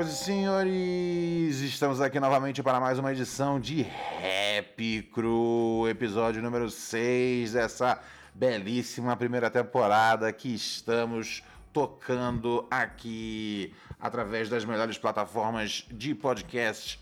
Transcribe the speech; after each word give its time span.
senhoras 0.00 0.08
e 0.08 0.24
senhores, 0.24 1.60
estamos 1.60 2.00
aqui 2.00 2.18
novamente 2.18 2.62
para 2.62 2.80
mais 2.80 2.98
uma 2.98 3.12
edição 3.12 3.60
de 3.60 3.82
Rap 3.82 5.02
Cru, 5.12 5.86
episódio 5.88 6.40
número 6.42 6.70
6 6.70 7.52
dessa 7.52 8.00
belíssima 8.34 9.14
primeira 9.16 9.50
temporada 9.50 10.32
que 10.32 10.54
estamos 10.54 11.42
tocando 11.70 12.66
aqui 12.70 13.74
através 14.00 14.48
das 14.48 14.64
melhores 14.64 14.96
plataformas 14.96 15.86
de 15.90 16.14
podcast 16.14 16.98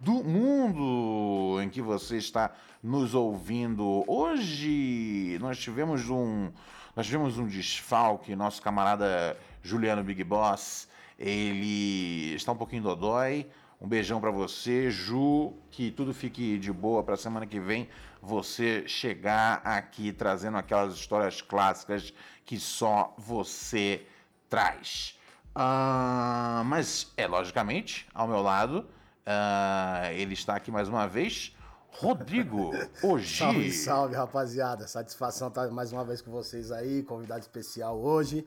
do 0.00 0.24
mundo 0.24 1.60
em 1.62 1.68
que 1.68 1.80
você 1.80 2.16
está 2.16 2.52
nos 2.82 3.14
ouvindo. 3.14 4.02
Hoje 4.08 5.38
nós 5.40 5.58
tivemos 5.58 6.08
um 6.10 6.50
nós 6.96 7.06
tivemos 7.06 7.38
um 7.38 7.46
desfalque, 7.46 8.34
nosso 8.34 8.60
camarada 8.60 9.36
Juliano 9.62 10.02
Big 10.02 10.24
Boss 10.24 10.89
ele 11.20 12.34
está 12.34 12.52
um 12.52 12.56
pouquinho 12.56 12.82
dodói. 12.82 13.46
Um 13.78 13.86
beijão 13.86 14.20
para 14.20 14.30
você, 14.30 14.90
Ju. 14.90 15.52
Que 15.70 15.90
tudo 15.90 16.14
fique 16.14 16.58
de 16.58 16.72
boa 16.72 17.02
para 17.02 17.16
semana 17.16 17.46
que 17.46 17.60
vem 17.60 17.88
você 18.22 18.88
chegar 18.88 19.60
aqui 19.62 20.12
trazendo 20.12 20.56
aquelas 20.56 20.94
histórias 20.94 21.42
clássicas 21.42 22.14
que 22.44 22.58
só 22.58 23.14
você 23.18 24.06
traz. 24.48 25.18
Uh, 25.50 26.64
mas 26.64 27.12
é 27.18 27.26
logicamente 27.26 28.08
ao 28.14 28.26
meu 28.26 28.40
lado. 28.40 28.86
Uh, 29.26 30.12
ele 30.12 30.32
está 30.32 30.56
aqui 30.56 30.70
mais 30.70 30.88
uma 30.88 31.06
vez. 31.06 31.54
Rodrigo, 31.90 32.70
hoje. 33.02 33.36
Salve, 33.36 33.72
salve, 33.72 34.14
rapaziada. 34.14 34.88
Satisfação 34.88 35.48
estar 35.48 35.70
mais 35.70 35.92
uma 35.92 36.04
vez 36.04 36.22
com 36.22 36.30
vocês 36.30 36.72
aí. 36.72 37.02
Convidado 37.02 37.40
especial 37.40 38.00
hoje. 38.00 38.46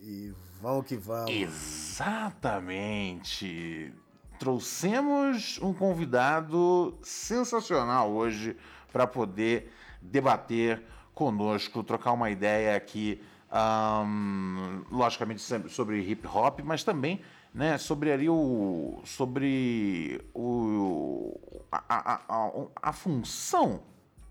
E 0.00 0.32
vamos 0.62 0.86
que 0.86 0.96
vamos. 0.96 1.30
Exatamente. 1.30 3.92
Trouxemos 4.38 5.58
um 5.60 5.74
convidado 5.74 6.96
sensacional 7.02 8.12
hoje 8.12 8.56
para 8.92 9.08
poder 9.08 9.72
debater 10.00 10.80
conosco, 11.14 11.82
trocar 11.82 12.12
uma 12.12 12.30
ideia 12.30 12.76
aqui, 12.76 13.20
um, 13.52 14.84
logicamente 14.90 15.42
sobre 15.68 16.00
hip 16.00 16.26
hop, 16.26 16.60
mas 16.64 16.82
também 16.84 17.20
né, 17.52 17.76
sobre 17.76 18.10
ali 18.12 18.30
o 18.30 19.02
sobre 19.04 20.24
o 20.32 21.38
a, 21.70 21.84
a, 21.88 22.20
a, 22.28 22.50
a 22.82 22.92
função 22.92 23.82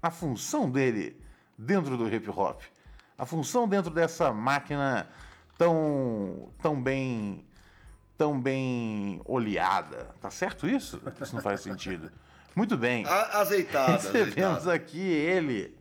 a 0.02 0.10
função 0.10 0.72
dele 0.72 1.22
dentro 1.58 1.98
do 1.98 2.08
hip 2.12 2.28
hop, 2.30 2.62
a 3.18 3.26
função 3.26 3.68
dentro 3.68 3.92
dessa 3.92 4.32
máquina 4.34 5.10
tão, 5.62 6.50
tão 6.60 6.82
bem 6.82 7.46
tão 8.18 8.40
bem 8.40 9.22
oleada. 9.26 10.10
Tá 10.20 10.30
certo 10.32 10.68
isso? 10.68 11.00
Isso 11.22 11.36
não 11.36 11.42
faz 11.42 11.62
sentido. 11.62 12.12
Muito 12.56 12.78
bem. 12.78 13.06
A, 13.06 13.40
azeitada. 13.40 13.94
Recebemos 13.94 14.68
azeitada. 14.68 14.74
aqui 14.74 15.00
ele. 15.00 15.76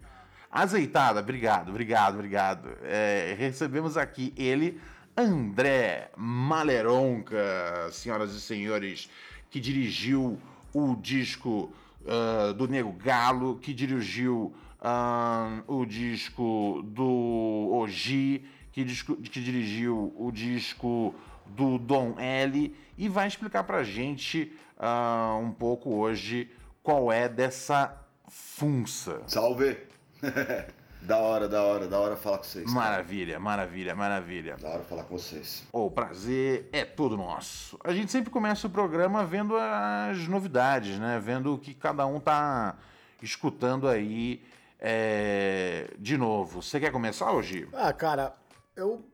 Azeitada, 0.50 1.20
obrigado, 1.20 1.68
obrigado, 1.68 2.14
obrigado. 2.14 2.70
É, 2.82 3.34
recebemos 3.38 3.96
aqui 3.96 4.34
ele, 4.36 4.80
André 5.16 6.10
Maleronca, 6.16 7.88
senhoras 7.92 8.34
e 8.34 8.40
senhores, 8.40 9.08
que 9.50 9.60
dirigiu 9.60 10.38
o 10.74 10.96
disco 10.96 11.72
uh, 12.02 12.52
do 12.54 12.66
Nego 12.66 12.92
Galo, 12.92 13.58
que 13.58 13.72
dirigiu 13.72 14.54
uh, 14.80 15.62
o 15.72 15.86
disco 15.86 16.82
do 16.84 17.70
Oji 17.72 18.44
que, 18.80 18.84
disco, 18.84 19.16
que 19.16 19.40
dirigiu 19.40 20.14
o 20.16 20.30
disco 20.32 21.14
do 21.46 21.78
Dom 21.78 22.18
L 22.18 22.74
e 22.96 23.08
vai 23.08 23.28
explicar 23.28 23.64
pra 23.64 23.82
gente 23.82 24.52
uh, 24.78 25.38
um 25.38 25.52
pouco 25.52 25.94
hoje 25.94 26.50
qual 26.82 27.12
é 27.12 27.28
dessa 27.28 27.94
funça. 28.28 29.22
Salve! 29.26 29.76
da 31.02 31.18
hora, 31.18 31.48
da 31.48 31.62
hora, 31.62 31.86
da 31.86 31.98
hora 31.98 32.16
falar 32.16 32.38
com 32.38 32.44
vocês. 32.44 32.72
Maravilha, 32.72 33.34
cara. 33.34 33.40
maravilha, 33.40 33.94
maravilha. 33.94 34.56
Da 34.56 34.68
hora 34.68 34.82
falar 34.82 35.04
com 35.04 35.18
vocês. 35.18 35.66
O 35.72 35.90
prazer 35.90 36.68
é 36.72 36.84
todo 36.84 37.16
nosso. 37.16 37.78
A 37.84 37.92
gente 37.92 38.10
sempre 38.10 38.30
começa 38.30 38.66
o 38.66 38.70
programa 38.70 39.24
vendo 39.24 39.56
as 39.56 40.26
novidades, 40.26 40.98
né? 40.98 41.20
Vendo 41.22 41.54
o 41.54 41.58
que 41.58 41.74
cada 41.74 42.06
um 42.06 42.18
tá 42.18 42.76
escutando 43.22 43.88
aí 43.88 44.42
é... 44.78 45.90
de 45.98 46.16
novo. 46.16 46.62
Você 46.62 46.80
quer 46.80 46.90
começar 46.90 47.32
hoje? 47.32 47.68
Ah, 47.72 47.92
cara, 47.92 48.34
eu 48.80 49.04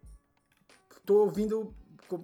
tô 1.05 1.23
ouvindo, 1.25 1.75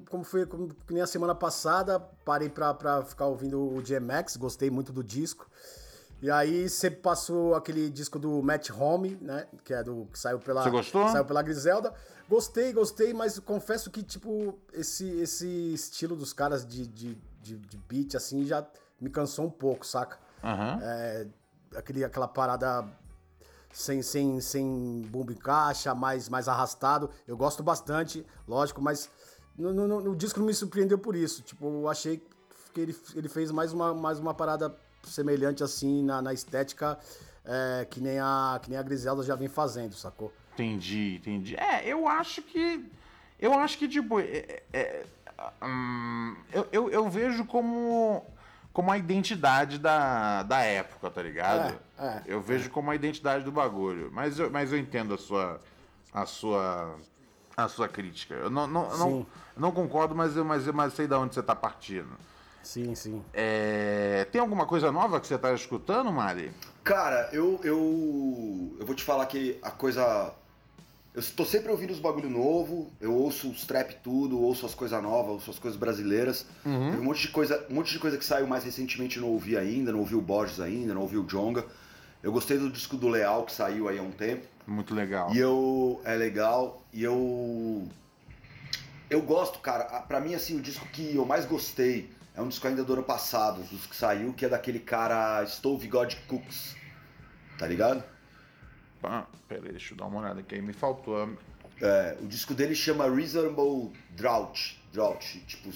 como 0.08 0.24
foi 0.24 0.46
como, 0.46 0.68
que 0.68 0.92
nem 0.92 1.02
a 1.02 1.06
semana 1.06 1.34
passada, 1.34 2.00
parei 2.24 2.48
pra, 2.48 2.72
pra 2.72 3.02
ficar 3.02 3.26
ouvindo 3.26 3.60
o 3.60 3.82
GMX, 3.82 4.36
gostei 4.36 4.70
muito 4.70 4.92
do 4.92 5.02
disco. 5.02 5.48
E 6.20 6.30
aí 6.30 6.68
você 6.68 6.88
passou 6.88 7.54
aquele 7.56 7.90
disco 7.90 8.16
do 8.16 8.40
Matt 8.42 8.70
Home, 8.70 9.18
né? 9.20 9.46
Que 9.64 9.74
é 9.74 9.82
do 9.82 10.06
que 10.12 10.16
saiu 10.16 10.38
pela 10.38 10.62
Você 10.62 10.70
gostou? 10.70 11.08
Saiu 11.08 11.24
pela 11.24 11.42
Griselda. 11.42 11.92
Gostei, 12.28 12.72
gostei, 12.72 13.12
mas 13.12 13.40
confesso 13.40 13.90
que 13.90 14.04
tipo 14.04 14.56
esse 14.72 15.04
esse 15.20 15.74
estilo 15.74 16.14
dos 16.14 16.32
caras 16.32 16.64
de, 16.64 16.86
de, 16.86 17.18
de, 17.42 17.56
de 17.56 17.76
beat 17.88 18.14
assim 18.14 18.46
já 18.46 18.64
me 19.00 19.10
cansou 19.10 19.46
um 19.46 19.50
pouco, 19.50 19.84
saca? 19.84 20.16
Uhum. 20.44 20.80
É, 20.80 21.26
aquele, 21.74 22.04
aquela 22.04 22.28
parada 22.28 22.88
sem, 23.72 24.02
sem, 24.02 24.40
sem 24.40 25.02
bumbo 25.08 25.32
em 25.32 25.36
caixa, 25.36 25.94
mais, 25.94 26.28
mais 26.28 26.48
arrastado. 26.48 27.10
Eu 27.26 27.36
gosto 27.36 27.62
bastante, 27.62 28.24
lógico, 28.46 28.80
mas 28.80 29.10
no, 29.56 29.72
no, 29.72 30.00
no 30.00 30.16
disco 30.16 30.38
não 30.38 30.46
me 30.46 30.54
surpreendeu 30.54 30.98
por 30.98 31.16
isso. 31.16 31.42
Tipo, 31.42 31.66
eu 31.66 31.88
achei 31.88 32.22
que 32.72 32.80
ele, 32.80 32.96
ele 33.14 33.28
fez 33.28 33.50
mais 33.50 33.72
uma, 33.72 33.94
mais 33.94 34.18
uma 34.18 34.34
parada 34.34 34.74
semelhante 35.04 35.64
assim 35.64 36.02
na, 36.02 36.22
na 36.22 36.32
estética 36.32 36.98
é, 37.44 37.86
que, 37.90 38.00
nem 38.00 38.18
a, 38.20 38.60
que 38.62 38.70
nem 38.70 38.78
a 38.78 38.82
Griselda 38.82 39.22
já 39.22 39.34
vem 39.34 39.48
fazendo, 39.48 39.94
sacou? 39.94 40.32
Entendi, 40.54 41.16
entendi. 41.16 41.56
É, 41.56 41.86
eu 41.86 42.06
acho 42.06 42.42
que. 42.42 42.84
Eu 43.38 43.54
acho 43.54 43.78
que, 43.78 43.88
tipo. 43.88 44.20
É, 44.20 44.62
é, 44.72 45.04
hum, 45.62 46.36
eu, 46.52 46.68
eu, 46.70 46.90
eu 46.90 47.10
vejo 47.10 47.44
como 47.46 48.24
como 48.72 48.90
a 48.90 48.96
identidade 48.96 49.78
da, 49.78 50.42
da 50.42 50.60
época, 50.60 51.10
tá 51.10 51.22
ligado? 51.22 51.78
É, 51.98 52.04
é, 52.04 52.22
eu 52.26 52.40
vejo 52.40 52.70
como 52.70 52.90
a 52.90 52.94
identidade 52.94 53.44
do 53.44 53.52
bagulho. 53.52 54.10
Mas 54.12 54.38
eu, 54.38 54.50
mas 54.50 54.72
eu 54.72 54.78
entendo 54.78 55.14
a 55.14 55.18
sua. 55.18 55.60
a 56.12 56.24
sua. 56.24 56.96
a 57.56 57.68
sua 57.68 57.88
crítica. 57.88 58.34
Eu 58.34 58.50
não, 58.50 58.66
não, 58.66 58.96
não, 58.96 59.26
não, 59.56 59.72
concordo, 59.72 60.14
mas 60.14 60.36
eu, 60.36 60.44
mas, 60.44 60.66
eu, 60.66 60.72
mas 60.72 60.94
sei 60.94 61.06
de 61.06 61.14
onde 61.14 61.34
você 61.34 61.42
tá 61.42 61.54
partindo. 61.54 62.10
Sim, 62.62 62.94
sim. 62.94 63.22
É, 63.32 64.26
tem 64.30 64.40
alguma 64.40 64.66
coisa 64.66 64.90
nova 64.90 65.20
que 65.20 65.26
você 65.26 65.36
tá 65.36 65.52
escutando, 65.52 66.10
Mari? 66.12 66.52
Cara, 66.84 67.28
eu, 67.32 67.60
eu. 67.64 68.76
Eu 68.78 68.86
vou 68.86 68.94
te 68.94 69.04
falar 69.04 69.26
que 69.26 69.58
a 69.62 69.70
coisa 69.70 70.32
eu 71.14 71.20
estou 71.20 71.44
sempre 71.44 71.70
ouvindo 71.70 71.90
os 71.90 71.98
bagulho 71.98 72.30
novo, 72.30 72.90
eu 72.98 73.14
ouço 73.14 73.50
os 73.50 73.66
trap 73.66 73.96
tudo, 74.02 74.40
ouço 74.40 74.64
as 74.64 74.74
coisas 74.74 75.02
novas, 75.02 75.32
ouço 75.32 75.50
as 75.50 75.58
coisas 75.58 75.78
brasileiras. 75.78 76.46
Uhum. 76.64 77.00
Um 77.00 77.04
monte 77.04 77.22
de 77.22 77.28
coisa, 77.28 77.66
um 77.68 77.74
monte 77.74 77.92
de 77.92 77.98
coisa 77.98 78.16
que 78.16 78.24
saiu 78.24 78.46
mais 78.46 78.64
recentemente 78.64 79.20
não 79.20 79.28
ouvi 79.28 79.56
ainda, 79.56 79.92
não 79.92 79.98
ouvi 79.98 80.14
o 80.14 80.22
Borges 80.22 80.58
ainda, 80.58 80.94
não 80.94 81.02
ouvi 81.02 81.18
o 81.18 81.24
Jonga. 81.24 81.66
Eu 82.22 82.32
gostei 82.32 82.56
do 82.56 82.70
disco 82.70 82.96
do 82.96 83.08
Leal 83.08 83.44
que 83.44 83.52
saiu 83.52 83.88
aí 83.88 83.98
há 83.98 84.02
um 84.02 84.10
tempo. 84.10 84.46
Muito 84.66 84.94
legal. 84.94 85.34
E 85.34 85.38
eu 85.38 86.00
é 86.04 86.14
legal 86.14 86.82
e 86.92 87.02
eu 87.02 87.86
eu 89.10 89.20
gosto, 89.20 89.58
cara. 89.58 89.84
Para 89.84 90.18
mim 90.18 90.34
assim, 90.34 90.58
o 90.58 90.62
disco 90.62 90.86
que 90.86 91.14
eu 91.14 91.26
mais 91.26 91.44
gostei 91.44 92.10
é 92.34 92.40
um 92.40 92.48
disco 92.48 92.66
ainda 92.66 92.82
do 92.82 92.94
ano 92.94 93.02
passado, 93.02 93.62
dos 93.64 93.84
que 93.84 93.94
saiu, 93.94 94.32
que 94.32 94.46
é 94.46 94.48
daquele 94.48 94.78
cara 94.78 95.44
Stove 95.44 95.86
God 95.88 96.14
Cooks. 96.26 96.74
Tá 97.58 97.66
ligado? 97.66 98.02
Ah, 99.02 99.26
peraí, 99.48 99.70
deixa 99.70 99.94
eu 99.94 99.98
dar 99.98 100.06
uma 100.06 100.20
olhada 100.20 100.40
aqui. 100.40 100.54
Aí 100.54 100.62
me 100.62 100.72
faltou. 100.72 101.28
É, 101.80 102.16
o 102.20 102.26
disco 102.26 102.54
dele 102.54 102.74
chama 102.74 103.08
Reasonable 103.08 103.92
Drought. 104.10 104.80
Drought, 104.92 105.40
tipo, 105.46 105.70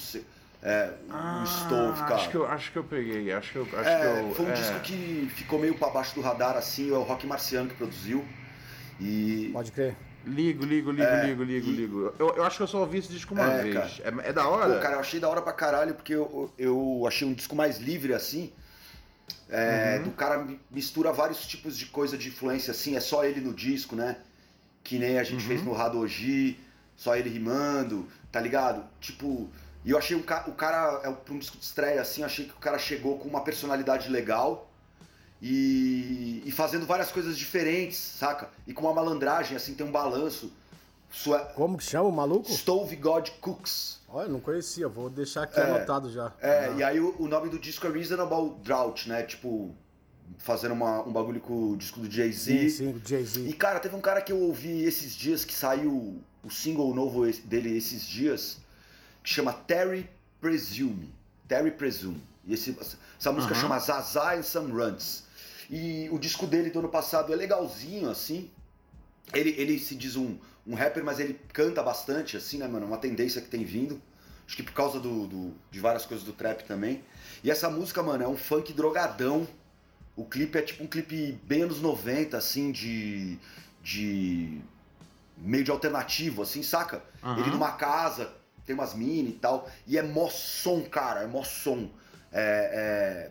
é, 0.62 0.90
ah, 1.10 1.42
o 1.42 1.46
Stove, 1.46 2.00
cara. 2.00 2.14
Acho 2.16 2.30
que, 2.30 2.34
eu, 2.36 2.46
acho 2.46 2.72
que 2.72 2.78
eu 2.78 2.84
peguei, 2.84 3.32
acho 3.32 3.52
que 3.52 3.58
eu. 3.58 3.68
Acho 3.72 3.88
é, 3.88 4.00
que 4.00 4.06
eu, 4.06 4.34
foi 4.34 4.46
um 4.46 4.50
é. 4.50 4.52
disco 4.52 4.80
que 4.80 5.30
ficou 5.34 5.58
meio 5.58 5.74
pra 5.76 5.90
baixo 5.90 6.14
do 6.14 6.20
radar, 6.20 6.56
assim, 6.56 6.90
é 6.90 6.96
o 6.96 7.02
Rock 7.02 7.26
Marciano 7.26 7.68
que 7.68 7.76
produziu. 7.76 8.24
E. 9.00 9.50
Pode 9.52 9.72
crer. 9.72 9.96
Ligo, 10.24 10.64
ligo, 10.64 10.90
ligo, 10.90 11.04
É, 11.04 11.26
ligo, 11.26 11.44
ligo, 11.44 11.68
e- 11.68 11.72
ligo. 11.72 12.14
Eu, 12.18 12.34
eu 12.34 12.44
acho 12.44 12.56
que 12.56 12.62
eu 12.64 12.66
só 12.66 12.80
ouvi 12.80 12.98
esse 12.98 13.08
disco 13.08 13.32
uma 13.32 13.44
É, 13.44 13.62
vez. 13.62 14.00
É, 14.00 14.28
é 14.30 14.32
da 14.32 14.48
hora? 14.48 14.74
Pô, 14.74 14.80
cara, 14.80 14.96
eu 14.96 15.00
achei 15.00 15.20
da 15.20 15.28
hora 15.28 15.40
pra 15.40 15.52
caralho, 15.52 15.94
porque 15.94 16.12
eu, 16.14 16.52
eu 16.58 17.04
achei 17.06 17.26
um 17.28 17.32
disco 17.32 17.54
mais 17.54 17.78
livre, 17.78 18.12
assim. 18.12 18.52
É, 19.48 19.96
Uhum. 19.98 20.04
Do 20.04 20.10
cara 20.12 20.38
mi- 20.42 20.60
mistura 20.70 21.12
vários 21.12 21.46
tipos 21.46 21.76
de 21.78 21.86
coisa 21.86 22.16
de 22.18 22.28
influência, 22.28 22.70
assim, 22.72 22.96
é 22.96 23.00
só 23.00 23.24
ele 23.24 23.40
no 23.40 23.54
disco, 23.54 23.94
né? 23.94 24.16
Que 24.82 24.98
nem 24.98 25.18
a 25.18 25.24
gente 25.24 25.42
Uhum. 25.42 25.48
fez 25.48 25.62
no 25.64 25.72
Radoji, 25.72 26.58
só 26.96 27.16
ele 27.16 27.28
rimando, 27.30 28.08
tá 28.32 28.40
ligado? 28.40 28.84
Tipo, 29.00 29.48
e 29.84 29.90
eu 29.90 29.98
achei 29.98 30.16
o, 30.16 30.22
ca- 30.22 30.44
o 30.48 30.52
cara, 30.52 31.00
é, 31.04 31.10
pra 31.12 31.32
um 31.34 31.38
disco 31.38 31.56
de 31.58 31.64
estreia, 31.64 32.00
assim, 32.00 32.22
eu 32.22 32.26
achei 32.26 32.44
que 32.46 32.52
o 32.52 32.56
cara 32.56 32.78
chegou 32.78 33.18
com 33.18 33.28
uma 33.28 33.40
personalidade 33.42 34.08
legal 34.08 34.68
e, 35.40 36.42
e 36.44 36.50
fazendo 36.50 36.86
várias 36.86 37.10
coisas 37.12 37.36
diferentes, 37.38 37.98
saca? 37.98 38.48
E 38.66 38.72
com 38.72 38.82
uma 38.82 38.94
malandragem, 38.94 39.56
assim, 39.56 39.74
tem 39.74 39.86
um 39.86 39.92
balanço. 39.92 40.52
Sua... 41.10 41.38
Como 41.38 41.78
que 41.78 41.84
chama 41.84 42.08
o 42.08 42.12
maluco? 42.12 42.50
Stove 42.50 42.96
God 42.96 43.28
Cooks. 43.40 43.95
Olha, 44.08 44.28
não 44.28 44.40
conhecia, 44.40 44.88
vou 44.88 45.10
deixar 45.10 45.42
aqui 45.42 45.58
anotado 45.60 46.10
já. 46.10 46.32
É, 46.40 46.66
Ah. 46.66 46.74
e 46.78 46.82
aí 46.82 47.00
o, 47.00 47.14
o 47.20 47.26
nome 47.28 47.48
do 47.48 47.58
disco 47.58 47.86
é 47.86 47.90
Reasonable 47.90 48.54
Drought, 48.62 49.08
né? 49.08 49.22
Tipo, 49.24 49.74
fazendo 50.38 50.72
uma- 50.72 51.02
um 51.02 51.12
bagulho 51.12 51.40
com 51.40 51.72
o 51.72 51.76
disco 51.76 52.00
do 52.00 52.10
Jay-Z. 52.10 52.52
Sim, 52.52 52.68
sim, 52.68 52.92
o 52.92 52.96
E, 53.04 53.08
Jay-Z. 53.08 53.52
cara, 53.54 53.80
teve 53.80 53.94
um 53.96 54.00
cara 54.00 54.20
que 54.20 54.32
eu 54.32 54.38
ouvi 54.40 54.84
esses 54.84 55.14
dias, 55.14 55.44
que 55.44 55.52
saiu 55.52 56.20
o 56.44 56.50
single 56.50 56.94
novo 56.94 57.26
dele 57.44 57.76
esses 57.76 58.06
dias, 58.06 58.58
que 59.22 59.30
chama 59.30 59.52
Terry 59.52 60.08
Presume. 60.40 61.12
Terry 61.48 61.70
Presume. 61.72 62.22
E 62.44 62.54
esse- 62.54 62.76
essa 63.18 63.32
música 63.32 63.54
chama 63.54 63.78
Zaza 63.80 64.34
and 64.36 64.42
Some 64.42 64.70
Runs. 64.72 65.24
E 65.68 66.08
o 66.12 66.18
disco 66.18 66.46
dele 66.46 66.70
do 66.70 66.78
ano 66.78 66.88
passado 66.88 67.32
é 67.32 67.36
legalzinho, 67.36 68.08
assim. 68.08 68.48
Ele, 69.34 69.50
ele 69.58 69.78
se 69.78 69.94
diz 69.94 70.16
um, 70.16 70.36
um 70.66 70.74
rapper, 70.74 71.04
mas 71.04 71.18
ele 71.20 71.38
canta 71.52 71.82
bastante, 71.82 72.36
assim, 72.36 72.58
né, 72.58 72.66
mano? 72.68 72.86
Uma 72.86 72.98
tendência 72.98 73.40
que 73.40 73.48
tem 73.48 73.64
vindo. 73.64 74.00
Acho 74.46 74.56
que 74.56 74.62
por 74.62 74.72
causa 74.72 75.00
do, 75.00 75.26
do- 75.26 75.54
de 75.70 75.80
várias 75.80 76.06
coisas 76.06 76.24
do 76.24 76.32
trap 76.32 76.62
também. 76.64 77.02
E 77.42 77.50
essa 77.50 77.68
música, 77.68 78.02
mano, 78.02 78.22
é 78.24 78.28
um 78.28 78.36
funk 78.36 78.72
drogadão. 78.72 79.46
O 80.14 80.24
clipe 80.24 80.56
é 80.56 80.62
tipo 80.62 80.84
um 80.84 80.86
clipe 80.86 81.32
bem 81.44 81.62
anos 81.62 81.80
90, 81.80 82.36
assim, 82.38 82.70
de. 82.72 83.38
de. 83.82 84.60
meio 85.36 85.64
de 85.64 85.70
alternativo, 85.70 86.42
assim, 86.42 86.62
saca? 86.62 87.02
Aham. 87.22 87.40
Ele 87.40 87.50
numa 87.50 87.72
casa, 87.72 88.32
tem 88.64 88.74
umas 88.74 88.94
mini 88.94 89.30
e 89.30 89.32
tal. 89.32 89.68
E 89.86 89.98
é 89.98 90.02
mó 90.02 90.28
som, 90.30 90.82
cara, 90.82 91.22
é 91.22 91.26
mó 91.26 91.42
som. 91.42 91.90
É, 92.32 93.28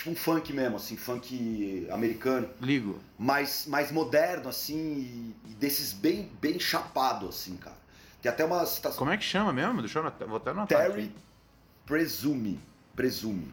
tipo 0.00 0.10
um 0.10 0.16
funk 0.16 0.52
mesmo, 0.52 0.76
assim, 0.76 0.96
funk 0.96 1.86
americano 1.90 2.48
Ligo. 2.60 2.98
mais, 3.18 3.66
mais 3.66 3.92
moderno, 3.92 4.48
assim, 4.48 5.34
e, 5.46 5.54
desses 5.54 5.92
bem, 5.92 6.30
bem 6.40 6.58
chapado, 6.58 7.28
assim, 7.28 7.56
cara. 7.56 7.76
Tem 8.22 8.30
até 8.30 8.44
uma 8.44 8.64
citação. 8.64 8.98
Como 8.98 9.10
é 9.10 9.16
que 9.16 9.24
chama 9.24 9.52
mesmo? 9.52 9.80
Deixa 9.80 9.98
eu. 9.98 10.28
Vou 10.28 10.36
até 10.36 10.50
anotar. 10.50 10.78
Terry 10.78 11.04
aqui. 11.04 11.14
Presume. 11.86 12.60
Presume. 12.94 13.52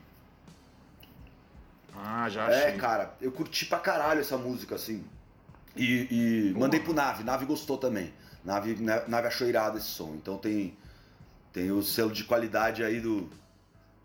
Ah, 1.95 2.29
já 2.29 2.45
achei. 2.45 2.61
É, 2.63 2.71
cara, 2.73 3.15
eu 3.21 3.31
curti 3.31 3.65
pra 3.65 3.79
caralho 3.79 4.21
essa 4.21 4.37
música, 4.37 4.75
assim. 4.75 5.03
E, 5.75 6.07
e 6.51 6.53
mandei 6.57 6.79
pro 6.79 6.93
Nave, 6.93 7.23
Nave 7.23 7.45
gostou 7.45 7.77
também. 7.77 8.13
Nave, 8.43 8.75
Nave 8.75 9.27
achou 9.27 9.47
irado 9.47 9.77
esse 9.77 9.87
som. 9.87 10.15
Então 10.15 10.37
tem, 10.37 10.77
tem 11.53 11.71
o 11.71 11.81
selo 11.81 12.11
de 12.11 12.23
qualidade 12.23 12.83
aí 12.83 12.99
do 12.99 13.29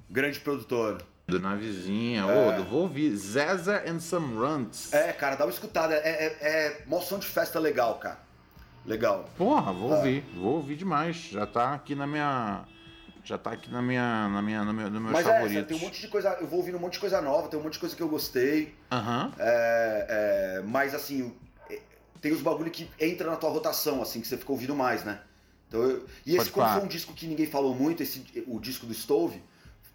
grande 0.08 0.38
produtor. 0.40 1.04
Do 1.26 1.38
Navezinha. 1.40 2.22
É. 2.22 2.58
Ô, 2.60 2.64
vou 2.64 2.82
ouvir. 2.82 3.14
Zaza 3.16 3.82
and 3.86 4.00
Some 4.00 4.34
Runs. 4.36 4.92
É, 4.92 5.12
cara, 5.12 5.36
dá 5.36 5.44
uma 5.44 5.50
escutada. 5.52 5.94
É, 5.94 6.36
é, 6.40 6.82
é 6.88 7.00
som 7.00 7.18
de 7.18 7.26
festa 7.26 7.58
legal, 7.58 7.96
cara. 7.98 8.18
Legal. 8.84 9.28
Porra, 9.38 9.72
vou 9.72 9.92
É. 9.92 9.96
ouvir. 9.96 10.24
Vou 10.34 10.54
ouvir 10.56 10.76
demais. 10.76 11.16
Já 11.30 11.46
tá 11.46 11.74
aqui 11.74 11.94
na 11.94 12.06
minha. 12.06 12.64
Já 13.24 13.38
tá 13.38 13.52
aqui 13.52 13.70
na 13.70 13.80
minha. 13.80 14.28
Na 14.28 14.42
minha 14.42 14.64
no 14.64 14.72
meu, 14.74 14.90
no 14.90 15.00
meus 15.00 15.12
Mas 15.12 15.26
é, 15.26 15.32
favoritos. 15.32 15.66
tem 15.68 15.76
um 15.76 15.80
monte 15.80 16.00
de 16.00 16.08
coisa. 16.08 16.36
Eu 16.40 16.46
vou 16.48 16.58
ouvindo 16.58 16.76
um 16.76 16.80
monte 16.80 16.94
de 16.94 16.98
coisa 17.00 17.20
nova, 17.22 17.48
tem 17.48 17.58
um 17.58 17.62
monte 17.62 17.74
de 17.74 17.78
coisa 17.78 17.94
que 17.94 18.02
eu 18.02 18.08
gostei. 18.08 18.74
Aham. 18.90 19.32
É, 19.38 20.56
é, 20.58 20.62
mas 20.66 20.92
assim, 20.92 21.32
é, 21.70 21.78
tem 22.20 22.32
os 22.32 22.42
bagulho 22.42 22.70
que 22.72 22.90
entra 22.98 23.30
na 23.30 23.36
tua 23.36 23.50
rotação, 23.50 24.02
assim, 24.02 24.20
que 24.20 24.26
você 24.26 24.36
fica 24.36 24.50
ouvindo 24.50 24.74
mais, 24.74 25.04
né? 25.04 25.20
Então, 25.68 25.80
eu- 25.84 26.04
e 26.26 26.30
esse, 26.30 26.38
Pode 26.38 26.50
como 26.50 26.66
pá. 26.66 26.74
foi 26.74 26.82
um 26.82 26.88
disco 26.88 27.14
que 27.14 27.26
ninguém 27.28 27.46
falou 27.46 27.74
muito, 27.74 28.02
esse, 28.02 28.44
o 28.48 28.58
disco 28.58 28.84
do 28.84 28.92
Stove, 28.92 29.40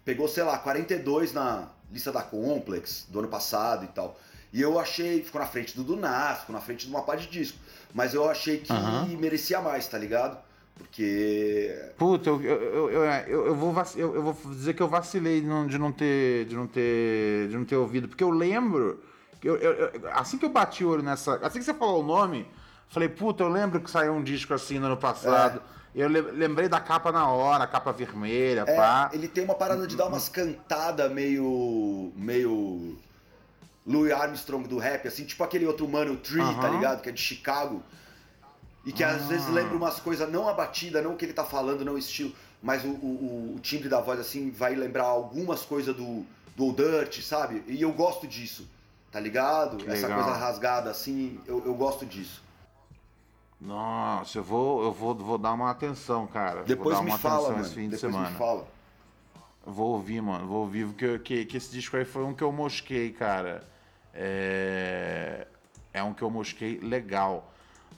pegou, 0.08 0.26
sei 0.26 0.42
lá, 0.42 0.56
42 0.56 1.34
na 1.34 1.68
lista 1.92 2.10
da 2.10 2.22
Complex 2.22 3.06
do 3.10 3.18
ano 3.18 3.28
passado 3.28 3.84
e 3.84 3.88
tal. 3.88 4.18
E 4.50 4.62
eu 4.62 4.78
achei, 4.78 5.22
ficou 5.22 5.38
na 5.38 5.46
frente 5.46 5.76
do 5.76 5.84
Dunas, 5.84 6.40
ficou 6.40 6.54
na 6.54 6.62
frente 6.62 6.86
de 6.86 6.90
uma 6.90 7.02
parte 7.02 7.26
de 7.26 7.30
disco. 7.40 7.58
Mas 7.92 8.14
eu 8.14 8.26
achei 8.26 8.56
que 8.56 8.72
Aham. 8.72 9.06
merecia 9.18 9.60
mais, 9.60 9.86
tá 9.86 9.98
ligado? 9.98 10.38
Porque. 10.74 11.78
Puta, 11.98 12.30
eu, 12.30 12.40
eu, 12.42 12.90
eu, 12.90 13.46
eu, 13.48 13.54
vou 13.54 13.74
eu, 13.96 14.14
eu 14.14 14.22
vou 14.22 14.54
dizer 14.54 14.72
que 14.72 14.82
eu 14.82 14.88
vacilei 14.88 15.42
de 15.42 15.46
não, 15.46 15.92
ter. 15.92 16.46
De 16.46 16.56
não 16.56 16.66
ter. 16.66 17.48
De 17.48 17.56
não 17.58 17.66
ter 17.66 17.76
ouvido. 17.76 18.08
Porque 18.08 18.24
eu 18.24 18.30
lembro. 18.30 19.02
eu- 19.44 19.56
eu- 19.56 19.90
assim 20.14 20.38
que 20.38 20.46
eu 20.46 20.50
bati 20.50 20.84
o 20.86 20.88
olho 20.88 21.02
nessa. 21.02 21.34
Assim 21.42 21.58
que 21.58 21.66
você 21.66 21.74
falou 21.74 22.02
o 22.02 22.06
nome, 22.06 22.46
falei, 22.88 23.10
puta, 23.10 23.42
eu 23.42 23.48
lembro 23.50 23.78
que 23.80 23.90
saiu 23.90 24.14
um 24.14 24.22
disco 24.22 24.54
assim 24.54 24.78
no 24.78 24.86
ano 24.86 24.96
passado. 24.96 25.60
Eu 25.98 26.08
le- 26.08 26.20
lembrei 26.20 26.68
da 26.68 26.78
capa 26.78 27.10
na 27.10 27.28
hora, 27.28 27.64
a 27.64 27.66
capa 27.66 27.90
vermelha, 27.92 28.64
É, 28.68 28.76
pá. 28.76 29.10
ele 29.12 29.26
tem 29.26 29.42
uma 29.42 29.54
parada 29.56 29.84
de 29.86 29.96
dar 29.96 30.06
umas 30.06 30.28
cantadas 30.28 31.10
meio. 31.10 32.12
meio. 32.14 32.96
Louis 33.84 34.12
Armstrong 34.12 34.68
do 34.68 34.78
rap, 34.78 35.08
assim, 35.08 35.24
tipo 35.24 35.42
aquele 35.42 35.66
outro 35.66 35.88
mano, 35.88 36.12
o 36.12 36.16
Tree, 36.18 36.54
tá 36.60 36.68
ligado? 36.68 37.00
Que 37.00 37.08
é 37.08 37.12
de 37.12 37.20
Chicago. 37.20 37.82
E 38.84 38.92
que 38.92 39.02
às 39.02 39.22
Ah. 39.22 39.26
vezes 39.26 39.48
lembra 39.48 39.74
umas 39.76 39.98
coisas, 39.98 40.30
não 40.30 40.48
a 40.48 40.52
batida, 40.52 41.02
não 41.02 41.14
o 41.14 41.16
que 41.16 41.24
ele 41.24 41.32
tá 41.32 41.42
falando, 41.44 41.84
não 41.84 41.94
o 41.94 41.98
estilo, 41.98 42.32
mas 42.62 42.84
o, 42.84 42.88
o, 42.90 43.54
o 43.56 43.60
timbre 43.60 43.88
da 43.88 44.00
voz, 44.00 44.20
assim, 44.20 44.50
vai 44.50 44.74
lembrar 44.74 45.04
algumas 45.04 45.62
coisas 45.62 45.96
do, 45.96 46.24
do 46.54 46.64
Old 46.66 46.76
Dirt, 46.82 47.22
sabe? 47.22 47.64
E 47.66 47.80
eu 47.82 47.92
gosto 47.92 48.26
disso, 48.26 48.68
tá 49.10 49.18
ligado? 49.18 49.78
Que 49.78 49.90
Essa 49.90 50.06
legal. 50.06 50.22
coisa 50.24 50.38
rasgada, 50.38 50.90
assim, 50.90 51.40
eu, 51.46 51.62
eu 51.66 51.74
gosto 51.74 52.06
disso. 52.06 52.42
Nossa, 53.60 54.38
eu 54.38 54.42
vou, 54.44 54.84
eu 54.84 54.92
vou, 54.92 55.14
vou 55.14 55.36
dar 55.38 55.52
uma 55.52 55.70
atenção, 55.70 56.26
cara. 56.26 56.56
vou 56.58 56.64
Depois 56.64 56.96
dar 56.96 57.02
me 57.02 57.10
uma 57.10 57.18
fala, 57.18 57.34
atenção 57.36 57.52
mano. 57.52 57.64
esse 57.66 57.74
fim 57.74 57.88
de 57.88 57.96
Depois 57.96 58.12
semana. 58.12 58.30
me 58.30 58.36
fala. 58.36 58.66
Vou 59.66 59.88
ouvir, 59.94 60.20
mano. 60.22 60.46
Vou 60.46 60.60
ouvir, 60.60 60.86
porque 60.86 61.18
que, 61.18 61.44
que 61.44 61.56
esse 61.56 61.70
disco 61.70 61.96
aí 61.96 62.04
foi 62.04 62.24
um 62.24 62.32
que 62.34 62.42
eu 62.42 62.52
mosquei, 62.52 63.10
cara. 63.10 63.64
É, 64.14 65.46
é 65.92 66.02
um 66.02 66.14
que 66.14 66.22
eu 66.22 66.30
mosquei 66.30 66.78
legal. 66.80 67.52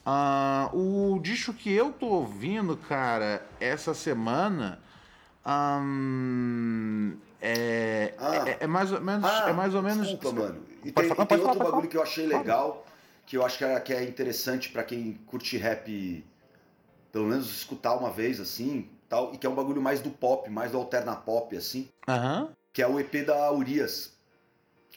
Ah, 0.05 0.69
o 0.73 1.19
disco 1.21 1.53
que 1.53 1.71
eu 1.71 1.93
tô 1.93 2.07
ouvindo, 2.07 2.75
cara, 2.75 3.45
essa 3.59 3.93
semana. 3.93 4.79
ahn, 5.45 7.13
é, 7.39 8.13
Ah. 8.19 8.49
é, 8.49 8.57
é 8.61 8.67
mais 8.67 8.91
ou 8.91 8.99
menos. 8.99 9.25
Ah, 9.29 9.49
é 9.49 9.53
mais 9.53 9.73
ou 9.75 9.81
menos. 9.81 10.07
Desculpa, 10.07 10.41
mano. 10.41 10.61
E 10.83 10.91
tem, 10.91 11.07
falar, 11.07 11.23
e 11.23 11.27
tem 11.27 11.37
outro 11.39 11.53
falar, 11.57 11.69
bagulho 11.71 11.87
que 11.87 11.97
eu 11.97 12.01
achei 12.01 12.25
legal, 12.25 12.83
que 13.31 13.37
eu 13.37 13.45
acho 13.45 13.57
que 13.57 13.63
é, 13.63 13.79
que 13.79 13.93
é 13.93 14.03
interessante 14.03 14.67
pra 14.67 14.83
quem 14.83 15.13
curte 15.25 15.55
rap, 15.55 16.21
pelo 17.13 17.27
menos 17.27 17.49
escutar 17.49 17.95
uma 17.95 18.11
vez 18.11 18.41
assim, 18.41 18.89
tal, 19.07 19.33
e 19.33 19.37
que 19.37 19.47
é 19.47 19.49
um 19.49 19.55
bagulho 19.55 19.81
mais 19.81 20.01
do 20.01 20.09
pop, 20.09 20.49
mais 20.49 20.73
do 20.73 20.77
alterna 20.77 21.15
pop, 21.15 21.55
assim, 21.55 21.87
Aham. 22.09 22.49
que 22.73 22.81
é 22.81 22.87
o 22.87 22.99
EP 22.99 23.25
da 23.25 23.49
Urias. 23.53 24.11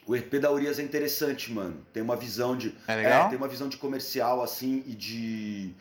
O 0.05 0.17
EP 0.17 0.33
da 0.33 0.51
Urias 0.51 0.79
é 0.79 0.83
interessante, 0.83 1.49
mano. 1.49 1.81
Tem 1.93 2.03
uma 2.03 2.17
visão 2.17 2.57
de. 2.57 2.75
É 2.89 2.95
legal? 2.97 3.29
tem 3.29 3.37
uma 3.37 3.47
visão 3.47 3.69
de 3.69 3.77
comercial, 3.77 4.43
assim, 4.43 4.83
e 4.85 4.93
de. 4.93 5.73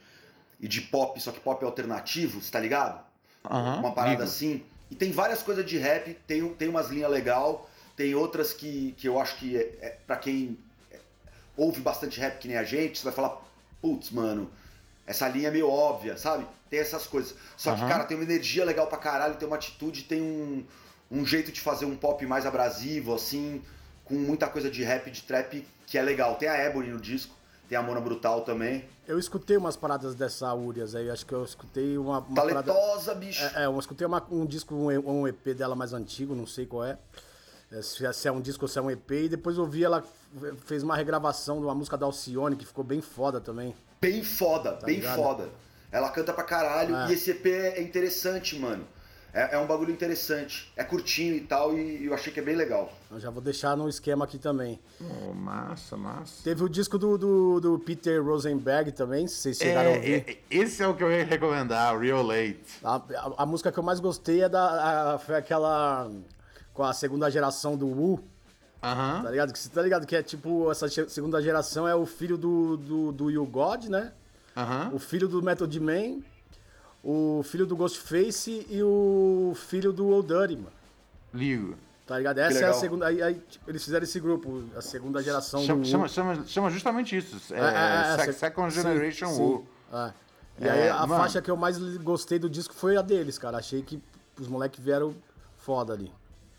E 0.60 0.68
de 0.68 0.80
pop, 0.80 1.20
só 1.20 1.32
que 1.32 1.40
pop 1.40 1.64
alternativo, 1.64 2.40
você 2.40 2.52
tá 2.52 2.60
ligado? 2.60 3.04
Aham. 3.44 3.80
uma 3.80 3.92
parada 3.92 4.12
ligo. 4.12 4.22
assim. 4.22 4.62
E 4.88 4.94
tem 4.94 5.10
várias 5.10 5.42
coisas 5.42 5.66
de 5.66 5.76
rap, 5.76 6.14
tem, 6.24 6.48
tem 6.54 6.68
umas 6.68 6.88
linhas 6.88 7.10
legal, 7.10 7.68
tem 7.96 8.14
outras 8.14 8.52
que, 8.52 8.92
que 8.92 9.08
eu 9.08 9.20
acho 9.20 9.38
que 9.38 9.56
é, 9.56 9.78
é 9.80 9.98
para 10.06 10.16
quem 10.16 10.56
é, 10.56 10.63
ouve 11.56 11.80
bastante 11.80 12.18
rap 12.20 12.38
que 12.38 12.48
nem 12.48 12.56
a 12.56 12.64
gente, 12.64 12.98
você 12.98 13.04
vai 13.04 13.12
falar, 13.12 13.40
putz, 13.80 14.10
mano, 14.10 14.50
essa 15.06 15.28
linha 15.28 15.48
é 15.48 15.50
meio 15.50 15.68
óbvia, 15.68 16.16
sabe? 16.16 16.46
Tem 16.70 16.80
essas 16.80 17.06
coisas. 17.06 17.34
Só 17.56 17.74
que, 17.74 17.80
Aham. 17.80 17.88
cara, 17.88 18.04
tem 18.04 18.16
uma 18.16 18.24
energia 18.24 18.64
legal 18.64 18.86
pra 18.86 18.98
caralho, 18.98 19.36
tem 19.36 19.46
uma 19.46 19.56
atitude, 19.56 20.04
tem 20.04 20.20
um, 20.20 20.64
um 21.10 21.24
jeito 21.26 21.52
de 21.52 21.60
fazer 21.60 21.84
um 21.84 21.96
pop 21.96 22.24
mais 22.26 22.46
abrasivo, 22.46 23.14
assim, 23.14 23.62
com 24.04 24.14
muita 24.14 24.48
coisa 24.48 24.70
de 24.70 24.82
rap, 24.82 25.10
de 25.10 25.22
trap, 25.22 25.66
que 25.86 25.98
é 25.98 26.02
legal. 26.02 26.34
Tem 26.36 26.48
a 26.48 26.56
Ebony 26.64 26.88
no 26.88 27.00
disco, 27.00 27.34
tem 27.68 27.76
a 27.78 27.82
Mona 27.82 28.00
Brutal 28.00 28.40
também. 28.42 28.84
Eu 29.06 29.18
escutei 29.18 29.56
umas 29.56 29.76
paradas 29.76 30.14
dessa 30.14 30.52
Urias 30.54 30.94
aí, 30.94 31.10
acho 31.10 31.26
que 31.26 31.34
eu 31.34 31.44
escutei 31.44 31.98
uma, 31.98 32.20
uma 32.20 32.34
parada... 32.34 32.72
Talentosa, 32.72 33.14
bicho. 33.14 33.44
É, 33.54 33.62
é, 33.62 33.66
eu 33.66 33.78
escutei 33.78 34.06
uma- 34.06 34.26
um 34.30 34.46
disco, 34.46 34.74
um, 34.74 34.88
um 35.20 35.28
EP 35.28 35.54
dela 35.54 35.76
mais 35.76 35.92
antigo, 35.92 36.34
não 36.34 36.46
sei 36.46 36.64
qual 36.66 36.84
é. 36.84 36.98
É, 37.76 37.82
Se 37.82 38.06
é, 38.06 38.12
se 38.12 38.28
é 38.28 38.32
um 38.32 38.40
disco 38.40 38.64
ou 38.64 38.68
se 38.68 38.78
é 38.78 38.82
um 38.82 38.90
EP. 38.90 39.10
E 39.12 39.28
depois 39.28 39.56
eu 39.58 39.66
vi 39.66 39.84
ela 39.84 39.98
f- 40.02 40.56
fez 40.66 40.82
uma 40.82 40.96
regravação 40.96 41.58
de 41.58 41.64
uma 41.64 41.74
música 41.74 41.96
da 41.96 42.06
Alcione, 42.06 42.56
que 42.56 42.64
ficou 42.66 42.84
bem 42.84 43.00
foda 43.00 43.40
também. 43.40 43.74
Bem 44.00 44.22
foda, 44.22 44.78
bem 44.84 44.96
ligado? 44.96 45.16
foda. 45.16 45.48
Ela 45.90 46.10
canta 46.10 46.32
pra 46.32 46.44
caralho 46.44 46.94
É. 46.94 47.08
e 47.10 47.14
esse 47.14 47.30
EP 47.30 47.46
é 47.46 47.82
interessante, 47.82 48.58
mano. 48.58 48.84
É, 49.32 49.56
é 49.56 49.58
um 49.58 49.66
bagulho 49.66 49.90
interessante. 49.92 50.72
É 50.76 50.84
curtinho 50.84 51.34
e 51.34 51.40
tal, 51.40 51.76
e 51.76 52.04
eu 52.06 52.14
achei 52.14 52.32
que 52.32 52.38
é 52.38 52.42
bem 52.42 52.54
legal. 52.54 52.92
Eu 53.10 53.18
já 53.18 53.30
vou 53.30 53.42
deixar 53.42 53.76
no 53.76 53.88
esquema 53.88 54.24
aqui 54.24 54.38
também. 54.38 54.78
Oh, 55.00 55.32
massa, 55.32 55.96
massa. 55.96 56.42
Teve 56.44 56.62
o 56.62 56.68
disco 56.68 56.96
do, 56.98 57.18
do, 57.18 57.60
do 57.60 57.78
Peter 57.80 58.22
Rosenberg 58.24 58.92
também, 58.92 59.26
se 59.26 59.34
vocês 59.36 59.56
chegaram 59.58 59.90
a 59.90 59.94
É, 59.94 59.96
ouvir. 59.96 60.24
é, 60.28 60.38
esse 60.50 60.82
é 60.82 60.86
o 60.86 60.94
que 60.94 61.02
eu 61.02 61.10
ia 61.10 61.24
recomendar, 61.24 61.98
Real 61.98 62.22
Late. 62.22 62.60
A, 62.84 62.94
a- 62.96 63.32
a 63.38 63.46
música 63.46 63.72
que 63.72 63.78
eu 63.78 63.82
mais 63.82 63.98
gostei 63.98 64.42
é 64.42 64.48
da, 64.48 65.14
a- 65.14 65.18
foi 65.18 65.34
aquela 65.34 66.08
com 66.74 66.82
a 66.82 66.92
segunda 66.92 67.30
geração 67.30 67.76
do 67.76 67.86
Wu, 67.86 68.20
Aham. 68.82 69.22
tá 69.22 69.30
ligado? 69.30 69.52
Que 69.52 69.58
você 69.58 69.68
tá 69.70 69.80
ligado 69.80 70.06
que 70.06 70.14
é 70.16 70.22
tipo, 70.22 70.70
essa 70.70 70.86
segunda 71.08 71.40
geração 71.40 71.88
é 71.88 71.94
o 71.94 72.04
filho 72.04 72.36
do, 72.36 72.76
do, 72.76 73.12
do 73.12 73.30
You 73.30 73.46
God, 73.46 73.84
né? 73.86 74.12
Aham. 74.56 74.90
O 74.92 74.98
filho 74.98 75.26
do 75.28 75.42
Method 75.42 75.80
Man, 75.80 76.20
o 77.02 77.42
filho 77.44 77.64
do 77.66 77.76
Ghostface 77.76 78.66
e 78.68 78.82
o 78.82 79.54
filho 79.56 79.92
do 79.92 80.08
Old 80.08 80.28
Dirty, 80.28 80.56
mano. 80.56 80.72
Ligo. 81.32 81.76
Tá 82.06 82.18
ligado? 82.18 82.38
Essa 82.38 82.58
é 82.58 82.64
a 82.68 82.74
segunda. 82.74 83.06
Aí, 83.06 83.22
aí, 83.22 83.34
tipo, 83.48 83.70
eles 83.70 83.82
fizeram 83.82 84.04
esse 84.04 84.20
grupo, 84.20 84.64
a 84.76 84.82
segunda 84.82 85.22
geração 85.22 85.62
Chama, 85.62 85.80
do 85.82 85.86
chama, 85.88 86.02
Wu. 86.04 86.08
chama, 86.10 86.44
chama 86.46 86.70
justamente 86.70 87.16
isso. 87.16 87.54
É, 87.54 87.58
É, 87.58 87.62
é, 87.62 87.66
é, 87.66 88.16
Sec- 88.16 88.24
sec- 88.26 88.34
Second 88.38 88.72
sim, 88.74 88.82
Generation 88.82 89.28
sim. 89.32 89.40
Wu. 89.40 89.66
É. 89.92 90.12
E 90.60 90.68
aí 90.68 90.88
a 90.90 91.06
mano, 91.06 91.20
faixa 91.22 91.40
que 91.40 91.50
eu 91.50 91.56
mais 91.56 91.78
gostei 91.98 92.38
do 92.38 92.48
disco 92.48 92.74
foi 92.74 92.96
a 92.96 93.02
deles, 93.02 93.38
cara. 93.38 93.56
Achei 93.58 93.80
que 93.82 94.00
os 94.38 94.46
moleques 94.46 94.78
vieram 94.84 95.14
foda 95.56 95.92
ali. 95.94 96.12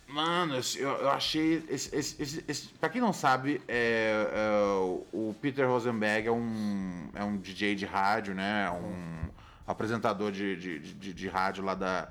Mano, 0.08 0.56
eu, 0.78 0.90
eu 0.90 1.10
achei. 1.10 1.64
Esse, 1.68 1.96
esse, 1.96 2.22
esse, 2.22 2.46
esse, 2.48 2.68
pra 2.76 2.90
quem 2.90 3.02
não 3.02 3.12
sabe, 3.12 3.62
é, 3.68 4.28
é, 4.32 5.08
o 5.12 5.36
Peter 5.42 5.68
Rosenberg 5.68 6.28
é 6.28 6.32
um, 6.32 7.10
é 7.14 7.24
um 7.24 7.38
DJ 7.38 7.76
de 7.76 7.86
rádio, 7.86 8.36
né? 8.36 8.70
Um 8.70 9.30
apresentador 9.68 10.32
de, 10.32 10.56
de, 10.56 10.80
de, 10.80 11.14
de 11.14 11.28
rádio 11.28 11.64
lá 11.64 11.74
da, 11.74 12.10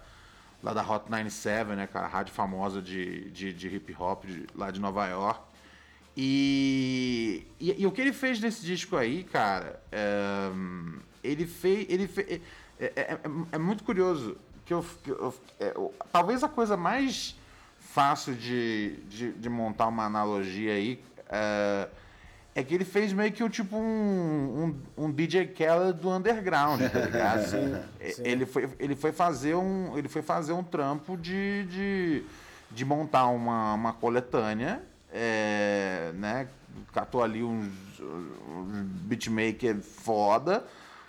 lá 0.63 0.73
da 0.73 0.83
Hot 0.83 1.09
97, 1.09 1.71
né, 1.71 1.87
cara? 1.87 2.09
Rádio 2.09 2.35
famosa 2.35 2.83
de, 2.83 3.31
de, 3.31 3.53
de 3.53 3.69
hip 3.69 3.95
hop 3.99 4.25
de, 4.25 4.47
lá 4.55 4.71
de 4.71 4.81
Nova 4.81 5.07
York. 5.07 5.41
E, 6.17 7.47
e, 7.61 7.83
e, 7.83 7.87
o 7.87 7.93
que 7.93 8.01
ele 8.01 8.13
fez 8.13 8.41
nesse 8.41 8.65
disco 8.65 8.97
aí, 8.97 9.25
cara, 9.25 9.81
é, 9.91 10.51
ele 11.23 11.47
fez. 11.47 11.87
Ele 11.89 12.11
é, 12.27 12.41
é, 12.79 12.91
é, 12.97 13.21
é 13.53 13.59
muito 13.59 13.85
curioso 13.85 14.37
que 14.65 14.75
eu. 14.75 14.85
Que 15.03 15.11
eu 15.11 15.35
é, 15.61 15.75
talvez 16.13 16.43
a 16.43 16.49
coisa 16.49 16.77
mais 16.77 17.37
fácil 17.95 18.35
de, 18.35 18.97
de, 19.09 19.31
de 19.31 19.49
montar 19.49 19.87
uma 19.87 20.05
analogia 20.05 20.73
aí 20.73 21.01
é, 21.31 21.89
é, 22.53 22.65
que 22.65 22.75
ele 22.75 22.85
fez 22.85 23.13
meio 23.13 23.31
que 23.31 23.45
o 23.45 23.49
tipo 23.49 23.77
um, 23.77 24.75
um, 24.99 25.05
um 25.05 25.13
DJ 25.13 25.47
Keller 25.47 25.93
do 25.93 26.11
underground, 26.11 26.81
tá 26.91 26.99
ligado? 26.99 27.47
sim, 27.47 28.13
sim. 28.13 28.23
Ele, 28.25 28.47
foi, 28.47 28.69
ele, 28.81 28.97
foi 28.97 29.13
fazer 29.13 29.55
um, 29.55 29.97
ele 29.97 30.09
foi 30.09 30.23
fazer 30.23 30.53
um 30.53 30.65
trampo 30.65 31.17
de, 31.17 31.65
de, 31.67 32.25
de 32.73 32.85
montar 32.85 33.29
uma, 33.29 33.75
uma 33.75 33.93
coletânea, 33.93 34.83
é, 35.13 36.11
né? 36.15 36.49
Catou 36.93 37.23
ali 37.23 37.45
uns, 37.45 37.71
uns 38.01 38.87
beatmaker 39.03 39.77
foda, 39.81 40.65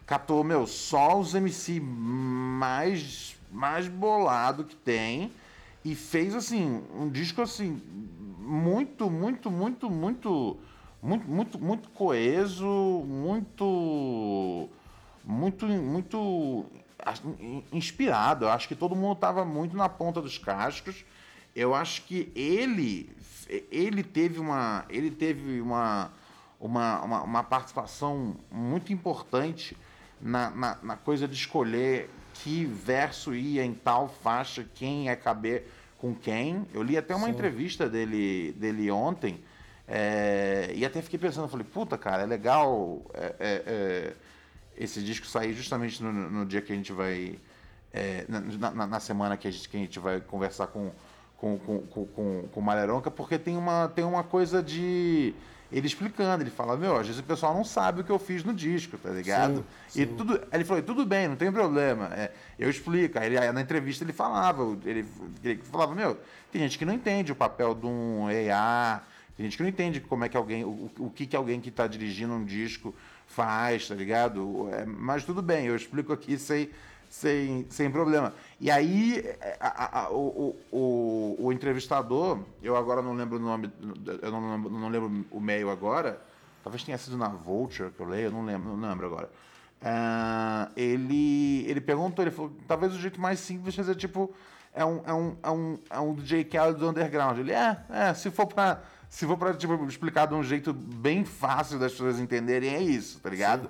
catou, 0.06 0.44
meu, 0.44 0.68
só 0.68 1.20
os 1.20 1.34
MC 1.34 1.80
mais, 1.80 3.36
mais 3.52 3.88
bolado 3.88 4.64
que 4.64 4.76
tem 4.76 5.32
e 5.86 5.94
fez 5.94 6.34
assim 6.34 6.84
um 6.96 7.08
disco 7.08 7.44
assim 7.44 7.80
muito, 8.40 9.10
muito, 9.10 9.52
muito, 9.52 9.90
muito, 9.90 10.58
muito, 11.02 11.28
muito, 11.28 11.60
muito 11.60 11.90
coeso, 11.90 12.66
muito, 13.08 14.68
muito, 15.24 15.68
muito 15.68 16.66
inspirado. 17.72 18.46
Eu 18.46 18.50
acho 18.50 18.68
que 18.68 18.76
todo 18.76 18.96
mundo 18.96 19.14
estava 19.14 19.46
muito 19.46 19.78
na 19.78 19.88
ponta 19.88 20.22
dos 20.22 20.40
cascos. 20.40 21.06
Eu 21.56 21.74
acho 21.74 22.04
que 22.04 22.32
ele, 22.36 23.16
ele 23.72 24.04
teve 24.04 24.40
uma, 24.40 24.86
ele 24.90 25.12
teve 25.12 25.62
uma, 25.62 26.12
uma, 26.60 27.02
uma, 27.02 27.22
uma 27.22 27.44
participação 27.44 28.36
muito 28.52 28.92
importante 28.92 29.78
na, 30.20 30.50
na, 30.50 30.78
na 30.82 30.98
coisa 30.98 31.28
de 31.28 31.36
escolher 31.36 32.10
que 32.36 32.66
verso 32.66 33.34
ia 33.34 33.64
em 33.64 33.74
tal 33.74 34.08
faixa, 34.08 34.66
quem 34.76 35.06
ia 35.06 35.16
caber 35.16 35.68
com 35.98 36.14
quem. 36.14 36.66
Eu 36.74 36.84
li 36.84 36.98
até 36.98 37.16
uma 37.16 37.28
Sim. 37.28 37.34
entrevista 37.34 37.90
dele, 37.90 38.54
dele 38.54 38.92
ontem 38.92 39.44
é, 39.88 40.72
e 40.74 40.84
até 40.84 41.02
fiquei 41.02 41.20
pensando, 41.20 41.48
falei, 41.48 41.66
puta, 41.66 41.98
cara, 41.98 42.24
é 42.24 42.26
legal 42.26 43.02
é, 43.14 43.36
é, 43.40 43.64
é 43.66 44.14
esse 44.78 45.02
disco 45.02 45.26
sair 45.26 45.54
justamente 45.54 46.02
no, 46.04 46.12
no, 46.12 46.46
dia 46.46 46.62
que 46.62 46.74
a 46.74 46.76
gente 46.76 46.92
vai. 46.92 47.40
É, 47.94 48.26
na, 48.28 48.72
na, 48.72 48.88
na, 48.88 49.00
semana 49.00 49.38
que 49.38 49.48
a, 49.48 49.52
gente, 49.52 49.70
que 49.70 49.78
a 49.78 49.80
gente 49.80 50.00
vai 50.00 50.20
conversar 50.20 50.68
com, 50.68 50.92
com, 51.38 51.58
com, 51.58 51.80
com, 51.84 52.06
com, 52.08 52.48
com 52.52 52.62
Maleronca, 52.62 53.10
porque 53.10 53.40
tem 53.40 53.56
uma, 53.56 53.88
tem 53.88 54.04
uma 54.04 54.22
coisa 54.22 54.62
de 54.62 55.34
ele 55.72 55.88
explicando, 55.88 56.44
ele 56.44 56.52
fala, 56.52 56.78
meu, 56.78 56.96
às 56.96 57.08
vezes 57.08 57.20
o 57.20 57.24
pessoal 57.24 57.54
não 57.54 57.64
sabe 57.64 58.02
o 58.02 58.04
que 58.04 58.12
eu 58.12 58.20
fiz 58.20 58.44
no 58.44 58.54
disco, 58.54 58.98
tá 58.98 59.10
ligado? 59.10 59.58
Sim, 59.58 59.64
sim. 59.88 60.02
E 60.02 60.06
tudo, 60.06 60.40
ele 60.52 60.64
falou, 60.64 60.84
tudo 60.84 61.06
bem, 61.06 61.28
não 61.28 61.36
tem 61.36 61.52
problema. 61.52 62.10
É, 62.14 62.32
eu 62.58 62.70
explico. 62.70 63.18
Aí, 63.20 63.28
ele, 63.28 63.52
na 63.52 63.62
entrevista 63.62 64.04
ele 64.04 64.14
falava, 64.14 64.78
ele, 64.86 65.06
ele 65.44 65.62
falava, 65.64 65.94
meu, 65.96 66.20
tem 66.52 66.62
gente 66.62 66.78
que 66.78 66.86
não 66.86 66.94
entende 66.94 67.32
o 67.32 67.36
papel 67.36 67.74
de 67.74 67.86
um 67.86 68.30
EA, 68.30 69.02
tem 69.36 69.46
gente 69.46 69.58
que 69.58 69.64
não 69.64 69.70
entende 69.70 70.00
como 70.00 70.24
é 70.24 70.30
que 70.30 70.38
alguém, 70.38 70.64
o, 70.64 70.90
o 71.00 71.10
que, 71.10 71.26
que 71.26 71.36
alguém 71.36 71.60
que 71.60 71.70
está 71.70 71.88
dirigindo 71.88 72.34
um 72.34 72.46
disco 72.46 72.94
faz, 73.28 73.88
tá 73.88 73.96
ligado? 73.96 74.70
É, 74.72 74.86
mas 74.86 75.26
tudo 75.26 75.42
bem, 75.42 75.66
eu 75.66 75.76
explico 75.76 76.14
aqui 76.14 76.38
sem 76.38 76.70
sem, 77.10 77.66
sem 77.70 77.90
problema. 77.90 78.34
E 78.60 78.72
aí, 78.72 79.20
é, 79.20 79.58
a, 79.60 80.00
a, 80.00 80.10
o, 80.12 80.56
o, 80.72 81.36
o, 81.40 81.52
entrevistador, 81.52 82.40
eu 82.64 82.78
agora 82.78 83.02
não 83.02 83.14
lembro 83.14 83.38
o 83.38 83.42
nome, 83.42 83.70
eu 84.22 84.32
não 84.32 84.52
lembro, 84.52 84.72
não 84.72 84.90
lembro 84.90 85.26
o 85.30 85.40
meio 85.42 85.70
agora, 85.70 86.22
talvez 86.64 86.84
tenha 86.84 86.98
sido 86.98 87.18
na 87.18 87.28
Vulture 87.28 87.92
que 87.92 88.00
eu 88.00 88.08
leio, 88.08 88.28
eu 88.28 88.32
não 88.32 88.46
lembro, 88.46 88.76
não 88.76 88.90
lembro 88.90 89.08
agora. 89.08 89.30
Uh, 89.82 90.72
ele, 90.76 91.66
ele 91.68 91.82
perguntou, 91.82 92.24
ele 92.24 92.32
falou, 92.32 92.52
talvez 92.68 92.94
o 92.94 93.00
jeito 93.00 93.20
mais 93.20 93.40
simples 93.40 93.76
fazer, 93.76 93.96
tipo, 93.96 94.34
é 94.74 94.86
um, 94.86 95.02
é 95.06 95.14
um, 95.14 95.38
é 95.44 95.52
um, 95.52 95.80
é 95.90 96.00
um 96.00 96.14
DJ 96.14 96.44
Kelly 96.46 96.76
do 96.76 96.90
underground. 96.90 97.38
Ele, 97.38 97.52
é, 97.52 97.78
é, 97.90 98.14
se 98.14 98.32
for 98.32 98.48
pra, 98.48 98.82
se 99.10 99.26
for 99.26 99.38
pra 99.38 99.54
tipo, 99.54 99.74
explicar 99.86 100.28
de 100.28 100.34
um 100.34 100.44
jeito 100.44 100.74
bem 100.74 101.24
fácil 101.24 101.78
das 101.78 101.92
pessoas 101.92 102.20
entenderem, 102.20 102.74
é 102.74 102.82
isso, 102.82 103.20
tá 103.20 103.30
ligado? 103.30 103.64
Sim. 103.64 103.70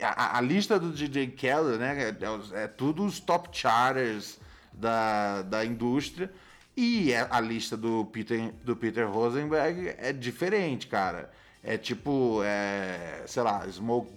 A, 0.00 0.38
a, 0.38 0.40
lista 0.40 0.78
do 0.78 0.92
DJ 0.92 1.28
Keller, 1.28 1.78
né? 1.78 2.10
É, 2.10 2.62
é, 2.62 2.66
tudo 2.68 3.04
os 3.04 3.18
top 3.18 3.48
charters 3.52 4.38
da, 4.72 5.42
da 5.42 5.64
indústria. 5.64 6.30
E 6.76 7.12
é, 7.12 7.26
a 7.30 7.40
lista 7.40 7.76
do 7.76 8.04
Peter, 8.06 8.52
do 8.64 8.76
Peter 8.76 9.08
Rosenberg 9.08 9.94
é 9.98 10.12
diferente, 10.12 10.86
cara. 10.86 11.30
É 11.62 11.78
tipo, 11.78 12.40
é, 12.44 13.22
sei 13.26 13.42
lá, 13.42 13.66
Smoke 13.70 14.12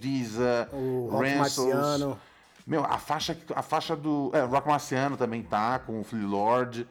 Rock 1.10 1.34
Marciano. 1.36 2.18
Meu, 2.66 2.84
a 2.84 2.98
faixa, 2.98 3.36
a 3.54 3.62
faixa 3.62 3.96
do. 3.96 4.30
É, 4.34 4.42
Rock 4.42 4.68
Marciano 4.68 5.16
também 5.16 5.42
tá, 5.42 5.78
com 5.78 6.00
o 6.00 6.04
Flea 6.04 6.26
Lord. 6.26 6.86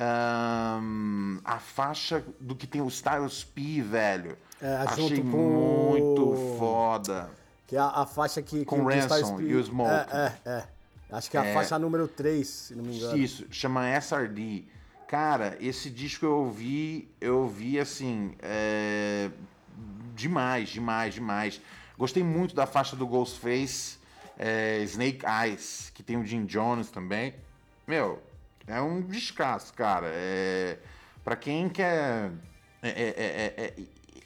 Um, 0.00 1.40
a 1.44 1.58
faixa 1.58 2.24
do 2.40 2.54
que 2.54 2.66
tem 2.66 2.80
o 2.80 2.88
Styles 2.88 3.44
P, 3.44 3.82
velho. 3.82 4.38
É, 4.62 4.76
Achei 4.76 5.22
muito 5.22 6.56
foda. 6.58 7.30
Que 7.68 7.76
é 7.76 7.78
a, 7.78 7.88
a 7.88 8.06
faixa 8.06 8.40
que. 8.42 8.64
Com 8.64 8.84
que 8.86 8.94
Ransom 8.94 9.40
e 9.42 9.54
o 9.54 9.62
Smoke. 9.62 9.90
É, 9.90 10.32
é, 10.44 10.50
é. 10.50 10.64
Acho 11.10 11.30
que 11.30 11.36
é 11.36 11.40
a 11.40 11.44
é, 11.44 11.54
faixa 11.54 11.78
número 11.78 12.08
3, 12.08 12.46
se 12.46 12.74
não 12.74 12.82
me 12.82 12.96
engano. 12.96 13.16
Isso, 13.16 13.46
chama 13.50 13.88
SRD. 13.90 14.64
Cara, 15.06 15.56
esse 15.60 15.88
disco 15.90 16.24
eu 16.24 16.32
ouvi, 16.32 17.08
eu 17.20 17.38
ouvi 17.40 17.78
assim. 17.78 18.34
É, 18.40 19.30
demais, 20.14 20.70
demais, 20.70 21.14
demais. 21.14 21.60
Gostei 21.96 22.22
muito 22.22 22.54
da 22.54 22.66
faixa 22.66 22.96
do 22.96 23.06
Ghostface, 23.06 23.98
é, 24.38 24.80
Snake 24.84 25.24
Eyes, 25.26 25.90
que 25.94 26.02
tem 26.02 26.16
o 26.16 26.24
Jim 26.24 26.46
Jones 26.46 26.90
também. 26.90 27.34
Meu, 27.86 28.22
é 28.66 28.80
um 28.80 29.02
descasso, 29.02 29.74
cara. 29.74 30.06
É, 30.10 30.78
para 31.22 31.36
quem 31.36 31.68
quer. 31.68 32.30
É, 32.82 32.88
é, 32.88 33.54
é, 33.56 33.64
é 33.64 33.74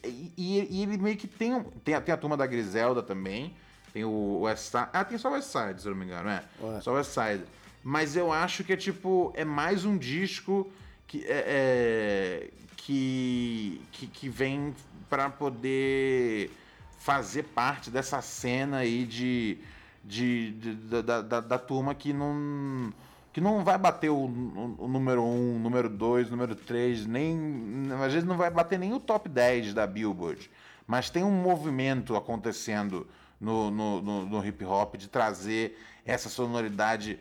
e, 0.04 0.68
e, 0.70 0.82
ele 0.82 0.98
meio 0.98 1.16
que 1.16 1.26
tem, 1.26 1.54
um, 1.54 1.62
tem, 1.62 1.94
a, 1.94 2.00
tem 2.00 2.12
a 2.12 2.16
turma 2.16 2.36
da 2.36 2.46
Griselda 2.46 3.02
também. 3.02 3.54
Tem 3.92 4.04
o 4.04 4.40
West 4.40 4.64
Side. 4.64 4.88
Ah, 4.92 5.04
tem 5.04 5.18
só 5.18 5.28
o 5.28 5.32
West 5.32 5.48
Side, 5.48 5.80
se 5.82 5.86
eu 5.86 5.92
não 5.92 5.98
me 5.98 6.06
engano, 6.06 6.24
né? 6.24 6.42
Ué. 6.60 6.80
Só 6.80 6.92
o 6.92 6.94
West 6.94 7.10
Side. 7.10 7.44
Mas 7.84 8.16
eu 8.16 8.32
acho 8.32 8.64
que 8.64 8.72
é 8.72 8.76
tipo. 8.76 9.32
É 9.36 9.44
mais 9.44 9.84
um 9.84 9.98
disco 9.98 10.70
que, 11.06 11.24
é, 11.26 12.48
é 12.48 12.50
que, 12.76 13.80
que, 13.92 14.06
que 14.06 14.28
vem 14.28 14.74
para 15.08 15.28
poder 15.28 16.50
fazer 16.98 17.42
parte 17.42 17.90
dessa 17.90 18.22
cena 18.22 18.78
aí 18.78 19.04
de, 19.04 19.58
de, 20.04 20.52
de 20.52 20.74
da, 21.02 21.20
da, 21.20 21.40
da, 21.40 21.58
turma 21.58 21.94
que 21.94 22.12
não 22.12 22.92
que 23.32 23.40
não 23.40 23.64
vai 23.64 23.78
bater 23.78 24.10
o, 24.10 24.16
o, 24.16 24.76
o 24.78 24.88
número 24.88 25.22
1, 25.22 25.26
um, 25.26 25.58
número 25.58 25.88
2, 25.88 26.30
número 26.30 26.54
3, 26.54 27.06
nem. 27.06 27.88
Às 28.04 28.12
vezes 28.12 28.28
não 28.28 28.36
vai 28.36 28.50
bater 28.50 28.78
nem 28.78 28.92
o 28.92 29.00
top 29.00 29.28
10 29.28 29.72
da 29.72 29.86
Billboard. 29.86 30.50
Mas 30.86 31.08
tem 31.08 31.24
um 31.24 31.30
movimento 31.30 32.14
acontecendo 32.14 33.06
no, 33.40 33.70
no, 33.70 34.02
no, 34.02 34.26
no 34.26 34.46
hip 34.46 34.64
hop 34.64 34.96
de 34.96 35.08
trazer 35.08 35.78
essa 36.04 36.28
sonoridade 36.28 37.18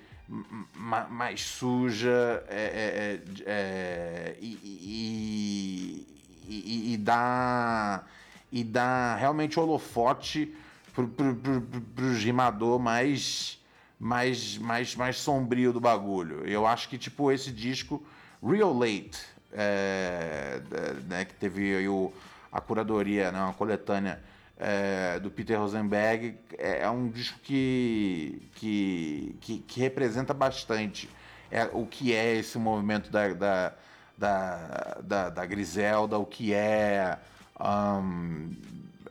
mais 1.10 1.42
suja 1.42 2.44
é, 2.48 2.56
é, 2.56 3.22
é, 3.46 3.46
é 3.46 4.38
e, 4.40 4.48
e, 4.64 6.08
e, 6.48 6.94
e, 6.94 6.98
dá, 6.98 8.04
e 8.52 8.64
dá 8.64 9.16
realmente 9.16 9.60
holofote 9.60 10.56
pro, 10.94 11.08
pro, 11.08 11.36
pro, 11.36 11.62
pro 11.62 12.14
rimador 12.14 12.80
mais 12.80 13.61
mais, 14.02 14.58
mais, 14.58 14.96
mais 14.96 15.18
sombrio 15.18 15.72
do 15.72 15.80
bagulho. 15.80 16.44
Eu 16.48 16.66
acho 16.66 16.90
que, 16.90 16.98
tipo, 16.98 17.32
esse 17.32 17.52
disco, 17.52 18.04
Real 18.44 18.74
Late, 18.74 19.20
é, 19.54 20.60
né, 21.08 21.24
que 21.24 21.36
teve 21.36 21.76
aí 21.76 21.88
o, 21.88 22.12
a 22.52 22.60
curadoria, 22.60 23.32
né, 23.32 23.40
uma 23.40 23.54
coletânea 23.54 24.20
é, 24.58 25.20
do 25.20 25.30
Peter 25.30 25.60
Rosenberg, 25.60 26.36
é, 26.58 26.82
é, 26.82 26.90
um 26.90 27.10
disco 27.10 27.38
que, 27.44 28.42
que, 28.56 29.36
que, 29.40 29.60
que, 29.60 29.80
representa 29.80 30.34
bastante 30.34 31.08
é, 31.52 31.70
o 31.72 31.86
que 31.86 32.12
é 32.16 32.38
esse 32.38 32.58
movimento 32.58 33.12
da, 33.12 33.28
da, 33.34 33.74
da, 34.18 34.98
da, 35.04 35.30
da 35.30 35.46
Griselda, 35.46 36.18
o 36.18 36.26
que 36.26 36.56
é. 36.56 37.20
Um, 37.60 38.56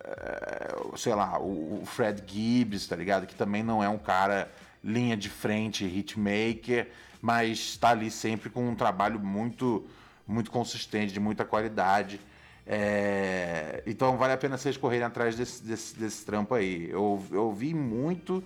é, 0.03 0.97
sei 0.97 1.15
lá, 1.15 1.39
o, 1.39 1.83
o 1.83 1.87
Fred 1.87 2.25
Gibbs, 2.27 2.89
tá 2.89 2.97
ligado? 2.97 3.25
Que 3.25 3.37
também 3.37 3.63
não 3.63 3.85
é 3.85 3.89
um 3.89 3.99
cara 3.99 4.51
linha 4.83 5.17
de 5.17 5.29
frente, 5.29 5.85
hitmaker, 5.85 6.89
mas 7.21 7.59
está 7.59 7.91
ali 7.91 8.11
sempre 8.11 8.49
com 8.49 8.69
um 8.69 8.75
trabalho 8.75 9.21
muito, 9.21 9.87
muito 10.27 10.51
consistente, 10.51 11.13
de 11.13 11.21
muita 11.21 11.45
qualidade. 11.45 12.21
É, 12.67 13.83
então 13.87 14.17
vale 14.17 14.33
a 14.33 14.37
pena 14.37 14.57
vocês 14.57 14.77
correrem 14.77 15.05
atrás 15.05 15.37
desse, 15.37 15.63
desse, 15.63 15.97
desse 15.97 16.25
trampo 16.25 16.55
aí. 16.55 16.89
Eu, 16.91 17.23
eu 17.31 17.45
ouvi 17.45 17.75
muito 17.75 18.43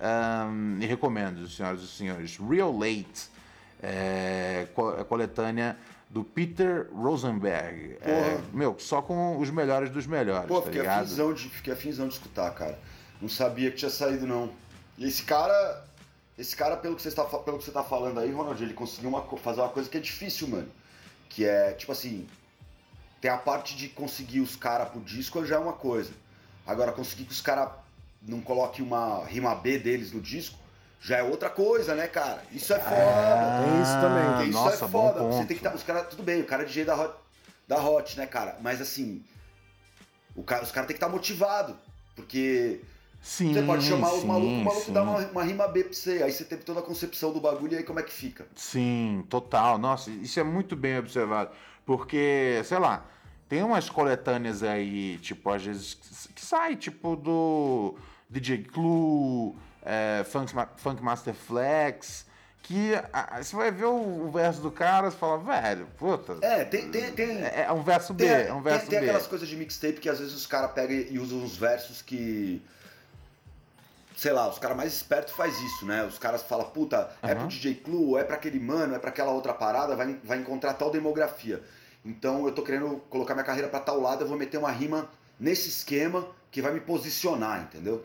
um, 0.00 0.80
e 0.80 0.86
recomendo, 0.86 1.46
senhoras 1.48 1.82
e 1.82 1.88
senhores. 1.88 2.36
Real 2.36 2.72
Late, 2.72 3.28
é, 3.82 4.66
coletânea 5.08 5.76
do 6.10 6.24
Peter 6.24 6.88
Rosenberg. 6.92 7.98
É, 8.00 8.38
meu, 8.52 8.76
só 8.78 9.02
com 9.02 9.38
os 9.38 9.50
melhores 9.50 9.90
dos 9.90 10.06
melhores. 10.06 10.48
Pô, 10.48 10.56
tá 10.56 10.66
fiquei, 10.66 10.80
ligado? 10.80 11.02
afinzão 11.02 11.34
de, 11.34 11.48
fiquei 11.48 11.72
afinzão 11.72 12.08
de 12.08 12.14
escutar, 12.14 12.50
cara. 12.52 12.78
Não 13.20 13.28
sabia 13.28 13.70
que 13.70 13.76
tinha 13.76 13.90
saído, 13.90 14.26
não. 14.26 14.50
E 14.98 15.06
esse 15.06 15.22
cara. 15.22 15.86
Esse 16.36 16.54
cara, 16.54 16.76
pelo 16.76 16.94
que 16.94 17.02
você 17.02 17.08
está, 17.08 17.24
pelo 17.24 17.58
que 17.58 17.64
você 17.64 17.72
tá 17.72 17.82
falando 17.82 18.20
aí, 18.20 18.30
Ronald, 18.30 18.62
ele 18.62 18.72
conseguiu 18.72 19.08
uma, 19.08 19.22
fazer 19.38 19.60
uma 19.60 19.70
coisa 19.70 19.88
que 19.88 19.96
é 19.96 20.00
difícil, 20.00 20.46
mano. 20.46 20.70
Que 21.28 21.44
é, 21.44 21.72
tipo 21.72 21.90
assim, 21.90 22.28
tem 23.20 23.28
a 23.28 23.36
parte 23.36 23.76
de 23.76 23.88
conseguir 23.88 24.40
os 24.40 24.54
caras 24.54 24.88
pro 24.88 25.00
disco 25.00 25.44
já 25.44 25.56
é 25.56 25.58
uma 25.58 25.72
coisa. 25.72 26.12
Agora, 26.64 26.92
conseguir 26.92 27.24
que 27.24 27.32
os 27.32 27.40
caras 27.40 27.70
não 28.22 28.40
coloquem 28.40 28.84
uma 28.84 29.24
rima 29.24 29.54
B 29.54 29.78
deles 29.78 30.12
no 30.12 30.20
disco 30.20 30.58
já 31.00 31.18
é 31.18 31.22
outra 31.22 31.48
coisa, 31.48 31.94
né, 31.94 32.08
cara? 32.08 32.42
Isso 32.52 32.72
é 32.72 32.78
foda. 32.78 32.96
Ah, 32.96 33.62
tem 33.64 33.82
isso 33.82 34.00
também. 34.00 34.50
Isso 34.50 34.58
nossa, 34.58 34.84
é 34.84 34.88
foda. 34.88 35.22
Você 35.22 35.38
tem 35.38 35.46
que 35.48 35.54
estar. 35.54 35.70
Tá, 35.70 35.76
os 35.76 35.82
caras, 35.82 36.08
tudo 36.08 36.22
bem, 36.22 36.40
o 36.40 36.44
cara 36.44 36.62
é 36.62 36.66
DJ 36.66 36.84
da 36.84 36.96
Hot, 36.96 37.14
da 37.66 37.80
Hot, 37.80 38.16
né, 38.16 38.26
cara? 38.26 38.56
Mas 38.60 38.80
assim, 38.80 39.24
o 40.34 40.42
cara, 40.42 40.64
os 40.64 40.72
caras 40.72 40.86
têm 40.86 40.94
que 40.94 40.98
estar 40.98 41.06
tá 41.06 41.12
motivados. 41.12 41.76
Porque 42.16 42.80
Sim, 43.20 43.52
você 43.52 43.62
pode 43.62 43.84
chamar 43.84 44.08
sim, 44.10 44.18
os 44.18 44.24
malucos, 44.24 44.52
o 44.52 44.64
maluco 44.64 44.92
dá 44.92 45.02
uma, 45.02 45.18
uma, 45.18 45.44
rima 45.44 45.68
B 45.68 45.84
pra 45.84 45.92
você, 45.92 46.22
aí 46.22 46.32
você 46.32 46.44
teve 46.44 46.62
toda 46.62 46.80
a 46.80 46.82
concepção 46.82 47.32
do 47.32 47.40
bagulho 47.40 47.74
e 47.74 47.76
aí 47.76 47.82
como 47.82 47.98
é 47.98 48.02
que 48.02 48.12
fica? 48.12 48.46
Sim, 48.54 49.24
total. 49.28 49.76
Nossa, 49.76 50.10
isso 50.10 50.38
é 50.38 50.44
muito 50.44 50.76
bem 50.76 50.98
observado. 50.98 51.50
Porque, 51.84 52.60
sei 52.64 52.78
lá, 52.78 53.04
tem 53.48 53.62
umas 53.62 53.88
coletâneas 53.88 54.62
aí, 54.62 55.18
tipo, 55.18 55.50
às 55.50 55.64
vezes, 55.64 55.94
que 56.34 56.44
sai, 56.44 56.76
tipo, 56.76 57.16
do 57.16 57.96
DJ 58.30 58.64
Clue, 58.64 59.54
é, 59.82 60.22
Funk, 60.24 60.52
Funk 60.76 61.02
Master 61.02 61.34
Flex, 61.34 62.26
que 62.62 62.92
a, 63.10 63.42
você 63.42 63.56
vai 63.56 63.70
ver 63.70 63.86
o, 63.86 64.26
o, 64.26 64.30
verso 64.30 64.60
do 64.60 64.70
cara 64.70 65.08
e 65.08 65.10
fala, 65.10 65.38
velho, 65.38 65.86
puta. 65.96 66.36
É, 66.42 66.64
tem. 66.64 66.90
tem, 66.90 67.10
tem 67.12 67.42
é, 67.42 67.64
é, 67.66 67.72
um 67.72 67.82
verso 67.82 68.12
B, 68.12 68.26
é 68.26 68.52
um 68.52 68.60
verso 68.60 68.80
tem, 68.80 68.90
B. 68.90 68.96
Tem 68.96 69.08
aquelas 69.08 69.26
coisas 69.26 69.48
de 69.48 69.56
mixtape 69.56 69.94
que 69.94 70.08
às 70.10 70.18
vezes 70.18 70.34
os 70.34 70.46
caras 70.46 70.72
pegam 70.72 70.94
e 70.94 71.18
usam 71.18 71.38
uns 71.38 71.56
versos 71.56 72.02
que. 72.02 72.62
Sei 74.18 74.32
lá, 74.32 74.48
os 74.48 74.58
caras 74.58 74.76
mais 74.76 74.92
espertos 74.92 75.32
faz 75.32 75.60
isso, 75.60 75.86
né? 75.86 76.04
Os 76.04 76.18
caras 76.18 76.42
falam, 76.42 76.68
puta, 76.70 77.08
é 77.22 77.36
pro 77.36 77.46
DJ 77.46 77.76
Clue, 77.76 78.18
é 78.18 78.24
pra 78.24 78.34
aquele 78.34 78.58
mano, 78.58 78.96
é 78.96 78.98
pra 78.98 79.10
aquela 79.10 79.30
outra 79.30 79.54
parada, 79.54 79.94
vai, 79.94 80.18
vai 80.24 80.38
encontrar 80.38 80.74
tal 80.74 80.90
demografia. 80.90 81.62
Então 82.04 82.44
eu 82.44 82.52
tô 82.52 82.62
querendo 82.64 82.96
colocar 83.08 83.34
minha 83.34 83.44
carreira 83.44 83.68
para 83.68 83.78
tal 83.78 84.00
lado, 84.00 84.24
eu 84.24 84.26
vou 84.26 84.36
meter 84.36 84.58
uma 84.58 84.72
rima 84.72 85.08
nesse 85.38 85.68
esquema 85.68 86.26
que 86.50 86.60
vai 86.60 86.72
me 86.72 86.80
posicionar, 86.80 87.62
entendeu? 87.62 88.04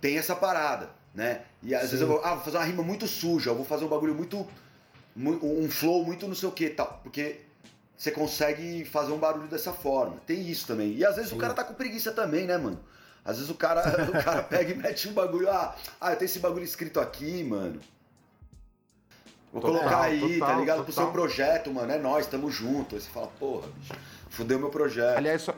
Tem 0.00 0.16
essa 0.16 0.34
parada, 0.34 0.88
né? 1.14 1.42
E 1.62 1.74
às 1.74 1.82
Sim. 1.82 1.88
vezes 1.88 2.00
eu 2.00 2.08
vou, 2.08 2.24
ah, 2.24 2.36
vou 2.36 2.44
fazer 2.44 2.56
uma 2.56 2.64
rima 2.64 2.82
muito 2.82 3.06
suja, 3.06 3.50
eu 3.50 3.54
vou 3.54 3.66
fazer 3.66 3.84
um 3.84 3.88
bagulho 3.88 4.14
muito, 4.14 4.48
um 5.14 5.70
flow 5.70 6.06
muito 6.06 6.26
não 6.26 6.34
sei 6.34 6.48
o 6.48 6.52
que, 6.52 6.70
tal, 6.70 7.00
porque 7.02 7.42
você 7.94 8.10
consegue 8.10 8.86
fazer 8.86 9.12
um 9.12 9.18
barulho 9.18 9.48
dessa 9.48 9.74
forma. 9.74 10.16
Tem 10.26 10.40
isso 10.40 10.66
também. 10.66 10.94
E 10.94 11.04
às 11.04 11.16
vezes 11.16 11.32
Sim. 11.32 11.36
o 11.36 11.38
cara 11.38 11.52
tá 11.52 11.62
com 11.62 11.74
preguiça 11.74 12.12
também, 12.12 12.46
né, 12.46 12.56
mano? 12.56 12.80
Às 13.24 13.36
vezes 13.36 13.50
o 13.50 13.54
cara, 13.54 13.82
o 14.06 14.24
cara 14.24 14.42
pega 14.42 14.72
e 14.72 14.74
mete 14.74 15.08
um 15.08 15.12
bagulho, 15.12 15.48
ah, 15.50 15.74
ah, 16.00 16.12
eu 16.12 16.16
tenho 16.16 16.26
esse 16.26 16.38
bagulho 16.38 16.64
escrito 16.64 17.00
aqui, 17.00 17.42
mano. 17.42 17.80
Vou 19.50 19.62
total, 19.62 19.78
colocar 19.78 20.00
aí, 20.02 20.20
tá 20.20 20.28
total, 20.28 20.48
tá 20.48 20.60
ligado? 20.60 20.76
Total. 20.78 20.84
Pro 20.84 20.92
seu 20.92 21.12
projeto, 21.12 21.72
mano. 21.72 21.92
É 21.92 21.98
nós, 21.98 22.26
tamo 22.26 22.50
junto. 22.50 22.96
Aí 22.96 23.00
você 23.00 23.08
fala, 23.08 23.28
porra, 23.38 23.68
bicho, 23.68 23.94
fudeu 24.28 24.58
meu 24.58 24.68
projeto. 24.68 25.16
Aliás, 25.16 25.42
só 25.42 25.54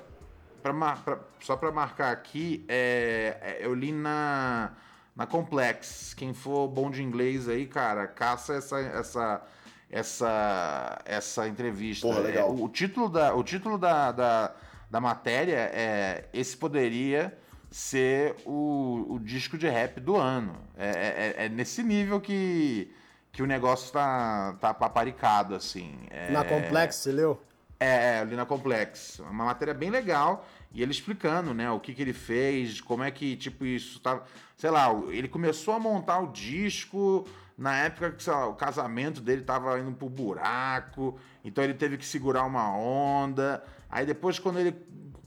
pra, 0.63 0.73
pra, 0.97 1.19
só 1.41 1.57
pra 1.57 1.73
marcar 1.73 2.13
aqui, 2.13 2.65
é, 2.69 3.39
é, 3.41 3.67
eu 3.67 3.75
li 3.75 3.91
na, 3.93 4.73
na 5.17 5.27
Complex. 5.27 6.15
Quem 6.15 6.35
for 6.35 6.69
bom 6.69 6.91
de 6.91 7.03
inglês 7.03 7.49
aí, 7.49 7.67
cara, 7.67 8.07
caça 8.07 8.55
essa. 8.55 8.79
essa 8.79 9.43
essa 9.89 10.99
essa 11.05 11.47
entrevista. 11.47 12.09
Porra, 12.09 12.19
legal. 12.19 12.49
É, 12.49 12.51
o, 12.51 12.65
o, 12.65 12.69
título 12.69 13.09
da 13.09 13.33
o 13.33 13.45
título 13.45 13.79
da, 13.79 14.11
da, 14.11 14.53
da 14.91 15.01
matéria 15.01 15.71
é 15.73 16.25
esse 16.33 16.57
poderia 16.57 17.33
ser 17.71 18.37
o, 18.45 19.07
o 19.11 19.19
disco 19.19 19.57
de 19.59 19.69
rap 19.69 20.01
do 20.01 20.17
ano. 20.17 20.57
É, 20.77 21.35
é, 21.39 21.47
é 21.47 21.49
nesse 21.49 21.83
nível 21.83 22.21
que 22.21 22.91
que 23.37 23.43
o 23.43 23.47
negócio 23.47 23.93
tá, 23.93 24.57
tá 24.59 24.73
paparicado, 24.73 25.55
assim. 25.55 25.95
É... 26.09 26.31
Na 26.31 26.43
Complex, 26.43 26.97
você 26.97 27.13
leu? 27.13 27.39
É, 27.79 28.15
é, 28.15 28.19
ali 28.21 28.35
na 28.35 28.47
Complex. 28.47 29.19
Uma 29.19 29.45
matéria 29.45 29.75
bem 29.75 29.91
legal. 29.91 30.49
E 30.73 30.83
ele 30.83 30.91
explicando, 30.91 31.53
né, 31.53 31.71
o 31.71 31.79
que, 31.79 31.93
que 31.93 32.01
ele 32.01 32.15
fez, 32.15 32.81
como 32.81 33.03
é 33.03 33.11
que, 33.11 33.37
tipo, 33.37 33.67
isso 33.67 34.01
tava. 34.01 34.25
Sei 34.57 34.71
lá, 34.71 34.89
ele 35.11 35.29
começou 35.29 35.75
a 35.75 35.79
montar 35.79 36.19
o 36.21 36.33
disco 36.33 37.29
na 37.59 37.77
época 37.77 38.13
que 38.13 38.29
lá, 38.29 38.47
o 38.47 38.55
casamento 38.55 39.21
dele 39.21 39.43
tava 39.43 39.79
indo 39.79 39.93
pro 39.93 40.09
buraco, 40.09 41.19
então 41.45 41.63
ele 41.63 41.75
teve 41.75 41.99
que 41.99 42.07
segurar 42.07 42.45
uma 42.45 42.75
onda. 42.75 43.63
Aí 43.91 44.07
depois, 44.07 44.39
quando 44.39 44.61
ele 44.61 44.73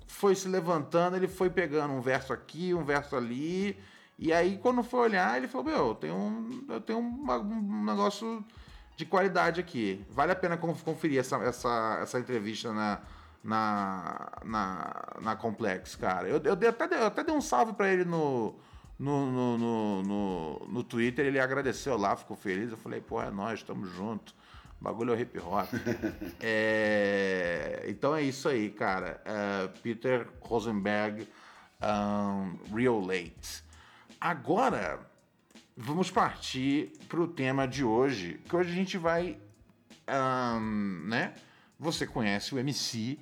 foi 0.10 0.36
se 0.36 0.48
levantando, 0.48 1.16
ele 1.16 1.28
foi 1.28 1.50
pegando 1.50 1.94
um 1.94 2.02
verso 2.02 2.34
aqui, 2.34 2.74
um 2.74 2.84
verso 2.84 3.16
ali. 3.16 3.80
E 4.18 4.34
aí, 4.34 4.58
quando 4.58 4.84
foi 4.84 5.02
olhar, 5.02 5.38
ele 5.38 5.48
falou: 5.48 5.68
Meu, 5.68 5.88
eu 5.90 5.96
tenho 5.96 6.16
um, 6.16 6.66
eu 6.68 6.82
tenho 6.82 7.00
um, 7.00 7.32
um 7.32 7.86
negócio 7.86 8.44
de 8.98 9.06
qualidade 9.06 9.62
aqui. 9.62 10.04
Vale 10.10 10.32
a 10.32 10.36
pena 10.36 10.58
conferir 10.58 11.20
essa, 11.20 11.38
essa, 11.38 12.00
essa 12.02 12.20
entrevista 12.20 12.74
na, 12.74 13.00
na, 13.44 14.32
na, 14.44 15.06
na 15.22 15.36
Complex, 15.36 15.96
cara. 15.96 16.28
Eu, 16.28 16.42
eu, 16.44 16.56
dei, 16.56 16.70
até, 16.70 16.86
eu 17.00 17.06
até 17.06 17.24
dei 17.24 17.34
um 17.34 17.40
salve 17.40 17.74
para 17.74 17.88
ele 17.88 18.04
no, 18.04 18.56
no, 18.98 19.32
no, 19.32 20.04
no, 20.04 20.68
no, 20.68 20.84
Twitter. 20.84 21.26
Ele 21.26 21.40
agradeceu 21.40 21.96
lá, 21.98 22.16
ficou 22.16 22.36
feliz. 22.36 22.72
Eu 22.72 22.78
falei: 22.78 23.00
Pô, 23.00 23.22
é 23.22 23.30
nós, 23.30 23.60
estamos 23.60 23.90
juntos. 23.92 24.34
O 24.80 24.84
bagulho 24.84 25.14
é 25.14 25.18
o 25.18 25.20
hip 25.20 25.38
hop. 25.40 25.68
é, 26.40 27.86
então 27.88 28.16
é 28.16 28.22
isso 28.22 28.48
aí, 28.48 28.70
cara. 28.70 29.22
É, 29.26 29.68
Peter 29.84 30.28
Rosenberg, 30.42 31.28
um, 31.82 32.76
Real 32.76 33.00
Late. 33.00 33.64
Agora, 34.20 35.00
vamos 35.76 36.10
partir 36.10 36.94
para 37.08 37.20
o 37.20 37.28
tema 37.28 37.68
de 37.68 37.84
hoje, 37.84 38.40
que 38.48 38.56
hoje 38.56 38.72
a 38.72 38.76
gente 38.76 38.98
vai, 38.98 39.38
um, 40.10 41.08
né? 41.08 41.34
Você 41.78 42.06
conhece 42.06 42.54
o 42.54 42.60
MC, 42.60 43.18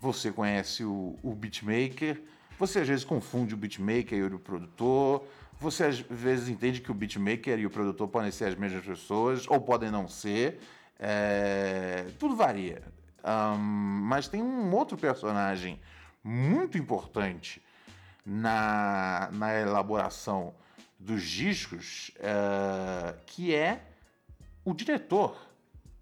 você 0.00 0.30
conhece 0.30 0.84
o, 0.84 1.16
o 1.22 1.34
beatmaker, 1.34 2.22
você 2.58 2.80
às 2.80 2.88
vezes 2.88 3.04
confunde 3.04 3.54
o 3.54 3.56
beatmaker 3.56 4.18
e 4.18 4.22
o 4.34 4.38
produtor, 4.38 5.24
você 5.60 5.84
às 5.84 5.98
vezes 5.98 6.48
entende 6.48 6.80
que 6.80 6.90
o 6.90 6.94
beatmaker 6.94 7.58
e 7.58 7.66
o 7.66 7.70
produtor 7.70 8.08
podem 8.08 8.30
ser 8.30 8.44
as 8.44 8.54
mesmas 8.54 8.84
pessoas, 8.84 9.44
ou 9.48 9.60
podem 9.60 9.90
não 9.90 10.06
ser, 10.06 10.60
é, 10.98 12.06
tudo 12.18 12.34
varia. 12.34 12.82
Um, 13.24 13.58
mas 13.58 14.28
tem 14.28 14.42
um 14.42 14.74
outro 14.74 14.96
personagem 14.96 15.80
muito 16.22 16.78
importante 16.78 17.62
na, 18.24 19.28
na 19.32 19.58
elaboração 19.58 20.54
dos 20.98 21.22
discos, 21.22 22.10
uh, 22.18 23.16
que 23.26 23.54
é 23.54 23.82
o 24.64 24.74
diretor. 24.74 25.36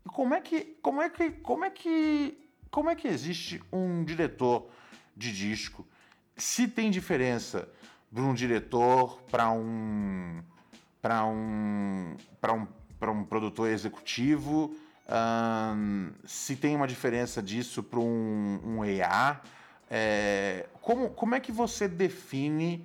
E 0.05 0.09
como 0.09 0.35
é 0.35 0.41
que 0.41 0.77
como 0.83 1.03
é 1.03 1.11
que 1.11 1.31
como 1.31 1.65
é 1.65 1.71
que 1.71 2.51
como 2.71 2.91
é 2.91 2.95
que 2.95 3.09
existe 3.09 3.63
um 3.73 4.05
diretor 4.05 4.69
de 5.17 5.33
disco? 5.33 5.87
Se 6.37 6.67
tem 6.67 6.91
diferença 6.91 7.69
de 8.11 8.21
um 8.21 8.35
diretor 8.35 9.21
para 9.31 9.51
um 9.51 10.43
para 11.01 11.25
um 11.27 12.17
para 12.41 12.53
um 12.53 12.67
para 12.99 13.11
um 13.11 13.25
produtor 13.25 13.69
executivo, 13.69 14.75
um, 15.09 16.11
se 16.25 16.57
tem 16.57 16.75
uma 16.75 16.87
diferença 16.87 17.43
disso 17.43 17.83
para 17.83 18.01
um, 18.01 18.61
um 18.65 18.85
EA, 18.85 19.41
é, 19.91 20.67
como, 20.81 21.11
como 21.11 21.35
é 21.35 21.41
que 21.41 21.53
você 21.53 21.87
define 21.87 22.85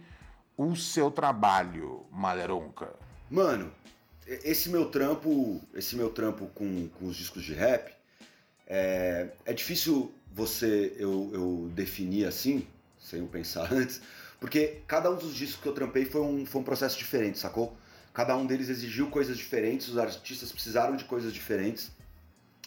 o 0.56 0.76
seu 0.76 1.10
trabalho, 1.10 2.06
Maleronca? 2.12 2.94
Mano, 3.30 3.72
esse 4.28 4.70
meu 4.70 4.90
trampo, 4.90 5.62
esse 5.74 5.96
meu 5.96 6.10
trampo 6.10 6.48
com, 6.48 6.88
com 6.90 7.08
os 7.08 7.16
discos 7.16 7.44
de 7.44 7.54
rap, 7.54 7.92
é, 8.68 9.30
é 9.46 9.54
difícil 9.54 10.14
você 10.34 10.96
eu, 10.98 11.30
eu 11.34 11.72
definir 11.74 12.26
assim, 12.26 12.68
sem 13.00 13.20
eu 13.20 13.28
pensar 13.28 13.72
antes, 13.74 14.02
porque 14.40 14.82
cada 14.88 15.10
um 15.10 15.16
dos 15.16 15.36
discos 15.36 15.62
que 15.62 15.68
eu 15.68 15.74
trampei 15.74 16.06
foi 16.06 16.22
um, 16.22 16.46
foi 16.46 16.62
um 16.62 16.64
processo 16.64 16.98
diferente, 16.98 17.40
sacou? 17.40 17.76
Cada 18.14 18.36
um 18.36 18.46
deles 18.46 18.70
exigiu 18.70 19.10
coisas 19.10 19.38
diferentes, 19.38 19.88
os 19.88 19.98
artistas 19.98 20.52
precisaram 20.52 20.96
de 20.96 21.06
coisas 21.06 21.34
diferentes. 21.34 21.92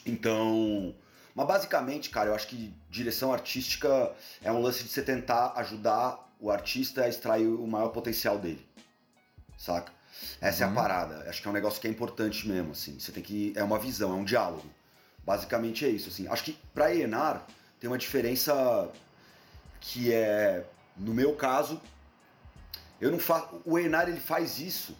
Então, 0.06 0.94
Mas 1.34 1.46
basicamente, 1.46 2.10
cara, 2.10 2.30
eu 2.30 2.34
acho 2.34 2.46
que 2.46 2.72
direção 2.90 3.32
artística 3.32 4.12
é 4.42 4.52
um 4.52 4.60
lance 4.60 4.84
de 4.84 4.90
você 4.90 5.02
tentar 5.02 5.52
ajudar 5.56 6.24
o 6.38 6.50
artista 6.50 7.04
a 7.04 7.08
extrair 7.08 7.46
o 7.46 7.66
maior 7.66 7.88
potencial 7.88 8.38
dele. 8.38 8.64
Saca? 9.56 9.92
Essa 10.40 10.58
uhum. 10.58 10.62
é 10.62 10.64
a 10.64 10.68
uhum. 10.68 10.74
parada. 10.74 11.28
Acho 11.28 11.40
que 11.40 11.48
é 11.48 11.50
um 11.50 11.54
negócio 11.54 11.80
que 11.80 11.88
é 11.88 11.90
importante 11.90 12.46
mesmo, 12.46 12.72
assim. 12.72 12.98
Você 12.98 13.12
tem 13.12 13.22
que. 13.22 13.52
É 13.56 13.62
uma 13.62 13.78
visão, 13.78 14.12
é 14.12 14.14
um 14.14 14.24
diálogo. 14.24 14.68
Basicamente 15.24 15.84
é 15.84 15.88
isso, 15.88 16.08
assim. 16.10 16.28
Acho 16.28 16.44
que 16.44 16.58
pra 16.74 16.94
Enar 16.94 17.46
tem 17.80 17.88
uma 17.88 17.98
diferença 17.98 18.90
que 19.80 20.12
é, 20.12 20.64
no 20.96 21.14
meu 21.14 21.34
caso, 21.34 21.80
eu 23.00 23.10
não 23.10 23.18
faço. 23.18 23.60
O 23.64 23.78
Enar 23.78 24.08
ele 24.08 24.20
faz 24.20 24.58
isso, 24.58 24.96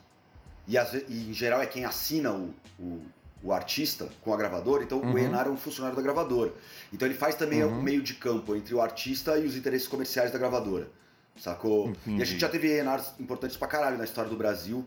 e, 0.67 0.79
as, 0.79 0.95
e, 0.95 1.29
em 1.31 1.33
geral 1.33 1.61
é 1.61 1.67
quem 1.67 1.85
assina 1.85 2.33
o, 2.33 2.55
o, 2.79 3.05
o 3.45 3.53
artista 3.53 4.09
com 4.23 4.33
a 4.33 4.37
gravadora, 4.39 4.83
então 4.83 4.99
uhum. 4.99 5.13
o 5.13 5.19
Enar 5.19 5.47
é 5.47 5.51
um 5.51 5.57
funcionário 5.57 5.95
da 5.95 6.03
gravadora. 6.03 6.51
Então 6.91 7.07
ele 7.07 7.15
faz 7.15 7.35
também 7.35 7.63
uhum. 7.63 7.79
o 7.79 7.83
meio 7.83 8.03
de 8.03 8.15
campo 8.15 8.57
entre 8.57 8.75
o 8.75 8.81
artista 8.81 9.39
e 9.39 9.45
os 9.45 9.55
interesses 9.55 9.87
comerciais 9.87 10.33
da 10.33 10.39
gravadora. 10.39 10.89
Sacou? 11.37 11.91
Entendi. 11.91 12.19
E 12.19 12.23
a 12.23 12.25
gente 12.25 12.41
já 12.41 12.49
teve 12.49 12.73
Enars 12.73 13.13
importantes 13.21 13.57
pra 13.57 13.69
caralho 13.69 13.99
na 13.99 14.05
história 14.05 14.31
do 14.31 14.37
Brasil. 14.37 14.85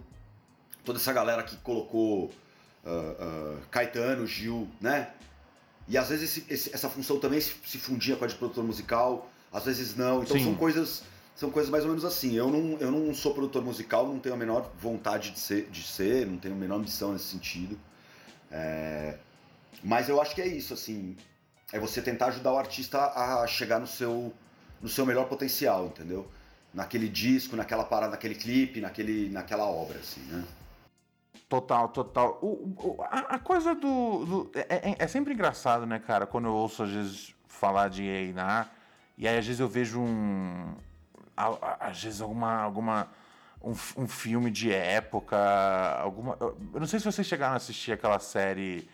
Toda 0.84 0.98
essa 0.98 1.14
galera 1.14 1.44
que 1.44 1.56
colocou 1.58 2.26
uh, 2.26 2.30
uh, 2.90 3.60
Caetano, 3.70 4.26
Gil, 4.26 4.68
né? 4.82 5.10
E 5.88 5.96
às 5.96 6.10
vezes 6.10 6.38
esse, 6.38 6.54
esse, 6.54 6.74
essa 6.74 6.90
função 6.90 7.20
também 7.20 7.40
se, 7.40 7.54
se, 7.64 7.78
fundia 7.78 8.16
com 8.16 8.26
a 8.26 8.28
de 8.28 8.36
produtor 8.36 8.64
musical, 8.64 9.30
às 9.54 9.66
vezes 9.66 9.96
não. 9.96 10.24
Então 10.24 10.36
Sim. 10.36 10.46
são 10.46 10.56
coisas 10.56 11.04
são 11.36 11.52
coisas 11.52 11.70
mais 11.70 11.84
ou 11.84 11.92
menos 11.92 12.04
assim. 12.04 12.34
Eu 12.36 12.50
não, 12.50 12.78
eu 12.80 12.92
não 12.92 13.14
sou 13.14 13.34
produtor 13.34 13.64
musical, 13.64 14.08
não 14.08 14.18
tenho 14.18 14.34
a 14.34 14.38
menor 14.38 14.72
vontade 14.80 15.30
de 15.30 15.40
ser, 15.40 15.70
de 15.70 15.84
ser 15.84 16.26
não 16.26 16.38
tenho 16.38 16.56
a 16.56 16.58
menor 16.58 16.78
ambição 16.78 17.14
nesse 17.14 17.26
sentido. 17.26 17.78
É... 18.52 19.18
Mas 19.84 20.10
eu 20.10 20.22
acho 20.22 20.34
que 20.34 20.42
é 20.42 20.48
isso, 20.48 20.74
assim. 20.74 21.16
É 21.72 21.80
você 21.80 22.02
tentar 22.02 22.28
ajudar 22.28 22.54
o 22.54 22.58
artista 22.58 22.98
a 23.00 23.46
chegar 23.46 23.80
no 23.80 23.88
seu, 23.88 24.34
no 24.82 24.88
seu 24.88 25.06
melhor 25.06 25.28
potencial, 25.28 25.88
entendeu? 25.88 26.28
Naquele 26.74 27.10
disco, 27.10 27.56
naquela 27.56 27.84
parada, 27.84 28.12
naquele 28.12 28.36
clipe, 28.36 28.80
naquele, 28.80 29.30
naquela 29.30 29.66
obra, 29.66 30.00
assim, 30.00 30.22
né? 30.22 30.46
Total, 31.50 31.88
total. 31.90 32.40
O, 32.42 32.74
o 32.78 33.02
a, 33.04 33.36
a, 33.36 33.40
coisa 33.40 33.74
do. 33.74 34.26
do 34.26 34.52
é, 34.54 34.92
é, 34.92 34.96
é, 35.00 35.08
sempre 35.08 35.34
engraçado, 35.34 35.86
né, 35.86 35.98
cara, 35.98 36.26
quando 36.26 36.46
eu 36.46 36.54
ouço 36.54 36.84
às 36.84 36.90
vezes 36.90 37.36
falar 37.48 37.90
de 37.90 38.04
Einar, 38.04 38.70
e 39.18 39.26
aí 39.28 39.38
às 39.38 39.46
vezes 39.46 39.62
eu 39.62 39.68
vejo 39.70 40.02
um, 40.02 40.76
às 41.80 42.04
vezes 42.04 42.20
alguma 42.20 42.62
alguma 42.62 43.08
um, 43.62 43.72
um, 43.72 44.08
filme 44.08 44.52
de 44.52 44.72
época, 44.72 45.38
alguma. 46.00 46.38
Eu 46.40 46.80
não 46.80 46.88
sei 46.88 47.00
se 47.00 47.06
vocês 47.06 47.26
chegaram 47.28 47.54
a 47.54 47.58
assistir 47.58 47.92
aquela 47.92 48.20
série 48.20 48.88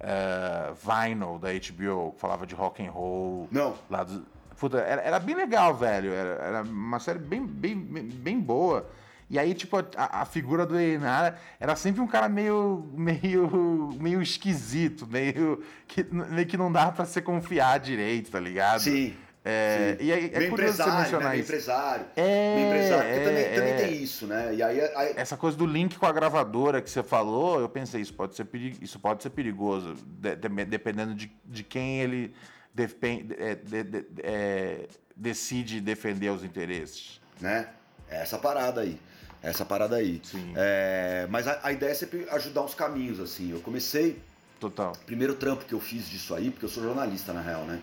uh, 0.00 0.74
Vinyl 0.74 1.38
da 1.38 1.48
HBO, 1.52 2.12
que 2.12 2.20
falava 2.20 2.46
de 2.46 2.54
rock 2.54 2.84
and 2.84 2.90
roll. 2.90 3.48
Não. 3.50 3.74
Lá 3.88 4.04
do, 4.04 4.26
puta, 4.58 4.78
era, 4.78 5.02
era, 5.02 5.18
bem 5.18 5.34
legal, 5.34 5.74
velho. 5.74 6.12
Era, 6.12 6.30
era, 6.42 6.62
uma 6.62 6.98
série 6.98 7.18
bem, 7.18 7.46
bem, 7.46 7.76
bem 7.76 8.40
boa. 8.40 8.88
E 9.30 9.38
aí, 9.38 9.52
tipo, 9.52 9.76
a, 9.76 10.22
a 10.22 10.24
figura 10.24 10.64
do 10.64 10.78
Einara 10.78 11.38
era 11.60 11.76
sempre 11.76 12.00
um 12.00 12.06
cara 12.06 12.28
meio, 12.28 12.90
meio, 12.94 13.90
meio 14.00 14.22
esquisito, 14.22 15.06
meio 15.06 15.62
que, 15.86 16.02
meio 16.02 16.46
que 16.46 16.56
não 16.56 16.72
dava 16.72 16.92
pra 16.92 17.04
se 17.04 17.20
confiar 17.20 17.78
direito, 17.78 18.30
tá 18.30 18.40
ligado? 18.40 18.80
Sim. 18.80 19.14
É, 19.50 19.96
e 19.98 20.12
aí, 20.12 20.30
é 20.30 20.50
curioso 20.50 20.76
você 20.76 20.90
mencionar 20.90 21.30
né? 21.30 21.38
empresário. 21.38 22.04
É, 22.14 22.66
empresário. 22.66 23.04
Porque 23.04 23.18
é, 23.18 23.24
também, 23.24 23.54
também 23.54 23.72
é. 23.72 23.76
tem 23.76 24.02
isso, 24.02 24.26
né? 24.26 24.54
E 24.54 24.62
aí, 24.62 24.78
aí, 24.94 25.14
Essa 25.16 25.38
coisa 25.38 25.56
do 25.56 25.64
link 25.64 25.96
com 25.96 26.04
a 26.04 26.12
gravadora 26.12 26.82
que 26.82 26.90
você 26.90 27.02
falou, 27.02 27.58
eu 27.58 27.66
pensei, 27.66 28.02
isso 28.02 28.12
pode 28.12 28.34
ser, 28.34 28.46
isso 28.82 28.98
pode 28.98 29.22
ser 29.22 29.30
perigoso, 29.30 29.94
de, 30.04 30.36
de, 30.36 30.64
dependendo 30.66 31.14
de, 31.14 31.32
de 31.46 31.64
quem 31.64 32.02
ele 32.02 32.34
depend, 32.74 33.34
é, 33.38 33.54
de, 33.54 34.04
é, 34.22 34.86
decide 35.16 35.80
defender 35.80 36.28
os 36.28 36.44
interesses. 36.44 37.18
Né? 37.40 37.70
Essa 38.10 38.36
parada 38.36 38.82
aí. 38.82 39.00
Essa 39.42 39.64
parada 39.64 39.96
aí. 39.96 40.20
Sim. 40.24 40.52
É, 40.56 41.26
mas 41.30 41.48
a, 41.48 41.58
a, 41.62 41.72
ideia 41.72 41.92
é 41.92 41.94
sempre 41.94 42.28
ajudar 42.32 42.64
uns 42.64 42.74
caminhos, 42.74 43.18
assim. 43.18 43.50
Eu 43.50 43.62
comecei. 43.62 44.20
Total. 44.60 44.92
Primeiro 45.06 45.36
trampo 45.36 45.64
que 45.64 45.72
eu 45.72 45.80
fiz 45.80 46.06
disso 46.06 46.34
aí, 46.34 46.50
porque 46.50 46.66
eu 46.66 46.68
sou 46.68 46.82
jornalista, 46.82 47.32
na 47.32 47.40
real, 47.40 47.62
né? 47.62 47.80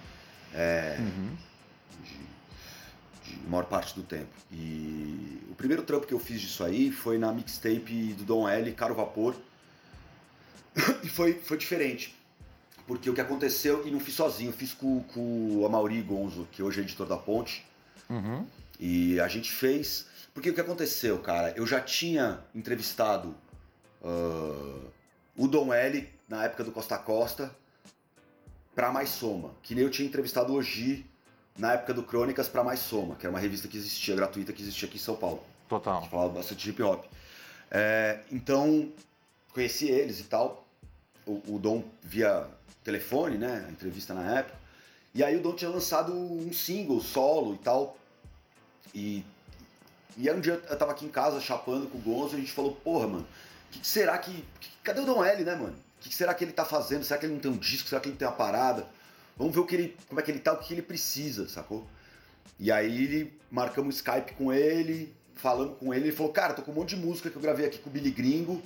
É, 0.54 0.98
uhum 1.00 1.45
de 2.04 3.50
maior 3.50 3.66
parte 3.66 3.96
do 3.96 4.04
tempo. 4.04 4.30
E 4.52 5.42
o 5.50 5.56
primeiro 5.56 5.84
trampo 5.84 6.08
que 6.08 6.14
eu 6.14 6.20
fiz 6.20 6.42
disso 6.42 6.64
aí 6.64 6.92
foi 6.92 7.18
na 7.18 7.32
mixtape 7.32 8.14
do 8.14 8.24
Dom 8.24 8.48
L, 8.48 8.72
Caro 8.74 8.96
Vapor. 8.96 9.36
e 11.04 11.08
foi, 11.08 11.34
foi 11.34 11.58
diferente. 11.58 12.16
Porque 12.88 13.10
o 13.10 13.14
que 13.14 13.22
aconteceu, 13.22 13.88
e 13.88 13.92
não 13.92 14.00
fiz 14.00 14.14
sozinho, 14.14 14.52
fiz 14.52 14.74
com, 14.74 15.02
com 15.04 15.58
o 15.58 15.66
Amaury 15.66 16.02
Gonzo, 16.02 16.48
que 16.52 16.62
hoje 16.62 16.82
é 16.82 16.84
editor 16.84 17.08
da 17.08 17.18
Ponte. 17.18 17.66
Uhum. 18.10 18.46
E 18.80 19.20
a 19.20 19.28
gente 19.28 19.52
fez. 19.52 20.06
Porque 20.34 20.50
o 20.50 20.54
que 20.54 20.62
aconteceu, 20.62 21.18
cara? 21.20 21.54
Eu 21.56 21.66
já 21.66 21.80
tinha 21.80 22.44
entrevistado 22.54 23.36
uh, 24.02 24.92
o 25.36 25.48
Dom 25.48 25.74
L 25.74 26.08
na 26.28 26.44
época 26.44 26.64
do 26.64 26.72
Costa 26.72 26.98
Costa 26.98 27.56
pra 28.76 28.92
Mais 28.92 29.10
Soma. 29.10 29.56
Que 29.64 29.74
nem 29.74 29.84
eu 29.84 29.90
tinha 29.90 30.08
entrevistado 30.08 30.54
o 30.54 30.58
Oji 30.58 31.06
na 31.58 31.74
época 31.74 31.94
do 31.94 32.04
Crônicas 32.04 32.48
para 32.48 32.64
Mais 32.64 32.80
Soma, 32.80 33.16
que 33.16 33.26
era 33.26 33.34
uma 33.34 33.40
revista 33.40 33.68
que 33.68 33.78
existia, 33.78 34.16
gratuita, 34.16 34.52
que 34.52 34.62
existia 34.62 34.88
aqui 34.88 34.98
em 34.98 35.02
São 35.02 35.16
Paulo. 35.16 35.44
Total. 35.70 36.02
Que 36.02 36.10
falava 36.10 36.34
bastante 36.34 36.64
de 36.64 36.70
hip 36.70 36.84
hop. 36.84 37.06
É, 37.72 38.20
então, 38.32 38.92
conheci 39.54 39.88
eles 39.88 40.20
e 40.20 40.24
tal. 40.24 40.66
O, 41.26 41.56
o, 41.56 41.60
Dom 41.60 41.84
via 42.04 42.48
telefone, 42.84 43.38
né? 43.38 43.66
A 43.68 43.72
entrevista 43.72 44.14
na 44.14 44.40
época. 44.40 44.58
E 45.14 45.24
aí 45.24 45.36
o 45.36 45.42
Dom 45.42 45.54
tinha 45.54 45.70
lançado 45.70 46.14
um 46.14 46.52
single 46.54 47.02
solo 47.02 47.56
e 47.56 47.58
tal. 47.60 47.98
E, 48.94 49.26
e 50.18 50.30
aí 50.30 50.36
um 50.36 50.42
dia 50.42 50.62
eu 50.70 50.78
tava 50.78 50.92
aqui 50.92 51.06
em 51.06 51.10
casa 51.10 51.40
chapando 51.40 51.88
com 51.88 51.98
o 51.98 52.02
Gonzo 52.02 52.36
e 52.36 52.38
a 52.38 52.40
gente 52.40 52.52
falou, 52.52 52.76
porra, 52.76 53.08
mano, 53.08 53.28
o 53.70 53.72
que, 53.72 53.80
que, 53.80 53.88
será 53.88 54.18
que. 54.18 54.46
Cadê 54.84 55.00
o 55.00 55.06
Dom 55.06 55.24
L, 55.24 55.44
né, 55.44 55.56
mano? 55.56 55.74
O 55.74 56.02
que, 56.02 56.10
que 56.10 56.16
será 56.16 56.34
que 56.34 56.44
ele 56.44 56.52
tá 56.52 56.66
fazendo? 56.66 57.04
Será 57.04 57.20
que 57.20 57.26
ele 57.26 57.34
não 57.34 57.40
tem 57.40 57.50
um 57.50 57.58
disco? 57.58 57.90
Será 57.90 58.00
que 58.00 58.08
ele 58.08 58.14
não 58.14 58.20
tem 58.20 58.28
uma 58.28 58.36
parada? 58.36 58.86
Vamos 59.38 59.54
ver 59.54 59.60
o 59.60 59.66
que 59.66 59.76
ele, 59.76 59.98
como 60.08 60.20
é 60.20 60.24
que 60.24 60.32
ele 60.32 60.40
tá, 60.40 60.54
o 60.54 60.58
que 60.58 60.74
ele 60.74 60.82
precisa, 60.82 61.48
sacou? 61.48 61.86
E 62.60 62.72
aí 62.72 63.34
marcamos 63.52 63.96
Skype 63.96 64.34
com 64.34 64.54
ele, 64.54 65.14
falando 65.36 65.76
com 65.76 65.94
ele, 65.94 66.06
ele 66.06 66.16
falou, 66.16 66.32
cara, 66.32 66.54
tô 66.54 66.62
com 66.62 66.72
um 66.72 66.76
monte 66.76 66.96
de 66.96 67.02
música 67.02 67.30
que 67.30 67.36
eu 67.36 67.42
gravei 67.42 67.66
aqui 67.66 67.80
com 67.80 67.90
o 67.90 67.94
Billy 67.94 68.12
Gringo, 68.12 68.62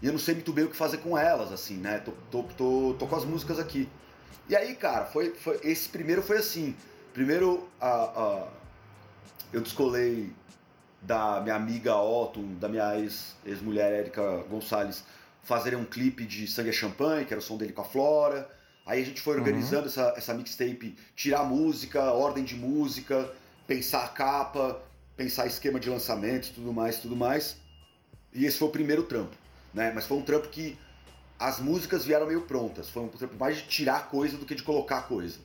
e 0.00 0.06
eu 0.06 0.12
não 0.12 0.18
sei 0.18 0.34
muito 0.34 0.52
bem 0.52 0.64
o 0.64 0.70
que 0.70 0.76
fazer 0.76 0.98
com 0.98 1.18
elas, 1.18 1.52
assim, 1.52 1.76
né? 1.76 1.98
Tô, 1.98 2.12
tô, 2.30 2.42
tô, 2.56 2.96
tô 2.98 3.06
com 3.06 3.16
as 3.16 3.24
músicas 3.24 3.58
aqui. 3.58 3.88
E 4.48 4.56
aí, 4.56 4.74
cara, 4.74 5.04
foi, 5.04 5.34
foi 5.34 5.60
esse 5.62 5.88
primeiro 5.88 6.22
foi 6.22 6.38
assim. 6.38 6.74
Primeiro, 7.12 7.68
a, 7.80 7.88
a, 7.88 8.48
eu 9.52 9.60
descolei 9.60 10.32
da 11.02 11.40
minha 11.40 11.54
amiga 11.54 11.96
Otto, 11.96 12.40
da 12.42 12.68
minha 12.68 12.96
ex-mulher 13.44 13.92
ex 13.92 14.00
Érica 14.00 14.44
Gonçalves, 14.48 15.04
fazerem 15.42 15.78
um 15.78 15.84
clipe 15.84 16.24
de 16.24 16.46
Sangue 16.46 16.70
é 16.70 16.72
Champanhe, 16.72 17.24
que 17.24 17.32
era 17.32 17.40
o 17.40 17.42
som 17.42 17.56
dele 17.56 17.72
com 17.72 17.82
a 17.82 17.84
Flora. 17.84 18.48
Aí 18.88 19.02
a 19.02 19.04
gente 19.04 19.20
foi 19.20 19.36
organizando 19.36 19.82
uhum. 19.82 19.88
essa, 19.88 20.14
essa 20.16 20.32
mixtape, 20.32 20.96
tirar 21.14 21.44
música, 21.44 22.10
ordem 22.10 22.42
de 22.42 22.56
música, 22.56 23.30
pensar 23.66 24.02
a 24.02 24.08
capa, 24.08 24.80
pensar 25.14 25.46
esquema 25.46 25.78
de 25.78 25.90
lançamento, 25.90 26.54
tudo 26.54 26.72
mais, 26.72 26.98
tudo 26.98 27.14
mais. 27.14 27.58
E 28.32 28.46
esse 28.46 28.56
foi 28.56 28.66
o 28.66 28.70
primeiro 28.70 29.02
trampo, 29.02 29.36
né? 29.74 29.92
Mas 29.94 30.06
foi 30.06 30.16
um 30.16 30.22
trampo 30.22 30.48
que 30.48 30.78
as 31.38 31.60
músicas 31.60 32.06
vieram 32.06 32.26
meio 32.26 32.40
prontas. 32.40 32.88
Foi 32.88 33.02
um 33.02 33.08
trampo 33.08 33.36
mais 33.36 33.58
de 33.58 33.64
tirar 33.64 34.08
coisa 34.08 34.38
do 34.38 34.46
que 34.46 34.54
de 34.54 34.62
colocar 34.62 35.02
coisa, 35.02 35.38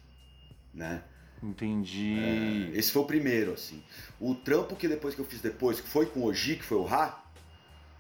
né? 0.74 1.04
Entendi. 1.44 2.18
É, 2.18 2.78
esse 2.80 2.94
foi 2.94 3.02
o 3.02 3.06
primeiro, 3.06 3.52
assim. 3.52 3.84
O 4.22 4.34
trampo 4.34 4.74
que 4.74 4.88
depois 4.88 5.16
que 5.16 5.20
eu 5.20 5.26
fiz 5.26 5.42
depois, 5.42 5.82
que 5.82 5.90
foi 5.90 6.06
com 6.06 6.22
o 6.22 6.26
Oji, 6.28 6.56
que 6.56 6.64
foi 6.64 6.78
o 6.78 6.86
Ra, 6.86 7.22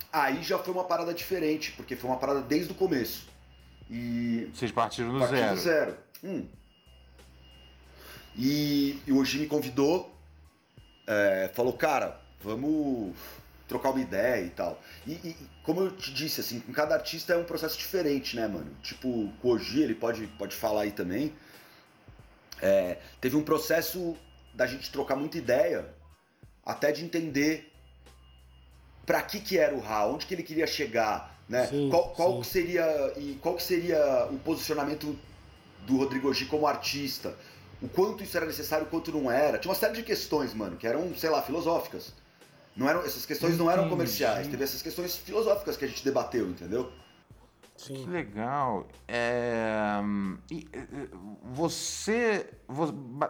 aí 0.09 0.41
já 0.41 0.57
foi 0.57 0.73
uma 0.73 0.85
parada 0.85 1.13
diferente, 1.13 1.73
porque 1.73 1.97
foi 1.97 2.09
uma 2.09 2.17
parada 2.17 2.41
desde 2.41 2.71
o 2.71 2.75
começo. 2.75 3.32
E 3.95 4.49
Vocês 4.51 4.71
partiram 4.71 5.13
do 5.13 5.27
zero. 5.27 5.55
do 5.55 5.61
zero. 5.61 5.97
Hum. 6.23 6.47
E, 8.35 8.99
e 9.05 9.11
o 9.11 9.17
Oji 9.17 9.37
me 9.37 9.45
convidou, 9.45 10.11
é, 11.05 11.51
falou, 11.53 11.73
cara, 11.73 12.19
vamos 12.41 13.15
trocar 13.67 13.91
uma 13.91 14.01
ideia 14.01 14.43
e 14.43 14.49
tal. 14.49 14.81
E, 15.05 15.11
e, 15.11 15.37
como 15.61 15.81
eu 15.81 15.91
te 15.95 16.11
disse, 16.11 16.41
assim, 16.41 16.59
com 16.59 16.73
cada 16.73 16.95
artista 16.95 17.33
é 17.33 17.37
um 17.37 17.43
processo 17.43 17.77
diferente, 17.77 18.35
né, 18.35 18.47
mano? 18.47 18.75
Tipo, 18.81 19.07
o 19.07 19.33
Oji, 19.43 19.83
ele 19.83 19.93
pode, 19.93 20.25
pode 20.39 20.55
falar 20.55 20.81
aí 20.81 20.91
também. 20.91 21.31
É, 22.59 22.97
teve 23.21 23.35
um 23.35 23.43
processo 23.43 24.17
da 24.55 24.65
gente 24.65 24.91
trocar 24.91 25.15
muita 25.15 25.37
ideia, 25.37 25.93
até 26.65 26.91
de 26.91 27.05
entender 27.05 27.71
para 29.05 29.21
que 29.21 29.39
que 29.39 29.59
era 29.59 29.75
o 29.75 29.79
Ra, 29.79 30.07
onde 30.07 30.25
que 30.25 30.33
ele 30.33 30.41
queria 30.41 30.65
chegar, 30.65 31.32
né? 31.47 31.67
Sim, 31.67 31.89
qual, 31.89 32.09
qual 32.09 32.43
sim. 32.43 32.51
seria 32.51 33.13
e 33.17 33.37
qual 33.41 33.55
que 33.55 33.63
seria 33.63 34.27
o 34.31 34.37
posicionamento 34.39 35.17
do 35.85 35.97
Rodrigo 35.97 36.29
Ogi 36.29 36.45
como 36.45 36.67
artista? 36.67 37.35
O 37.81 37.89
quanto 37.89 38.23
isso 38.23 38.37
era 38.37 38.45
necessário, 38.45 38.85
o 38.85 38.89
quanto 38.89 39.11
não 39.11 39.29
era? 39.29 39.57
Tinha 39.57 39.69
uma 39.69 39.77
série 39.77 39.93
de 39.93 40.03
questões, 40.03 40.53
mano, 40.53 40.77
que 40.77 40.87
eram, 40.87 41.13
sei 41.15 41.29
lá, 41.29 41.41
filosóficas. 41.41 42.13
Não 42.75 42.89
eram, 42.89 43.01
essas 43.01 43.25
questões 43.25 43.57
não 43.57 43.69
eram 43.69 43.89
comerciais. 43.89 44.47
Teve 44.47 44.63
essas 44.63 44.81
questões 44.81 45.15
filosóficas 45.17 45.75
que 45.75 45.85
a 45.85 45.87
gente 45.87 46.03
debateu, 46.03 46.47
entendeu? 46.47 46.91
Sim. 47.75 47.95
Que 47.95 48.09
legal. 48.09 48.87
É, 49.07 49.99
e, 50.49 50.67
você, 51.43 52.49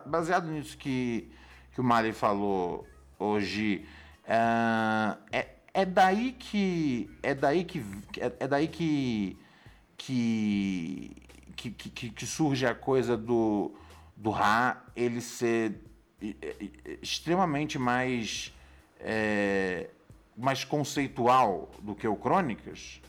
baseado 0.06 0.48
nisso 0.48 0.78
que, 0.78 1.32
que 1.74 1.82
o 1.82 1.84
Mari 1.84 2.14
falou 2.14 2.88
hoje, 3.18 3.86
é, 4.28 5.48
é, 5.74 5.86
daí 5.86 6.34
que 6.34 7.10
é 7.22 7.34
daí 7.34 7.64
que 7.64 7.84
é, 8.20 8.32
é 8.40 8.48
daí 8.48 8.68
que 8.68 9.38
que, 9.98 11.12
que, 11.56 11.72
que, 11.72 12.10
que 12.10 12.26
surge 12.26 12.66
a 12.66 12.76
coisa 12.76 13.18
do 13.18 13.72
do 14.16 14.30
Ra 14.30 14.84
ele 14.96 15.22
ser 15.22 15.82
extremamente 17.02 17.78
mais 17.78 18.54
é, 19.00 19.90
mais 20.38 20.64
conceitual 20.64 21.70
do 21.82 21.96
que 21.96 22.08
o 22.08 22.16
Crônicas? 22.16 23.02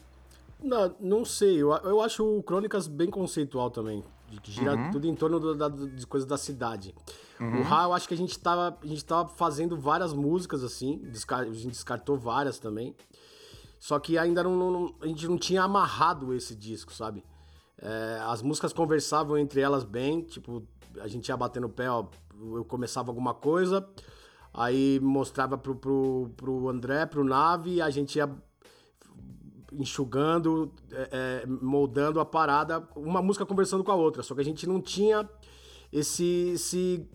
Não, 0.62 0.94
não 0.98 1.24
sei. 1.24 1.62
Eu, 1.62 1.72
eu 1.72 2.00
acho 2.00 2.24
o 2.24 2.42
Crônicas 2.42 2.88
bem 2.88 3.10
conceitual 3.10 3.70
também. 3.70 4.02
Gira 4.44 4.74
uhum. 4.74 4.90
tudo 4.90 5.06
em 5.06 5.14
torno 5.14 5.38
do, 5.38 5.54
da, 5.54 5.68
de 5.68 6.06
coisas 6.06 6.28
da 6.28 6.36
cidade. 6.36 6.94
Uhum. 7.40 7.60
O 7.60 7.62
Ra, 7.62 7.84
eu 7.84 7.92
acho 7.92 8.08
que 8.08 8.14
a 8.14 8.16
gente 8.16 8.38
tava, 8.38 8.76
a 8.82 8.86
gente 8.86 9.04
tava 9.04 9.28
fazendo 9.28 9.76
várias 9.76 10.12
músicas 10.12 10.62
assim. 10.64 11.02
a 11.30 11.44
gente 11.44 11.68
descartou 11.68 12.16
várias 12.16 12.58
também. 12.58 12.94
Só 13.78 13.98
que 13.98 14.16
ainda 14.16 14.42
não, 14.42 14.56
não, 14.56 14.94
a 15.00 15.06
gente 15.06 15.28
não 15.28 15.36
tinha 15.36 15.62
amarrado 15.62 16.32
esse 16.32 16.54
disco, 16.54 16.92
sabe? 16.92 17.22
É, 17.78 18.18
as 18.22 18.40
músicas 18.40 18.72
conversavam 18.72 19.36
entre 19.36 19.60
elas 19.60 19.84
bem, 19.84 20.22
tipo, 20.22 20.66
a 21.00 21.06
gente 21.06 21.28
ia 21.28 21.36
batendo 21.36 21.66
o 21.66 21.70
pé, 21.70 21.90
ó, 21.90 22.06
eu 22.54 22.64
começava 22.64 23.10
alguma 23.10 23.34
coisa, 23.34 23.86
aí 24.54 24.98
mostrava 25.00 25.58
pro, 25.58 25.74
pro, 25.74 26.30
pro 26.36 26.68
André, 26.68 27.04
pro 27.04 27.24
Nave, 27.24 27.82
a 27.82 27.90
gente 27.90 28.16
ia 28.16 28.30
enxugando, 29.78 30.72
é, 30.90 31.08
é, 31.42 31.46
moldando 31.46 32.20
a 32.20 32.24
parada, 32.24 32.86
uma 32.96 33.22
música 33.22 33.46
conversando 33.46 33.84
com 33.84 33.92
a 33.92 33.96
outra. 33.96 34.22
Só 34.22 34.34
que 34.34 34.40
a 34.40 34.44
gente 34.44 34.66
não 34.66 34.80
tinha 34.80 35.28
esse, 35.92 36.52
esse 36.54 37.08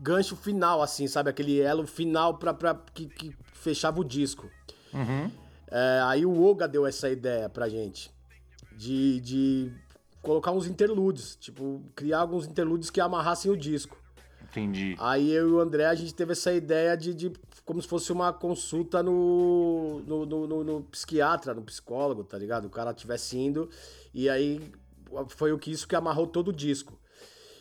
gancho 0.00 0.36
final, 0.36 0.82
assim, 0.82 1.06
sabe? 1.06 1.30
Aquele 1.30 1.60
elo 1.60 1.86
final 1.86 2.38
pra, 2.38 2.54
pra, 2.54 2.74
que, 2.94 3.06
que 3.06 3.34
fechava 3.52 4.00
o 4.00 4.04
disco. 4.04 4.48
Uhum. 4.92 5.30
É, 5.70 6.00
aí 6.04 6.24
o 6.24 6.42
Oga 6.44 6.66
deu 6.66 6.86
essa 6.86 7.10
ideia 7.10 7.48
pra 7.48 7.68
gente. 7.68 8.10
De, 8.76 9.20
de 9.20 9.72
colocar 10.22 10.52
uns 10.52 10.66
interlúdios, 10.66 11.36
tipo, 11.36 11.82
criar 11.94 12.20
alguns 12.20 12.46
interlúdios 12.46 12.90
que 12.90 13.00
amarrassem 13.00 13.50
o 13.50 13.56
disco. 13.56 13.96
Entendi. 14.50 14.96
Aí 14.98 15.30
eu 15.30 15.48
e 15.48 15.52
o 15.52 15.60
André, 15.60 15.86
a 15.86 15.94
gente 15.94 16.14
teve 16.14 16.32
essa 16.32 16.52
ideia 16.52 16.96
de, 16.96 17.12
de 17.12 17.32
como 17.68 17.82
se 17.82 17.86
fosse 17.86 18.10
uma 18.10 18.32
consulta 18.32 19.02
no 19.02 20.00
no, 20.06 20.24
no, 20.24 20.46
no, 20.46 20.64
no, 20.64 20.82
psiquiatra, 20.84 21.52
no 21.52 21.60
psicólogo, 21.60 22.24
tá 22.24 22.38
ligado? 22.38 22.64
O 22.64 22.70
cara 22.70 22.94
tivesse 22.94 23.36
indo, 23.36 23.68
e 24.14 24.26
aí 24.26 24.72
foi 25.28 25.52
o 25.52 25.58
que 25.58 25.70
isso 25.70 25.86
que 25.86 25.94
amarrou 25.94 26.26
todo 26.26 26.48
o 26.48 26.52
disco. 26.52 26.98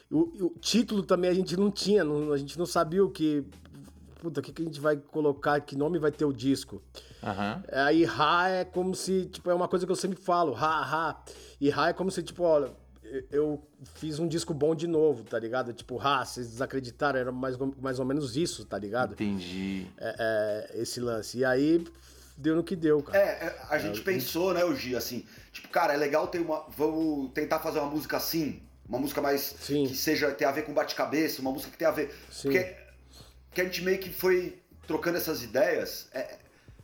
O, 0.09 0.45
o 0.45 0.59
título 0.61 1.03
também 1.03 1.29
a 1.29 1.33
gente 1.33 1.57
não 1.57 1.69
tinha, 1.69 2.05
não, 2.05 2.31
a 2.31 2.37
gente 2.37 2.57
não 2.57 2.65
sabia 2.65 3.03
o 3.03 3.09
que. 3.09 3.45
Puta, 4.21 4.39
o 4.39 4.43
que, 4.43 4.53
que 4.53 4.61
a 4.61 4.65
gente 4.65 4.79
vai 4.79 4.95
colocar, 4.95 5.59
que 5.59 5.75
nome 5.75 5.99
vai 5.99 6.09
ter 6.09 6.23
o 6.23 6.31
disco. 6.31 6.81
Uhum. 7.21 7.63
Aí 7.73 8.05
Ra 8.05 8.47
é 8.47 8.63
como 8.63 8.95
se, 8.95 9.25
tipo, 9.25 9.51
é 9.51 9.53
uma 9.53 9.67
coisa 9.67 9.85
que 9.85 9.91
eu 9.91 9.95
sempre 9.97 10.17
falo, 10.17 10.53
Ra, 10.53 10.83
Ra. 10.83 11.21
E 11.59 11.69
Ra 11.69 11.89
é 11.89 11.93
como 11.93 12.09
se, 12.09 12.23
tipo, 12.23 12.43
olha, 12.43 12.71
eu 13.31 13.61
fiz 13.95 14.19
um 14.19 14.27
disco 14.27 14.53
bom 14.53 14.75
de 14.75 14.87
novo, 14.87 15.23
tá 15.23 15.39
ligado? 15.39 15.73
Tipo, 15.73 15.99
ah, 15.99 16.23
vocês 16.25 16.49
desacreditaram, 16.49 17.19
era 17.19 17.31
mais, 17.31 17.55
mais 17.79 17.99
ou 17.99 18.05
menos 18.05 18.35
isso, 18.35 18.65
tá 18.65 18.77
ligado? 18.77 19.13
Entendi. 19.13 19.87
É, 19.97 20.69
é, 20.73 20.81
esse 20.81 20.99
lance. 20.99 21.39
E 21.39 21.45
aí 21.45 21.85
deu 22.37 22.55
no 22.55 22.63
que 22.63 22.75
deu, 22.75 23.01
cara. 23.01 23.17
É, 23.17 23.47
é 23.47 23.59
a 23.69 23.77
gente 23.77 24.01
é, 24.01 24.03
pensou, 24.03 24.53
né, 24.53 24.63
o 24.63 24.75
Gi, 24.75 24.95
assim, 24.95 25.25
tipo, 25.51 25.69
cara, 25.69 25.93
é 25.93 25.97
legal 25.97 26.27
ter 26.27 26.39
uma. 26.39 26.65
Vamos 26.69 27.31
tentar 27.33 27.59
fazer 27.59 27.79
uma 27.79 27.89
música 27.89 28.17
assim, 28.17 28.61
uma 28.87 28.99
música 28.99 29.21
mais. 29.21 29.55
Sim. 29.59 29.87
que 29.87 29.95
seja, 29.95 30.31
ter 30.31 30.45
a 30.45 30.51
ver 30.51 30.63
com 30.63 30.73
bate-cabeça, 30.73 31.41
uma 31.41 31.51
música 31.51 31.71
que 31.71 31.77
tenha 31.77 31.89
a 31.89 31.93
ver. 31.93 32.13
Sim. 32.31 32.49
Porque 32.49 32.75
que 33.51 33.61
a 33.61 33.63
gente 33.63 33.81
meio 33.81 33.97
que 33.97 34.11
foi 34.11 34.61
trocando 34.85 35.17
essas 35.17 35.43
ideias. 35.43 36.07
É, 36.13 36.37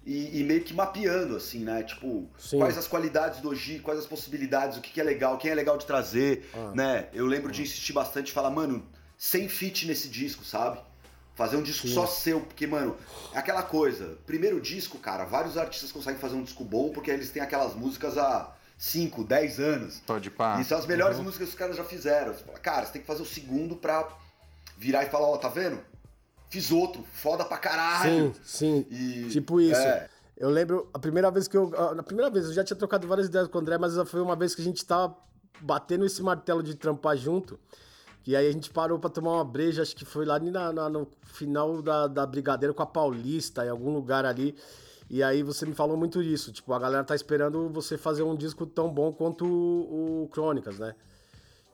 e, 0.06 0.39
e, 0.39 0.44
meio 0.44 0.62
que 0.62 0.74
mapeando, 0.74 1.36
assim, 1.36 1.60
né? 1.60 1.84
Tipo, 1.84 2.30
Sim. 2.38 2.58
quais 2.58 2.78
as 2.78 2.88
qualidades 2.88 3.39
do 3.39 3.50
Oji, 3.50 3.80
quais 3.80 4.00
as 4.00 4.06
possibilidades, 4.06 4.78
o 4.78 4.82
que, 4.82 4.92
que 4.92 5.00
é 5.00 5.04
legal, 5.04 5.38
quem 5.38 5.52
é 5.52 5.56
legal 5.56 5.78
de 5.78 5.86
trazer, 5.86 6.50
ah. 6.54 6.72
né? 6.76 7.08
Eu 7.13 7.26
lembro 7.26 7.50
ah. 7.50 7.52
de 7.52 7.62
insistir 7.62 7.94
bastante 7.94 8.30
e 8.30 8.34
falar, 8.34 8.50
mano, 8.50 8.86
sem 9.18 9.48
fit 9.48 9.88
nesse 9.88 10.10
disco, 10.10 10.44
sabe? 10.44 10.80
Fazer 11.36 11.56
um 11.56 11.63
disco 11.63 11.88
Sim. 11.88 11.94
só 11.94 12.06
seu, 12.06 12.42
porque, 12.42 12.68
mano, 12.68 12.96
é 13.34 13.38
aquela 13.38 13.63
coisa. 13.63 14.18
Primeiro 14.26 14.60
disco, 14.60 15.00
cara, 15.00 15.24
vários 15.24 15.58
artistas 15.58 15.92
conseguem 15.92 16.20
fazer 16.20 16.36
um 16.36 16.44
disco 16.44 16.63
bom 16.63 16.89
porque 16.89 17.10
eles 17.10 17.32
têm 17.32 17.42
aquelas 17.42 17.74
músicas 17.74 18.18
há 18.18 18.54
5, 18.78 19.24
10 19.24 19.60
anos. 19.60 20.02
Pode 20.06 20.30
pá. 20.30 20.60
E 20.60 20.66
são 20.66 20.78
as 20.78 20.86
melhores 20.86 21.18
uhum. 21.18 21.24
músicas 21.24 21.48
que 21.48 21.54
os 21.54 21.60
caras 21.60 21.78
já 21.78 21.84
fizeram. 21.84 22.34
Você 22.34 22.44
fala, 22.44 22.60
cara, 22.60 22.86
você 22.86 22.92
tem 22.92 23.02
que 23.02 23.08
fazer 23.08 23.22
o 23.22 23.26
segundo 23.26 23.78
pra 23.78 24.08
virar 24.78 25.06
e 25.06 25.10
falar, 25.10 25.28
ó, 25.28 25.36
oh, 25.36 25.38
tá 25.38 25.48
vendo? 25.48 25.80
Fiz 26.54 26.72
outro, 26.72 27.04
foda 27.12 27.44
pra 27.44 27.58
caralho. 27.58 28.32
Sim, 28.44 28.86
sim. 28.86 28.86
E, 28.92 29.30
tipo 29.30 29.60
isso. 29.60 29.82
É. 29.82 30.08
Eu 30.38 30.52
lembro, 30.52 30.88
a 30.94 31.00
primeira 31.00 31.32
vez 31.32 31.48
que 31.48 31.58
eu. 31.58 31.72
Na 31.96 32.04
primeira 32.04 32.30
vez, 32.30 32.46
eu 32.46 32.54
já 32.54 32.63
tinha 32.63 32.78
trocado 32.78 33.08
várias 33.08 33.28
ideias 33.28 33.48
com 33.48 33.58
o 33.58 33.62
André, 33.62 33.78
mas 33.80 33.96
foi 34.08 34.22
uma 34.22 34.36
vez 34.36 34.54
que 34.54 34.62
a 34.62 34.63
gente 34.63 34.86
tava 34.86 35.16
batendo 35.60 36.06
esse 36.06 36.22
martelo 36.22 36.62
de 36.62 36.76
trampar 36.76 37.18
junto. 37.18 37.60
E 38.26 38.36
aí 38.36 38.48
a 38.48 38.52
gente 38.52 38.70
parou 38.70 39.00
pra 39.00 39.10
tomar 39.10 39.34
uma 39.34 39.44
breja, 39.44 39.82
acho 39.82 39.96
que 39.96 40.06
foi 40.06 40.26
lá 40.26 40.39
na, 40.39 40.72
na, 40.72 40.89
no 40.89 41.08
final 41.24 41.82
da, 41.82 42.08
da 42.08 42.26
Brigadeira 42.26 42.74
com 42.74 42.84
a 42.84 42.86
Paulista, 42.86 43.66
em 43.66 43.70
algum 43.70 43.92
lugar 43.92 44.24
ali. 44.24 44.56
E 45.10 45.22
aí 45.22 45.44
você 45.44 45.66
me 45.66 45.74
falou 45.74 45.98
muito 45.98 46.24
disso, 46.24 46.52
tipo, 46.52 46.72
a 46.74 46.80
galera 46.80 47.04
tá 47.04 47.16
esperando 47.16 47.68
você 47.70 47.98
fazer 47.98 48.24
um 48.24 48.36
disco 48.36 48.66
tão 48.66 48.89
bom 48.89 49.12
quanto 49.12 49.46
o, 49.46 50.24
o 50.24 50.28
Crônicas, 50.30 50.80
né? 50.80 50.96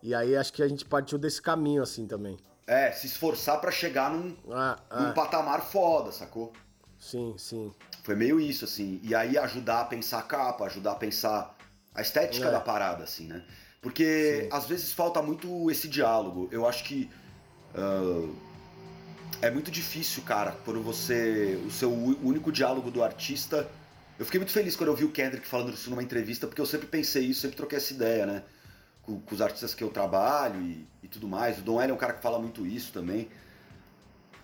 E 0.02 0.15
aí 0.15 0.36
acho 0.36 0.52
que 0.52 0.63
a 0.63 0.68
gente 0.68 0.86
partiu 0.86 1.18
desse 1.18 1.42
caminho 1.42 1.84
assim 1.84 2.08
também. 2.08 2.38
É, 2.69 2.91
se 2.91 3.08
esforçar 3.08 3.60
para 3.60 3.71
chegar 3.71 4.12
num, 4.12 4.36
ah, 4.51 4.77
ah. 4.91 5.01
num 5.01 5.12
patamar 5.12 5.60
foda, 5.60 6.12
sacou? 6.12 6.53
Sim, 6.99 7.34
sim. 7.36 7.73
Foi 8.03 8.15
meio 8.15 8.39
isso, 8.39 8.63
assim. 8.63 8.99
E 9.01 9.15
aí 9.15 9.39
ajudar 9.39 9.82
a 9.82 9.86
pensar 9.86 10.19
a 10.19 10.21
capa, 10.21 10.65
ajudar 10.65 10.91
a 10.91 10.95
pensar 10.95 11.58
a 11.95 12.01
estética 12.03 12.47
é. 12.47 12.51
da 12.51 12.60
parada, 12.60 13.03
assim, 13.03 13.25
né? 13.25 13.43
Porque 13.82 14.43
sim. 14.43 14.49
às 14.55 14.67
vezes 14.67 14.93
falta 14.93 15.19
muito 15.19 15.71
esse 15.71 15.88
diálogo. 15.88 16.47
Eu 16.51 16.67
acho 16.67 16.84
que. 16.84 17.10
Uh, 17.73 18.36
é 19.41 19.49
muito 19.49 19.71
difícil, 19.71 20.21
cara, 20.21 20.55
quando 20.63 20.84
você. 20.84 21.60
O 21.65 21.71
seu 21.71 21.91
único 21.91 22.51
diálogo 22.51 22.91
do 22.91 23.03
artista. 23.03 23.67
Eu 24.19 24.25
fiquei 24.25 24.39
muito 24.39 24.53
feliz 24.53 24.75
quando 24.75 24.89
eu 24.89 24.95
vi 24.95 25.05
o 25.05 25.12
Kendrick 25.12 25.47
falando 25.47 25.73
isso 25.73 25.89
numa 25.89 26.03
entrevista, 26.03 26.45
porque 26.45 26.62
eu 26.62 26.67
sempre 26.67 26.86
pensei 26.86 27.23
isso, 27.23 27.41
sempre 27.41 27.58
troquei 27.58 27.77
essa 27.79 27.93
ideia, 27.93 28.27
né? 28.27 28.43
Com, 29.10 29.19
com 29.19 29.36
os 29.36 29.41
artistas 29.41 29.74
que 29.74 29.84
eu 29.84 29.89
trabalho 29.89 30.62
e, 30.62 30.88
e, 31.02 31.08
tudo 31.08 31.28
mais. 31.28 31.58
O 31.58 31.62
Dom 31.62 31.82
L 31.82 31.91
é 31.91 31.93
um 31.93 31.98
cara 31.98 32.13
que 32.13 32.22
fala 32.22 32.38
muito 32.38 32.65
isso 32.65 32.93
também. 32.93 33.28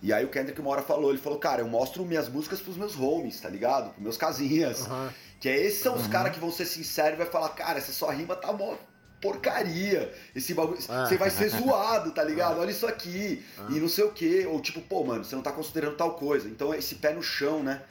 E 0.02 0.12
aí 0.12 0.26
o 0.26 0.30
Kendrick 0.30 0.60
uma 0.60 0.72
hora 0.72 0.82
falou, 0.82 1.12
ele 1.12 1.20
falou, 1.20 1.40
cara, 1.40 1.62
eu 1.62 1.68
mostro 1.68 2.04
minhas 2.04 2.28
músicas 2.28 2.60
pros 2.60 2.76
meus 2.76 2.98
homies, 3.00 3.40
tá 3.40 3.50
ligado? 3.50 3.92
Pros 3.92 4.04
meus 4.04 4.18
casinhas. 4.18 4.88
Uhum. 4.88 5.10
Que 5.40 5.50
é, 5.50 5.66
esses 5.66 5.82
são 5.82 5.94
uhum. 5.94 6.02
os 6.02 6.08
caras 6.08 6.34
que 6.34 6.40
vão 6.40 6.52
ser 6.52 6.66
sinceros 6.66 7.14
e 7.14 7.18
vai 7.18 7.28
falar, 7.28 7.50
cara, 7.50 7.78
essa 7.78 7.94
sua 7.94 8.12
rima 8.12 8.36
tá 8.36 8.52
mó 8.52 8.76
porcaria. 9.22 10.14
Esse 10.36 10.54
bagulho. 10.54 10.80
Ah. 10.90 11.06
Você 11.06 11.18
vai 11.18 11.30
ser 11.30 11.50
zoado, 11.50 12.12
tá 12.12 12.24
ligado? 12.26 12.58
Ah. 12.58 12.62
Olha 12.62 12.72
isso 12.72 12.88
aqui. 12.88 13.44
Ah. 13.58 13.68
E 13.70 13.80
não 13.80 13.88
sei 13.88 14.04
o 14.04 14.12
quê. 14.12 14.46
Ou 14.50 14.60
tipo, 14.60 14.82
pô, 14.82 15.04
mano, 15.04 15.24
você 15.24 15.36
não 15.36 15.44
tá 15.44 15.52
considerando 15.52 15.96
tal 15.96 16.16
coisa. 16.16 16.48
Então 16.48 16.74
esse 16.74 16.96
pé 16.96 17.14
no 17.14 17.24
chão, 17.24 17.64
né? 17.64 17.82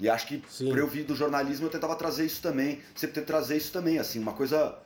E 0.00 0.08
acho 0.08 0.26
que 0.26 0.42
Sim. 0.50 0.68
por 0.68 0.78
eu 0.78 0.88
vir 0.88 1.04
do 1.04 1.14
jornalismo 1.14 1.66
eu 1.66 1.70
tentava 1.70 1.94
trazer 1.94 2.24
isso 2.24 2.42
também. 2.42 2.82
Sempre 2.94 3.14
tento 3.14 3.26
trazer 3.26 3.56
isso 3.56 3.72
também, 3.72 3.98
assim, 3.98 4.18
uma 4.18 4.32
coisa 4.32 4.76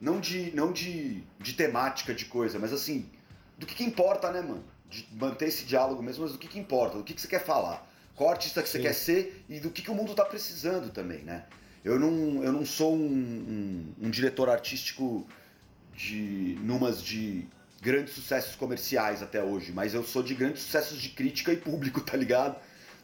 não 0.00 0.18
de, 0.18 0.50
não 0.54 0.72
de, 0.72 1.22
de 1.38 1.52
temática 1.52 2.14
de 2.14 2.24
coisa, 2.24 2.58
mas 2.58 2.72
assim, 2.72 3.08
do 3.58 3.66
que, 3.66 3.74
que 3.74 3.84
importa, 3.84 4.32
né, 4.32 4.40
mano? 4.40 4.64
De 4.88 5.06
manter 5.12 5.48
esse 5.48 5.64
diálogo 5.64 6.02
mesmo, 6.02 6.22
mas 6.22 6.32
do 6.32 6.38
que, 6.38 6.48
que 6.48 6.58
importa, 6.58 6.98
do 6.98 7.04
que, 7.04 7.14
que 7.14 7.20
você 7.20 7.28
quer 7.28 7.44
falar. 7.44 7.86
Qual 8.16 8.30
artista 8.30 8.62
que 8.62 8.68
Sim. 8.68 8.78
você 8.78 8.82
quer 8.82 8.92
ser 8.94 9.44
e 9.48 9.60
do 9.60 9.70
que, 9.70 9.82
que 9.82 9.90
o 9.90 9.94
mundo 9.94 10.14
tá 10.14 10.24
precisando 10.24 10.90
também, 10.90 11.18
né? 11.18 11.44
Eu 11.84 11.98
não, 11.98 12.42
eu 12.42 12.52
não 12.52 12.66
sou 12.66 12.94
um, 12.94 12.98
um, 14.00 14.06
um 14.06 14.10
diretor 14.10 14.48
artístico 14.48 15.26
de 15.94 16.58
numas 16.62 17.02
de 17.02 17.46
grandes 17.80 18.14
sucessos 18.14 18.54
comerciais 18.56 19.22
até 19.22 19.42
hoje, 19.42 19.72
mas 19.72 19.94
eu 19.94 20.04
sou 20.04 20.22
de 20.22 20.34
grandes 20.34 20.62
sucessos 20.62 21.00
de 21.00 21.10
crítica 21.10 21.52
e 21.52 21.56
público, 21.56 22.00
tá 22.04 22.16
ligado? 22.16 22.56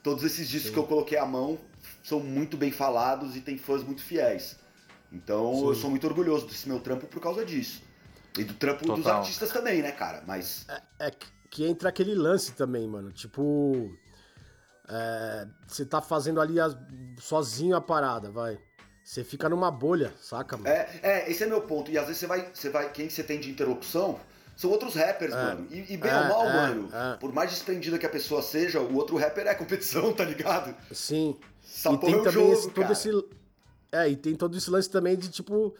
Todos 0.02 0.24
esses 0.24 0.48
discos 0.48 0.68
Sim. 0.68 0.72
que 0.74 0.78
eu 0.78 0.84
coloquei 0.84 1.18
à 1.18 1.26
mão 1.26 1.58
são 2.02 2.20
muito 2.20 2.56
bem 2.56 2.70
falados 2.70 3.36
e 3.36 3.40
tem 3.40 3.58
fãs 3.58 3.82
muito 3.82 4.02
fiéis. 4.02 4.56
Então 5.12 5.54
Sim. 5.54 5.66
eu 5.66 5.74
sou 5.74 5.90
muito 5.90 6.06
orgulhoso 6.06 6.46
desse 6.46 6.68
meu 6.68 6.80
trampo 6.80 7.06
por 7.06 7.20
causa 7.20 7.44
disso. 7.44 7.82
E 8.36 8.44
do 8.44 8.54
trampo 8.54 8.80
Total. 8.80 8.96
dos 8.96 9.06
artistas 9.06 9.50
também, 9.50 9.82
né, 9.82 9.92
cara? 9.92 10.22
Mas. 10.26 10.66
É, 10.68 11.06
é, 11.06 11.12
que 11.50 11.66
entra 11.66 11.88
aquele 11.88 12.14
lance 12.14 12.52
também, 12.52 12.86
mano. 12.86 13.12
Tipo. 13.12 13.96
É, 14.88 15.46
você 15.66 15.84
tá 15.84 16.00
fazendo 16.00 16.40
ali 16.40 16.60
a, 16.60 16.68
sozinho 17.18 17.74
a 17.74 17.80
parada, 17.80 18.30
vai. 18.30 18.58
Você 19.02 19.24
fica 19.24 19.48
numa 19.48 19.70
bolha, 19.70 20.12
saca, 20.20 20.56
mano? 20.56 20.68
É, 20.68 21.00
é, 21.02 21.30
esse 21.30 21.42
é 21.44 21.46
meu 21.46 21.62
ponto. 21.62 21.90
E 21.90 21.96
às 21.96 22.06
vezes 22.06 22.18
você 22.18 22.26
vai. 22.26 22.50
Você 22.52 22.70
vai 22.70 22.92
quem 22.92 23.08
você 23.08 23.22
tem 23.22 23.40
de 23.40 23.50
interrupção 23.50 24.20
são 24.56 24.70
outros 24.70 24.94
rappers, 24.94 25.34
é, 25.34 25.36
mano. 25.36 25.68
E, 25.70 25.92
e 25.92 25.96
bem 25.98 26.10
é, 26.10 26.18
ou 26.18 26.28
mal, 26.28 26.46
é, 26.46 26.52
mano, 26.52 26.88
é. 26.92 27.16
por 27.18 27.30
mais 27.32 27.50
desprendida 27.50 27.98
que 27.98 28.06
a 28.06 28.08
pessoa 28.08 28.42
seja, 28.42 28.80
o 28.80 28.96
outro 28.96 29.16
rapper 29.16 29.46
é 29.46 29.54
competição, 29.54 30.12
tá 30.14 30.24
ligado? 30.24 30.74
Sim. 30.90 31.36
E 31.78 31.98
tem 31.98 32.14
é 32.14 32.16
também 32.18 32.32
jogo, 32.32 32.52
esse, 32.52 32.70
todo 32.70 32.92
esse 32.92 33.10
É, 33.90 34.08
e 34.08 34.16
tem 34.16 34.34
todo 34.34 34.56
esse 34.56 34.70
lance 34.70 34.90
também 34.90 35.16
de 35.16 35.28
tipo. 35.30 35.74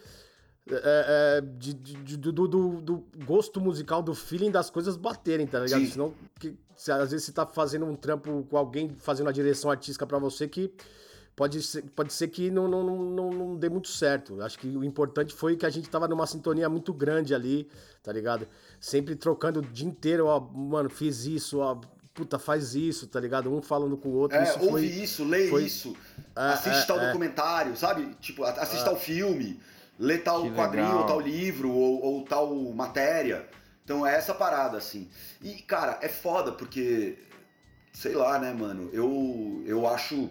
É, 0.69 1.37
é, 1.37 1.41
de, 1.41 1.73
de, 1.73 2.17
do, 2.17 2.31
do, 2.33 2.81
do, 2.81 3.03
gosto 3.25 3.61
musical, 3.61 4.03
do 4.03 4.13
feeling 4.13 4.51
das 4.51 4.69
coisas 4.69 4.97
baterem, 4.97 5.47
tá 5.47 5.61
ligado? 5.61 5.79
Sim. 5.79 5.91
Senão, 5.91 6.13
que, 6.37 6.57
se, 6.75 6.91
às 6.91 7.11
vezes 7.11 7.25
você 7.25 7.31
tá 7.31 7.45
fazendo 7.45 7.85
um 7.85 7.95
trampo 7.95 8.45
com 8.49 8.57
alguém 8.57 8.89
fazendo 8.89 9.29
a 9.29 9.31
direção 9.31 9.71
artística 9.71 10.05
para 10.05 10.19
você 10.19 10.45
que 10.45 10.73
pode 11.37 11.61
ser, 11.61 11.83
pode 11.95 12.11
ser 12.11 12.27
que 12.29 12.49
não, 12.49 12.67
não, 12.67 12.83
não, 12.83 13.29
não 13.29 13.55
dê 13.55 13.69
muito 13.69 13.87
certo. 13.87 14.41
Acho 14.41 14.57
que 14.57 14.67
o 14.67 14.83
importante 14.83 15.33
foi 15.33 15.55
que 15.55 15.65
a 15.65 15.69
gente 15.69 15.87
tava 15.87 16.07
numa 16.07 16.25
sintonia 16.25 16.67
muito 16.67 16.91
grande 16.91 17.33
ali, 17.33 17.69
tá 18.01 18.11
ligado? 18.11 18.47
Sempre 18.81 19.15
trocando 19.15 19.59
o 19.59 19.61
dia 19.61 19.87
inteiro, 19.87 20.25
ó, 20.25 20.39
mano, 20.39 20.89
fiz 20.89 21.25
isso, 21.25 21.59
ó, 21.59 21.79
puta, 22.17 22.39
faz 22.39 22.73
isso, 22.73 23.05
tá 23.05 23.19
ligado? 23.19 23.55
Um 23.55 23.61
falando 23.61 23.95
com 23.95 24.09
o 24.09 24.13
outro. 24.13 24.35
É, 24.35 24.43
isso 24.43 24.59
ouve 24.59 24.71
foi, 24.71 24.85
isso, 24.85 25.23
lê 25.23 25.47
foi... 25.49 25.63
isso, 25.63 25.95
é, 26.35 26.41
assiste 26.53 26.81
é, 26.81 26.85
tal 26.85 26.99
é. 26.99 27.05
documentário, 27.05 27.77
sabe? 27.77 28.15
Tipo, 28.19 28.43
assiste 28.43 28.81
é. 28.81 28.85
tal 28.85 28.97
filme, 28.97 29.61
lê 29.99 30.17
tal 30.17 30.41
que 30.41 30.51
quadrinho, 30.51 30.87
legal. 30.87 31.01
ou 31.01 31.05
tal 31.05 31.19
livro, 31.19 31.71
ou, 31.71 32.03
ou 32.03 32.25
tal 32.25 32.55
matéria. 32.73 33.47
Então 33.85 34.05
é 34.05 34.15
essa 34.15 34.33
parada, 34.33 34.79
assim. 34.79 35.07
E, 35.43 35.53
cara, 35.61 35.99
é 36.01 36.09
foda, 36.09 36.51
porque, 36.51 37.19
sei 37.93 38.15
lá, 38.15 38.39
né, 38.39 38.51
mano, 38.51 38.89
eu, 38.91 39.61
eu 39.67 39.87
acho 39.87 40.27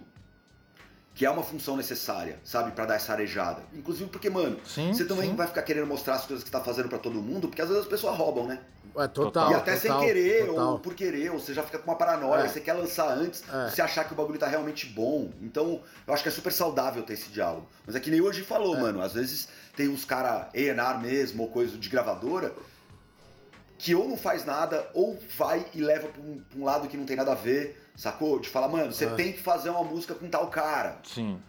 que 1.16 1.24
é 1.24 1.30
uma 1.30 1.42
função 1.42 1.78
necessária, 1.78 2.38
sabe, 2.44 2.72
para 2.72 2.84
dar 2.84 2.96
essa 2.96 3.10
arejada. 3.10 3.62
Inclusive 3.72 4.10
porque, 4.10 4.28
mano, 4.28 4.60
sim, 4.66 4.92
você 4.92 5.06
também 5.06 5.30
sim. 5.30 5.34
vai 5.34 5.46
ficar 5.46 5.62
querendo 5.62 5.86
mostrar 5.86 6.16
as 6.16 6.26
coisas 6.26 6.44
que 6.44 6.50
você 6.50 6.52
tá 6.58 6.62
fazendo 6.62 6.90
para 6.90 6.98
todo 6.98 7.22
mundo, 7.22 7.48
porque 7.48 7.62
às 7.62 7.68
vezes 7.68 7.84
as 7.84 7.88
pessoas 7.88 8.14
roubam, 8.14 8.46
né? 8.46 8.60
É, 8.94 9.08
total. 9.08 9.50
E 9.50 9.54
até 9.54 9.76
total, 9.76 9.98
sem 9.98 10.06
querer, 10.06 10.46
total. 10.46 10.72
ou 10.72 10.78
por 10.78 10.94
querer, 10.94 11.32
ou 11.32 11.40
você 11.40 11.54
já 11.54 11.62
fica 11.62 11.78
com 11.78 11.90
uma 11.90 11.96
paranoia, 11.96 12.42
é. 12.42 12.48
você 12.48 12.60
quer 12.60 12.74
lançar 12.74 13.08
antes, 13.08 13.42
é. 13.50 13.70
você 13.70 13.80
achar 13.80 14.04
que 14.04 14.12
o 14.12 14.14
bagulho 14.14 14.38
tá 14.38 14.46
realmente 14.46 14.84
bom. 14.84 15.30
Então, 15.40 15.80
eu 16.06 16.12
acho 16.12 16.22
que 16.22 16.28
é 16.28 16.32
super 16.32 16.52
saudável 16.52 17.02
ter 17.02 17.14
esse 17.14 17.30
diálogo. 17.30 17.66
Mas 17.86 17.96
é 17.96 18.00
que 18.00 18.10
nem 18.10 18.20
hoje 18.20 18.42
falou, 18.42 18.76
é. 18.76 18.80
mano, 18.82 19.00
às 19.00 19.14
vezes 19.14 19.48
tem 19.74 19.88
uns 19.88 20.04
cara 20.04 20.50
ENAR 20.52 21.00
mesmo, 21.00 21.44
ou 21.44 21.48
coisa 21.48 21.78
de 21.78 21.88
gravadora, 21.88 22.52
que 23.78 23.94
ou 23.94 24.06
não 24.06 24.18
faz 24.18 24.44
nada, 24.44 24.86
ou 24.92 25.18
vai 25.38 25.64
e 25.72 25.80
leva 25.80 26.08
pra 26.08 26.20
um, 26.20 26.40
pra 26.40 26.58
um 26.58 26.64
lado 26.64 26.88
que 26.88 26.96
não 26.98 27.06
tem 27.06 27.16
nada 27.16 27.32
a 27.32 27.34
ver 27.34 27.85
Sacou? 27.96 28.38
De 28.38 28.48
falar, 28.48 28.68
mano, 28.68 28.92
você 28.92 29.06
é. 29.06 29.14
tem 29.14 29.32
que 29.32 29.40
fazer 29.40 29.70
uma 29.70 29.82
música 29.82 30.14
com 30.14 30.28
tal 30.28 30.48
cara. 30.48 30.98
Sim. 31.02 31.40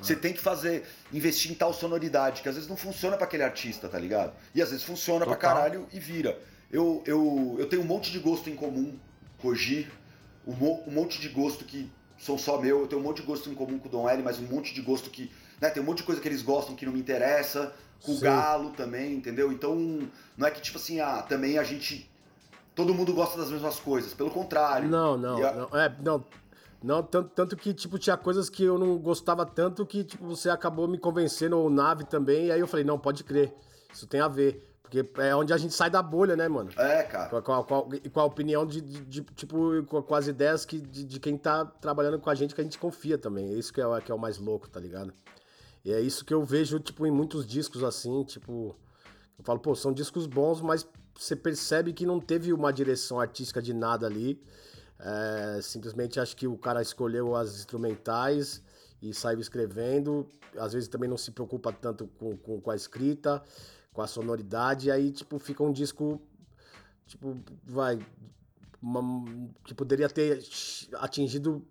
Você 0.00 0.12
é. 0.12 0.16
tem 0.16 0.32
que 0.32 0.40
fazer, 0.40 0.84
investir 1.12 1.50
em 1.50 1.54
tal 1.54 1.72
sonoridade, 1.72 2.42
que 2.42 2.48
às 2.48 2.54
vezes 2.54 2.68
não 2.68 2.76
funciona 2.76 3.16
para 3.16 3.26
aquele 3.26 3.42
artista, 3.42 3.88
tá 3.88 3.98
ligado? 3.98 4.32
E 4.54 4.62
às 4.62 4.70
vezes 4.70 4.84
funciona 4.84 5.24
Total. 5.24 5.38
pra 5.38 5.48
caralho 5.48 5.86
e 5.92 5.98
vira. 5.98 6.38
Eu, 6.70 7.02
eu, 7.06 7.56
eu 7.58 7.68
tenho 7.68 7.82
um 7.82 7.86
monte 7.86 8.10
de 8.10 8.18
gosto 8.18 8.50
em 8.50 8.54
comum 8.54 8.98
com 9.38 9.48
o 9.48 9.54
G, 9.54 9.86
um, 10.46 10.52
um 10.86 10.90
monte 10.90 11.20
de 11.20 11.28
gosto 11.28 11.64
que 11.64 11.90
são 12.18 12.36
só 12.36 12.60
meu, 12.60 12.80
eu 12.80 12.86
tenho 12.86 13.00
um 13.00 13.04
monte 13.04 13.20
de 13.20 13.26
gosto 13.26 13.48
em 13.48 13.54
comum 13.54 13.78
com 13.78 13.88
o 13.88 13.90
Dom 13.90 14.08
L, 14.08 14.22
mas 14.22 14.38
um 14.38 14.46
monte 14.46 14.74
de 14.74 14.82
gosto 14.82 15.08
que. 15.10 15.30
Né, 15.60 15.70
tem 15.70 15.82
um 15.82 15.86
monte 15.86 15.98
de 15.98 16.04
coisa 16.04 16.20
que 16.20 16.28
eles 16.28 16.42
gostam 16.42 16.74
que 16.76 16.86
não 16.86 16.92
me 16.92 17.00
interessa, 17.00 17.72
com 18.02 18.12
Sim. 18.12 18.18
o 18.18 18.20
Galo 18.20 18.70
também, 18.70 19.14
entendeu? 19.14 19.52
Então, 19.52 20.08
não 20.36 20.46
é 20.46 20.50
que 20.50 20.60
tipo 20.60 20.78
assim, 20.78 21.00
ah, 21.00 21.22
também 21.22 21.58
a 21.58 21.64
gente 21.64 22.08
todo 22.78 22.94
mundo 22.94 23.12
gosta 23.12 23.36
das 23.36 23.50
mesmas 23.50 23.80
coisas. 23.80 24.14
Pelo 24.14 24.30
contrário. 24.30 24.88
Não, 24.88 25.18
não, 25.18 25.44
a... 25.44 25.52
não. 25.52 25.80
É, 25.80 25.96
não. 26.00 26.24
Não, 26.80 27.02
tanto, 27.02 27.30
tanto 27.30 27.56
que, 27.56 27.74
tipo, 27.74 27.98
tinha 27.98 28.16
coisas 28.16 28.48
que 28.48 28.62
eu 28.62 28.78
não 28.78 28.96
gostava 28.98 29.44
tanto 29.44 29.84
que, 29.84 30.04
tipo, 30.04 30.24
você 30.24 30.48
acabou 30.48 30.86
me 30.86 30.96
convencendo, 30.96 31.58
ou 31.58 31.68
Nave 31.68 32.04
também, 32.04 32.46
e 32.46 32.52
aí 32.52 32.60
eu 32.60 32.68
falei, 32.68 32.84
não, 32.84 32.96
pode 32.96 33.24
crer, 33.24 33.52
isso 33.92 34.06
tem 34.06 34.20
a 34.20 34.28
ver. 34.28 34.64
Porque 34.80 35.04
é 35.20 35.34
onde 35.34 35.52
a 35.52 35.56
gente 35.56 35.74
sai 35.74 35.90
da 35.90 36.00
bolha, 36.00 36.36
né, 36.36 36.46
mano? 36.46 36.70
É, 36.78 37.02
cara. 37.02 37.28
Com, 37.28 37.42
com, 37.42 37.64
com, 37.64 38.10
com 38.10 38.20
a 38.20 38.24
opinião 38.24 38.64
de, 38.64 38.80
de, 38.80 39.00
de, 39.00 39.20
tipo, 39.34 39.84
com, 39.84 40.14
as 40.14 40.28
ideias 40.28 40.64
que, 40.64 40.80
de, 40.80 41.04
de, 41.04 41.18
quem 41.18 41.36
tá 41.36 41.64
trabalhando 41.64 42.20
com 42.20 42.30
a 42.30 42.34
gente, 42.34 42.54
que 42.54 42.60
a 42.60 42.64
gente 42.64 42.78
confia 42.78 43.18
também. 43.18 43.50
É 43.50 43.54
isso 43.54 43.72
que 43.72 43.80
é, 43.80 44.00
que 44.00 44.12
é 44.12 44.14
o 44.14 44.18
mais 44.18 44.38
louco, 44.38 44.70
tá 44.70 44.78
ligado? 44.78 45.12
E 45.84 45.92
é 45.92 46.00
isso 46.00 46.24
que 46.24 46.32
eu 46.32 46.44
vejo, 46.44 46.78
tipo, 46.78 47.04
em 47.04 47.10
muitos 47.10 47.44
discos 47.44 47.82
assim, 47.82 48.22
tipo. 48.22 48.76
Eu 49.36 49.44
falo, 49.44 49.58
pô, 49.58 49.74
são 49.74 49.92
discos 49.92 50.26
bons, 50.26 50.62
mas 50.62 50.88
você 51.18 51.34
percebe 51.34 51.92
que 51.92 52.06
não 52.06 52.20
teve 52.20 52.52
uma 52.52 52.72
direção 52.72 53.18
artística 53.18 53.60
de 53.60 53.74
nada 53.74 54.06
ali. 54.06 54.40
É, 55.00 55.60
simplesmente 55.60 56.20
acho 56.20 56.36
que 56.36 56.46
o 56.46 56.56
cara 56.56 56.80
escolheu 56.80 57.34
as 57.34 57.56
instrumentais 57.56 58.62
e 59.02 59.12
saiu 59.12 59.40
escrevendo. 59.40 60.28
Às 60.56 60.74
vezes 60.74 60.88
também 60.88 61.10
não 61.10 61.18
se 61.18 61.32
preocupa 61.32 61.72
tanto 61.72 62.06
com, 62.18 62.36
com, 62.36 62.60
com 62.60 62.70
a 62.70 62.76
escrita, 62.76 63.42
com 63.92 64.00
a 64.00 64.06
sonoridade. 64.06 64.92
aí, 64.92 65.10
tipo, 65.10 65.40
fica 65.40 65.60
um 65.64 65.72
disco. 65.72 66.22
Tipo, 67.04 67.36
vai. 67.64 67.98
Uma, 68.80 69.02
que 69.64 69.74
poderia 69.74 70.08
ter 70.08 70.40
atingido 71.00 71.66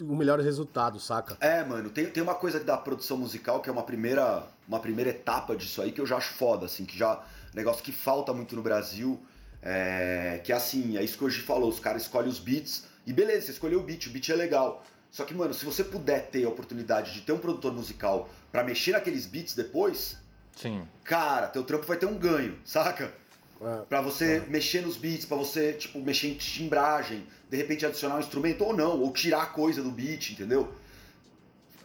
o 0.00 0.16
melhor 0.16 0.40
resultado, 0.40 0.98
saca? 0.98 1.36
É, 1.38 1.62
mano, 1.62 1.90
tem, 1.90 2.10
tem 2.10 2.22
uma 2.22 2.34
coisa 2.34 2.60
da 2.60 2.78
produção 2.78 3.18
musical 3.18 3.60
que 3.60 3.68
é 3.68 3.72
uma 3.72 3.82
primeira, 3.82 4.46
uma 4.66 4.80
primeira 4.80 5.10
etapa 5.10 5.54
disso 5.54 5.82
aí 5.82 5.92
que 5.92 6.00
eu 6.00 6.06
já 6.06 6.16
acho 6.16 6.32
foda, 6.32 6.64
assim, 6.64 6.86
que 6.86 6.96
já 6.96 7.22
negócio 7.56 7.82
que 7.82 7.90
falta 7.90 8.34
muito 8.34 8.54
no 8.54 8.62
Brasil, 8.62 9.18
é, 9.62 10.40
que 10.44 10.52
é 10.52 10.54
assim, 10.54 10.98
é 10.98 11.02
isso 11.02 11.16
que 11.16 11.24
hoje 11.24 11.40
falou, 11.40 11.70
os 11.70 11.80
caras 11.80 12.02
escolhem 12.02 12.28
os 12.28 12.38
beats, 12.38 12.84
e 13.06 13.12
beleza, 13.12 13.46
você 13.46 13.52
escolheu 13.52 13.80
o 13.80 13.82
beat, 13.82 14.06
o 14.06 14.10
beat 14.10 14.28
é 14.28 14.34
legal. 14.34 14.84
Só 15.10 15.24
que, 15.24 15.32
mano, 15.32 15.54
se 15.54 15.64
você 15.64 15.82
puder 15.82 16.28
ter 16.28 16.44
a 16.44 16.48
oportunidade 16.48 17.14
de 17.14 17.22
ter 17.22 17.32
um 17.32 17.38
produtor 17.38 17.72
musical 17.72 18.28
para 18.52 18.62
mexer 18.62 18.92
naqueles 18.92 19.24
beats 19.24 19.54
depois, 19.54 20.18
Sim. 20.54 20.86
cara, 21.02 21.46
teu 21.46 21.64
trampo 21.64 21.86
vai 21.86 21.96
ter 21.96 22.06
um 22.06 22.18
ganho, 22.18 22.58
saca? 22.64 23.14
É, 23.58 23.84
para 23.88 24.02
você 24.02 24.36
é. 24.36 24.40
mexer 24.40 24.82
nos 24.82 24.98
beats, 24.98 25.24
para 25.24 25.38
você, 25.38 25.72
tipo, 25.72 25.98
mexer 26.00 26.28
em 26.28 26.34
timbragem, 26.34 27.26
de 27.48 27.56
repente 27.56 27.86
adicionar 27.86 28.16
um 28.16 28.20
instrumento 28.20 28.62
ou 28.64 28.76
não, 28.76 29.00
ou 29.00 29.10
tirar 29.12 29.52
coisa 29.52 29.82
do 29.82 29.90
beat, 29.90 30.32
entendeu? 30.32 30.74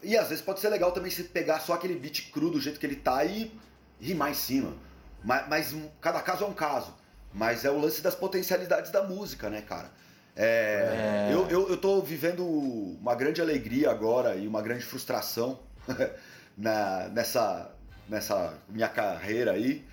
E 0.03 0.17
às 0.17 0.27
vezes 0.27 0.43
pode 0.43 0.59
ser 0.59 0.67
legal 0.67 0.91
também 0.91 1.11
se 1.11 1.23
pegar 1.23 1.61
só 1.61 1.73
aquele 1.73 1.95
beat 1.95 2.31
cru 2.31 2.49
do 2.49 2.59
jeito 2.59 2.79
que 2.79 2.85
ele 2.85 2.97
tá 2.97 3.23
e 3.23 3.51
rimar 3.99 4.31
em 4.31 4.33
cima. 4.33 4.73
Mas, 5.23 5.47
mas 5.47 5.73
um, 5.73 5.89
cada 5.99 6.21
caso 6.21 6.43
é 6.43 6.47
um 6.47 6.53
caso. 6.53 6.93
Mas 7.33 7.63
é 7.63 7.71
o 7.71 7.79
lance 7.79 8.01
das 8.01 8.15
potencialidades 8.15 8.91
da 8.91 9.03
música, 9.03 9.49
né, 9.49 9.61
cara? 9.61 9.89
É, 10.35 11.29
é... 11.29 11.33
Eu, 11.33 11.47
eu, 11.49 11.69
eu 11.69 11.77
tô 11.77 12.01
vivendo 12.01 12.45
uma 12.45 13.15
grande 13.15 13.41
alegria 13.41 13.89
agora 13.89 14.35
e 14.35 14.47
uma 14.47 14.61
grande 14.61 14.83
frustração 14.83 15.59
na, 16.57 17.07
nessa, 17.09 17.71
nessa 18.07 18.53
minha 18.67 18.89
carreira 18.89 19.51
aí, 19.51 19.85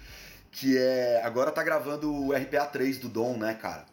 que 0.51 0.77
é 0.77 1.21
agora 1.25 1.51
tá 1.51 1.63
gravando 1.63 2.13
o 2.13 2.33
RPA 2.33 2.67
3 2.67 2.99
do 2.99 3.09
Dom, 3.09 3.37
né, 3.37 3.55
cara? 3.55 3.85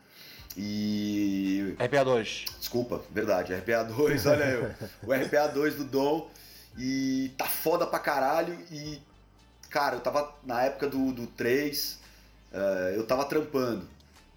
E. 0.57 1.75
RPA 1.79 2.03
2. 2.03 2.45
Desculpa, 2.59 3.01
verdade, 3.11 3.53
RPA 3.53 3.83
2, 3.83 4.25
olha 4.25 4.43
eu. 4.45 4.71
o 5.03 5.11
RPA 5.13 5.47
2 5.47 5.75
do 5.75 5.83
Dom. 5.83 6.29
E 6.77 7.31
tá 7.37 7.45
foda 7.45 7.85
pra 7.85 7.99
caralho. 7.99 8.57
E 8.71 9.01
Cara, 9.75 9.97
eu 9.97 9.99
tava 9.99 10.33
na 10.45 10.63
época 10.63 10.87
do, 10.87 11.11
do 11.11 11.27
3, 11.27 11.91
uh, 11.91 11.97
eh, 12.53 12.93
eu 12.95 13.05
tava 13.05 13.25
trampando. 13.25 13.85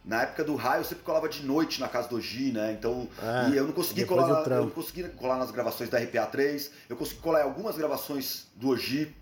Na 0.04 0.22
época 0.22 0.42
do 0.42 0.56
raio 0.56 0.80
eu 0.80 0.84
sempre 0.84 1.04
colava 1.04 1.28
de 1.28 1.46
noite 1.46 1.78
na 1.78 1.86
casa 1.86 2.08
do 2.08 2.20
G, 2.20 2.50
né? 2.50 2.72
Então, 2.72 3.08
é, 3.22 3.50
e 3.50 3.56
eu 3.56 3.64
não 3.64 3.72
consegui 3.72 4.04
colar, 4.04 4.44
eu 4.50 4.64
não 4.64 4.70
consegui 4.70 5.04
colar 5.10 5.38
nas 5.38 5.52
gravações 5.52 5.88
da 5.88 6.00
RPA 6.00 6.26
3, 6.26 6.72
eu 6.88 6.96
consegui 6.96 7.20
colar 7.20 7.42
em 7.42 7.44
algumas 7.44 7.76
gravações 7.76 8.48
do 8.56 8.70
Ogi, 8.70 9.14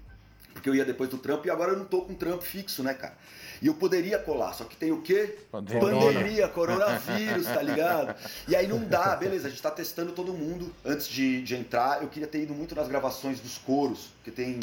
porque 0.54 0.70
eu 0.70 0.74
ia 0.74 0.86
depois 0.86 1.10
do 1.10 1.18
trampo 1.18 1.46
e 1.48 1.50
agora 1.50 1.72
eu 1.72 1.76
não 1.76 1.84
tô 1.84 2.00
com 2.00 2.14
trampo 2.14 2.42
fixo, 2.42 2.82
né, 2.82 2.94
cara? 2.94 3.12
E 3.60 3.66
eu 3.66 3.74
poderia 3.74 4.18
colar, 4.18 4.54
só 4.54 4.64
que 4.64 4.74
tem 4.74 4.92
o 4.92 5.02
quê? 5.02 5.36
Pandemia, 5.52 6.48
coronavírus, 6.48 7.44
tá 7.44 7.60
ligado? 7.60 8.16
E 8.48 8.56
aí 8.56 8.66
não 8.66 8.82
dá, 8.82 9.14
beleza, 9.16 9.48
a 9.48 9.50
gente 9.50 9.60
tá 9.60 9.70
testando 9.70 10.12
todo 10.12 10.32
mundo 10.32 10.72
antes 10.82 11.08
de, 11.08 11.42
de 11.42 11.56
entrar. 11.56 12.00
Eu 12.00 12.08
queria 12.08 12.26
ter 12.26 12.42
ido 12.42 12.54
muito 12.54 12.74
nas 12.74 12.88
gravações 12.88 13.38
dos 13.38 13.58
coros, 13.58 14.08
que 14.24 14.30
tem 14.30 14.60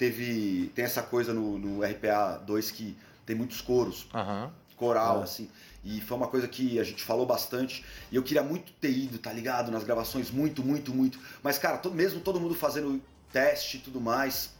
teve 0.00 0.72
tem 0.74 0.86
essa 0.86 1.02
coisa 1.02 1.34
no, 1.34 1.58
no 1.58 1.84
RPA 1.84 2.42
2 2.46 2.70
que 2.70 2.96
tem 3.26 3.36
muitos 3.36 3.60
coros, 3.60 4.06
uhum. 4.14 4.50
coral, 4.74 5.20
é. 5.20 5.24
assim. 5.24 5.50
E 5.84 6.00
foi 6.00 6.16
uma 6.16 6.26
coisa 6.26 6.48
que 6.48 6.80
a 6.80 6.84
gente 6.84 7.04
falou 7.04 7.26
bastante. 7.26 7.84
E 8.10 8.16
eu 8.16 8.22
queria 8.22 8.42
muito 8.42 8.72
ter 8.80 8.90
ido, 8.90 9.18
tá 9.18 9.30
ligado? 9.30 9.70
Nas 9.70 9.84
gravações, 9.84 10.30
muito, 10.30 10.64
muito, 10.64 10.90
muito. 10.90 11.18
Mas, 11.42 11.58
cara, 11.58 11.76
todo, 11.76 11.94
mesmo 11.94 12.20
todo 12.20 12.40
mundo 12.40 12.54
fazendo 12.54 13.00
teste 13.30 13.76
e 13.76 13.80
tudo 13.80 14.00
mais, 14.00 14.50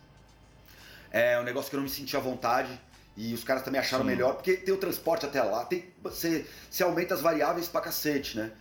é 1.11 1.41
um 1.41 1.43
negócio 1.43 1.70
que 1.70 1.76
eu 1.76 1.78
não 1.78 1.84
me 1.84 1.91
sentia 1.91 2.18
à 2.18 2.22
vontade. 2.22 2.78
E 3.16 3.32
os 3.32 3.43
caras 3.43 3.62
também 3.62 3.80
acharam 3.80 4.05
Sim. 4.05 4.11
melhor, 4.11 4.34
porque 4.34 4.59
tem 4.59 4.74
o 4.74 4.78
transporte 4.78 5.24
até 5.24 5.43
lá, 5.43 5.64
tem, 5.64 5.84
você, 6.03 6.47
você 6.70 6.82
aumenta 6.82 7.14
as 7.14 7.20
variáveis 7.20 7.66
pra 7.66 7.80
cacete, 7.80 8.36
né? 8.36 8.53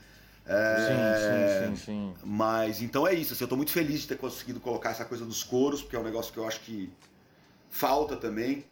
É, 0.51 1.67
sim, 1.67 1.75
sim, 1.75 1.75
sim, 1.75 1.85
sim. 1.85 2.13
Mas 2.23 2.81
então 2.81 3.07
é 3.07 3.13
isso. 3.13 3.33
Assim, 3.33 3.43
eu 3.43 3.45
estou 3.45 3.57
muito 3.57 3.71
feliz 3.71 4.01
de 4.01 4.07
ter 4.07 4.17
conseguido 4.17 4.59
colocar 4.59 4.89
essa 4.89 5.05
coisa 5.05 5.23
dos 5.23 5.43
coros, 5.43 5.83
porque 5.83 5.95
é 5.95 5.99
um 5.99 6.03
negócio 6.03 6.33
que 6.33 6.39
eu 6.39 6.47
acho 6.47 6.59
que 6.61 6.91
falta 7.69 8.15
também. 8.15 8.65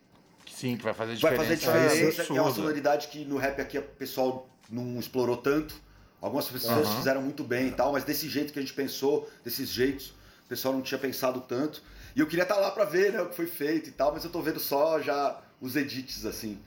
Sim, 0.51 0.75
que 0.75 0.83
vai 0.83 0.93
fazer 0.95 1.15
diferença. 1.15 1.37
Vai 1.37 1.45
fazer 1.45 1.59
diferença. 1.59 2.33
É, 2.33 2.37
é 2.37 2.41
uma 2.41 2.51
sonoridade 2.51 3.09
que 3.09 3.23
no 3.23 3.37
rap 3.37 3.61
aqui 3.61 3.77
o 3.77 3.83
pessoal 3.83 4.49
não 4.67 4.99
explorou 4.99 5.37
tanto. 5.37 5.75
Algumas 6.19 6.47
pessoas 6.47 6.87
uhum. 6.87 6.95
fizeram 6.95 7.21
muito 7.21 7.43
bem 7.43 7.67
e 7.67 7.71
tal, 7.71 7.91
mas 7.91 8.03
desse 8.03 8.27
jeito 8.27 8.51
que 8.51 8.57
a 8.57 8.61
gente 8.61 8.73
pensou, 8.73 9.29
desses 9.43 9.69
jeitos, 9.69 10.07
o 10.45 10.49
pessoal 10.49 10.73
não 10.73 10.81
tinha 10.81 10.97
pensado 10.97 11.41
tanto. 11.41 11.83
E 12.15 12.19
eu 12.19 12.25
queria 12.25 12.41
estar 12.41 12.55
tá 12.55 12.61
lá 12.61 12.71
para 12.71 12.85
ver 12.85 13.13
né, 13.13 13.21
o 13.21 13.29
que 13.29 13.35
foi 13.35 13.45
feito 13.45 13.89
e 13.89 13.91
tal, 13.91 14.11
mas 14.11 14.23
eu 14.23 14.31
tô 14.31 14.41
vendo 14.41 14.59
só 14.59 14.99
já 14.99 15.39
os 15.61 15.75
edits 15.75 16.25
assim. 16.25 16.59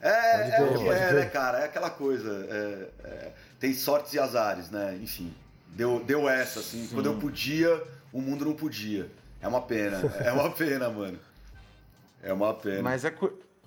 É, 0.00 0.58
é 0.58 0.62
o 0.62 0.78
que 0.78 0.88
é, 0.88 1.12
né, 1.12 1.26
cara? 1.26 1.60
É 1.60 1.64
aquela 1.64 1.88
coisa. 1.88 2.46
É, 2.50 3.08
é, 3.08 3.32
tem 3.64 3.72
sortes 3.72 4.12
e 4.12 4.18
azares, 4.18 4.70
né? 4.70 4.98
Enfim, 5.02 5.32
deu, 5.68 5.98
deu 6.04 6.28
essa, 6.28 6.60
assim. 6.60 6.86
Sim. 6.86 6.94
Quando 6.94 7.06
eu 7.06 7.16
podia, 7.16 7.82
o 8.12 8.20
mundo 8.20 8.44
não 8.44 8.52
podia. 8.52 9.10
É 9.40 9.48
uma 9.48 9.62
pena, 9.62 10.02
é 10.22 10.30
uma 10.32 10.50
pena, 10.52 10.90
mano. 10.90 11.18
É 12.22 12.30
uma 12.30 12.52
pena. 12.52 12.82
Mas 12.82 13.06
é, 13.06 13.14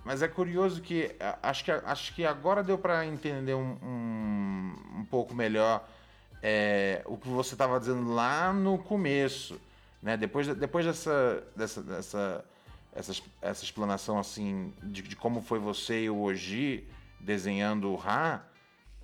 mas 0.06 0.22
é 0.22 0.28
curioso 0.28 0.82
que 0.82 1.16
acho 1.41 1.66
que, 1.66 1.72
acho 1.72 2.14
que 2.14 2.24
agora 2.24 2.62
deu 2.64 2.78
para 2.78 3.08
entender 3.08 3.56
um, 3.56 3.76
um, 3.82 5.00
um, 5.00 5.06
pouco 5.06 5.34
melhor 5.34 5.84
é, 6.43 7.02
o 7.08 7.18
que 7.18 7.28
você 7.28 7.56
estava 7.56 7.80
dizendo 7.80 8.14
lá 8.14 8.54
no 8.54 8.78
começo. 8.78 9.60
Né? 10.00 10.16
Depois, 10.16 10.48
depois 10.48 10.86
dessa, 10.86 11.43
dessa, 11.56 11.82
dessa 11.82 12.45
essa, 12.93 13.14
essa 13.41 13.64
explanação 13.64 14.20
assim 14.20 14.72
de, 14.84 15.02
de 15.02 15.16
como 15.16 15.41
foi 15.41 15.58
você 15.58 16.04
e 16.04 16.10
o 16.10 16.22
Oji 16.22 16.88
desenhando 17.20 17.91
o 17.91 17.95
Ra, 17.95 18.43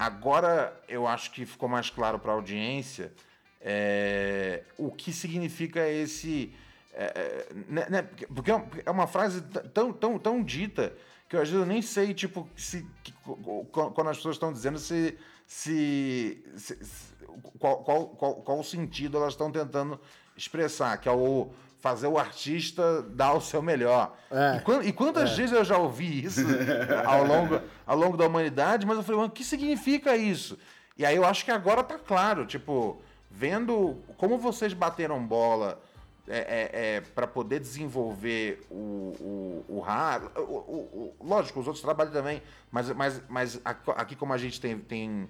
agora 0.05 0.81
eu 0.87 1.07
acho 1.07 1.31
que 1.31 1.45
ficou 1.45 1.69
mais 1.69 1.89
claro 1.89 2.19
para 2.19 2.31
a 2.31 2.35
audiência 2.35 3.13
é, 3.61 4.63
o 4.77 4.91
que 4.91 5.13
significa 5.13 5.87
esse 5.87 6.53
é, 6.93 7.47
né, 7.67 8.07
porque 8.33 8.51
é, 8.51 8.63
é 8.85 8.91
uma 8.91 9.07
frase 9.07 9.41
tão, 9.73 9.91
tão, 9.91 10.19
tão 10.19 10.43
dita 10.43 10.95
que 11.27 11.35
eu 11.35 11.41
às 11.41 11.49
vezes 11.49 11.59
eu 11.59 11.65
nem 11.65 11.81
sei, 11.81 12.13
tipo, 12.13 12.47
se, 12.55 12.85
quando 13.71 14.09
as 14.09 14.17
pessoas 14.17 14.35
estão 14.35 14.53
dizendo 14.53 14.77
se. 14.77 15.17
se, 15.47 16.43
se, 16.55 16.77
qual, 17.57 17.83
qual, 17.83 18.07
qual, 18.09 18.35
qual 18.35 18.63
sentido 18.63 19.17
elas 19.17 19.33
estão 19.33 19.51
tentando 19.51 19.99
expressar, 20.37 20.97
que 20.97 21.09
é 21.09 21.11
o 21.11 21.51
fazer 21.83 22.07
o 22.07 22.17
artista 22.17 23.01
dar 23.09 23.33
o 23.33 23.41
seu 23.41 23.61
melhor. 23.61 24.15
É, 24.31 24.63
e, 24.85 24.87
e, 24.87 24.93
quantas 24.93 25.31
é. 25.31 25.35
vezes 25.35 25.51
eu 25.51 25.65
já 25.65 25.77
ouvi 25.77 26.23
isso 26.23 26.39
ao 27.05 27.25
longo, 27.25 27.59
ao 27.85 27.97
longo 27.97 28.15
da 28.15 28.25
humanidade, 28.25 28.85
mas 28.85 28.95
eu 28.95 29.03
falei, 29.03 29.17
mano, 29.17 29.29
o 29.29 29.35
que 29.35 29.43
significa 29.43 30.15
isso? 30.15 30.57
E 30.97 31.05
aí 31.05 31.17
eu 31.17 31.25
acho 31.25 31.43
que 31.43 31.51
agora 31.51 31.83
tá 31.83 31.99
claro, 31.99 32.45
tipo, 32.45 33.01
vendo 33.29 33.97
como 34.15 34.37
vocês 34.37 34.71
bateram 34.73 35.21
bola 35.27 35.77
é, 36.25 36.37
é, 36.37 36.95
é 36.95 37.01
para 37.01 37.27
poder 37.27 37.59
desenvolver 37.59 38.65
o, 38.71 39.65
o, 39.65 39.65
o. 39.67 39.83
O, 40.37 40.41
o, 40.41 41.15
lógico, 41.19 41.59
os 41.59 41.67
outros 41.67 41.83
trabalham 41.83 42.13
também, 42.13 42.41
mas, 42.71 42.89
mas, 42.91 43.21
mas 43.27 43.61
aqui, 43.65 44.15
como 44.15 44.31
a 44.31 44.37
gente 44.37 44.61
tem, 44.61 44.79
tem 44.79 45.27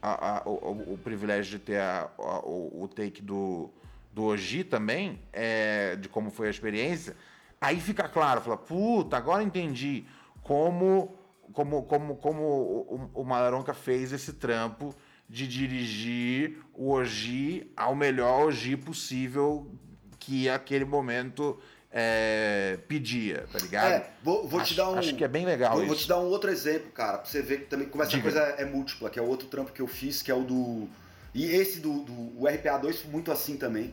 a, 0.00 0.38
a, 0.38 0.42
o, 0.48 0.92
o, 0.94 1.00
privilégio 1.02 1.58
de 1.58 1.64
ter 1.64 1.80
a, 1.80 2.08
o, 2.16 2.84
o, 2.84 2.86
take 2.86 3.20
do, 3.20 3.68
do 4.16 4.24
Oji 4.24 4.64
também, 4.64 5.20
é, 5.30 5.94
de 5.96 6.08
como 6.08 6.30
foi 6.30 6.46
a 6.46 6.50
experiência, 6.50 7.14
aí 7.60 7.78
fica 7.78 8.08
claro, 8.08 8.40
fala, 8.40 8.56
puta, 8.56 9.14
agora 9.14 9.42
entendi 9.42 10.06
como, 10.42 11.14
como, 11.52 11.82
como, 11.82 12.16
como 12.16 12.42
o, 12.42 13.10
o 13.12 13.24
Malaronca 13.24 13.74
fez 13.74 14.14
esse 14.14 14.32
trampo 14.32 14.94
de 15.28 15.46
dirigir 15.46 16.62
o 16.72 16.92
Oji 16.92 17.70
ao 17.76 17.94
melhor 17.94 18.46
Oji 18.46 18.74
possível 18.78 19.70
que 20.18 20.48
aquele 20.48 20.86
momento 20.86 21.60
é, 21.92 22.78
pedia, 22.88 23.44
tá 23.52 23.58
ligado? 23.58 23.92
É, 23.92 24.10
vou, 24.22 24.48
vou 24.48 24.60
acho, 24.60 24.70
te 24.70 24.76
dar 24.78 24.88
um. 24.88 24.98
Acho 24.98 25.14
que 25.14 25.24
é 25.24 25.28
bem 25.28 25.44
legal 25.44 25.72
vou, 25.72 25.82
isso. 25.82 25.88
Vou 25.88 25.96
te 25.96 26.08
dar 26.08 26.18
um 26.20 26.28
outro 26.28 26.50
exemplo, 26.50 26.90
cara, 26.90 27.18
pra 27.18 27.26
você 27.26 27.42
ver 27.42 27.60
que 27.60 27.66
também 27.66 27.86
como 27.86 28.02
essa 28.02 28.12
Diga. 28.12 28.22
coisa 28.22 28.40
é 28.40 28.64
múltipla, 28.64 29.10
que 29.10 29.18
é 29.18 29.22
o 29.22 29.26
outro 29.26 29.46
trampo 29.48 29.72
que 29.72 29.82
eu 29.82 29.86
fiz, 29.86 30.22
que 30.22 30.30
é 30.30 30.34
o 30.34 30.42
do. 30.42 30.88
E 31.34 31.44
esse 31.44 31.80
do, 31.80 32.00
do 32.00 32.12
o 32.12 32.44
RPA2 32.44 32.94
foi 32.94 33.10
muito 33.10 33.30
assim 33.30 33.58
também. 33.58 33.92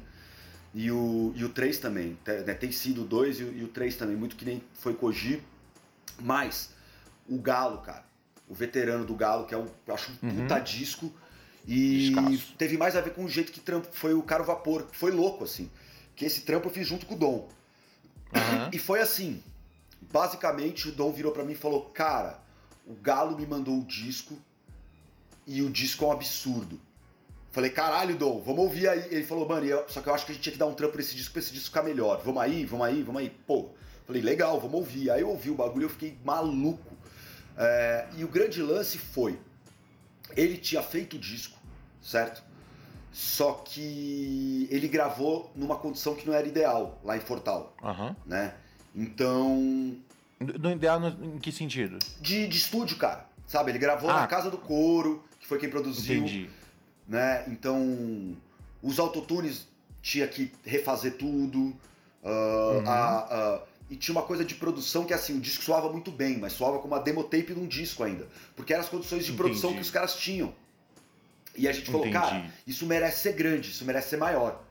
E 0.73 0.91
o, 0.91 1.33
e 1.35 1.43
o 1.43 1.49
3 1.49 1.77
também. 1.79 2.17
Né? 2.25 2.53
Tem 2.53 2.71
sido 2.71 3.03
o 3.03 3.05
2 3.05 3.39
e, 3.39 3.43
e, 3.43 3.63
o 3.63 3.67
3 3.67 3.95
também, 3.95 4.15
muito 4.15 4.35
que 4.35 4.45
nem 4.45 4.63
foi 4.73 4.93
Koji. 4.93 5.41
Mas 6.21 6.71
o 7.27 7.37
Galo, 7.37 7.79
cara. 7.79 8.05
O 8.49 8.53
veterano 8.53 9.05
do 9.05 9.15
Galo, 9.15 9.45
que 9.45 9.53
é 9.53 9.57
um, 9.57 9.67
eu 9.87 9.93
acho 9.93 10.11
um 10.11 10.27
uhum. 10.27 10.35
puta 10.41 10.59
disco. 10.59 11.11
E 11.65 12.13
teve 12.57 12.77
mais 12.77 12.95
a 12.95 13.01
ver 13.01 13.13
com 13.13 13.23
o 13.23 13.29
jeito 13.29 13.51
que 13.51 13.59
trampo 13.59 13.87
foi 13.91 14.13
o 14.13 14.21
Caro 14.21 14.43
Vapor. 14.43 14.85
Foi 14.91 15.11
louco, 15.11 15.43
assim 15.43 15.69
que 16.15 16.25
esse 16.25 16.41
trampo 16.41 16.67
eu 16.67 16.71
fiz 16.71 16.87
junto 16.87 17.05
com 17.05 17.15
o 17.15 17.17
Dom. 17.17 17.49
Uhum. 18.33 18.69
E 18.71 18.77
foi 18.77 19.01
assim. 19.01 19.43
Basicamente, 20.11 20.89
o 20.89 20.91
Dom 20.91 21.11
virou 21.11 21.31
para 21.31 21.43
mim 21.43 21.53
e 21.53 21.55
falou: 21.55 21.89
Cara, 21.89 22.39
o 22.85 22.93
Galo 22.93 23.37
me 23.37 23.45
mandou 23.45 23.79
o 23.79 23.85
disco 23.85 24.37
e 25.47 25.61
o 25.61 25.69
disco 25.69 26.05
é 26.05 26.07
um 26.07 26.11
absurdo. 26.11 26.79
Falei, 27.53 27.69
caralho, 27.69 28.17
Dom, 28.17 28.41
vamos 28.41 28.63
ouvir 28.63 28.89
aí. 28.89 29.07
Ele 29.11 29.23
falou, 29.23 29.47
mano, 29.47 29.63
eu, 29.63 29.85
só 29.87 30.01
que 30.01 30.09
eu 30.09 30.13
acho 30.15 30.25
que 30.25 30.31
a 30.31 30.35
gente 30.35 30.43
tinha 30.43 30.53
que 30.53 30.59
dar 30.59 30.65
um 30.65 30.73
trampo 30.73 30.93
pra 30.93 31.01
esse 31.01 31.15
disco 31.15 31.33
pra 31.33 31.39
esse 31.39 31.53
disco 31.53 31.67
ficar 31.67 31.83
melhor. 31.83 32.19
Vamos 32.25 32.41
aí, 32.41 32.65
vamos 32.65 32.87
aí, 32.87 33.03
vamos 33.03 33.21
aí. 33.21 33.29
Pô, 33.29 33.69
falei, 34.07 34.23
legal, 34.23 34.59
vamos 34.59 34.73
ouvir. 34.73 35.11
Aí 35.11 35.21
eu 35.21 35.29
ouvi 35.29 35.51
o 35.51 35.55
bagulho 35.55 35.83
e 35.83 35.85
eu 35.85 35.89
fiquei 35.89 36.17
maluco. 36.25 36.91
É, 37.55 38.07
e 38.17 38.23
o 38.23 38.27
grande 38.27 38.59
lance 38.59 38.97
foi: 38.97 39.39
ele 40.35 40.57
tinha 40.57 40.81
feito 40.81 41.15
o 41.15 41.19
disco, 41.19 41.55
certo? 42.01 42.43
Só 43.11 43.61
que 43.63 44.67
ele 44.71 44.87
gravou 44.87 45.51
numa 45.55 45.75
condição 45.75 46.15
que 46.15 46.25
não 46.25 46.33
era 46.33 46.47
ideal 46.47 46.99
lá 47.03 47.15
em 47.15 47.19
Fortal, 47.19 47.75
uhum. 47.83 48.15
né? 48.25 48.55
Então... 48.95 49.95
No 50.39 50.71
ideal 50.71 50.99
em 51.21 51.37
que 51.37 51.51
sentido? 51.51 51.99
De, 52.19 52.47
de 52.47 52.57
estúdio, 52.57 52.97
cara. 52.97 53.27
Sabe? 53.45 53.69
Ele 53.69 53.77
gravou 53.77 54.09
ah. 54.09 54.21
na 54.21 54.27
Casa 54.27 54.49
do 54.49 54.57
Couro, 54.57 55.23
que 55.39 55.45
foi 55.45 55.59
quem 55.59 55.69
produziu. 55.69 56.17
Entendi. 56.17 56.49
Né? 57.07 57.43
Então, 57.47 58.37
os 58.81 58.99
autotunes 58.99 59.67
tinha 60.01 60.27
que 60.27 60.51
refazer 60.65 61.17
tudo. 61.17 61.75
Uh, 62.23 62.79
uhum. 62.79 62.89
a, 62.89 63.61
uh, 63.61 63.67
e 63.89 63.95
tinha 63.95 64.15
uma 64.15 64.25
coisa 64.25 64.45
de 64.45 64.55
produção 64.55 65.05
que 65.05 65.13
assim, 65.13 65.37
o 65.37 65.41
disco 65.41 65.63
soava 65.63 65.91
muito 65.91 66.09
bem, 66.09 66.37
mas 66.37 66.53
soava 66.53 66.79
como 66.79 66.93
uma 66.93 67.01
demo 67.01 67.23
tape 67.23 67.53
de 67.53 67.59
um 67.59 67.67
disco 67.67 68.03
ainda. 68.03 68.27
Porque 68.55 68.73
eram 68.73 68.83
as 68.83 68.89
condições 68.89 69.25
de 69.25 69.31
Entendi. 69.31 69.37
produção 69.37 69.73
que 69.73 69.81
os 69.81 69.91
caras 69.91 70.15
tinham. 70.15 70.53
E 71.55 71.67
a 71.67 71.71
gente 71.71 71.91
falou, 71.91 72.07
Entendi. 72.07 72.25
cara, 72.25 72.51
isso 72.65 72.85
merece 72.85 73.21
ser 73.21 73.33
grande, 73.33 73.69
isso 73.69 73.85
merece 73.85 74.09
ser 74.09 74.17
maior. 74.17 74.63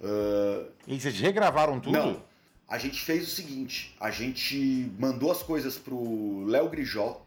Uh... 0.00 0.70
E 0.86 0.98
vocês 0.98 1.18
regravaram 1.20 1.78
tudo? 1.78 1.92
Não. 1.92 2.22
A 2.68 2.76
gente 2.76 3.00
fez 3.00 3.26
o 3.26 3.30
seguinte: 3.30 3.94
a 3.98 4.10
gente 4.10 4.92
mandou 4.98 5.32
as 5.32 5.42
coisas 5.42 5.78
pro 5.78 6.44
Léo 6.44 6.68
Grijó. 6.68 7.24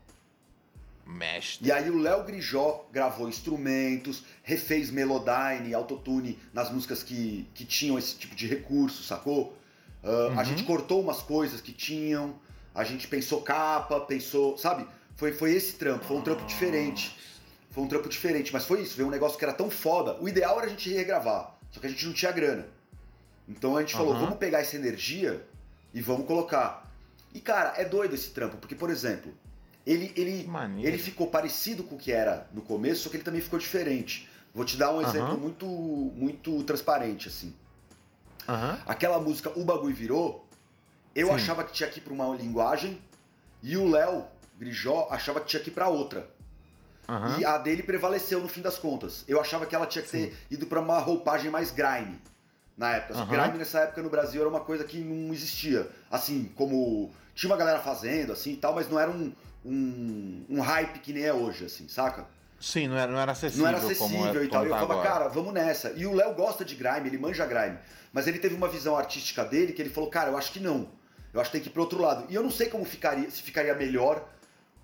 Mestre. 1.06 1.68
E 1.68 1.72
aí 1.72 1.90
o 1.90 1.98
Léo 1.98 2.24
Grijó 2.24 2.86
gravou 2.92 3.28
instrumentos, 3.28 4.24
refez 4.44 4.90
Melodyne, 4.90 5.74
autotune 5.74 6.40
nas 6.54 6.72
músicas 6.72 7.04
que, 7.04 7.48
que 7.54 7.66
tinham 7.66 7.98
esse 7.98 8.16
tipo 8.16 8.36
de 8.36 8.48
recurso, 8.48 9.04
sacou? 9.04 9.58
Uh, 10.04 10.32
uhum. 10.32 10.40
A 10.40 10.44
gente 10.44 10.64
cortou 10.64 11.02
umas 11.02 11.22
coisas 11.22 11.62
que 11.62 11.72
tinham, 11.72 12.36
a 12.74 12.84
gente 12.84 13.08
pensou 13.08 13.42
capa, 13.42 14.00
pensou, 14.02 14.58
sabe? 14.58 14.86
Foi, 15.16 15.32
foi 15.32 15.54
esse 15.54 15.74
trampo, 15.74 16.06
foi 16.06 16.18
um 16.18 16.22
trampo 16.22 16.46
diferente. 16.46 17.16
Foi 17.70 17.84
um 17.84 17.88
trampo 17.88 18.10
diferente, 18.10 18.52
mas 18.52 18.66
foi 18.66 18.82
isso, 18.82 18.96
veio 18.96 19.08
um 19.08 19.12
negócio 19.12 19.38
que 19.38 19.46
era 19.46 19.54
tão 19.54 19.70
foda. 19.70 20.18
O 20.20 20.28
ideal 20.28 20.58
era 20.58 20.68
a 20.68 20.70
gente 20.70 20.92
regravar, 20.92 21.56
só 21.72 21.80
que 21.80 21.88
a 21.88 21.90
gente 21.90 22.06
não 22.06 22.14
tinha 22.14 22.32
grana. 22.32 22.68
Então 23.48 23.78
a 23.78 23.82
gente 23.82 23.94
uhum. 23.94 24.00
falou, 24.00 24.20
vamos 24.20 24.38
pegar 24.38 24.60
essa 24.60 24.76
energia 24.76 25.46
e 25.94 26.02
vamos 26.02 26.26
colocar. 26.26 26.90
E 27.34 27.40
cara, 27.40 27.74
é 27.78 27.86
doido 27.86 28.14
esse 28.14 28.32
trampo, 28.32 28.58
porque 28.58 28.76
por 28.76 28.90
exemplo, 28.90 29.34
ele 29.86 30.14
ele 30.16 30.50
ele 30.80 30.98
ficou 30.98 31.28
parecido 31.28 31.84
com 31.84 31.96
o 31.96 31.98
que 31.98 32.12
era 32.12 32.48
no 32.54 32.62
começo, 32.62 33.04
só 33.04 33.10
que 33.10 33.18
ele 33.18 33.24
também 33.24 33.42
ficou 33.42 33.58
diferente. 33.60 34.30
Vou 34.54 34.66
te 34.66 34.78
dar 34.78 34.94
um 34.94 35.02
exemplo 35.02 35.38
muito 35.38 35.66
muito 35.66 36.64
transparente 36.64 37.28
assim. 37.28 37.54
Uhum. 38.48 38.78
Aquela 38.86 39.20
música 39.20 39.52
O 39.56 39.64
Bagulho 39.64 39.96
Virou, 39.96 40.48
eu 41.16 41.28
Sim. 41.28 41.34
achava 41.34 41.64
que 41.64 41.74
tinha 41.74 41.90
que 41.90 42.00
ir 42.00 42.02
para 42.02 42.14
uma 42.14 42.36
linguagem 42.36 43.00
e 43.62 43.78
o 43.78 43.90
Léo 43.90 44.26
Grijó 44.58 45.08
achava 45.10 45.40
que 45.40 45.48
tinha 45.48 45.62
que 45.62 45.70
ir 45.70 45.74
para 45.74 45.88
outra. 45.88 46.30
Uhum. 47.08 47.40
E 47.40 47.46
a 47.46 47.58
dele 47.58 47.84
prevaleceu 47.84 48.40
no 48.40 48.48
fim 48.48 48.62
das 48.62 48.78
contas. 48.78 49.24
Eu 49.28 49.40
achava 49.40 49.66
que 49.66 49.76
ela 49.76 49.86
tinha 49.86 50.02
que 50.04 50.10
Sim. 50.10 50.28
ter 50.28 50.38
ido 50.50 50.66
para 50.66 50.80
uma 50.80 51.00
roupagem 51.00 51.52
mais 51.52 51.72
grime 51.72 52.20
na 52.82 52.96
época. 52.96 53.20
Uhum. 53.20 53.28
Grime 53.28 53.58
nessa 53.60 53.82
época 53.82 54.02
no 54.02 54.10
Brasil 54.10 54.42
era 54.42 54.50
uma 54.50 54.60
coisa 54.60 54.84
que 54.84 54.98
não 54.98 55.32
existia. 55.32 55.88
Assim, 56.10 56.52
como. 56.56 57.12
Tinha 57.36 57.50
uma 57.50 57.58
galera 57.58 57.80
fazendo, 57.80 58.34
assim 58.34 58.54
e 58.54 58.58
tal, 58.58 58.74
mas 58.74 58.90
não 58.90 59.00
era 59.00 59.10
um, 59.10 59.32
um, 59.64 60.46
um 60.50 60.60
hype 60.60 61.00
que 61.00 61.14
nem 61.14 61.24
é 61.24 61.32
hoje, 61.32 61.66
assim, 61.66 61.88
saca? 61.88 62.26
Sim, 62.60 62.88
não 62.88 62.98
era, 62.98 63.12
não 63.12 63.20
era 63.20 63.32
acessível. 63.32 63.64
Não 63.64 63.70
era 63.70 63.78
acessível 63.78 64.42
é, 64.42 64.44
e 64.44 64.48
tal. 64.50 64.64
E 64.66 64.68
eu 64.68 64.74
tá 64.74 64.80
falava, 64.80 65.02
cara, 65.02 65.28
vamos 65.30 65.54
nessa. 65.54 65.92
E 65.92 66.06
o 66.06 66.14
Léo 66.14 66.34
gosta 66.34 66.66
de 66.66 66.76
grime, 66.76 67.08
ele 67.08 67.18
manja 67.18 67.46
grime. 67.46 67.78
Mas 68.12 68.28
ele 68.28 68.40
teve 68.40 68.56
uma 68.56 68.68
visão 68.68 68.98
artística 68.98 69.46
dele 69.46 69.72
que 69.72 69.82
ele 69.82 69.90
falou, 69.90 70.10
cara, 70.10 70.32
eu 70.32 70.38
acho 70.38 70.52
que 70.52 70.60
não. 70.60 70.90
Eu 71.34 71.40
acho 71.40 71.50
que 71.50 71.58
tem 71.58 71.62
que 71.62 71.70
ir 71.70 71.72
pro 71.72 71.84
outro 71.84 72.02
lado. 72.02 72.26
E 72.30 72.36
eu 72.36 72.44
não 72.44 72.52
sei 72.52 72.68
como 72.68 72.84
ficaria, 72.84 73.30
se 73.30 73.42
ficaria 73.42 73.74
melhor 73.74 74.28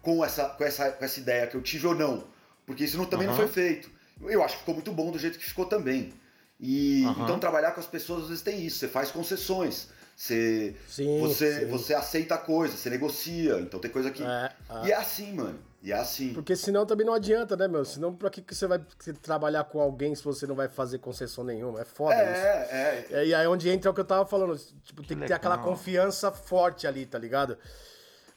com 0.01 0.23
essa, 0.23 0.45
com 0.45 0.63
essa, 0.63 0.91
com 0.91 1.03
essa 1.03 1.19
ideia 1.19 1.47
que 1.47 1.55
eu 1.55 1.61
tive 1.61 1.87
ou 1.87 1.95
não. 1.95 2.23
Porque 2.65 2.85
isso 2.85 2.97
não, 2.97 3.05
também 3.05 3.27
uhum. 3.27 3.33
não 3.33 3.39
foi 3.39 3.47
feito. 3.49 3.91
Eu 4.21 4.41
acho 4.43 4.53
que 4.53 4.59
ficou 4.59 4.75
muito 4.75 4.91
bom 4.93 5.11
do 5.11 5.19
jeito 5.19 5.37
que 5.37 5.45
ficou 5.45 5.65
também. 5.65 6.13
E 6.59 7.03
uhum. 7.05 7.23
então 7.23 7.39
trabalhar 7.39 7.71
com 7.71 7.79
as 7.79 7.85
pessoas 7.85 8.23
às 8.23 8.29
vezes 8.29 8.43
tem 8.43 8.65
isso, 8.65 8.79
você 8.79 8.87
faz 8.87 9.11
concessões. 9.11 9.89
Você, 10.15 10.75
sim, 10.89 11.19
você, 11.19 11.59
sim. 11.59 11.65
você 11.67 11.93
aceita 11.93 12.33
a 12.33 12.37
coisa, 12.39 12.75
você 12.75 12.89
negocia. 12.89 13.59
Então 13.59 13.79
tem 13.79 13.91
coisa 13.91 14.09
que. 14.09 14.23
É, 14.23 14.51
é. 14.67 14.87
E 14.87 14.91
é 14.91 14.95
assim, 14.95 15.33
mano. 15.33 15.59
E 15.83 15.91
é 15.91 15.95
assim. 15.95 16.33
Porque 16.33 16.55
senão 16.55 16.87
também 16.87 17.05
não 17.05 17.13
adianta, 17.13 17.55
né, 17.55 17.67
meu? 17.67 17.85
Senão 17.85 18.15
pra 18.15 18.31
que 18.31 18.43
você 18.51 18.65
vai 18.65 18.81
trabalhar 19.21 19.65
com 19.65 19.79
alguém 19.79 20.15
se 20.15 20.23
você 20.23 20.47
não 20.47 20.55
vai 20.55 20.67
fazer 20.67 20.97
concessão 20.97 21.43
nenhuma? 21.43 21.81
É 21.81 21.85
foda 21.85 22.15
é, 22.15 22.31
isso. 22.31 22.41
É, 22.41 23.05
é. 23.11 23.25
E 23.27 23.33
aí 23.35 23.45
é 23.45 23.47
onde 23.47 23.69
entra 23.69 23.91
o 23.91 23.93
que 23.93 24.01
eu 24.01 24.05
tava 24.05 24.25
falando. 24.25 24.57
Tipo, 24.83 25.03
tem 25.03 25.15
que, 25.15 25.21
que 25.21 25.27
ter 25.27 25.33
aquela 25.35 25.59
confiança 25.59 26.31
forte 26.31 26.87
ali, 26.87 27.05
tá 27.05 27.19
ligado? 27.19 27.55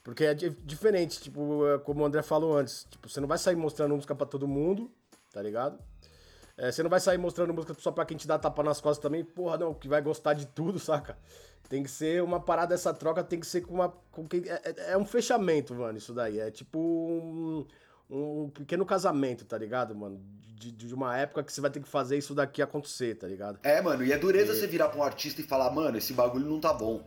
Porque 0.05 0.25
é 0.25 0.35
diferente, 0.35 1.19
tipo, 1.19 1.67
é 1.67 1.79
como 1.79 2.03
o 2.03 2.05
André 2.05 2.23
falou 2.23 2.59
antes. 2.59 2.87
Tipo, 2.91 3.09
você 3.09 3.21
não 3.21 3.29
vai 3.29 3.39
sair 3.39 3.57
mostrando 3.57 3.95
música 3.95 4.15
para 4.15 4.27
todo 4.27 4.47
mundo, 4.47 4.91
tá 5.33 5.41
ligado? 5.41 5.79
É, 6.61 6.71
você 6.71 6.83
não 6.83 6.91
vai 6.91 7.01
sair 7.01 7.17
mostrando 7.17 7.55
música 7.55 7.75
só 7.79 7.91
pra 7.91 8.05
quem 8.05 8.19
te 8.19 8.29
dá 8.29 8.39
tapa 8.39 8.63
nas 8.63 8.83
costas 8.83 9.03
também, 9.03 9.25
porra, 9.25 9.57
não, 9.57 9.73
que 9.73 9.89
vai 9.89 10.03
gostar 10.03 10.35
de 10.35 10.45
tudo, 10.45 10.79
saca? 10.79 11.17
Tem 11.71 11.83
que 11.83 11.91
ser 11.91 12.23
uma 12.23 12.39
parada, 12.39 12.75
essa 12.75 12.93
troca 12.93 13.25
tem 13.25 13.41
que 13.41 13.47
ser 13.47 13.63
com 13.63 13.75
uma. 13.75 13.89
Com 14.13 14.29
que, 14.29 14.45
é, 14.47 14.61
é, 14.65 14.93
é 14.93 14.99
um 14.99 15.07
fechamento, 15.07 15.75
mano, 15.75 15.97
isso 15.97 16.13
daí. 16.13 16.39
É 16.39 16.51
tipo 16.51 16.79
um, 16.79 17.67
um 18.11 18.51
pequeno 18.51 18.85
casamento, 18.85 19.47
tá 19.47 19.57
ligado, 19.57 19.95
mano? 19.95 20.21
De, 20.55 20.71
de, 20.71 20.95
uma 20.95 21.17
época 21.17 21.43
que 21.43 21.51
você 21.51 21.63
vai 21.63 21.71
ter 21.71 21.81
que 21.81 21.89
fazer 21.89 22.19
isso 22.19 22.35
daqui 22.35 22.61
acontecer, 22.61 23.15
tá 23.15 23.27
ligado? 23.27 23.59
É, 23.63 23.81
mano, 23.81 24.05
e 24.05 24.13
é 24.13 24.19
dureza 24.19 24.53
e... 24.53 24.57
você 24.57 24.67
virar 24.67 24.91
pra 24.91 25.01
um 25.01 25.03
artista 25.03 25.41
e 25.41 25.45
falar, 25.45 25.71
mano, 25.71 25.97
esse 25.97 26.13
bagulho 26.13 26.45
não 26.45 26.61
tá 26.61 26.75
bom. 26.75 27.03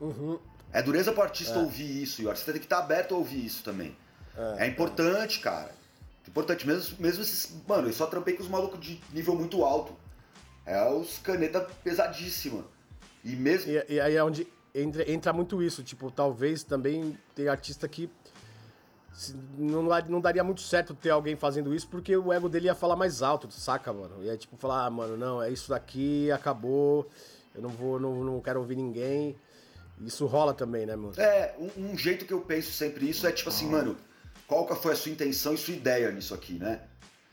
Uhum. 0.00 0.40
É 0.72 0.82
dureza 0.82 1.12
pro 1.12 1.22
artista 1.22 1.54
é. 1.54 1.62
ouvir 1.62 2.02
isso, 2.02 2.20
e 2.20 2.26
o 2.26 2.30
artista 2.30 2.50
tem 2.50 2.60
que 2.60 2.66
estar 2.66 2.78
tá 2.78 2.82
aberto 2.82 3.14
a 3.14 3.18
ouvir 3.18 3.44
isso 3.44 3.62
também. 3.62 3.96
É, 4.36 4.64
é 4.64 4.66
importante, 4.66 5.38
cara. 5.38 5.70
Importante, 6.26 6.66
mesmo, 6.66 6.96
mesmo 6.98 7.22
esses. 7.22 7.54
Mano, 7.66 7.88
eu 7.88 7.92
só 7.92 8.06
trampei 8.06 8.34
com 8.34 8.42
os 8.42 8.48
malucos 8.48 8.80
de 8.80 9.00
nível 9.12 9.34
muito 9.34 9.64
alto. 9.64 9.94
É 10.64 10.88
os 10.88 11.18
caneta 11.18 11.60
pesadíssima. 11.82 12.64
E 13.24 13.34
mesmo. 13.34 13.70
E, 13.70 13.94
e 13.94 14.00
aí 14.00 14.16
é 14.16 14.22
onde 14.22 14.46
entra, 14.74 15.10
entra 15.10 15.32
muito 15.32 15.62
isso. 15.62 15.82
Tipo, 15.82 16.10
talvez 16.10 16.62
também 16.62 17.18
tem 17.34 17.48
artista 17.48 17.88
que. 17.88 18.08
Não, 19.58 19.82
não 19.82 20.20
daria 20.20 20.42
muito 20.42 20.62
certo 20.62 20.94
ter 20.94 21.10
alguém 21.10 21.36
fazendo 21.36 21.74
isso, 21.74 21.86
porque 21.86 22.16
o 22.16 22.32
ego 22.32 22.48
dele 22.48 22.66
ia 22.66 22.74
falar 22.74 22.96
mais 22.96 23.20
alto, 23.20 23.50
saca, 23.50 23.92
mano? 23.92 24.24
Ia 24.24 24.38
tipo 24.38 24.56
falar, 24.56 24.86
ah, 24.86 24.90
mano, 24.90 25.18
não, 25.18 25.42
é 25.42 25.50
isso 25.50 25.68
daqui, 25.68 26.30
acabou, 26.32 27.06
eu 27.54 27.60
não 27.60 27.68
vou, 27.68 28.00
não, 28.00 28.24
não 28.24 28.40
quero 28.40 28.60
ouvir 28.60 28.74
ninguém. 28.74 29.36
Isso 30.00 30.24
rola 30.24 30.54
também, 30.54 30.86
né, 30.86 30.96
mano? 30.96 31.12
É, 31.18 31.54
um, 31.58 31.90
um 31.90 31.98
jeito 31.98 32.24
que 32.24 32.32
eu 32.32 32.40
penso 32.40 32.72
sempre 32.72 33.08
isso 33.08 33.26
é 33.26 33.32
tipo 33.32 33.50
assim, 33.50 33.68
mano, 33.68 33.98
qual 34.46 34.66
que 34.66 34.74
foi 34.74 34.92
a 34.92 34.96
sua 34.96 35.12
intenção 35.12 35.54
e 35.54 35.58
sua 35.58 35.74
ideia 35.74 36.10
nisso 36.10 36.34
aqui, 36.34 36.54
né? 36.54 36.80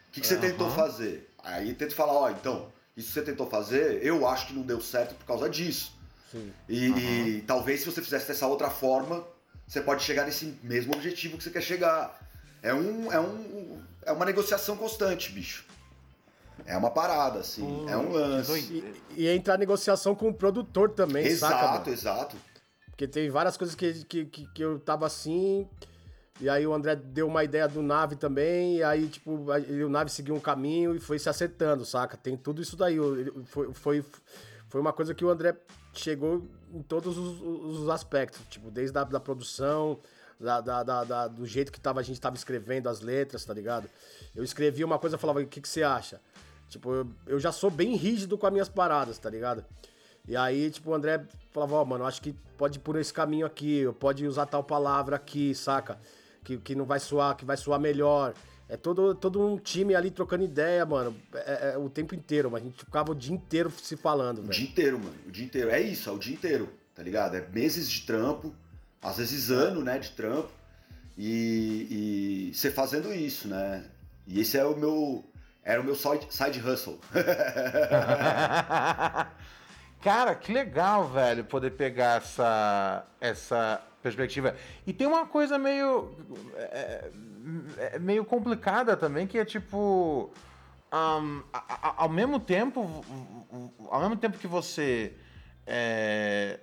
O 0.10 0.12
que, 0.12 0.22
que 0.22 0.28
você 0.28 0.36
uhum. 0.36 0.42
tentou 0.42 0.72
fazer? 0.72 1.30
Aí 1.44 1.74
tento 1.74 1.94
falar, 1.94 2.14
ó, 2.14 2.30
então, 2.30 2.72
isso 2.96 3.08
que 3.10 3.14
você 3.14 3.22
tentou 3.22 3.50
fazer, 3.50 4.04
eu 4.04 4.28
acho 4.28 4.48
que 4.48 4.54
não 4.54 4.64
deu 4.64 4.82
certo 4.82 5.16
por 5.16 5.26
causa 5.26 5.50
disso. 5.50 5.94
Sim. 6.32 6.52
E, 6.68 6.90
uhum. 6.90 6.98
e 6.98 7.42
talvez 7.42 7.82
se 7.82 7.86
você 7.86 8.02
fizesse 8.02 8.28
dessa 8.28 8.48
outra 8.48 8.70
forma, 8.70 9.26
você 9.68 9.82
pode 9.82 10.04
chegar 10.04 10.26
nesse 10.26 10.58
mesmo 10.64 10.94
objetivo 10.94 11.38
que 11.38 11.44
você 11.44 11.52
quer 11.52 11.62
chegar. 11.62 12.20
É 12.62 12.74
um, 12.74 13.12
é 13.12 13.20
um, 13.20 13.82
é 14.04 14.12
uma 14.12 14.26
negociação 14.26 14.76
constante, 14.76 15.32
bicho. 15.32 15.66
É 16.66 16.76
uma 16.76 16.92
parada, 16.92 17.40
assim, 17.40 17.64
hum, 17.64 17.90
é 17.90 17.96
um 17.96 18.12
lance. 18.12 18.84
E, 19.16 19.24
e 19.24 19.28
entrar 19.28 19.58
negociação 19.58 20.14
com 20.14 20.30
o 20.30 20.34
produtor 20.34 20.90
também, 20.92 21.26
exato, 21.26 21.54
saca? 21.54 21.66
Exato, 21.66 21.90
exato. 21.90 22.38
Porque 22.88 23.08
tem 23.08 23.30
várias 23.30 23.56
coisas 23.56 23.76
que, 23.76 24.04
que, 24.06 24.26
que, 24.26 24.54
que 24.54 24.62
eu 24.62 24.78
tava 24.78 25.06
assim, 25.06 25.68
e 26.40 26.48
aí 26.48 26.66
o 26.66 26.74
André 26.74 26.96
deu 26.96 27.28
uma 27.28 27.44
ideia 27.44 27.68
do 27.68 27.82
Nave 27.82 28.16
também, 28.16 28.78
e 28.78 28.84
aí, 28.84 29.08
tipo, 29.08 29.32
o 29.32 29.90
Nave 29.90 30.10
seguiu 30.10 30.36
um 30.36 30.40
caminho 30.40 30.96
e 30.96 31.00
foi 31.00 31.20
se 31.20 31.28
acertando, 31.28 31.86
saca? 31.86 32.16
Tem 32.16 32.38
tudo 32.38 32.62
isso 32.62 32.78
daí. 32.78 32.98
Foi, 33.46 33.74
foi, 33.74 34.06
foi 34.70 34.82
uma 34.82 34.94
coisa 34.94 35.14
que 35.14 35.26
o 35.26 35.30
André 35.30 35.56
chegou 35.94 36.48
em 36.74 36.82
todos 36.82 37.18
os, 37.18 37.42
os 37.42 37.90
aspectos, 37.90 38.42
tipo, 38.50 38.72
desde 38.72 38.98
a 38.98 39.04
da 39.04 39.20
produção, 39.20 40.00
da, 40.40 40.62
da, 40.62 41.04
da, 41.04 41.28
do 41.28 41.46
jeito 41.46 41.72
que 41.72 41.80
tava, 41.80 42.00
a 42.00 42.04
gente 42.04 42.22
tava 42.22 42.38
escrevendo 42.38 42.88
as 42.88 43.02
letras, 43.02 43.44
tá 43.44 43.54
ligado? 43.54 43.90
Eu 44.34 44.44
escrevia 44.44 44.86
uma 44.86 44.98
coisa 44.98 45.18
e 45.18 45.20
falava, 45.20 45.42
o 45.42 45.48
que, 45.48 45.60
que 45.60 45.68
você 45.68 45.84
acha? 45.84 46.22
Tipo, 46.70 46.94
eu, 46.94 47.08
eu 47.28 47.40
já 47.40 47.52
sou 47.52 47.70
bem 47.70 47.96
rígido 47.96 48.38
com 48.38 48.48
as 48.48 48.54
minhas 48.54 48.70
paradas, 48.70 49.18
tá 49.18 49.30
ligado? 49.30 49.66
E 50.26 50.38
aí, 50.38 50.70
tipo, 50.70 50.92
o 50.92 50.94
André 50.94 51.26
falava, 51.52 51.76
ó, 51.76 51.82
oh, 51.82 51.86
mano, 51.86 52.06
acho 52.06 52.22
que 52.22 52.34
pode 52.58 52.78
ir 52.78 52.82
por 52.82 52.96
esse 52.96 53.12
caminho 53.12 53.46
aqui, 53.46 53.86
pode 54.00 54.26
usar 54.26 54.46
tal 54.46 54.64
palavra 54.64 55.16
aqui, 55.16 55.54
saca? 55.54 56.00
Que, 56.50 56.58
que 56.58 56.76
não 56.76 56.86
vai 56.86 57.00
soar, 57.00 57.36
que 57.36 57.46
vai 57.46 57.56
soar 57.56 57.80
melhor. 57.80 58.34
É 58.68 58.76
todo, 58.78 59.14
todo 59.16 59.46
um 59.46 59.58
time 59.58 59.94
ali 59.96 60.10
trocando 60.10 60.44
ideia, 60.44 60.86
mano. 60.86 61.16
É, 61.34 61.74
é, 61.74 61.78
o 61.78 61.90
tempo 61.90 62.16
inteiro, 62.16 62.50
mas 62.50 62.62
a 62.62 62.66
gente 62.66 62.78
ficava 62.78 63.12
o 63.12 63.16
dia 63.16 63.34
inteiro 63.34 63.72
se 63.72 63.96
falando, 63.96 64.38
velho. 64.38 64.50
O 64.50 64.54
dia 64.54 64.68
inteiro, 64.68 65.00
mano. 65.00 65.16
O 65.28 65.32
dia 65.32 65.46
inteiro. 65.46 65.70
É 65.70 65.80
isso, 65.82 66.10
é 66.10 66.14
o 66.14 66.18
dia 66.18 66.34
inteiro, 66.34 66.70
tá 66.96 67.04
ligado? 67.04 67.36
É 67.36 67.48
meses 67.50 67.90
de 67.90 68.02
trampo, 68.02 68.54
às 69.02 69.18
vezes 69.18 69.52
ano, 69.52 69.84
né, 69.84 70.00
de 70.00 70.12
trampo. 70.12 70.50
E, 71.18 72.50
e 72.50 72.54
você 72.54 72.72
fazendo 72.72 73.14
isso, 73.14 73.48
né? 73.48 73.86
E 74.28 74.40
esse 74.40 74.58
é 74.58 74.66
o 74.66 74.76
meu. 74.76 75.24
Era 75.64 75.82
o 75.82 75.84
meu 75.84 75.96
side, 75.96 76.28
side 76.30 76.60
hustle. 76.60 77.00
Cara, 80.02 80.34
que 80.34 80.54
legal, 80.54 81.10
velho, 81.10 81.44
poder 81.44 81.72
pegar 81.72 82.22
essa, 82.22 83.06
essa 83.20 83.82
perspectiva. 84.02 84.56
E 84.86 84.94
tem 84.94 85.08
uma 85.08 85.26
coisa 85.26 85.58
meio. 85.58 86.16
É, 86.56 87.12
é, 87.78 88.00
meio 88.00 88.26
complicada 88.26 88.96
também, 88.96 89.28
que 89.28 89.38
é 89.38 89.46
tipo. 89.46 90.32
Um, 90.92 91.44
a, 91.54 91.60
a, 91.90 92.04
ao 92.04 92.10
mesmo 92.10 92.40
tempo. 92.40 93.04
Ao 93.90 94.02
mesmo 94.02 94.16
tempo 94.18 94.38
que 94.38 94.48
você 94.48 95.14
é, 95.66 96.60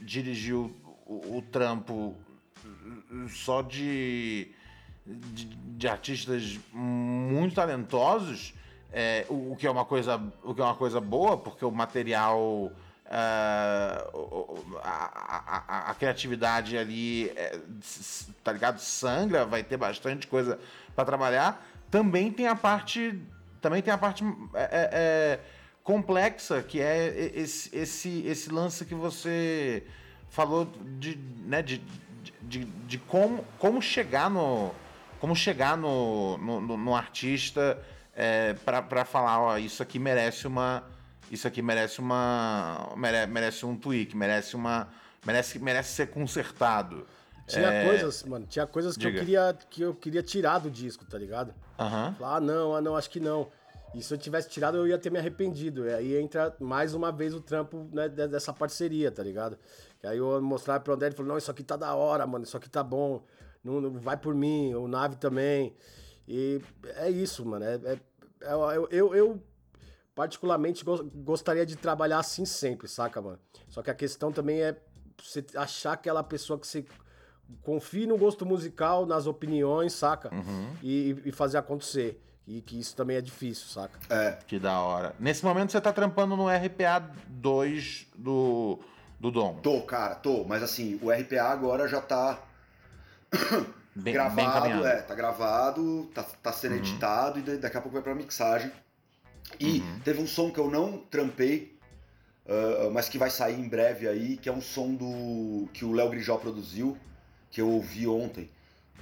dirigiu 0.00 0.74
o, 1.06 1.38
o, 1.38 1.42
trampo 1.42 2.14
só 3.28 3.62
de, 3.62 4.50
de, 5.06 5.44
de 5.44 5.88
artistas 5.88 6.58
muito 6.72 7.54
talentosos, 7.54 8.54
é, 8.92 9.26
o, 9.28 9.52
o, 9.52 9.56
que 9.56 9.66
é 9.66 9.70
uma 9.70 9.84
coisa, 9.84 10.20
o 10.42 10.54
que 10.54 10.60
é 10.60 10.64
uma 10.64 10.74
coisa 10.74 11.00
boa, 11.00 11.36
porque 11.36 11.64
o 11.64 11.70
material 11.70 12.72
Uh, 13.06 14.76
a, 14.82 15.62
a, 15.68 15.90
a, 15.90 15.94
criatividade 15.94 16.76
ali, 16.76 17.28
é, 17.36 17.56
tá 18.42 18.52
ligado? 18.52 18.80
Sangra, 18.80 19.46
vai 19.46 19.62
ter 19.62 19.76
bastante 19.76 20.26
coisa 20.26 20.58
para 20.94 21.04
trabalhar. 21.04 21.64
Também 21.88 22.32
tem 22.32 22.48
a 22.48 22.56
parte, 22.56 23.16
também 23.62 23.80
tem 23.80 23.94
a 23.94 23.98
parte 23.98 24.24
é, 24.52 24.62
é, 24.62 24.90
é, 24.92 25.40
complexa, 25.84 26.62
que 26.62 26.80
é 26.80 27.30
esse, 27.32 27.76
esse, 27.76 28.26
esse 28.26 28.50
lance 28.50 28.84
que 28.84 28.94
você 28.94 29.84
falou 30.28 30.68
de, 30.98 31.16
né, 31.44 31.62
de, 31.62 31.80
de, 32.42 32.64
de 32.64 32.98
como, 32.98 33.44
como 33.58 33.80
chegar 33.80 34.28
no 34.28 34.74
como 35.20 35.34
chegar 35.34 35.78
no, 35.78 36.36
no, 36.38 36.76
no 36.76 36.94
artista 36.94 37.82
é, 38.14 38.54
para 38.54 39.04
falar, 39.04 39.40
ó, 39.40 39.56
isso 39.58 39.82
aqui 39.82 39.98
merece 39.98 40.46
uma 40.46 40.84
isso 41.30 41.46
aqui 41.46 41.62
merece 41.62 42.00
uma. 42.00 42.92
Mere, 42.96 43.26
merece 43.26 43.66
um 43.66 43.76
tweak, 43.76 44.16
merece 44.16 44.54
uma. 44.54 44.88
Merece, 45.24 45.58
merece 45.58 45.92
ser 45.92 46.08
consertado. 46.08 47.06
Tinha 47.46 47.68
é... 47.68 47.84
coisas, 47.84 48.22
mano, 48.24 48.46
tinha 48.46 48.66
coisas 48.66 48.96
que 48.96 49.06
eu, 49.06 49.12
queria, 49.12 49.56
que 49.70 49.82
eu 49.82 49.94
queria 49.94 50.22
tirar 50.22 50.58
do 50.58 50.70
disco, 50.70 51.04
tá 51.04 51.16
ligado? 51.16 51.54
Uhum. 51.78 52.14
Falar, 52.14 52.36
ah, 52.36 52.40
não, 52.40 52.74
ah, 52.74 52.80
não, 52.80 52.96
acho 52.96 53.08
que 53.08 53.20
não. 53.20 53.48
E 53.94 54.02
se 54.02 54.12
eu 54.12 54.18
tivesse 54.18 54.48
tirado, 54.48 54.76
eu 54.76 54.86
ia 54.86 54.98
ter 54.98 55.10
me 55.10 55.18
arrependido. 55.18 55.86
E 55.86 55.94
aí 55.94 56.16
entra 56.16 56.54
mais 56.60 56.92
uma 56.92 57.12
vez 57.12 57.34
o 57.34 57.40
trampo 57.40 57.88
né, 57.92 58.08
dessa 58.08 58.52
parceria, 58.52 59.10
tá 59.10 59.22
ligado? 59.22 59.56
E 60.02 60.06
aí 60.06 60.18
eu 60.18 60.42
mostrar 60.42 60.80
pro 60.80 60.92
André, 60.92 61.08
ele 61.08 61.16
falou, 61.16 61.30
não, 61.30 61.38
isso 61.38 61.50
aqui 61.50 61.62
tá 61.62 61.76
da 61.76 61.94
hora, 61.94 62.26
mano, 62.26 62.44
isso 62.44 62.56
aqui 62.56 62.68
tá 62.68 62.82
bom. 62.82 63.22
Não, 63.62 63.80
não 63.80 63.90
vai 63.98 64.16
por 64.16 64.34
mim, 64.34 64.74
o 64.74 64.86
Nave 64.86 65.16
também. 65.16 65.74
E 66.28 66.60
é 66.96 67.08
isso, 67.08 67.44
mano. 67.46 67.64
É, 67.64 67.74
é, 67.84 67.98
é 68.42 68.52
eu, 68.52 68.88
eu, 68.90 69.14
eu 69.14 69.42
particularmente 70.16 70.82
gostaria 71.14 71.66
de 71.66 71.76
trabalhar 71.76 72.18
assim 72.18 72.46
sempre, 72.46 72.88
saca, 72.88 73.20
mano? 73.20 73.38
Só 73.68 73.82
que 73.82 73.90
a 73.90 73.94
questão 73.94 74.32
também 74.32 74.62
é 74.62 74.74
você 75.22 75.44
achar 75.54 75.92
aquela 75.92 76.24
pessoa 76.24 76.58
que 76.58 76.66
você 76.66 76.86
confie 77.62 78.06
no 78.06 78.16
gosto 78.16 78.46
musical, 78.46 79.04
nas 79.04 79.26
opiniões, 79.26 79.92
saca? 79.92 80.34
Uhum. 80.34 80.74
E, 80.82 81.22
e, 81.26 81.30
fazer 81.32 81.58
acontecer. 81.58 82.20
E 82.46 82.62
que 82.62 82.80
isso 82.80 82.96
também 82.96 83.18
é 83.18 83.20
difícil, 83.20 83.66
saca? 83.66 83.98
É. 84.08 84.38
Que 84.46 84.58
da 84.58 84.80
hora. 84.80 85.14
Nesse 85.20 85.44
momento 85.44 85.70
você 85.70 85.80
tá 85.80 85.92
trampando 85.92 86.34
no 86.34 86.48
RPA 86.48 87.10
2 87.28 88.06
do, 88.16 88.78
do 89.20 89.30
Dom. 89.30 89.56
Tô, 89.56 89.82
cara, 89.82 90.14
tô. 90.14 90.44
Mas 90.44 90.62
assim, 90.62 90.98
o 91.02 91.10
RPA 91.10 91.44
agora 91.44 91.86
já 91.86 92.00
tá. 92.00 92.42
Bem, 93.98 94.12
gravado, 94.12 94.82
bem 94.82 94.86
é, 94.88 94.96
tá 94.96 95.14
gravado, 95.14 96.04
tá, 96.14 96.22
tá 96.22 96.52
sendo 96.52 96.72
uhum. 96.72 96.80
editado 96.80 97.38
e 97.38 97.56
daqui 97.56 97.78
a 97.78 97.80
pouco 97.80 97.94
vai 97.94 98.02
pra 98.02 98.14
mixagem. 98.14 98.70
E 99.58 99.80
uhum. 99.80 100.00
teve 100.00 100.20
um 100.20 100.26
som 100.26 100.50
que 100.50 100.58
eu 100.58 100.70
não 100.70 100.98
trampei, 100.98 101.78
uh, 102.46 102.90
mas 102.90 103.08
que 103.08 103.18
vai 103.18 103.30
sair 103.30 103.58
em 103.58 103.68
breve 103.68 104.08
aí, 104.08 104.36
que 104.36 104.48
é 104.48 104.52
um 104.52 104.60
som 104.60 104.94
do 104.94 105.68
que 105.72 105.84
o 105.84 105.92
Léo 105.92 106.10
Grijó 106.10 106.36
produziu, 106.36 106.96
que 107.50 107.60
eu 107.60 107.68
ouvi 107.70 108.06
ontem, 108.06 108.50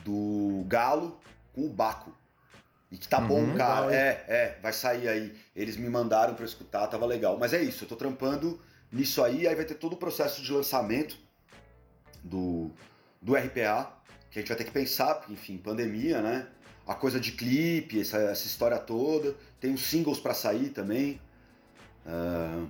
do 0.05 0.65
Galo 0.67 1.19
com 1.53 1.67
o 1.67 1.69
Baco. 1.69 2.13
E 2.91 2.97
que 2.97 3.09
tá 3.09 3.19
uhum, 3.19 3.27
bom, 3.27 3.57
cara. 3.57 3.93
É, 3.93 4.25
é, 4.29 4.59
vai 4.63 4.73
sair 4.73 5.09
aí. 5.09 5.35
Eles 5.57 5.77
me 5.77 5.89
mandaram 5.89 6.35
para 6.35 6.45
escutar, 6.45 6.87
tava 6.87 7.05
legal. 7.07 7.37
Mas 7.37 7.53
é 7.53 7.61
isso, 7.61 7.85
eu 7.85 7.89
tô 7.89 7.97
trampando 7.97 8.61
nisso 8.93 9.25
aí, 9.25 9.49
aí 9.49 9.55
vai 9.55 9.65
ter 9.65 9.75
todo 9.75 9.95
o 9.95 9.97
processo 9.97 10.41
de 10.41 10.53
lançamento 10.53 11.19
do, 12.23 12.71
do 13.21 13.35
RPA, 13.35 13.93
que 14.31 14.39
a 14.39 14.43
gente 14.43 14.49
vai 14.49 14.57
ter 14.57 14.65
que 14.65 14.71
pensar, 14.71 15.17
porque, 15.17 15.33
enfim, 15.33 15.59
pandemia, 15.59 16.23
né? 16.23 16.47
A 16.87 16.95
coisa 16.95 17.19
de 17.19 17.33
clipe, 17.33 18.01
essa, 18.01 18.19
essa 18.19 18.47
história 18.47 18.79
toda. 18.79 19.35
Tem 19.61 19.73
uns 19.73 19.83
singles 19.83 20.19
para 20.19 20.35
sair 20.35 20.71
também. 20.71 21.21
Uh, 22.07 22.69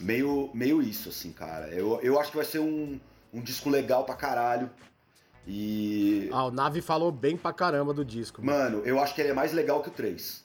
meio, 0.00 0.50
meio 0.54 0.82
isso, 0.82 1.10
assim, 1.10 1.32
cara. 1.32 1.68
Eu, 1.68 2.00
eu 2.00 2.18
acho 2.18 2.30
que 2.30 2.36
vai 2.36 2.46
ser 2.46 2.60
um, 2.60 2.98
um 3.32 3.40
disco 3.40 3.68
legal 3.68 4.04
pra 4.04 4.14
caralho. 4.14 4.70
E. 5.46 6.30
Ah, 6.32 6.46
o 6.46 6.50
Nave 6.50 6.80
falou 6.80 7.12
bem 7.12 7.36
pra 7.36 7.52
caramba 7.52 7.92
do 7.92 8.04
disco. 8.04 8.42
Mano, 8.42 8.78
mano 8.78 8.86
eu 8.86 8.98
acho 8.98 9.14
que 9.14 9.20
ele 9.20 9.30
é 9.30 9.34
mais 9.34 9.52
legal 9.52 9.82
que 9.82 9.88
o 9.88 9.92
3. 9.92 10.42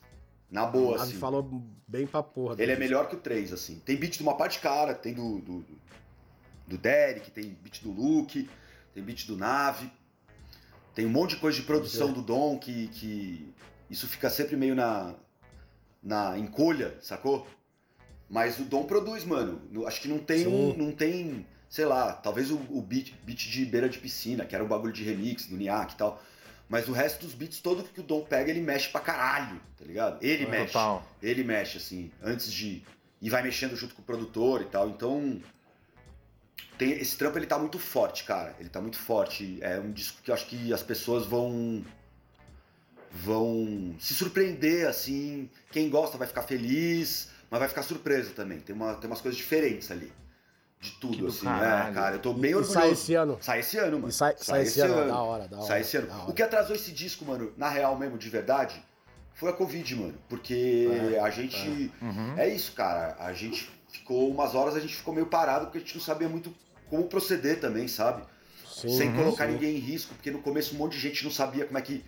Na 0.52 0.66
boa, 0.66 0.98
Nave 0.98 1.12
assim. 1.12 1.20
falou 1.20 1.64
bem 1.88 2.06
pra 2.06 2.22
porra. 2.22 2.56
Ele 2.56 2.64
é 2.64 2.76
disco. 2.76 2.80
melhor 2.80 3.08
que 3.08 3.16
o 3.16 3.20
3, 3.20 3.54
assim. 3.54 3.80
Tem 3.80 3.96
beat 3.96 4.18
de 4.18 4.24
uma 4.24 4.36
parte 4.36 4.60
cara, 4.60 4.94
tem 4.94 5.14
do, 5.14 5.40
do, 5.40 5.66
do 6.68 6.78
Derek, 6.78 7.32
tem 7.32 7.58
beat 7.62 7.82
do 7.82 7.92
Luke, 7.92 8.50
tem 8.94 9.04
beat 9.04 9.26
do 9.26 9.38
Nave. 9.38 9.90
Tem 11.00 11.06
um 11.08 11.12
monte 11.12 11.32
de 11.32 11.38
coisa 11.38 11.58
de 11.58 11.64
produção 11.66 12.10
É. 12.10 12.12
do 12.12 12.22
Dom 12.22 12.58
que, 12.60 12.88
que 12.90 13.54
isso 13.90 14.06
fica 14.06 14.30
sempre 14.30 14.58
meio 14.58 14.76
na, 14.76 15.16
na 16.04 16.38
encolha, 16.38 16.98
sacou? 17.02 17.48
Mas 18.30 18.60
o 18.60 18.64
Dom 18.66 18.84
produz, 18.84 19.24
mano. 19.24 19.62
No- 19.72 19.88
Acho 19.88 20.02
que 20.02 20.10
não 20.10 20.20
tem 20.20 20.46
um, 20.46 20.76
não 20.76 20.92
tem, 20.92 21.46
sei 21.70 21.86
lá, 21.86 22.12
talvez 22.12 22.52
o, 22.52 22.58
o 22.70 22.82
beat, 22.82 23.14
beat 23.24 23.50
de 23.50 23.64
beira 23.66 23.88
de 23.88 23.98
piscina, 23.98 24.44
que 24.46 24.54
era 24.54 24.62
um 24.62 24.68
bagulho 24.68 24.92
de 24.92 25.02
remix 25.04 25.46
do 25.48 25.56
Niak 25.56 25.94
e 25.94 25.98
tal. 25.98 26.22
Mas 26.68 26.90
o 26.90 26.92
resto 26.92 27.26
dos 27.26 27.34
beats, 27.34 27.62
todo 27.62 27.82
que 27.84 28.02
o 28.02 28.04
Dom 28.04 28.26
pega, 28.26 28.52
ele 28.52 28.60
mexe 28.60 28.90
pra 28.90 29.00
caralho, 29.00 29.60
tá 29.78 29.86
ligado? 29.86 30.22
Ele 30.22 30.46
mexe. 30.48 30.74
Total. 30.74 31.08
Ele 31.24 31.46
mexe, 31.46 31.78
assim, 31.78 32.12
antes 32.22 32.52
de. 32.52 32.84
E 33.22 33.30
vai 33.30 33.42
mexendo 33.42 33.74
junto 33.76 33.96
com 33.96 34.02
o 34.02 34.06
produtor 34.06 34.62
e 34.64 34.66
tal. 34.66 34.90
Então. 34.90 35.42
Tem, 36.78 36.92
esse 36.94 37.18
trampo 37.18 37.38
ele 37.38 37.46
tá 37.46 37.58
muito 37.60 37.78
forte, 37.78 38.24
cara. 38.24 38.56
Ele 38.60 38.70
tá 38.70 38.80
muito 38.80 38.98
forte. 38.98 39.58
É 39.62 39.80
um 39.80 39.92
disco 39.92 40.22
que 40.24 40.32
eu 40.32 40.36
acho 40.36 40.46
que 40.48 40.74
as 40.74 40.82
pessoas 40.82 41.26
vão. 41.26 41.84
vão 43.12 43.96
se 44.00 44.14
surpreender, 44.14 44.88
assim. 44.88 45.50
Quem 45.72 45.90
gosta 45.90 46.18
vai 46.18 46.28
ficar 46.28 46.44
feliz, 46.44 47.30
mas 47.50 47.60
vai 47.60 47.68
ficar 47.70 47.84
surpreso 47.84 48.32
também. 48.32 48.60
Tem, 48.60 48.76
uma, 48.76 48.96
tem 48.96 49.10
umas 49.10 49.22
coisas 49.22 49.38
diferentes 49.38 49.90
ali. 49.92 50.12
De 50.82 50.92
tudo, 50.92 51.18
do 51.18 51.28
assim. 51.28 51.44
caralho. 51.44 51.92
É, 51.92 51.94
cara, 51.94 52.16
eu 52.16 52.20
tô 52.20 52.30
E 52.30 52.34
orgulhoso. 52.34 52.72
sai 52.72 52.92
esse 52.92 53.14
ano. 53.14 53.38
Sai 53.42 53.60
esse 53.60 53.78
ano, 53.78 53.98
mano. 53.98 54.08
E 54.10 54.14
sai, 54.14 54.36
sai 54.38 54.62
esse 54.64 54.80
ano, 54.80 55.08
da 55.08 55.22
hora, 55.22 55.48
da 55.48 55.58
hora. 55.58 55.68
Sai 55.68 55.82
esse 55.82 55.98
ano. 55.98 56.08
O 56.30 56.34
que 56.34 56.42
atrasou 56.42 56.74
esse 56.74 56.92
disco, 56.94 57.26
mano, 57.26 57.52
na 57.58 57.68
real 57.68 57.98
mesmo, 57.98 58.18
de 58.18 58.30
verdade, 58.30 58.82
foi 59.34 59.50
a 59.50 59.54
Covid, 59.54 59.96
mano. 59.98 60.14
Porque 60.30 60.88
É, 61.16 61.20
a 61.20 61.30
gente. 61.30 61.92
Uhum. 62.02 62.34
É. 62.38 62.48
isso, 62.48 62.72
cara. 62.72 63.18
A 63.20 63.34
gente 63.34 63.70
ficou 63.90 64.30
umas 64.30 64.56
horas, 64.56 64.76
a 64.76 64.80
gente 64.80 64.96
ficou 64.96 65.14
meio 65.14 65.28
parado 65.28 65.66
porque 65.66 65.78
a 65.80 65.82
gente 65.82 65.96
não 65.96 66.04
sabia 66.04 66.30
muito 66.30 66.54
como 66.90 67.04
proceder 67.08 67.60
também, 67.60 67.88
sabe? 67.88 68.24
Sim, 68.66 68.90
Sem 68.98 69.10
sim. 69.12 69.16
colocar 69.16 69.46
ninguém 69.48 69.76
em 69.76 69.80
risco, 69.80 70.14
porque 70.16 70.32
no 70.32 70.42
começo 70.42 70.74
um 70.76 70.78
monte 70.78 70.94
de 70.94 71.00
gente 71.00 71.24
não 71.24 71.32
sabia 71.32 71.66
como 71.66 71.78
é 71.78 71.82
que. 71.82 72.04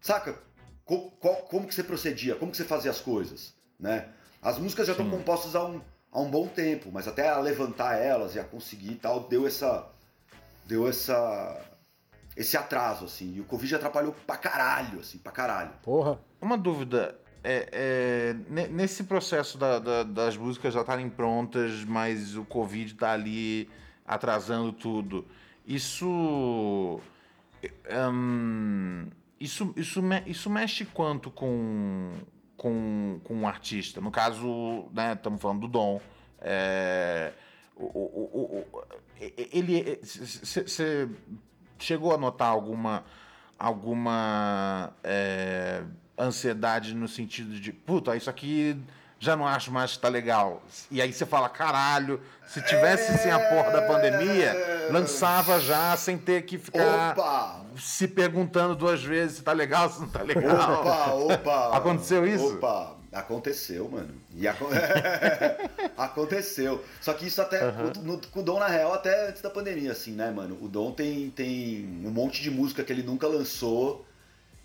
Saca? 0.00 0.38
Co- 0.84 1.10
qual- 1.20 1.36
como 1.42 1.66
que 1.68 1.74
você 1.74 1.84
procedia, 1.84 2.34
como 2.36 2.50
que 2.50 2.56
você 2.56 2.64
fazia 2.64 2.90
as 2.90 3.00
coisas, 3.00 3.54
né? 3.78 4.08
As 4.42 4.58
músicas 4.58 4.86
já 4.86 4.92
estão 4.92 5.08
compostas 5.10 5.54
há 5.54 5.64
um, 5.66 5.80
há 6.10 6.20
um 6.20 6.30
bom 6.30 6.46
tempo, 6.48 6.90
mas 6.92 7.06
até 7.06 7.28
a 7.28 7.38
levantar 7.38 7.96
elas 7.96 8.34
e 8.34 8.38
a 8.40 8.44
conseguir 8.44 8.92
e 8.92 8.96
tal, 8.96 9.20
deu 9.28 9.46
essa. 9.46 9.86
Deu 10.66 10.88
essa. 10.88 11.60
Esse 12.36 12.56
atraso, 12.56 13.04
assim. 13.04 13.34
E 13.34 13.40
o 13.40 13.44
Covid 13.44 13.74
atrapalhou 13.74 14.14
pra 14.26 14.36
caralho, 14.36 15.00
assim, 15.00 15.18
pra 15.18 15.32
caralho. 15.32 15.72
Porra. 15.82 16.20
Uma 16.40 16.56
dúvida. 16.56 17.18
É, 17.50 17.68
é, 17.72 18.36
ne- 18.50 18.66
nesse 18.68 19.04
processo 19.04 19.56
da- 19.56 19.78
da- 19.78 20.02
das 20.02 20.36
músicas 20.36 20.74
já 20.74 20.82
estarem 20.82 21.08
prontas, 21.08 21.82
mas 21.84 22.36
o 22.36 22.44
Covid 22.44 22.92
tá 22.94 23.12
ali 23.12 23.70
atrasando 24.06 24.70
tudo. 24.70 25.24
Isso. 25.66 27.00
hum, 28.12 29.06
isso, 29.40 29.72
isso, 29.76 30.02
isso 30.26 30.50
mexe 30.50 30.84
quanto 30.84 31.30
com, 31.30 32.12
com, 32.56 33.18
com 33.24 33.34
um 33.34 33.48
artista? 33.48 33.98
No 34.00 34.10
caso, 34.10 34.86
né, 34.92 35.14
estamos 35.14 35.40
falando 35.40 35.60
do 35.60 35.68
Dom. 35.68 36.00
É, 36.40 37.32
o- 37.74 37.84
o- 37.84 38.64
o- 38.72 38.82
ele. 39.52 39.98
Você 40.02 41.08
chegou 41.78 42.12
a 42.14 42.18
notar 42.18 42.48
alguma 42.48 43.04
alguma 43.58 44.92
é, 45.02 45.82
ansiedade 46.18 46.94
no 46.94 47.06
sentido 47.08 47.58
de, 47.60 47.72
puta, 47.72 48.16
isso 48.16 48.28
aqui 48.30 48.76
já 49.20 49.36
não 49.36 49.46
acho 49.46 49.70
mais 49.72 49.92
que 49.92 49.98
tá 49.98 50.08
legal. 50.08 50.62
E 50.90 51.02
aí 51.02 51.12
você 51.12 51.26
fala, 51.26 51.48
caralho, 51.48 52.20
se 52.46 52.62
tivesse 52.62 53.18
sem 53.18 53.32
a 53.32 53.38
porra 53.38 53.70
da 53.72 53.82
pandemia, 53.82 54.54
lançava 54.92 55.58
já 55.60 55.96
sem 55.96 56.16
ter 56.16 56.42
que 56.42 56.56
ficar 56.56 57.12
Opa! 57.12 57.64
se 57.76 58.06
perguntando 58.06 58.76
duas 58.76 59.02
vezes 59.02 59.38
se 59.38 59.42
tá 59.42 59.52
legal, 59.52 59.90
se 59.90 60.00
não 60.00 60.08
tá 60.08 60.22
legal. 60.22 60.80
Opa, 60.80 61.06
opa! 61.14 61.76
Aconteceu 61.76 62.24
isso? 62.26 62.54
Opa, 62.54 62.96
aconteceu, 63.12 63.88
mano. 63.88 64.14
E 64.36 64.46
aco- 64.46 64.68
aconteceu. 65.96 66.84
Só 67.00 67.12
que 67.12 67.26
isso 67.26 67.40
até. 67.42 67.60
no- 68.02 68.20
Com 68.30 68.40
o 68.40 68.42
Dom, 68.42 68.58
na 68.60 68.68
real, 68.68 68.92
até 68.94 69.28
antes 69.28 69.42
da 69.42 69.50
pandemia, 69.50 69.92
assim, 69.92 70.12
né, 70.12 70.30
mano? 70.30 70.56
O 70.60 70.68
Dom 70.68 70.92
tem, 70.92 71.30
tem 71.30 71.84
um 72.04 72.10
monte 72.10 72.42
de 72.42 72.50
música 72.50 72.84
que 72.84 72.92
ele 72.92 73.02
nunca 73.02 73.26
lançou 73.26 74.06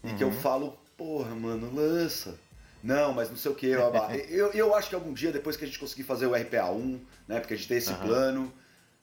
e 0.04 0.14
que 0.14 0.24
eu 0.24 0.28
Uhum. 0.28 0.34
falo, 0.34 0.78
porra, 0.98 1.34
mano, 1.36 1.74
lança. 1.74 2.36
Não, 2.84 3.14
mas 3.14 3.30
não 3.30 3.38
sei 3.38 3.52
o 3.52 3.56
que, 3.56 3.68
eu, 4.30 4.52
eu 4.52 4.76
acho 4.76 4.90
que 4.90 4.96
algum 4.96 5.14
dia, 5.14 5.32
depois 5.32 5.56
que 5.56 5.64
a 5.64 5.68
gente 5.68 5.80
conseguir 5.80 6.04
fazer 6.04 6.26
o 6.26 6.32
RPA1, 6.32 7.00
né? 7.28 7.40
Porque 7.40 7.54
a 7.54 7.58
gente 7.58 7.68
tem 7.68 7.78
esse 7.78 7.90
Aham. 7.94 8.02
plano. 8.02 8.54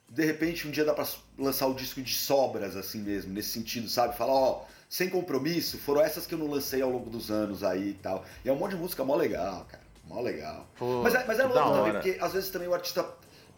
De 0.09 0.24
repente, 0.24 0.66
um 0.66 0.70
dia 0.70 0.84
dá 0.84 0.93
pra 0.93 1.07
lançar 1.38 1.66
o 1.68 1.74
disco 1.74 2.03
de 2.03 2.12
sobras, 2.14 2.76
assim 2.76 2.99
mesmo, 3.01 3.32
nesse 3.32 3.51
sentido, 3.51 3.88
sabe? 3.88 4.16
Falar, 4.16 4.32
ó, 4.34 4.64
sem 4.88 5.09
compromisso, 5.09 5.78
foram 5.78 6.01
essas 6.03 6.26
que 6.26 6.34
eu 6.34 6.38
não 6.38 6.49
lancei 6.49 6.82
ao 6.82 6.91
longo 6.91 7.09
dos 7.09 7.30
anos 7.30 7.62
aí 7.62 7.91
e 7.91 7.95
tal. 7.95 8.24
E 8.45 8.49
é 8.49 8.53
um 8.53 8.57
monte 8.57 8.72
de 8.72 8.76
música 8.78 9.05
mó 9.05 9.14
legal, 9.14 9.64
cara. 9.70 9.82
Mó 10.05 10.20
legal. 10.20 10.66
Pô, 10.76 11.01
Mas 11.05 11.14
é, 11.14 11.24
mas 11.26 11.38
é 11.38 11.45
louco 11.45 11.70
também, 11.72 11.93
porque 11.93 12.18
às 12.20 12.32
vezes 12.32 12.51
também 12.51 12.66
o 12.66 12.74
artista 12.74 13.07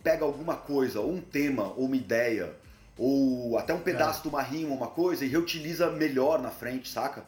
pega 0.03 0.25
alguma 0.25 0.55
coisa, 0.57 1.01
ou 1.01 1.11
um 1.11 1.21
tema, 1.23 1.73
ou 1.77 1.87
uma 1.87 1.97
ideia, 1.97 2.55
ou 2.99 3.57
até 3.57 3.73
um 3.73 3.81
pedaço 3.81 4.19
É. 4.19 4.23
de 4.23 4.29
uma 4.29 4.43
rima, 4.43 4.75
uma 4.75 4.89
coisa, 4.89 5.25
e 5.25 5.29
reutiliza 5.29 5.91
melhor 5.91 6.41
na 6.43 6.51
frente, 6.51 6.89
saca? 6.91 7.25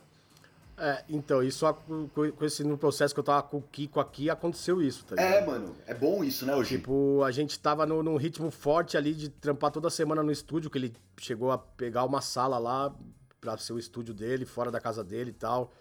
É, 0.76 1.04
então, 1.08 1.42
isso 1.42 1.64
com, 1.86 2.08
com 2.08 2.44
esse 2.44 2.64
no 2.64 2.76
processo 2.76 3.14
que 3.14 3.20
eu 3.20 3.24
tava 3.24 3.42
com 3.44 3.58
o 3.58 3.62
Kiko 3.62 4.00
aqui, 4.00 4.28
aconteceu 4.28 4.82
isso, 4.82 5.04
tá 5.04 5.14
ligado? 5.14 5.32
É, 5.34 5.46
mano, 5.46 5.74
é 5.86 5.94
bom 5.94 6.24
isso, 6.24 6.44
né, 6.44 6.54
hoje? 6.54 6.76
Tipo, 6.76 7.22
a 7.22 7.30
gente 7.30 7.58
tava 7.60 7.86
no- 7.86 8.02
num 8.02 8.16
ritmo 8.16 8.50
forte 8.50 8.96
ali 8.96 9.14
de 9.14 9.28
trampar 9.28 9.70
toda 9.70 9.88
semana 9.88 10.22
no 10.22 10.32
estúdio, 10.32 10.68
que 10.68 10.76
ele 10.78 10.92
chegou 11.16 11.52
a 11.52 11.58
pegar 11.58 12.04
uma 12.04 12.20
sala 12.20 12.58
lá 12.58 12.92
pra 13.40 13.56
ser 13.56 13.72
o 13.72 13.78
estúdio 13.78 14.12
dele, 14.12 14.44
fora 14.44 14.70
da 14.70 14.80
casa 14.80 15.04
dele 15.04 15.30
e 15.30 15.34
tal. 15.34 15.72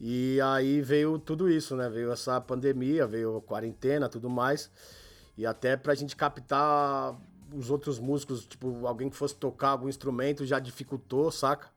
E 0.00 0.40
aí 0.40 0.80
veio 0.80 1.18
tudo 1.18 1.48
isso, 1.48 1.76
né? 1.76 1.88
Veio 1.88 2.10
essa 2.10 2.40
pandemia, 2.40 3.06
veio 3.06 3.36
a 3.36 3.42
quarentena, 3.42 4.08
tudo 4.08 4.28
mais. 4.30 4.70
E 5.36 5.44
até 5.46 5.76
pra 5.76 5.94
gente 5.94 6.16
captar 6.16 7.14
os 7.54 7.70
outros 7.70 7.98
músicos, 7.98 8.46
tipo, 8.46 8.86
alguém 8.86 9.08
que 9.10 9.16
fosse 9.16 9.34
tocar 9.36 9.68
algum 9.70 9.88
instrumento 9.88 10.44
já 10.46 10.58
dificultou, 10.58 11.30
saca? 11.30 11.68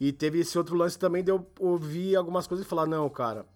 E 0.00 0.12
teve 0.12 0.40
esse 0.40 0.56
outro 0.56 0.76
lance 0.76 0.98
também 0.98 1.24
de 1.24 1.30
eu 1.30 1.46
ouvir 1.58 2.14
algumas 2.16 2.46
coisas 2.46 2.64
e 2.64 2.68
falar, 2.68 2.86
não, 2.86 3.08
cara, 3.08 3.46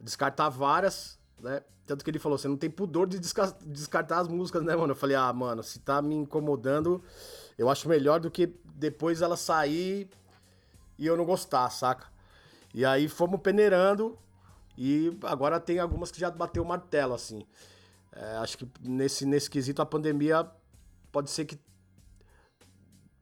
descartar 0.00 0.48
várias, 0.48 1.18
né? 1.40 1.62
Tanto 1.86 2.02
que 2.02 2.10
ele 2.10 2.18
falou, 2.18 2.38
você 2.38 2.48
não 2.48 2.56
tem 2.56 2.70
pudor 2.70 3.06
de 3.06 3.18
desca- 3.18 3.54
descartar 3.60 4.20
as 4.20 4.28
músicas, 4.28 4.62
né, 4.62 4.74
mano? 4.74 4.92
Eu 4.92 4.96
falei, 4.96 5.16
ah, 5.16 5.30
mano, 5.32 5.62
se 5.62 5.80
tá 5.80 6.00
me 6.00 6.14
incomodando, 6.14 7.02
eu 7.58 7.68
acho 7.68 7.86
melhor 7.88 8.20
do 8.20 8.30
que 8.30 8.54
depois 8.74 9.20
ela 9.20 9.36
sair 9.36 10.08
e 10.98 11.06
eu 11.06 11.16
não 11.16 11.26
gostar, 11.26 11.68
saca? 11.68 12.06
E 12.72 12.84
aí 12.84 13.06
fomos 13.06 13.40
peneirando 13.40 14.18
e 14.76 15.16
agora 15.22 15.60
tem 15.60 15.78
algumas 15.78 16.10
que 16.10 16.18
já 16.18 16.30
bateu 16.30 16.62
o 16.62 16.66
martelo, 16.66 17.14
assim. 17.14 17.46
É, 18.12 18.36
acho 18.36 18.58
que 18.58 18.68
nesse, 18.80 19.26
nesse 19.26 19.50
quesito 19.50 19.82
a 19.82 19.86
pandemia 19.86 20.48
pode 21.12 21.30
ser 21.30 21.44
que. 21.44 21.58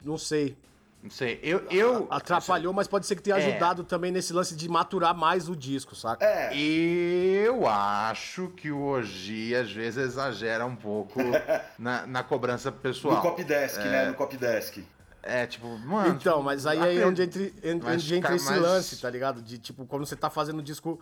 Não 0.05 0.17
sei. 0.17 0.57
Não 1.03 1.11
sei. 1.11 1.41
Eu, 1.43 1.67
eu 1.69 2.07
Atrapalhou, 2.11 2.73
mas 2.73 2.87
pode 2.87 3.07
ser 3.07 3.17
que 3.17 3.23
tenha 3.23 3.37
É. 3.37 3.45
ajudado 3.49 3.83
também 3.83 4.13
nesse 4.13 4.33
lance 4.33 4.55
de 4.55 4.69
maturar 4.69 5.13
mais 5.17 5.49
o 5.49 5.57
disco, 5.57 5.97
saca? 5.97 6.25
É, 6.25 6.55
Eu 6.55 7.67
acho 7.67 8.49
que 8.57 8.71
o 8.71 8.81
Ogi 8.81 9.55
às 9.55 9.71
vezes 9.73 9.97
exagera 10.05 10.65
um 10.65 10.77
pouco 10.77 11.19
na, 11.79 12.07
na 12.07 12.23
cobrança 12.23 12.71
pessoal. 12.71 13.17
no 13.17 13.23
Copdesk, 13.23 13.79
né? 13.79 14.07
No 14.07 14.15
Copdesk. 14.15 14.79
É, 15.25 15.47
tipo, 15.47 15.67
mano. 15.79 16.09
Então, 16.11 16.35
tipo, 16.35 16.43
mas 16.45 16.67
aí 16.67 16.79
é 16.79 16.83
acred- 16.83 17.05
onde 17.07 17.23
entra, 17.23 17.43
en- 17.43 17.81
Mas, 17.83 17.95
onde 18.05 18.15
entra 18.15 18.23
cara, 18.29 18.37
esse 18.37 18.51
mas- 18.51 18.61
lance, 18.63 19.01
tá 19.01 19.11
ligado? 19.11 19.43
De 19.43 19.59
tipo, 19.59 19.85
quando 19.87 20.07
você 20.07 20.15
tá 20.17 20.31
fazendo 20.31 20.63
disco. 20.63 21.01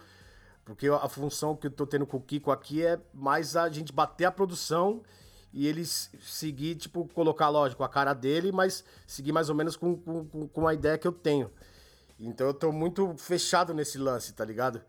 Porque 0.65 0.87
a 0.89 1.09
função 1.09 1.57
que 1.57 1.67
eu 1.67 1.71
tô 1.71 1.87
tendo 1.87 2.07
com 2.07 2.19
o 2.19 2.21
Kiko 2.21 2.51
aqui 2.53 2.85
é 2.85 2.99
mais 3.13 3.57
a 3.57 3.69
gente 3.69 3.93
bater 3.93 4.27
a 4.27 4.31
produção 4.31 5.03
e 5.53 5.67
eles 5.67 6.11
seguir, 6.21 6.77
tipo, 6.77 7.09
colocar, 7.15 7.49
lógico, 7.49 7.83
a 7.83 7.89
cara 7.89 8.15
dele, 8.15 8.53
mas 8.53 8.85
seguir 9.07 9.33
mais 9.33 9.49
ou 9.49 9.55
menos 9.55 9.77
com, 9.77 9.97
com, 9.97 10.47
com- 10.49 10.67
a 10.69 10.75
ideia 10.75 10.97
que 10.97 11.07
eu 11.09 11.13
tenho. 11.13 11.51
Então 12.19 12.47
eu 12.47 12.55
tô 12.55 12.71
muito 12.71 13.15
fechado 13.17 13.73
nesse 13.75 13.99
lance, 13.99 14.33
tá 14.33 14.45
ligado? 14.45 14.81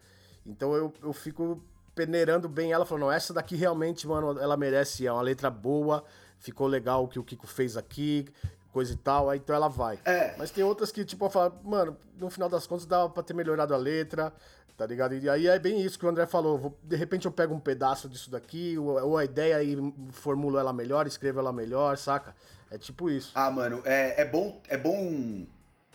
Então 0.45 0.73
eu, 0.75 0.93
eu 1.01 1.13
fico 1.13 1.63
peneirando 1.95 2.47
bem 2.47 2.71
ela, 2.71 2.85
falando, 2.85 3.03
"Não, 3.03 3.11
essa 3.11 3.33
daqui 3.33 3.55
realmente, 3.55 4.07
mano, 4.07 4.39
ela 4.39 4.55
merece, 4.57 5.05
é 5.07 5.11
uma 5.11 5.21
letra 5.21 5.49
boa, 5.49 6.03
ficou 6.39 6.67
legal 6.67 7.03
o 7.03 7.07
que 7.07 7.19
o 7.19 7.23
Kiko 7.23 7.47
fez 7.47 7.75
aqui, 7.77 8.27
coisa 8.71 8.93
e 8.93 8.97
tal, 8.97 9.29
aí 9.29 9.39
então 9.39 9.55
ela 9.55 9.67
vai. 9.67 9.99
É. 10.05 10.35
Mas 10.37 10.51
tem 10.51 10.63
outras 10.63 10.91
que, 10.91 11.03
tipo, 11.03 11.25
eu 11.25 11.29
falo, 11.29 11.53
mano, 11.63 11.97
no 12.17 12.29
final 12.29 12.47
das 12.49 12.65
contas 12.65 12.85
dava 12.85 13.09
pra 13.09 13.21
ter 13.23 13.33
melhorado 13.33 13.73
a 13.73 13.77
letra, 13.77 14.33
tá 14.81 14.87
ligado? 14.87 15.13
E 15.13 15.29
aí 15.29 15.45
é 15.45 15.59
bem 15.59 15.79
isso 15.79 15.99
que 15.99 16.05
o 16.07 16.09
André 16.09 16.25
falou. 16.25 16.57
vou- 16.57 16.77
de 16.81 16.95
repente 16.95 17.27
eu 17.27 17.31
pego 17.31 17.53
um 17.53 17.59
pedaço 17.59 18.09
disso 18.09 18.31
daqui, 18.31 18.75
ou, 18.79 18.99
ou 19.09 19.15
a 19.15 19.23
ideia 19.23 19.61
e 19.61 19.77
formulo 20.11 20.57
ela 20.57 20.73
melhor, 20.73 21.05
escrevo 21.05 21.39
ela 21.39 21.53
melhor, 21.53 21.95
saca? 21.99 22.35
É 22.71 22.79
tipo 22.79 23.07
isso. 23.07 23.31
Ah, 23.35 23.51
mano, 23.51 23.83
é, 23.85 24.19
é 24.19 24.25
bom, 24.25 24.59
é 24.67 24.77
bom 24.77 25.45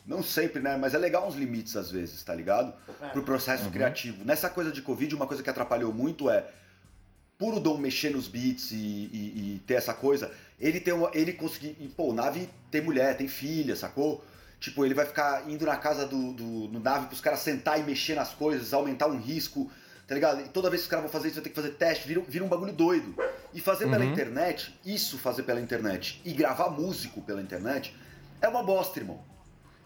não 0.06 0.22
sempre, 0.22 0.62
né? 0.62 0.76
Mas 0.76 0.94
é 0.94 0.98
legal 0.98 1.26
uns 1.26 1.34
limites 1.34 1.74
às 1.76 1.90
vezes, 1.90 2.22
tá 2.22 2.32
ligado? 2.32 2.72
É. 3.02 3.08
Pro 3.08 3.24
processo 3.24 3.64
uhum. 3.64 3.72
criativo. 3.72 4.24
Nessa 4.24 4.48
coisa 4.48 4.70
de 4.70 4.80
Covid, 4.80 5.12
uma 5.16 5.26
coisa 5.26 5.42
que 5.42 5.50
atrapalhou 5.50 5.92
muito 5.92 6.30
é 6.30 6.48
puro 7.36 7.58
Dom 7.58 7.78
mexer 7.78 8.10
nos 8.10 8.28
beats 8.28 8.70
e, 8.70 8.76
e, 8.76 9.56
e 9.56 9.62
ter 9.66 9.74
essa 9.74 9.94
coisa, 9.94 10.30
ele 10.60 10.78
tem 10.78 10.94
uma, 10.94 11.10
ele 11.12 11.32
conseguir. 11.32 11.74
Pô, 11.96 12.10
o 12.10 12.12
Nave 12.12 12.48
tem 12.70 12.80
mulher, 12.80 13.16
tem 13.16 13.26
filha, 13.26 13.74
sacou? 13.74 14.24
Tipo, 14.66 14.84
ele 14.84 14.94
vai 14.94 15.06
ficar 15.06 15.48
indo 15.48 15.64
na 15.64 15.76
casa 15.76 16.04
do, 16.04 16.32
do, 16.32 16.66
do 16.66 16.80
Nave 16.80 17.06
pros 17.06 17.20
caras 17.20 17.38
sentar 17.38 17.78
e 17.78 17.84
mexer 17.84 18.16
nas 18.16 18.34
coisas, 18.34 18.74
aumentar 18.74 19.06
um 19.06 19.16
risco, 19.16 19.70
tá 20.08 20.12
ligado? 20.12 20.40
E 20.40 20.48
toda 20.48 20.68
vez 20.68 20.82
que 20.82 20.86
os 20.86 20.90
caras 20.90 21.04
vão 21.04 21.12
fazer 21.12 21.28
isso, 21.28 21.36
vai 21.36 21.44
ter 21.44 21.50
que 21.50 21.54
fazer 21.54 21.74
teste, 21.74 22.08
vira, 22.08 22.20
vira 22.22 22.44
um 22.44 22.48
bagulho 22.48 22.72
doido. 22.72 23.14
E 23.54 23.60
fazer 23.60 23.84
uhum. 23.84 23.92
pela 23.92 24.04
internet, 24.04 24.76
isso 24.84 25.18
fazer 25.18 25.44
pela 25.44 25.60
internet, 25.60 26.20
e 26.24 26.32
gravar 26.32 26.68
músico 26.68 27.22
pela 27.22 27.40
internet, 27.40 27.96
é 28.42 28.48
uma 28.48 28.64
bosta, 28.64 28.98
irmão. 28.98 29.20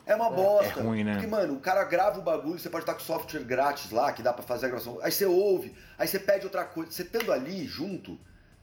É 0.06 0.16
uma 0.16 0.30
bosta. 0.30 0.80
É 0.80 0.82
ruim, 0.82 1.04
né? 1.04 1.12
Porque, 1.12 1.26
mano, 1.26 1.52
o 1.52 1.60
cara 1.60 1.84
grava 1.84 2.18
o 2.18 2.22
bagulho, 2.22 2.58
você 2.58 2.70
pode 2.70 2.84
estar 2.84 2.94
com 2.94 3.00
software 3.00 3.44
grátis 3.44 3.90
lá, 3.90 4.10
que 4.14 4.22
dá 4.22 4.32
para 4.32 4.42
fazer 4.42 4.64
a 4.64 4.68
gravação. 4.70 4.98
Aí 5.02 5.12
você 5.12 5.26
ouve, 5.26 5.74
aí 5.98 6.08
você 6.08 6.18
pede 6.18 6.46
outra 6.46 6.64
coisa. 6.64 6.90
Você 6.90 7.02
estando 7.02 7.30
ali 7.30 7.66
junto, 7.66 8.18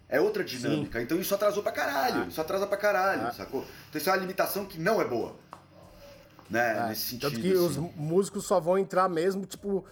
é 0.10 0.20
outra 0.20 0.44
dinâmica. 0.44 0.98
Sim. 0.98 1.06
Então 1.06 1.20
isso 1.20 1.36
atrasou 1.36 1.62
pra 1.62 1.72
caralho. 1.72 2.28
Isso 2.28 2.42
atrasa 2.42 2.66
pra 2.66 2.76
caralho, 2.76 3.28
ah. 3.28 3.32
sacou? 3.32 3.64
Então 3.88 4.02
isso 4.02 4.10
é 4.10 4.14
uma 4.14 4.20
limitação 4.20 4.66
que 4.66 4.80
não 4.80 5.00
é 5.00 5.06
boa. 5.06 5.36
Né? 6.50 6.80
Ah. 6.80 6.88
Nesse 6.88 7.02
sentido. 7.02 7.32
Tanto 7.32 7.42
que 7.42 7.52
assim. 7.52 7.66
os 7.66 7.78
músicos 7.96 8.46
só 8.46 8.60
vão 8.60 8.78
entrar 8.78 9.10
mesmo, 9.10 9.46
tipo. 9.46 9.86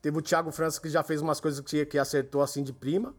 Teve 0.00 0.18
o 0.18 0.22
Thiago 0.22 0.50
França 0.50 0.80
que 0.80 0.88
já 0.88 1.02
fez 1.02 1.22
umas 1.22 1.38
coisas 1.38 1.60
que, 1.60 1.86
que 1.86 1.96
acertou 1.96 2.42
assim 2.42 2.62
de 2.62 2.72
prima. 2.72 3.14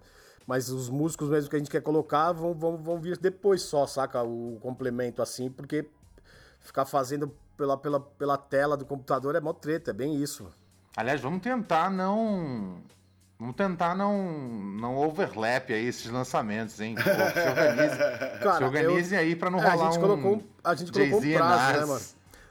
Mas 0.45 0.69
os 0.69 0.89
músicos 0.89 1.29
mesmo 1.29 1.49
que 1.49 1.55
a 1.55 1.59
gente 1.59 1.71
quer 1.71 1.81
colocar 1.81 2.31
vão, 2.33 2.53
vão, 2.53 2.77
vão 2.77 2.99
vir 2.99 3.17
depois 3.17 3.61
só, 3.61 3.87
saca? 3.87 4.21
O 4.21 4.57
complemento 4.61 5.21
assim, 5.21 5.49
porque 5.49 5.87
ficar 6.59 6.85
fazendo 6.85 7.33
pela, 7.55 7.77
pela, 7.77 7.99
pela 7.99 8.37
tela 8.37 8.75
do 8.75 8.85
computador 8.85 9.35
é 9.35 9.39
mó 9.39 9.53
treta, 9.53 9.91
é 9.91 9.93
bem 9.93 10.21
isso. 10.21 10.47
Aliás, 10.95 11.21
vamos 11.21 11.41
tentar 11.41 11.89
não. 11.89 12.81
Vamos 13.39 13.55
tentar 13.55 13.95
não, 13.95 14.21
não 14.79 14.97
overlap 14.97 15.71
aí 15.71 15.87
esses 15.87 16.09
lançamentos, 16.09 16.79
hein? 16.79 16.95
Pô, 16.95 17.01
se 17.01 17.49
organize, 17.49 17.97
Cara, 18.39 18.57
se 18.57 18.63
organizem 18.63 19.17
eu, 19.17 19.25
aí 19.25 19.35
pra 19.35 19.49
não 19.49 19.59
é, 19.59 19.69
rolar 19.69 19.87
a 19.87 19.91
gente 19.91 19.97
um. 19.97 20.01
Colocou, 20.01 20.43
a 20.63 20.75
gente 20.75 20.91
colocou 20.91 21.19
um 21.19 21.33
prazo, 21.33 21.79
né, 21.79 21.85
mano? 21.85 22.05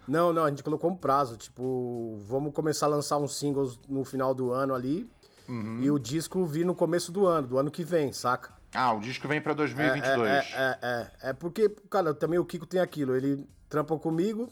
Não, 0.07 0.33
não, 0.33 0.45
a 0.45 0.51
gente 0.51 0.63
colocou 0.63 0.91
um 0.91 0.97
prazo. 0.97 1.37
Tipo, 1.37 2.19
vamos 2.27 2.53
começar 2.53 2.87
a 2.87 2.89
lançar 2.89 3.19
uns 3.19 3.37
singles 3.39 3.79
no 3.89 4.05
final 4.05 4.35
do 4.35 4.53
ano 4.53 4.75
ali. 4.75 5.09
Uhum. 5.49 5.81
E 5.83 5.91
o 5.91 5.99
disco 5.99 6.45
vir 6.47 6.65
no 6.65 6.75
começo 6.75 7.11
do 7.13 7.27
ano, 7.27 7.49
do 7.49 7.59
ano 7.59 7.71
que 7.71 7.85
vem, 7.85 8.13
saca? 8.13 8.53
Ah, 8.75 8.93
o 8.93 9.01
disco 9.01 9.29
vem 9.29 9.41
pra 9.41 9.53
2022. 9.53 10.29
É, 10.29 10.33
é, 10.33 10.45
é, 10.53 10.79
é, 10.83 11.31
é 11.31 11.33
porque, 11.33 11.69
cara, 11.91 12.15
também 12.15 12.39
o 12.39 12.45
Kiko 12.45 12.67
tem 12.67 12.81
aquilo. 12.81 13.15
Ele 13.15 13.47
trampa 13.69 13.99
comigo, 13.99 14.49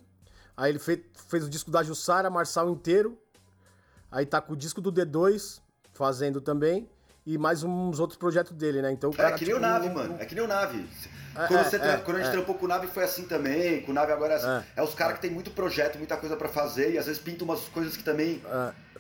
Aí 0.61 0.73
ele 0.73 0.79
fez, 0.79 1.01
fez 1.29 1.47
o 1.47 1.49
disco 1.49 1.71
da 1.71 1.83
Jussara, 1.83 2.29
Marçal 2.29 2.69
inteiro. 2.69 3.19
Aí 4.13 4.27
tá 4.27 4.43
com 4.43 4.53
o 4.53 4.57
disco 4.57 4.79
do 4.79 4.93
D2 4.93 5.59
fazendo 5.95 6.39
também. 6.39 6.87
E 7.25 7.39
mais 7.39 7.63
uns 7.63 7.99
outros 7.99 8.19
projetos 8.19 8.53
dele, 8.53 8.83
né? 8.83 8.93
Então, 8.93 9.09
é 9.11 9.17
cara, 9.17 9.35
é 9.37 9.39
que 9.39 9.47
nem 9.47 9.55
tipo, 9.55 9.67
o 9.67 9.69
Nave, 9.69 9.89
um... 9.89 9.95
mano. 9.95 10.17
É 10.19 10.27
que 10.27 10.35
nem 10.35 10.45
o 10.45 10.47
Nave. 10.47 10.87
É, 11.37 11.47
quando, 11.47 11.65
você, 11.65 11.77
é, 11.77 11.97
quando 11.99 12.17
a 12.17 12.21
gente 12.21 12.29
é. 12.29 12.33
trampou 12.33 12.55
com 12.57 12.65
o 12.65 12.69
Nave 12.69 12.87
foi 12.89 13.05
assim 13.05 13.25
também. 13.25 13.83
Com 13.83 13.93
o 13.93 13.95
Nave 13.95 14.13
agora 14.13 14.35
é, 14.35 14.37
assim. 14.37 14.67
é, 14.77 14.83
os 14.83 14.95
caras 14.95 15.17
que 15.17 15.23
tem 15.23 15.31
muito 15.31 15.51
projeto, 15.51 15.97
muita 15.97 16.17
coisa 16.17 16.37
para 16.37 16.49
fazer. 16.49 16.93
E 16.93 16.99
às 16.99 17.07
vezes 17.07 17.21
pintam 17.21 17.47
umas 17.47 17.61
coisas 17.69 17.97
que 17.97 18.03
também. 18.03 18.43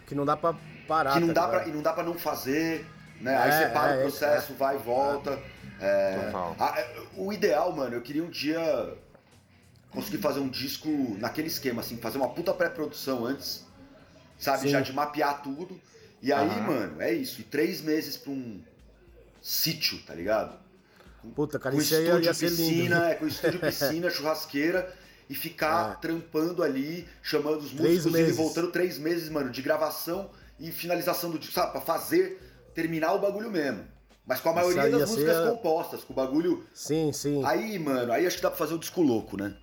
que 0.06 0.14
não 0.14 0.24
dá 0.24 0.36
pra 0.36 0.54
parar. 0.86 1.14
Que 1.14 1.20
não, 1.20 1.34
tá 1.34 1.42
dá 1.42 1.48
pra, 1.48 1.68
e 1.68 1.72
não 1.72 1.82
dá 1.82 1.92
pra 1.92 2.02
não 2.04 2.14
fazer. 2.14 2.86
Né? 3.20 3.36
Aí 3.36 3.52
você 3.52 3.68
para 3.68 3.96
o 3.96 4.00
processo, 4.02 4.54
vai 4.54 4.76
e 4.76 4.78
volta. 4.78 5.38
A, 6.58 6.84
o 7.16 7.32
ideal, 7.32 7.72
mano, 7.72 7.96
eu 7.96 8.02
queria 8.02 8.22
um 8.22 8.30
dia 8.30 8.60
conseguir 9.90 10.18
fazer 10.18 10.40
um 10.40 10.48
disco 10.48 10.88
naquele 11.18 11.48
esquema, 11.48 11.80
assim, 11.80 11.96
fazer 11.96 12.18
uma 12.18 12.28
puta 12.28 12.54
pré-produção 12.54 13.24
antes, 13.24 13.66
sabe? 14.38 14.62
Sim. 14.62 14.68
Já 14.68 14.80
de 14.80 14.92
mapear 14.92 15.42
tudo. 15.42 15.80
E 16.22 16.32
aí, 16.32 16.48
uhum. 16.48 16.62
mano, 16.62 17.02
é 17.02 17.12
isso. 17.12 17.40
E 17.40 17.44
três 17.44 17.80
meses 17.80 18.16
pra 18.16 18.30
um 18.30 18.62
sítio, 19.40 19.98
tá 20.02 20.14
ligado? 20.14 20.54
Puta, 21.34 21.58
cara, 21.58 21.74
com 21.74 21.80
isso 21.80 21.94
estúdio, 21.94 22.16
aí 22.16 22.24
ia 22.24 22.34
ser 22.34 22.50
piscina, 22.50 22.98
lindo. 22.98 23.04
É, 23.04 23.14
com 23.14 23.26
estúdio, 23.26 23.60
piscina, 23.60 24.10
churrasqueira. 24.10 24.94
E 25.28 25.34
ficar 25.34 25.92
é. 25.92 25.94
trampando 26.00 26.60
ali, 26.60 27.06
chamando 27.22 27.58
os 27.58 27.72
músicos 27.72 28.18
e 28.18 28.32
voltando 28.32 28.72
três 28.72 28.98
meses, 28.98 29.28
mano, 29.28 29.48
de 29.48 29.62
gravação 29.62 30.28
e 30.58 30.72
finalização 30.72 31.30
do 31.30 31.38
disco, 31.38 31.54
sabe? 31.54 31.70
Pra 31.70 31.80
fazer, 31.80 32.40
terminar 32.74 33.14
o 33.14 33.20
bagulho 33.20 33.48
mesmo. 33.48 33.84
Mas 34.26 34.40
com 34.40 34.50
a 34.50 34.54
maioria 34.54 34.90
das 34.90 35.10
músicas 35.10 35.36
ser... 35.36 35.50
compostas, 35.50 36.04
com 36.04 36.12
o 36.12 36.16
bagulho. 36.16 36.64
Sim, 36.74 37.12
sim. 37.12 37.44
Aí, 37.44 37.78
mano, 37.78 38.12
aí 38.12 38.26
acho 38.26 38.36
que 38.36 38.42
dá 38.42 38.50
pra 38.50 38.58
fazer 38.58 38.74
um 38.74 38.78
disco 38.78 39.00
louco, 39.02 39.36
né? 39.36 39.56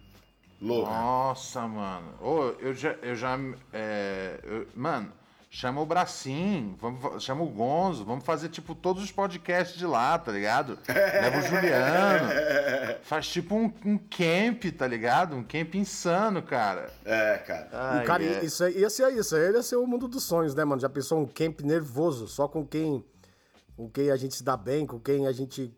Louco. 0.61 0.89
Nossa, 0.89 1.67
mano. 1.67 2.13
Oh, 2.21 2.53
eu 2.59 2.73
já. 2.73 2.95
Eu 3.01 3.15
já 3.15 3.39
é, 3.71 4.39
eu, 4.43 4.67
mano, 4.75 5.11
chama 5.49 5.81
o 5.81 5.85
Bracinho, 5.85 6.75
vamos, 6.79 7.23
chama 7.23 7.43
o 7.43 7.47
Gonzo, 7.47 8.03
vamos 8.03 8.25
fazer, 8.25 8.49
tipo, 8.49 8.75
todos 8.75 9.03
os 9.03 9.11
podcasts 9.11 9.77
de 9.77 9.85
lá, 9.85 10.17
tá 10.19 10.31
ligado? 10.31 10.77
Leva 10.87 11.37
o 11.37 11.41
Juliano. 11.41 12.29
Faz 13.03 13.27
tipo 13.27 13.55
um, 13.55 13.73
um, 13.85 13.97
camp, 13.97 14.65
tá 14.77 14.85
ligado? 14.85 15.35
Um 15.35 15.43
camp 15.43 15.75
insano, 15.75 16.41
cara. 16.41 16.91
É, 17.05 17.37
cara. 17.37 17.69
Ai, 17.71 18.05
cara, 18.05 18.23
é. 18.23 18.43
isso 18.43 18.63
aí 18.63 18.77
ia 18.77 18.89
ser 18.89 19.11
isso. 19.13 19.35
Aí 19.35 19.51
ia 19.51 19.63
ser 19.63 19.77
o 19.77 19.87
mundo 19.87 20.07
dos 20.07 20.23
sonhos, 20.23 20.53
né, 20.53 20.65
mano? 20.65 20.81
Já 20.81 20.89
pensou 20.89 21.21
um 21.21 21.25
camp 21.25 21.61
nervoso, 21.61 22.27
só 22.27 22.47
com 22.47 22.65
quem. 22.65 23.03
Com 23.75 23.89
quem 23.89 24.09
a 24.09 24.15
gente 24.15 24.35
se 24.35 24.43
dá 24.43 24.57
bem, 24.57 24.87
com 24.87 24.99
quem 24.99 25.27
a 25.27 25.31
gente 25.31 25.71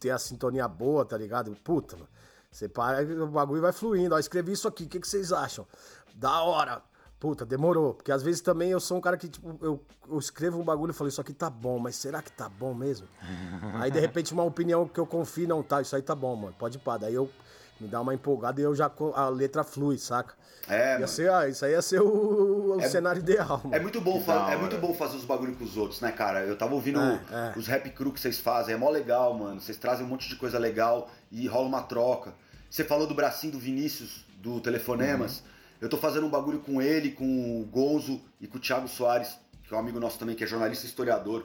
tem 0.00 0.10
a 0.10 0.18
sintonia 0.18 0.66
boa, 0.66 1.04
tá 1.04 1.16
ligado? 1.16 1.56
Puta, 1.62 1.96
mano. 1.96 2.08
Você 2.50 2.68
para, 2.68 3.00
o 3.02 3.28
bagulho 3.28 3.62
vai 3.62 3.72
fluindo. 3.72 4.14
Ó, 4.14 4.18
escrevi 4.18 4.52
isso 4.52 4.68
aqui, 4.68 4.84
o 4.84 4.88
que, 4.88 5.00
que 5.00 5.08
vocês 5.08 5.32
acham? 5.32 5.66
Da 6.14 6.42
hora. 6.42 6.82
Puta, 7.22 7.46
demorou. 7.46 7.94
Porque 7.94 8.10
às 8.10 8.20
vezes 8.20 8.40
também 8.40 8.72
eu 8.72 8.80
sou 8.80 8.98
um 8.98 9.00
cara 9.00 9.16
que, 9.16 9.28
tipo, 9.28 9.56
eu, 9.62 9.80
eu 10.10 10.18
escrevo 10.18 10.60
um 10.60 10.64
bagulho 10.64 10.90
e 10.90 10.92
falo, 10.92 11.06
isso 11.06 11.20
aqui 11.20 11.32
tá 11.32 11.48
bom, 11.48 11.78
mas 11.78 11.94
será 11.94 12.20
que 12.20 12.32
tá 12.32 12.48
bom 12.48 12.74
mesmo? 12.74 13.06
aí, 13.80 13.92
de 13.92 14.00
repente, 14.00 14.32
uma 14.32 14.42
opinião 14.42 14.88
que 14.88 14.98
eu 14.98 15.06
confio, 15.06 15.46
não 15.46 15.62
tá, 15.62 15.80
isso 15.80 15.94
aí 15.94 16.02
tá 16.02 16.16
bom, 16.16 16.34
mano. 16.34 16.52
Pode 16.58 16.78
ir 16.78 16.80
pá. 16.80 16.96
Daí 16.96 17.14
eu 17.14 17.30
me 17.78 17.86
dá 17.86 18.00
uma 18.00 18.12
empolgada 18.12 18.60
e 18.60 18.64
eu 18.64 18.74
já 18.74 18.90
a 19.14 19.28
letra 19.28 19.62
flui, 19.62 19.98
saca? 19.98 20.34
É, 20.66 20.98
ia 20.98 21.06
ser, 21.06 21.30
ah, 21.30 21.48
isso 21.48 21.64
aí 21.64 21.70
ia 21.70 21.82
ser 21.82 22.02
o, 22.02 22.74
o 22.74 22.80
é, 22.80 22.88
cenário 22.88 23.20
ideal. 23.20 23.60
Mano. 23.62 23.76
É 23.76 23.78
muito 23.78 24.00
bom, 24.00 24.20
é 24.50 24.56
muito 24.56 24.76
bom 24.78 24.92
fazer 24.92 25.16
os 25.16 25.24
bagulho 25.24 25.54
com 25.54 25.62
os 25.62 25.76
outros, 25.76 26.00
né, 26.00 26.10
cara? 26.10 26.40
Eu 26.40 26.58
tava 26.58 26.74
ouvindo 26.74 27.00
é, 27.00 27.20
é. 27.30 27.52
os 27.56 27.68
rap 27.68 27.88
crew 27.90 28.10
que 28.10 28.18
vocês 28.18 28.40
fazem, 28.40 28.74
é 28.74 28.76
mó 28.76 28.90
legal, 28.90 29.32
mano. 29.38 29.60
Vocês 29.60 29.78
trazem 29.78 30.04
um 30.04 30.08
monte 30.08 30.28
de 30.28 30.34
coisa 30.34 30.58
legal 30.58 31.08
e 31.30 31.46
rola 31.46 31.68
uma 31.68 31.82
troca. 31.82 32.34
Você 32.68 32.82
falou 32.82 33.06
do 33.06 33.14
bracinho 33.14 33.52
do 33.52 33.60
Vinícius, 33.60 34.24
do 34.38 34.60
Telefonemas. 34.60 35.38
Uhum. 35.38 35.51
Eu 35.82 35.88
tô 35.88 35.98
fazendo 35.98 36.24
um 36.24 36.30
bagulho 36.30 36.60
com 36.60 36.80
ele, 36.80 37.10
com 37.10 37.60
o 37.60 37.64
Gonzo 37.64 38.20
e 38.40 38.46
com 38.46 38.56
o 38.56 38.60
Thiago 38.60 38.86
Soares, 38.86 39.36
que 39.64 39.74
é 39.74 39.76
um 39.76 39.80
amigo 39.80 39.98
nosso 39.98 40.16
também, 40.16 40.36
que 40.36 40.44
é 40.44 40.46
jornalista 40.46 40.86
e 40.86 40.88
historiador. 40.88 41.44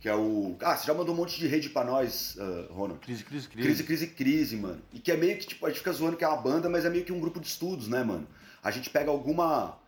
Que 0.00 0.08
é 0.08 0.14
o. 0.16 0.56
Ah, 0.60 0.76
você 0.76 0.84
já 0.84 0.92
mandou 0.92 1.14
um 1.14 1.16
monte 1.16 1.38
de 1.38 1.46
rede 1.46 1.68
pra 1.68 1.84
nós, 1.84 2.34
uh, 2.34 2.72
Ronald. 2.72 2.98
Crise, 2.98 3.22
crise, 3.22 3.48
crise. 3.48 3.68
Crise, 3.68 3.84
crise, 3.84 4.06
crise, 4.08 4.56
mano. 4.56 4.82
E 4.92 4.98
que 4.98 5.12
é 5.12 5.16
meio 5.16 5.38
que, 5.38 5.46
tipo, 5.46 5.64
a 5.64 5.68
gente 5.68 5.78
fica 5.78 5.92
zoando 5.92 6.16
que 6.16 6.24
é 6.24 6.28
uma 6.28 6.42
banda, 6.42 6.68
mas 6.68 6.84
é 6.84 6.90
meio 6.90 7.04
que 7.04 7.12
um 7.12 7.20
grupo 7.20 7.38
de 7.38 7.46
estudos, 7.46 7.86
né, 7.86 8.02
mano? 8.02 8.26
A 8.64 8.72
gente 8.72 8.90
pega 8.90 9.12
alguma. 9.12 9.78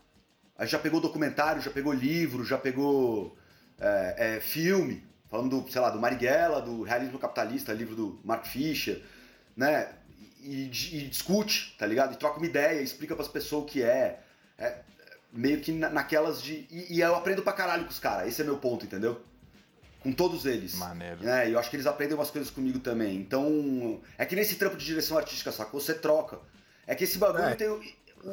A 0.57 0.65
gente 0.65 0.71
já 0.71 0.79
pegou 0.79 1.01
documentário, 1.01 1.61
já 1.61 1.73
pegou 1.73 1.93
livro, 1.93 2.45
já 2.45 2.57
pegou 2.57 3.37
é, 3.81 4.37
é, 4.37 4.41
filme, 4.41 5.03
falando, 5.29 5.63
do, 5.63 5.69
sei 5.69 5.81
lá, 5.81 5.91
do 5.91 5.99
Marighella, 5.99 6.63
do 6.63 6.85
Realismo 6.85 7.19
Capitalista, 7.19 7.73
livro 7.73 7.97
do 7.97 8.21
Mark 8.23 8.47
Fisher, 8.47 9.03
né? 9.57 9.89
e, 10.45 10.65
e, 10.65 11.09
discute, 11.09 11.75
tá 11.79 11.87
ligado? 11.87 12.13
E 12.13 12.17
troca 12.17 12.37
uma 12.37 12.47
ideia, 12.47 12.81
explica 12.81 13.17
pras 13.17 13.29
pessoas 13.29 13.65
o 13.65 13.67
que 13.67 13.83
é. 13.83 14.21
é 14.59 14.79
meio 15.33 15.61
que 15.61 15.73
na, 15.73 15.89
naquelas 15.89 16.43
de. 16.43 16.67
E, 16.71 16.97
e, 16.97 17.01
eu 17.01 17.15
aprendo 17.15 17.43
pra 17.43 17.53
caralho 17.53 17.85
com 17.85 17.91
os 17.91 17.99
caras, 17.99 18.29
esse 18.29 18.43
é 18.43 18.45
meu 18.45 18.59
ponto, 18.59 18.85
entendeu? 18.85 19.21
Com 20.01 20.13
todos 20.13 20.45
eles. 20.45 20.75
Maneiro. 20.75 21.23
Né? 21.25 21.49
E 21.49 21.53
eu 21.53 21.59
acho 21.59 21.71
que 21.71 21.77
eles 21.77 21.87
aprendem 21.87 22.15
umas 22.15 22.31
coisas 22.31 22.51
comigo 22.51 22.79
também. 22.79 23.17
Então, 23.17 24.01
é 24.19 24.27
que 24.27 24.37
nesse 24.37 24.57
trampo 24.57 24.77
de 24.77 24.85
direção 24.85 25.17
artística, 25.17 25.51
sacou? 25.51 25.81
Você 25.81 25.95
troca. 25.95 26.39
É 26.87 26.95
que 26.95 27.05
esse 27.05 27.17
bagulho 27.17 27.45
é. 27.45 27.55
tem. 27.55 27.69
O, 27.69 27.81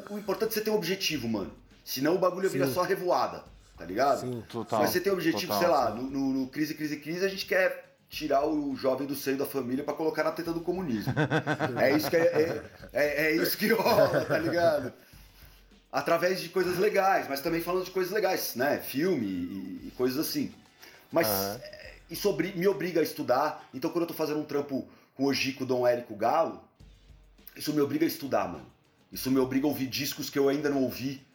o, 0.09 0.19
importante 0.19 0.51
é 0.51 0.53
você 0.55 0.61
ter 0.61 0.69
um 0.69 0.75
objetivo, 0.75 1.29
mano. 1.29 1.51
Senão 1.85 2.15
o 2.15 2.19
bagulho 2.19 2.49
Sim. 2.49 2.57
vira 2.57 2.67
só 2.67 2.83
revoada, 2.83 3.45
tá 3.77 3.85
ligado? 3.85 4.21
Sim, 4.21 4.43
total. 4.49 4.81
Mas 4.81 4.91
você 4.91 4.99
tem 4.99 5.11
um 5.11 5.15
objetivo, 5.15 5.53
total, 5.53 5.59
sei 5.59 5.67
lá, 5.69 5.89
no, 5.91 6.03
no, 6.03 6.33
no 6.33 6.47
Crise, 6.47 6.75
Crise, 6.75 6.97
Crise, 6.97 7.25
a 7.25 7.29
gente 7.29 7.45
quer 7.45 7.90
tirar 8.11 8.45
o 8.45 8.75
jovem 8.75 9.07
do 9.07 9.15
seio 9.15 9.37
da 9.37 9.45
família 9.45 9.85
para 9.85 9.93
colocar 9.93 10.21
na 10.21 10.33
teta 10.33 10.51
do 10.51 10.59
comunismo. 10.59 11.13
é 11.79 11.95
isso 11.95 12.09
que 12.09 12.17
é, 12.17 12.19
é, 12.19 12.61
é, 12.91 13.25
é, 13.25 13.35
isso 13.37 13.57
que 13.57 13.69
rola, 13.69 14.25
tá 14.25 14.37
ligado? 14.37 14.93
Através 15.89 16.41
de 16.41 16.49
coisas 16.49 16.77
legais, 16.77 17.27
mas 17.29 17.39
também 17.39 17.61
falando 17.61 17.85
de 17.85 17.91
coisas 17.91 18.11
legais, 18.11 18.53
né? 18.55 18.79
Filme 18.79 19.25
e, 19.25 19.87
e 19.87 19.93
coisas 19.95 20.27
assim. 20.27 20.53
Mas 21.09 21.27
uhum. 21.27 21.59
isso 22.09 22.37
me 22.55 22.67
obriga 22.67 22.99
a 22.99 23.03
estudar. 23.03 23.65
Então 23.73 23.89
quando 23.89 24.03
eu 24.03 24.07
tô 24.09 24.13
fazendo 24.13 24.41
um 24.41 24.45
trampo 24.45 24.85
com 25.15 25.25
o 25.25 25.33
Gico, 25.33 25.65
Dom 25.65 25.87
Érico 25.87 26.15
Galo, 26.15 26.61
isso 27.55 27.73
me 27.73 27.79
obriga 27.79 28.03
a 28.03 28.07
estudar, 28.07 28.47
mano. 28.49 28.69
Isso 29.09 29.31
me 29.31 29.39
obriga 29.39 29.65
a 29.65 29.69
ouvir 29.69 29.87
discos 29.87 30.29
que 30.29 30.37
eu 30.37 30.49
ainda 30.49 30.69
não 30.69 30.83
ouvi, 30.83 31.25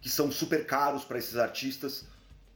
que 0.00 0.08
são 0.08 0.32
super 0.32 0.64
caros 0.66 1.04
para 1.04 1.18
esses 1.18 1.36
artistas, 1.36 2.04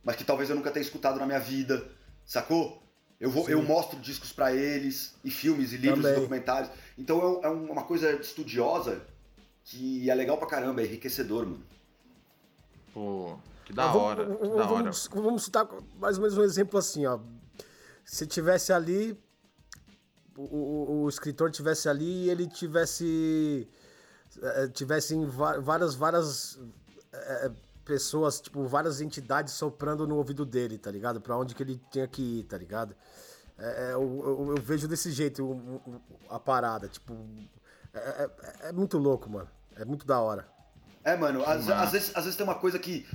mas 0.03 0.16
que 0.16 0.24
talvez 0.24 0.49
eu 0.49 0.57
nunca 0.57 0.70
tenha 0.70 0.85
escutado 0.85 1.18
na 1.18 1.27
minha 1.27 1.41
vida, 1.41 1.87
sacou? 2.24 2.86
Eu, 3.21 3.31
vou, 3.31 3.49
eu 3.49 3.62
mostro 3.62 3.99
discos 3.99 4.33
para 4.33 4.53
eles, 4.55 5.14
e 5.25 5.31
filmes, 5.31 5.73
e 5.73 5.77
livros, 5.77 6.03
Também. 6.03 6.19
e 6.19 6.21
documentários. 6.21 6.71
Então 6.99 7.41
é, 7.43 7.47
é 7.47 7.49
uma 7.49 7.85
coisa 7.85 8.12
estudiosa 8.12 9.01
que 9.64 10.09
é 10.11 10.14
legal 10.14 10.37
pra 10.39 10.47
caramba, 10.47 10.83
é 10.83 10.85
enriquecedor, 10.85 11.47
mano. 11.47 11.62
Pô, 12.93 13.37
que 13.64 13.73
da 13.73 13.93
hora, 13.93 14.25
vamos, 14.25 14.41
que 14.41 14.49
da 14.49 14.71
hora. 14.71 14.83
Vamos, 14.83 15.09
vamos 15.12 15.45
citar 15.45 15.69
mais 15.99 16.17
ou 16.19 16.23
menos 16.23 16.39
um 16.39 16.43
exemplo 16.43 16.79
assim, 16.79 17.07
ó. 17.07 17.19
Se 18.05 18.27
tivesse 18.27 18.73
ali, 18.73 19.19
o, 20.37 20.43
o, 20.43 21.03
o 21.03 21.09
escritor 21.09 21.51
tivesse 21.51 21.89
ali 21.89 22.27
e 22.27 22.31
ele 22.31 22.47
tivesse 22.47 23.69
é, 24.43 24.69
tivessem 24.69 25.27
várias 25.27 25.95
várias 25.95 26.59
é, 27.12 27.51
pessoas, 27.87 28.41
tipo, 28.41 28.66
várias 28.66 29.01
entidades 29.01 29.55
soprando 29.55 30.07
no 30.07 30.16
ouvido 30.16 30.45
dele, 30.45 30.76
tá 30.76 30.91
ligado? 30.91 31.20
Pra 31.20 31.39
onde 31.39 31.55
que 31.55 31.62
ele 31.62 31.80
tinha 31.91 32.07
que 32.07 32.41
ir, 32.41 32.45
tá 32.45 32.59
ligado? 32.59 32.95
É, 33.57 33.93
eu, 33.93 34.03
eu, 34.03 34.55
eu, 34.57 34.62
vejo 34.62 34.87
desse 34.87 35.11
jeito 35.12 35.80
a 36.28 36.39
parada, 36.39 36.89
tipo, 36.89 37.16
é, 37.95 38.30
é, 38.64 38.72
muito 38.72 38.99
louco, 38.99 39.30
mano. 39.30 39.49
É 39.76 39.84
muito 39.84 40.07
da 40.07 40.20
hora. 40.20 40.47
É, 41.05 41.16
mano, 41.16 41.43
às, 41.45 41.68
às, 41.70 41.93
vezes, 41.93 42.11
às 42.14 42.24
vezes 42.24 42.37
tem 42.37 42.45
uma 42.45 42.57
coisa 42.57 42.78
que 42.78 43.07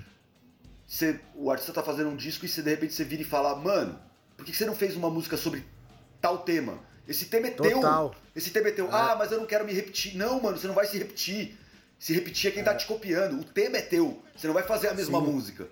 você, 0.88 1.20
o 1.36 1.52
artista 1.52 1.74
tá 1.74 1.84
fazendo 1.84 2.10
um 2.10 2.16
disco 2.16 2.46
e 2.46 2.50
você, 2.50 2.62
de 2.62 2.70
repente 2.70 2.94
você 2.94 3.04
vira 3.04 3.22
e 3.22 3.26
fala, 3.26 3.56
mano, 3.56 4.00
por 4.38 4.46
que 4.46 4.56
você 4.56 4.66
não 4.66 4.76
fez 4.76 4.96
uma 4.96 5.10
música 5.10 5.36
sobre 5.36 5.66
tal 6.22 6.40
tema? 6.40 6.80
Esse 7.08 7.26
tema 7.26 7.48
é 7.48 7.52
Total. 7.52 8.10
teu. 8.10 8.20
Esse 8.36 8.52
tema 8.52 8.70
é 8.70 8.72
teu. 8.72 8.88
É. 8.88 8.90
Ah, 8.92 9.16
mas 9.18 9.32
eu 9.32 9.40
não 9.40 9.46
quero 9.46 9.66
me 9.66 9.74
repetir. 9.74 10.16
Não, 10.16 10.42
mano, 10.42 10.58
você 10.58 10.68
não 10.68 10.74
vai 10.74 10.86
se 10.86 10.98
repetir. 10.98 11.58
Se 12.02 12.14
repetir 12.14 12.50
é 12.50 12.54
quem 12.56 12.64
tá 12.64 12.72
é. 12.72 12.76
te 12.76 12.88
copiando. 12.88 13.40
O 13.40 13.44
tema 13.44 13.78
é 13.78 13.82
teu. 13.82 14.24
Você 14.36 14.48
não 14.48 14.56
vai 14.56 14.64
fazer 14.64 14.88
a 14.88 14.94
mesma 14.96 15.20
sim. 15.20 15.26
música. 15.26 15.70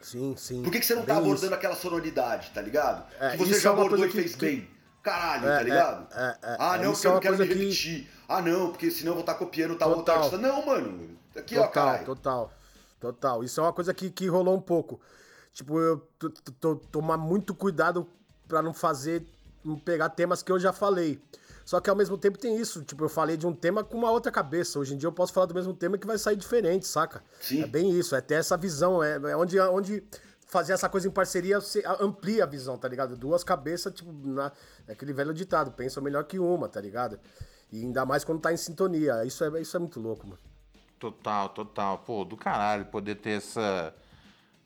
Sim, 0.00 0.34
sim. 0.34 0.62
Por 0.62 0.72
que, 0.72 0.80
que 0.80 0.86
você 0.86 0.94
não 0.94 1.04
tá 1.04 1.18
abordando 1.18 1.44
isso. 1.44 1.54
aquela 1.54 1.76
sonoridade, 1.76 2.50
tá 2.54 2.62
ligado? 2.62 3.06
É, 3.20 3.32
que 3.32 3.36
você 3.36 3.60
já 3.60 3.68
é 3.68 3.72
abordou 3.74 4.06
e 4.06 4.10
fez 4.10 4.34
que... 4.34 4.46
bem. 4.46 4.70
Caralho, 5.02 5.46
é, 5.46 5.56
tá 5.58 5.62
ligado? 5.62 6.14
É, 6.14 6.38
ah, 6.58 6.78
não, 6.78 6.92
porque 6.92 7.06
eu 7.06 7.12
não 7.12 7.20
quero 7.20 7.36
me 7.36 7.44
repetir. 7.44 8.04
Que... 8.04 8.10
Ah, 8.26 8.40
não, 8.40 8.70
porque 8.70 8.90
senão 8.90 9.10
eu 9.10 9.16
vou 9.16 9.20
estar 9.20 9.34
tá 9.34 9.38
copiando 9.38 9.76
tal 9.76 9.90
outra 9.90 10.14
artista. 10.14 10.38
Não, 10.38 10.64
mano. 10.64 11.18
Aqui, 11.36 11.54
total, 11.54 11.68
ó, 11.68 11.68
caralho. 11.68 12.04
Total, 12.06 12.52
total. 12.98 13.44
Isso 13.44 13.60
é 13.60 13.62
uma 13.62 13.72
coisa 13.74 13.92
que, 13.92 14.10
que 14.10 14.26
rolou 14.28 14.56
um 14.56 14.60
pouco. 14.60 15.02
Tipo, 15.52 15.78
eu 15.78 16.08
tomar 16.90 17.18
muito 17.18 17.54
cuidado 17.54 18.08
para 18.48 18.62
não 18.62 18.72
fazer, 18.72 19.22
não 19.62 19.78
pegar 19.78 20.08
temas 20.08 20.42
que 20.42 20.50
eu 20.50 20.58
já 20.58 20.72
falei. 20.72 21.20
Só 21.64 21.80
que 21.80 21.88
ao 21.88 21.96
mesmo 21.96 22.18
tempo 22.18 22.38
tem 22.38 22.56
isso, 22.56 22.82
tipo, 22.82 23.04
eu 23.04 23.08
falei 23.08 23.36
de 23.36 23.46
um 23.46 23.52
tema 23.52 23.84
com 23.84 23.96
uma 23.96 24.10
outra 24.10 24.30
cabeça. 24.32 24.78
Hoje 24.78 24.94
em 24.94 24.96
dia 24.96 25.06
eu 25.06 25.12
posso 25.12 25.32
falar 25.32 25.46
do 25.46 25.54
mesmo 25.54 25.72
tema 25.74 25.96
que 25.98 26.06
vai 26.06 26.18
sair 26.18 26.36
diferente, 26.36 26.86
saca? 26.86 27.22
Sim. 27.40 27.62
É 27.62 27.66
bem 27.66 27.90
isso, 27.90 28.14
é 28.14 28.20
ter 28.20 28.34
essa 28.34 28.56
visão, 28.56 29.02
é, 29.02 29.14
é 29.16 29.36
onde, 29.36 29.58
onde 29.60 30.02
fazer 30.46 30.74
essa 30.74 30.88
coisa 30.88 31.08
em 31.08 31.10
parceria 31.10 31.58
amplia 31.98 32.44
a 32.44 32.46
visão, 32.46 32.76
tá 32.76 32.86
ligado? 32.86 33.16
Duas 33.16 33.42
cabeças, 33.42 33.92
tipo, 33.94 34.12
na, 34.12 34.52
é 34.86 34.92
aquele 34.92 35.12
velho 35.12 35.32
ditado, 35.32 35.72
pensa 35.72 36.00
melhor 36.00 36.24
que 36.24 36.38
uma, 36.38 36.68
tá 36.68 36.80
ligado? 36.80 37.18
E 37.72 37.82
ainda 37.82 38.04
mais 38.04 38.22
quando 38.22 38.40
tá 38.40 38.52
em 38.52 38.56
sintonia. 38.56 39.24
Isso 39.24 39.42
é, 39.42 39.60
isso 39.62 39.74
é 39.74 39.80
muito 39.80 39.98
louco, 39.98 40.26
mano. 40.26 40.38
Total, 40.98 41.48
total. 41.48 41.98
Pô, 41.98 42.22
do 42.24 42.36
caralho 42.36 42.84
poder 42.84 43.16
ter 43.16 43.38
essa 43.38 43.94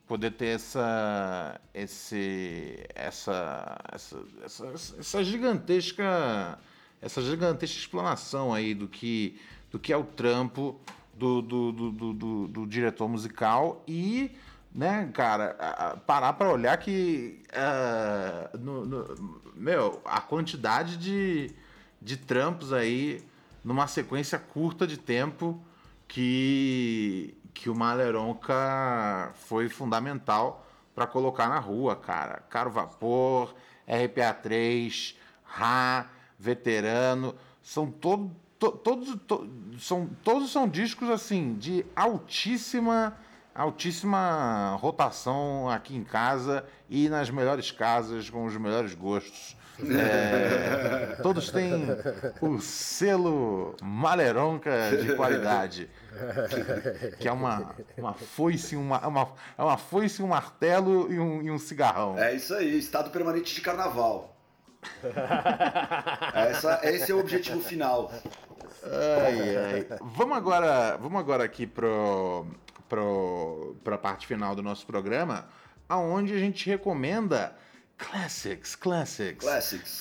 poder 0.06 0.32
ter 0.32 0.46
essa 0.46 1.60
esse 1.72 2.84
essa 2.94 3.78
essa, 3.90 4.24
essa, 4.44 4.66
essa 4.98 5.24
gigantesca 5.24 6.58
essa 7.00 7.22
gigantesca 7.22 7.78
explanação 7.78 8.52
aí 8.52 8.74
do 8.74 8.88
que 8.88 9.38
do 9.70 9.78
que 9.78 9.92
é 9.92 9.96
o 9.96 10.04
trampo 10.04 10.80
do, 11.14 11.42
do, 11.42 11.72
do, 11.72 12.12
do, 12.12 12.48
do 12.48 12.66
diretor 12.66 13.08
musical 13.08 13.82
e 13.86 14.30
né, 14.74 15.10
cara, 15.14 15.96
parar 16.06 16.34
para 16.34 16.52
olhar 16.52 16.76
que 16.76 17.42
uh, 17.52 18.58
no, 18.58 18.84
no, 18.84 19.42
meu, 19.56 20.02
a 20.04 20.20
quantidade 20.20 20.98
de, 20.98 21.50
de 22.00 22.16
trampos 22.18 22.74
aí 22.74 23.24
numa 23.64 23.86
sequência 23.86 24.38
curta 24.38 24.86
de 24.86 24.98
tempo 24.98 25.58
que 26.06 27.34
que 27.56 27.70
o 27.70 27.74
Maleronca 27.74 29.32
foi 29.34 29.70
fundamental 29.70 30.66
para 30.94 31.06
colocar 31.06 31.48
na 31.48 31.58
rua, 31.58 31.96
cara. 31.96 32.42
Caro 32.50 32.70
Vapor, 32.70 33.54
RPA3, 33.88 35.16
Ra, 35.42 36.06
Veterano, 36.38 37.34
são 37.62 37.90
todo, 37.90 38.34
to, 38.58 38.70
todos, 38.72 39.16
to, 39.26 39.48
são, 39.78 40.08
todos 40.22 40.50
são 40.52 40.68
discos 40.68 41.10
assim 41.10 41.54
de 41.54 41.84
altíssima 41.94 43.16
altíssima 43.54 44.76
rotação 44.78 45.70
aqui 45.70 45.96
em 45.96 46.04
casa 46.04 46.64
e 46.90 47.08
nas 47.08 47.30
melhores 47.30 47.70
casas 47.70 48.28
com 48.28 48.44
os 48.44 48.56
melhores 48.56 48.94
gostos. 48.94 49.56
É, 49.80 51.16
todos 51.22 51.50
têm 51.50 51.86
o 52.40 52.60
selo 52.60 53.74
Maleronca 53.82 54.96
de 55.02 55.14
qualidade. 55.14 55.90
Que, 56.48 57.16
que, 57.18 57.28
é 57.28 57.32
uma, 57.32 57.74
uma 57.96 58.14
foice, 58.14 58.74
uma, 58.74 59.06
uma, 59.06 59.28
é 59.56 59.62
uma 59.62 59.76
foice, 59.76 60.22
um 60.22 60.28
martelo 60.28 61.12
e 61.12 61.18
um, 61.18 61.42
e 61.42 61.50
um 61.50 61.58
cigarrão. 61.58 62.18
É 62.18 62.34
isso 62.34 62.54
aí, 62.54 62.78
estado 62.78 63.10
permanente 63.10 63.54
de 63.54 63.60
carnaval. 63.60 64.35
Essa, 66.34 66.80
esse 66.82 67.12
é 67.12 67.14
o 67.14 67.20
objetivo 67.20 67.60
final. 67.60 68.12
Ai, 68.82 69.56
ai. 69.56 69.86
Vamos 70.00 70.36
agora, 70.36 70.96
vamos 70.96 71.18
agora 71.18 71.44
aqui 71.44 71.66
pro, 71.66 72.46
pro, 72.88 73.76
pra 73.82 73.98
parte 73.98 74.26
final 74.26 74.54
do 74.54 74.62
nosso 74.62 74.86
programa, 74.86 75.46
aonde 75.88 76.34
a 76.34 76.38
gente 76.38 76.68
recomenda 76.68 77.54
Classics, 77.98 78.76
classics. 78.76 79.44
Classics. 79.44 79.98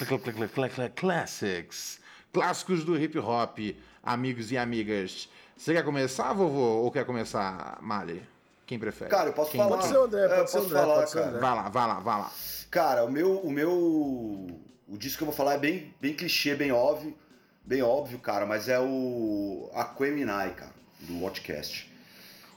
Classics. 0.95 1.99
Clássicos 2.31 2.83
do 2.83 2.97
hip 2.97 3.17
hop, 3.17 3.57
amigos 4.03 4.51
e 4.51 4.57
amigas. 4.57 5.29
Você 5.55 5.73
quer 5.73 5.83
começar, 5.83 6.33
vovô, 6.33 6.83
ou 6.83 6.91
quer 6.91 7.05
começar, 7.05 7.77
Mali? 7.81 8.21
Quem 8.65 8.77
prefere? 8.77 9.09
Cara, 9.09 9.29
eu 9.29 9.33
posso 9.33 9.51
Quem 9.51 9.61
falar. 9.61 9.77
Pode 9.77 9.87
ser 9.87 9.97
o 9.97 10.03
André, 10.03 10.27
pode, 10.27 10.41
é, 10.41 10.47
ser, 10.47 10.57
o 10.57 10.61
André, 10.61 10.79
falar, 10.79 10.95
pode 10.95 11.09
ser 11.09 11.19
o 11.19 11.23
André. 11.23 11.39
Vai 11.39 11.55
lá, 11.55 11.69
vai 11.69 11.87
lá, 11.87 11.99
vai 11.99 12.19
lá. 12.19 12.31
Cara, 12.69 13.05
o 13.05 13.11
meu, 13.11 13.37
o 13.37 13.51
meu. 13.51 14.47
O 14.87 14.97
disco 14.97 15.17
que 15.17 15.23
eu 15.23 15.27
vou 15.27 15.35
falar 15.35 15.55
é 15.55 15.57
bem, 15.57 15.93
bem 15.99 16.13
clichê, 16.13 16.55
bem 16.55 16.71
óbvio. 16.71 17.17
Bem 17.63 17.81
óbvio, 17.81 18.19
cara, 18.19 18.45
mas 18.45 18.69
é 18.69 18.79
o 18.79 19.71
Aqueminai, 19.73 20.53
cara, 20.53 20.73
do 20.99 21.19
Watchcast. 21.21 21.91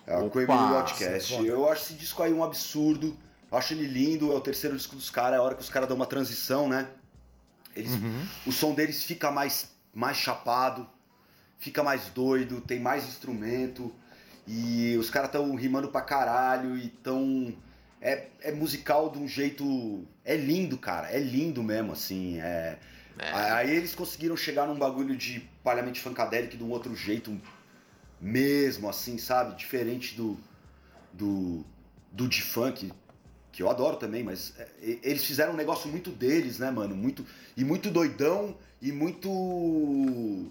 É 0.07 0.17
o 0.17 0.27
Aqueminai 0.27 0.69
do 0.69 0.75
Watchcast. 0.75 1.47
Eu 1.47 1.69
acho 1.71 1.85
esse 1.85 1.95
disco 1.95 2.23
aí 2.23 2.33
um 2.33 2.45
absurdo. 2.45 3.17
Eu 3.51 3.57
acho 3.57 3.73
ele 3.73 3.87
lindo, 3.87 4.31
é 4.31 4.35
o 4.35 4.41
terceiro 4.41 4.77
disco 4.77 4.95
dos 4.95 5.09
caras, 5.09 5.35
é 5.35 5.37
a 5.39 5.43
hora 5.43 5.55
que 5.55 5.63
os 5.63 5.71
caras 5.71 5.89
dão 5.89 5.97
uma 5.97 6.07
transição, 6.07 6.69
né? 6.69 6.89
Eles, 7.75 7.93
uhum. 7.93 8.27
O 8.47 8.53
som 8.53 8.75
deles 8.75 9.03
fica 9.03 9.31
mais, 9.31 9.71
mais 9.95 10.19
chapado, 10.19 10.87
fica 11.59 11.83
mais 11.83 12.09
doido, 12.09 12.61
tem 12.61 12.79
mais 12.79 13.07
instrumento. 13.07 13.91
E 14.47 14.97
os 14.99 15.09
caras 15.11 15.29
estão 15.29 15.55
rimando 15.55 15.89
pra 15.89 16.01
caralho 16.01 16.77
e 16.77 16.89
tão. 16.89 17.55
É, 18.01 18.29
é 18.43 18.53
musical 18.53 19.11
de 19.11 19.19
um 19.19 19.27
jeito. 19.27 20.07
É 20.25 20.37
lindo, 20.37 20.79
cara. 20.79 21.11
É 21.11 21.19
lindo 21.19 21.63
mesmo, 21.63 21.93
assim. 21.93 22.41
É... 22.41 22.79
é. 23.19 23.31
Aí 23.33 23.75
eles 23.75 23.95
conseguiram 23.95 24.37
chegar 24.37 24.67
num 24.67 24.79
bagulho 24.79 25.17
de 25.17 25.41
Parliament 25.63 25.95
Funkadelic 25.97 26.57
de 26.57 26.63
um 26.63 26.71
outro 26.71 26.95
jeito 26.95 27.39
mesmo, 28.21 28.89
assim, 28.89 29.19
sabe? 29.19 29.57
Diferente 29.57 30.15
do. 30.15 30.39
do. 31.13 31.65
do 32.13 32.29
de 32.29 32.43
funk 32.43 32.93
que 33.51 33.63
eu 33.63 33.69
adoro 33.69 33.97
também, 33.97 34.23
mas 34.23 34.55
é, 34.57 34.69
eles 35.03 35.25
fizeram 35.25 35.53
um 35.53 35.57
negócio 35.57 35.91
muito 35.91 36.11
deles, 36.11 36.61
né, 36.61 36.71
mano? 36.71 36.95
Muito 36.95 37.27
e 37.57 37.65
muito 37.65 37.91
doidão 37.91 38.57
e 38.81 38.93
muito 38.93 40.49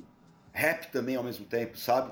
rap 0.51 0.91
também 0.91 1.15
ao 1.15 1.23
mesmo 1.23 1.45
tempo, 1.45 1.77
sabe? 1.77 2.11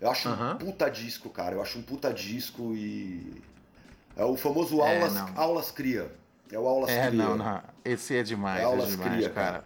Eu 0.00 0.08
acho 0.08 0.28
um 0.28 0.56
puta 0.56 0.88
disco, 0.88 1.30
cara. 1.30 1.56
Eu 1.56 1.62
acho 1.62 1.78
um 1.78 1.82
puta 1.82 2.12
disco 2.12 2.74
e 2.76 3.42
é 4.16 4.24
o 4.24 4.36
famoso 4.36 4.80
é, 4.80 4.96
aulas, 4.96 5.36
aulas 5.36 5.70
cria. 5.70 6.10
É 6.50 6.58
o 6.58 6.66
aulas 6.66 6.90
é, 6.90 7.08
cria. 7.08 7.22
não, 7.22 7.36
não. 7.36 7.62
Esse 7.84 8.16
é 8.16 8.22
demais, 8.22 8.60
é, 8.60 8.62
é 8.62 8.64
aulas 8.64 8.90
demais, 8.90 9.12
cria, 9.12 9.30
cara. 9.30 9.52
cara. 9.52 9.64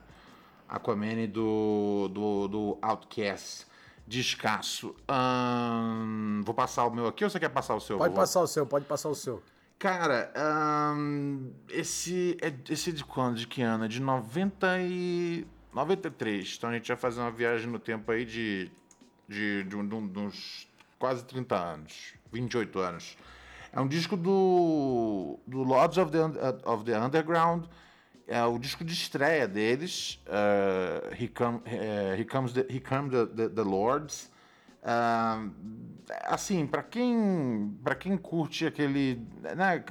Aquaman 0.69 1.27
do 1.29 2.09
do 2.09 2.49
do 2.49 2.79
Outcast. 2.83 3.71
Descasso. 4.07 4.93
Hum, 5.09 6.43
vou 6.45 6.53
passar 6.53 6.85
o 6.85 6.91
meu 6.91 7.07
aqui 7.07 7.23
ou 7.23 7.31
você 7.31 7.39
quer 7.39 7.49
passar 7.49 7.77
o 7.77 7.81
seu? 7.81 7.97
Pode 7.97 8.13
passar 8.13 8.41
o 8.41 8.47
seu, 8.49 8.67
pode 8.67 8.85
passar 8.85 9.09
o 9.09 9.15
seu. 9.15 9.41
Cara, 9.79 10.31
um, 10.97 11.53
esse, 11.71 12.37
é, 12.43 12.53
esse 12.71 12.91
é 12.91 12.93
de 12.93 13.03
quando? 13.03 13.37
De 13.37 13.47
que 13.47 13.63
ano? 13.63 13.85
É 13.85 13.89
de 13.89 13.99
90 13.99 14.79
e... 14.81 15.47
93. 15.73 16.55
Então 16.59 16.69
a 16.69 16.75
gente 16.75 16.89
vai 16.89 16.97
fazer 16.99 17.21
uma 17.21 17.31
viagem 17.31 17.67
no 17.67 17.79
tempo 17.79 18.11
aí 18.13 18.27
de, 18.27 18.71
de, 19.27 19.65
de, 19.65 19.83
de, 19.83 20.09
de 20.09 20.19
uns 20.19 20.69
quase 20.99 21.25
30 21.25 21.57
anos. 21.57 22.15
28 22.31 22.79
anos. 22.79 23.17
É 23.73 23.81
um 23.81 23.87
disco 23.87 24.17
do, 24.17 25.39
do 25.47 25.63
Lords 25.63 25.97
of 25.97 26.11
the, 26.11 26.19
of 26.65 26.85
the 26.85 26.99
Underground. 26.99 27.67
É 28.27 28.45
o 28.45 28.59
disco 28.59 28.85
de 28.85 28.93
estreia 28.93 29.47
deles. 29.47 30.23
Uh, 30.27 31.15
He, 31.15 31.29
come, 31.29 31.59
uh, 31.59 32.21
He 32.21 32.25
Comes, 32.25 32.53
the, 32.53 32.67
He 32.69 32.81
Comes 32.81 33.13
the, 33.13 33.27
the, 33.27 33.49
the 33.49 33.63
Lords. 33.63 34.31
Uh, 34.83 35.51
assim, 36.25 36.67
para 36.67 36.83
quem 36.83 37.77
para 37.85 37.95
quem 37.95 38.17
curte 38.17 38.67
aquele, 38.67 39.27
né, 39.43 39.85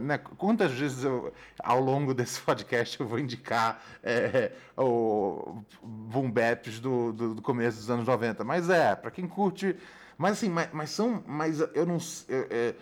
né, 0.00 0.18
quantas 0.18 0.72
vezes 0.72 1.04
eu, 1.04 1.32
ao 1.58 1.80
longo 1.80 2.12
desse 2.12 2.38
podcast 2.42 3.00
eu 3.00 3.06
vou 3.06 3.18
indicar 3.18 3.82
é, 4.02 4.52
o 4.76 5.62
boom 5.82 6.30
baps 6.30 6.80
do, 6.80 7.12
do, 7.12 7.34
do, 7.36 7.42
começo 7.42 7.78
dos 7.78 7.90
anos 7.90 8.06
90, 8.06 8.44
mas 8.44 8.68
é, 8.68 8.94
para 8.94 9.10
quem 9.10 9.26
curte, 9.26 9.74
mas 10.18 10.32
assim, 10.32 10.50
mas, 10.50 10.68
mas 10.70 10.90
são, 10.90 11.24
mas 11.26 11.60
eu 11.74 11.86
não, 11.86 11.96
é, 12.28 12.74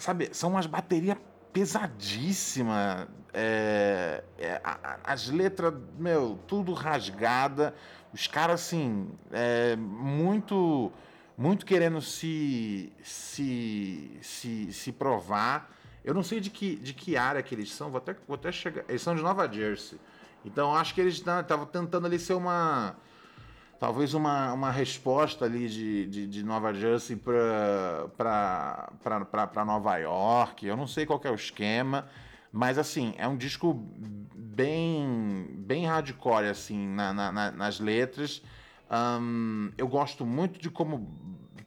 sabe, 0.00 0.30
são 0.32 0.50
umas 0.50 0.66
baterias 0.66 1.18
pesadíssimas, 1.52 3.08
é, 3.32 4.22
é, 4.38 4.60
as 5.04 5.28
letras, 5.28 5.74
meu, 5.98 6.38
tudo 6.46 6.72
rasgada, 6.72 7.74
os 8.12 8.26
caras 8.26 8.62
assim, 8.62 9.08
é, 9.32 9.76
muito 9.76 10.92
muito 11.40 11.64
querendo 11.64 12.02
se, 12.02 12.92
se, 13.02 14.10
se, 14.20 14.70
se 14.74 14.92
provar. 14.92 15.74
Eu 16.04 16.12
não 16.12 16.22
sei 16.22 16.38
de 16.38 16.50
que, 16.50 16.76
de 16.76 16.92
que 16.92 17.16
área 17.16 17.42
que 17.42 17.54
eles 17.54 17.72
são, 17.72 17.90
vou 17.90 17.96
até, 17.96 18.14
vou 18.28 18.34
até 18.34 18.52
chegar. 18.52 18.84
Eles 18.86 19.00
são 19.00 19.16
de 19.16 19.22
Nova 19.22 19.50
Jersey. 19.50 19.98
Então 20.44 20.76
acho 20.76 20.94
que 20.94 21.00
eles 21.00 21.14
estavam 21.14 21.64
tentando 21.64 22.06
ali 22.06 22.18
ser 22.18 22.34
uma. 22.34 22.94
Talvez 23.80 24.12
uma, 24.12 24.52
uma 24.52 24.70
resposta 24.70 25.46
ali 25.46 25.66
de, 25.66 26.06
de, 26.06 26.26
de 26.26 26.42
Nova 26.42 26.74
Jersey 26.74 27.16
para 27.16 28.90
Nova 29.64 29.96
York. 29.96 30.66
Eu 30.66 30.76
não 30.76 30.86
sei 30.86 31.06
qual 31.06 31.18
é 31.24 31.30
o 31.30 31.34
esquema. 31.34 32.06
Mas 32.52 32.76
assim, 32.76 33.14
é 33.16 33.26
um 33.26 33.38
disco 33.38 33.72
bem, 34.36 35.46
bem 35.56 35.86
hardcore 35.86 36.48
assim, 36.48 36.88
na, 36.88 37.14
na, 37.14 37.50
nas 37.50 37.80
letras. 37.80 38.42
Um, 38.90 39.72
eu 39.78 39.88
gosto 39.88 40.26
muito 40.26 40.60
de 40.60 40.68
como 40.68 41.16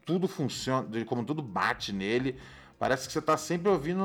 tudo 0.05 0.27
funciona, 0.27 0.87
de 0.87 1.03
como 1.05 1.25
tudo 1.25 1.41
bate 1.41 1.91
nele. 1.91 2.37
Parece 2.77 3.07
que 3.07 3.13
você 3.13 3.19
está 3.19 3.37
sempre 3.37 3.69
ouvindo. 3.69 4.03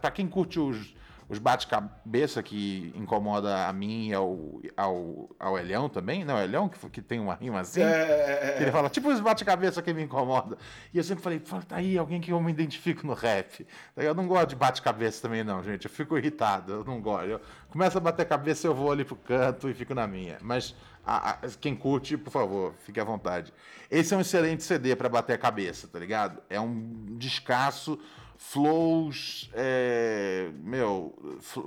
Para 0.00 0.10
quem 0.10 0.26
curte 0.26 0.58
os, 0.58 0.92
os 1.28 1.38
bate-cabeça 1.38 2.42
que 2.42 2.92
incomoda 2.94 3.66
a 3.66 3.72
mim 3.72 4.08
e 4.08 4.14
ao, 4.14 4.60
ao, 4.76 5.30
ao 5.38 5.58
Elhão 5.58 5.88
também, 5.88 6.24
não, 6.24 6.36
o 6.36 6.40
Elhão 6.40 6.68
que, 6.68 6.78
que 6.90 7.02
tem 7.02 7.18
uma 7.18 7.34
rima 7.34 7.60
assim, 7.60 7.80
é, 7.80 7.84
é, 7.84 8.56
é. 8.58 8.62
ele 8.62 8.70
fala, 8.70 8.88
tipo 8.88 9.08
os 9.08 9.20
bate-cabeça 9.20 9.82
que 9.82 9.92
me 9.92 10.02
incomoda. 10.02 10.56
E 10.92 10.98
eu 10.98 11.04
sempre 11.04 11.22
falei, 11.22 11.40
tá 11.40 11.76
aí 11.76 11.96
alguém 11.96 12.20
que 12.20 12.32
eu 12.32 12.40
me 12.40 12.50
identifico 12.50 13.06
no 13.06 13.14
rap. 13.14 13.66
Eu 13.96 14.14
não 14.14 14.26
gosto 14.26 14.50
de 14.50 14.56
bate-cabeça 14.56 15.22
também 15.22 15.42
não, 15.42 15.62
gente, 15.62 15.86
eu 15.86 15.90
fico 15.90 16.16
irritado, 16.18 16.72
eu 16.72 16.84
não 16.84 17.00
gosto. 17.00 17.26
Eu 17.26 17.40
começo 17.70 17.96
a 17.96 18.00
bater 18.00 18.26
cabeça, 18.26 18.66
eu 18.66 18.74
vou 18.74 18.92
ali 18.92 19.04
pro 19.04 19.16
canto 19.16 19.68
e 19.68 19.74
fico 19.74 19.94
na 19.94 20.06
minha. 20.06 20.38
Mas 20.42 20.74
a, 21.06 21.30
a, 21.30 21.38
quem 21.60 21.74
curte, 21.74 22.16
por 22.16 22.30
favor, 22.30 22.74
fique 22.84 22.98
à 22.98 23.04
vontade. 23.04 23.52
Esse 23.90 24.14
é 24.14 24.16
um 24.16 24.20
excelente 24.20 24.62
CD 24.62 24.96
para 24.96 25.08
bater 25.08 25.34
a 25.34 25.38
cabeça, 25.38 25.86
tá 25.86 25.98
ligado? 25.98 26.42
É 26.48 26.58
um 26.60 27.16
descasso, 27.18 27.98
flows, 28.36 29.50
é, 29.52 30.50
meu, 30.62 31.14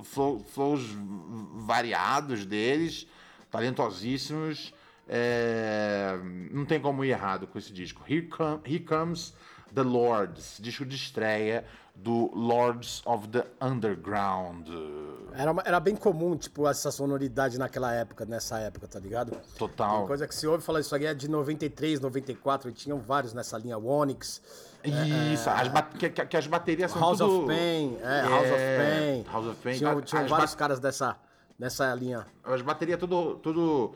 flow, 0.03 0.39
flows 0.39 0.83
variados 1.55 2.45
deles, 2.45 3.07
talentosíssimos. 3.51 4.73
É, 5.09 6.19
não 6.51 6.65
tem 6.65 6.79
como 6.79 7.03
ir 7.05 7.11
errado 7.11 7.47
com 7.47 7.57
esse 7.57 7.71
disco. 7.71 8.03
Here, 8.07 8.27
come, 8.27 8.59
Here 8.65 8.83
Comes 8.83 9.33
the 9.73 9.81
Lords, 9.81 10.59
disco 10.61 10.85
de 10.85 10.95
estreia 10.95 11.65
do 12.03 12.31
Lords 12.33 13.01
of 13.05 13.27
the 13.29 13.45
Underground. 13.61 14.67
Era, 15.33 15.53
era 15.65 15.79
bem 15.79 15.95
comum, 15.95 16.35
tipo, 16.37 16.67
essa 16.67 16.91
sonoridade 16.91 17.57
naquela 17.57 17.93
época, 17.93 18.25
nessa 18.25 18.59
época, 18.59 18.87
tá 18.87 18.99
ligado? 18.99 19.37
Total. 19.57 19.99
Tem 19.99 20.07
coisa 20.07 20.27
que 20.27 20.35
se 20.35 20.47
ouve 20.47 20.63
falar 20.63 20.79
isso 20.79 20.95
aqui 20.95 21.05
é 21.05 21.13
de 21.13 21.27
93, 21.27 21.99
94, 21.99 22.69
e 22.69 22.73
tinham 22.73 22.99
vários 22.99 23.33
nessa 23.33 23.57
linha, 23.57 23.77
Onyx. 23.77 24.41
Isso, 24.83 25.49
é, 25.49 25.53
as 25.53 25.97
que, 25.97 26.09
que, 26.09 26.37
as 26.37 26.47
baterias 26.47 26.91
são 26.91 27.01
House 27.01 27.17
tudo... 27.17 27.39
of 27.39 27.47
Pain, 27.47 27.97
é, 28.01 28.21
House 28.21 28.45
of 28.45 28.55
é, 28.55 28.77
Pain. 28.77 29.33
House 29.33 29.47
of 29.47 29.61
Pain. 29.61 29.77
Tinham, 29.77 30.01
tinham 30.01 30.27
vários 30.27 30.55
caras 30.55 30.79
dessa, 30.79 31.17
dessa 31.59 31.93
linha. 31.93 32.25
As 32.43 32.61
baterias 32.61 32.99
tudo... 32.99 33.35
tudo 33.35 33.95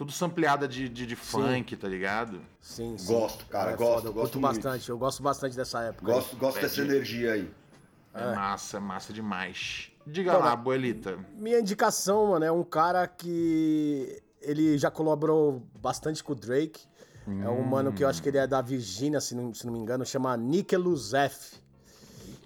tudo 0.00 0.12
sampleada 0.12 0.66
de, 0.66 0.88
de, 0.88 1.04
de 1.04 1.14
funk, 1.14 1.76
tá 1.76 1.86
ligado? 1.86 2.40
Sim, 2.58 2.96
sim. 2.96 3.12
Gosto, 3.12 3.44
cara, 3.44 3.72
é 3.72 3.76
gosto, 3.76 3.94
foda, 3.96 4.08
eu 4.08 4.12
gosto 4.14 4.40
bastante. 4.40 4.88
Eu 4.88 4.96
gosto 4.96 5.22
bastante 5.22 5.54
dessa 5.54 5.82
época. 5.82 6.10
Gosto, 6.10 6.36
gosto 6.38 6.56
é, 6.56 6.62
dessa 6.62 6.76
de... 6.76 6.80
energia 6.80 7.32
aí. 7.34 7.50
É, 8.14 8.22
é 8.22 8.34
massa, 8.34 8.80
massa 8.80 9.12
demais. 9.12 9.92
Diga 10.06 10.38
lá, 10.38 10.56
Boelita. 10.56 11.18
Minha 11.36 11.60
indicação, 11.60 12.28
mano, 12.28 12.42
é 12.46 12.50
um 12.50 12.64
cara 12.64 13.06
que 13.06 14.22
ele 14.40 14.78
já 14.78 14.90
colaborou 14.90 15.62
bastante 15.78 16.24
com 16.24 16.32
o 16.32 16.34
Drake. 16.34 16.80
Hum. 17.28 17.42
É 17.42 17.50
um 17.50 17.62
mano 17.62 17.92
que 17.92 18.02
eu 18.02 18.08
acho 18.08 18.22
que 18.22 18.30
ele 18.30 18.38
é 18.38 18.46
da 18.46 18.62
Virgínia, 18.62 19.20
se 19.20 19.34
não, 19.34 19.52
se 19.52 19.66
não 19.66 19.72
me 19.74 19.80
engano, 19.80 20.06
chama 20.06 20.34
Nikeluzef. 20.34 21.60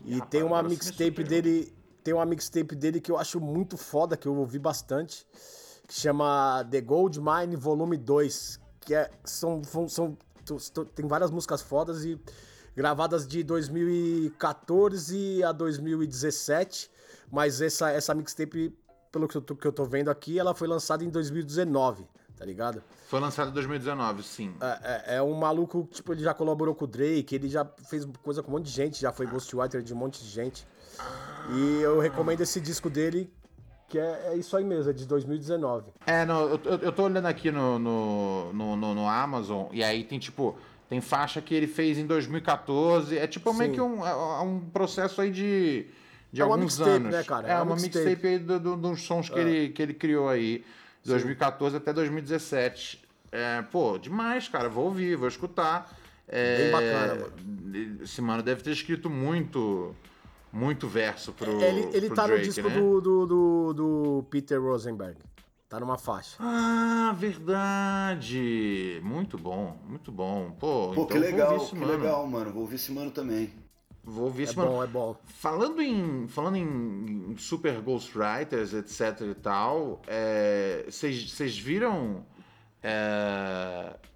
E 0.05 0.20
tem 0.22 0.42
uma 0.42 0.61
mixtape 0.61 1.22
dele, 1.22 1.72
tem 2.02 2.14
uma 2.14 2.26
mixtape 2.26 2.74
dele 2.74 3.00
que 3.00 3.12
eu 3.12 3.16
acho 3.16 3.40
muito 3.40 3.76
foda, 3.76 4.16
que 4.16 4.26
eu 4.26 4.34
ouvi 4.34 4.59
bastante 4.59 5.24
que 5.87 5.95
chama 5.95 6.66
The 6.70 6.80
Gold 6.80 7.20
Mine 7.20 7.57
Volume 7.57 7.97
2, 7.97 8.61
que 8.80 8.95
é, 8.95 9.11
são, 9.24 9.62
são, 9.89 10.16
tem 10.95 11.07
várias 11.07 11.30
músicas 11.30 11.62
fodas 11.62 12.05
e 12.05 12.20
gravadas 12.76 13.26
de 13.26 13.43
2014 13.43 15.45
a 15.45 15.53
2017, 15.53 16.91
mas 17.30 17.61
essa, 17.61 17.91
essa 17.91 18.14
mixtape, 18.14 18.76
pelo 19.12 19.28
que 19.28 19.37
eu, 19.37 19.43
tô, 19.43 19.55
que 19.55 19.66
eu 19.66 19.72
tô 19.72 19.85
vendo 19.85 20.11
aqui, 20.11 20.39
ela 20.39 20.55
foi 20.55 20.66
lançada 20.66 21.05
em 21.05 21.11
2019, 21.11 22.09
tá 22.37 22.45
ligado? 22.45 22.82
Foi 23.07 23.20
lançada 23.20 23.51
em 23.51 23.55
2019, 23.55 24.22
sim. 24.22 24.55
É, 24.61 24.78
é, 24.82 25.16
é, 25.16 25.22
um 25.22 25.35
maluco, 25.35 25.89
tipo, 25.93 26.12
ele 26.12 26.22
já 26.22 26.35
colaborou 26.35 26.74
com 26.74 26.85
o 26.85 26.89
Drake, 26.89 27.35
ele 27.35 27.49
já 27.49 27.64
fez 27.89 28.07
coisa 28.22 28.43
com 28.43 28.51
um 28.51 28.55
monte 28.55 28.66
de 28.66 28.72
gente, 28.72 29.01
já 29.01 29.12
foi 29.12 29.26
Ghostwriter 29.26 29.82
de 29.82 29.95
um 29.95 29.97
monte 29.97 30.22
de 30.22 30.28
gente. 30.28 30.66
E 31.53 31.82
eu 31.82 32.01
recomendo 32.01 32.41
esse 32.41 32.61
disco 32.61 32.89
dele, 32.89 33.30
que 33.89 33.99
é, 33.99 34.30
é, 34.32 34.37
isso 34.37 34.57
aí 34.57 34.64
mesmo, 34.64 34.91
é 34.91 34.93
de 34.93 35.07
2019. 35.07 35.87
É, 36.07 36.24
não, 36.24 36.49
eu, 36.49 36.61
eu 36.82 36.93
tô 36.93 37.05
olhando 37.05 37.26
aqui 37.26 37.51
no, 37.51 37.78
no, 37.78 38.53
no, 38.53 38.95
no, 38.95 39.09
Amazon, 39.09 39.66
e 39.72 39.82
aí 39.82 40.05
tem 40.05 40.18
tipo. 40.18 40.57
Tem 40.89 41.01
faixa 41.01 41.41
que 41.41 41.55
ele 41.55 41.66
fez 41.66 41.97
em 41.99 42.07
2014. 42.07 43.16
É 43.16 43.26
tipo 43.26 43.51
Sim. 43.53 43.59
meio 43.59 43.72
que 43.72 43.80
um, 43.80 44.07
é, 44.07 44.11
é 44.11 44.43
um 44.43 44.61
processo 44.61 45.20
aí 45.20 45.30
de, 45.30 45.87
de 46.30 46.41
é 46.41 46.45
alguns 46.45 46.78
anos. 46.80 47.11
Né, 47.11 47.24
cara? 47.24 47.49
É, 47.49 47.53
é 47.53 47.57
uma 47.57 47.74
mixtape, 47.74 48.05
mixtape 48.05 48.26
aí 48.26 48.39
do, 48.39 48.61
do, 48.61 48.76
dos 48.76 49.03
sons 49.03 49.30
que, 49.30 49.39
é. 49.39 49.43
ele, 49.43 49.68
que 49.70 49.82
ele 49.82 49.95
criou 49.95 50.28
aí. 50.28 50.64
2014 51.05 51.72
Sim. 51.72 51.76
até 51.78 51.93
2017. 51.93 53.03
É, 53.32 53.62
pô, 53.62 53.99
demais, 53.99 54.47
cara. 54.47 54.68
Vou 54.68 54.85
ouvir, 54.85 55.16
vou 55.16 55.28
escutar. 55.28 55.91
É, 56.28 56.59
Bem 56.59 56.70
bacana, 56.70 57.14
mano. 57.14 58.03
Esse 58.03 58.20
mano 58.20 58.43
deve 58.43 58.62
ter 58.62 58.70
escrito 58.70 59.09
muito 59.11 59.95
muito 60.55 60.86
verso 60.86 61.32
pro. 61.32 61.61
Ele, 61.61 61.88
ele 61.92 62.07
pro 62.07 62.14
tá 62.16 62.26
Drake, 62.26 62.42
no 62.42 62.46
disco 62.46 62.68
né? 62.68 62.78
do, 62.78 63.00
do, 63.00 63.26
do, 63.26 63.72
do, 63.74 64.26
Peter 64.30 64.62
Rosenberg. 64.62 65.18
Tá 65.68 65.80
numa 65.80 65.98
faixa. 65.98 66.36
Ah, 66.38 67.12
verdade! 67.18 69.00
Muito 69.02 69.36
bom, 69.36 69.76
muito 69.84 70.12
bom. 70.12 70.52
Pô, 70.52 70.92
Pô 70.94 71.02
então 71.02 71.07
que 71.07 71.18
legal, 71.18 71.59
que 71.59 71.74
mano. 71.74 71.92
legal, 71.92 72.26
mano. 72.28 72.52
Vou 72.52 72.62
ouvir 72.62 72.76
esse 72.76 72.92
mano 72.92 73.11
também. 73.11 73.52
Vou 74.05 74.26
ouvir 74.26 74.44
esse 74.44 74.52
é 74.52 74.57
mano. 74.57 74.70
bom, 74.70 74.84
é 74.84 74.86
bom. 74.86 75.16
Falando 75.24 75.82
em, 75.82 76.28
falando 76.28 76.57
em 76.57 77.34
super 77.36 77.80
ghostwriters, 77.80 78.72
etc 78.72 79.22
e 79.22 79.34
tal, 79.34 80.00
vocês 80.86 81.40
é, 81.40 81.46
viram. 81.46 82.24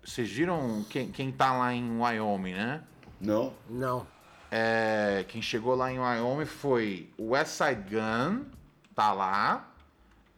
Vocês 0.05 0.28
é, 0.28 0.32
viram 0.32 0.84
quem, 0.89 1.11
quem 1.11 1.32
tá 1.32 1.57
lá 1.59 1.74
em 1.74 1.99
Wyoming, 1.99 2.53
né? 2.53 2.84
Não. 3.20 3.53
Não. 3.68 4.07
É, 4.51 5.24
quem 5.28 5.42
chegou 5.42 5.74
lá 5.74 5.92
em 5.92 5.99
Wyoming 5.99 6.46
foi 6.46 7.11
o 7.18 7.30
West 7.30 7.53
Side 7.53 7.82
Gun, 7.94 8.44
tá 8.94 9.12
lá. 9.12 9.68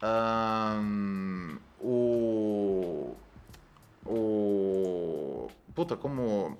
Um, 0.02 1.58
o. 1.80 3.14
O. 4.04 5.48
Puta, 5.74 5.96
como. 5.96 6.58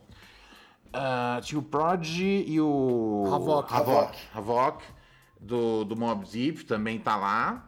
Uh, 0.92 1.40
tinha 1.42 1.58
o 1.58 1.62
Prodigy 1.62 2.44
e 2.46 2.60
o. 2.60 3.24
Havok. 3.32 3.72
Havok. 3.72 4.18
Havok 4.34 4.84
do, 5.40 5.84
do 5.84 5.96
Mob 5.96 6.24
Deep 6.26 6.64
também 6.64 6.98
tá 6.98 7.16
lá. 7.16 7.64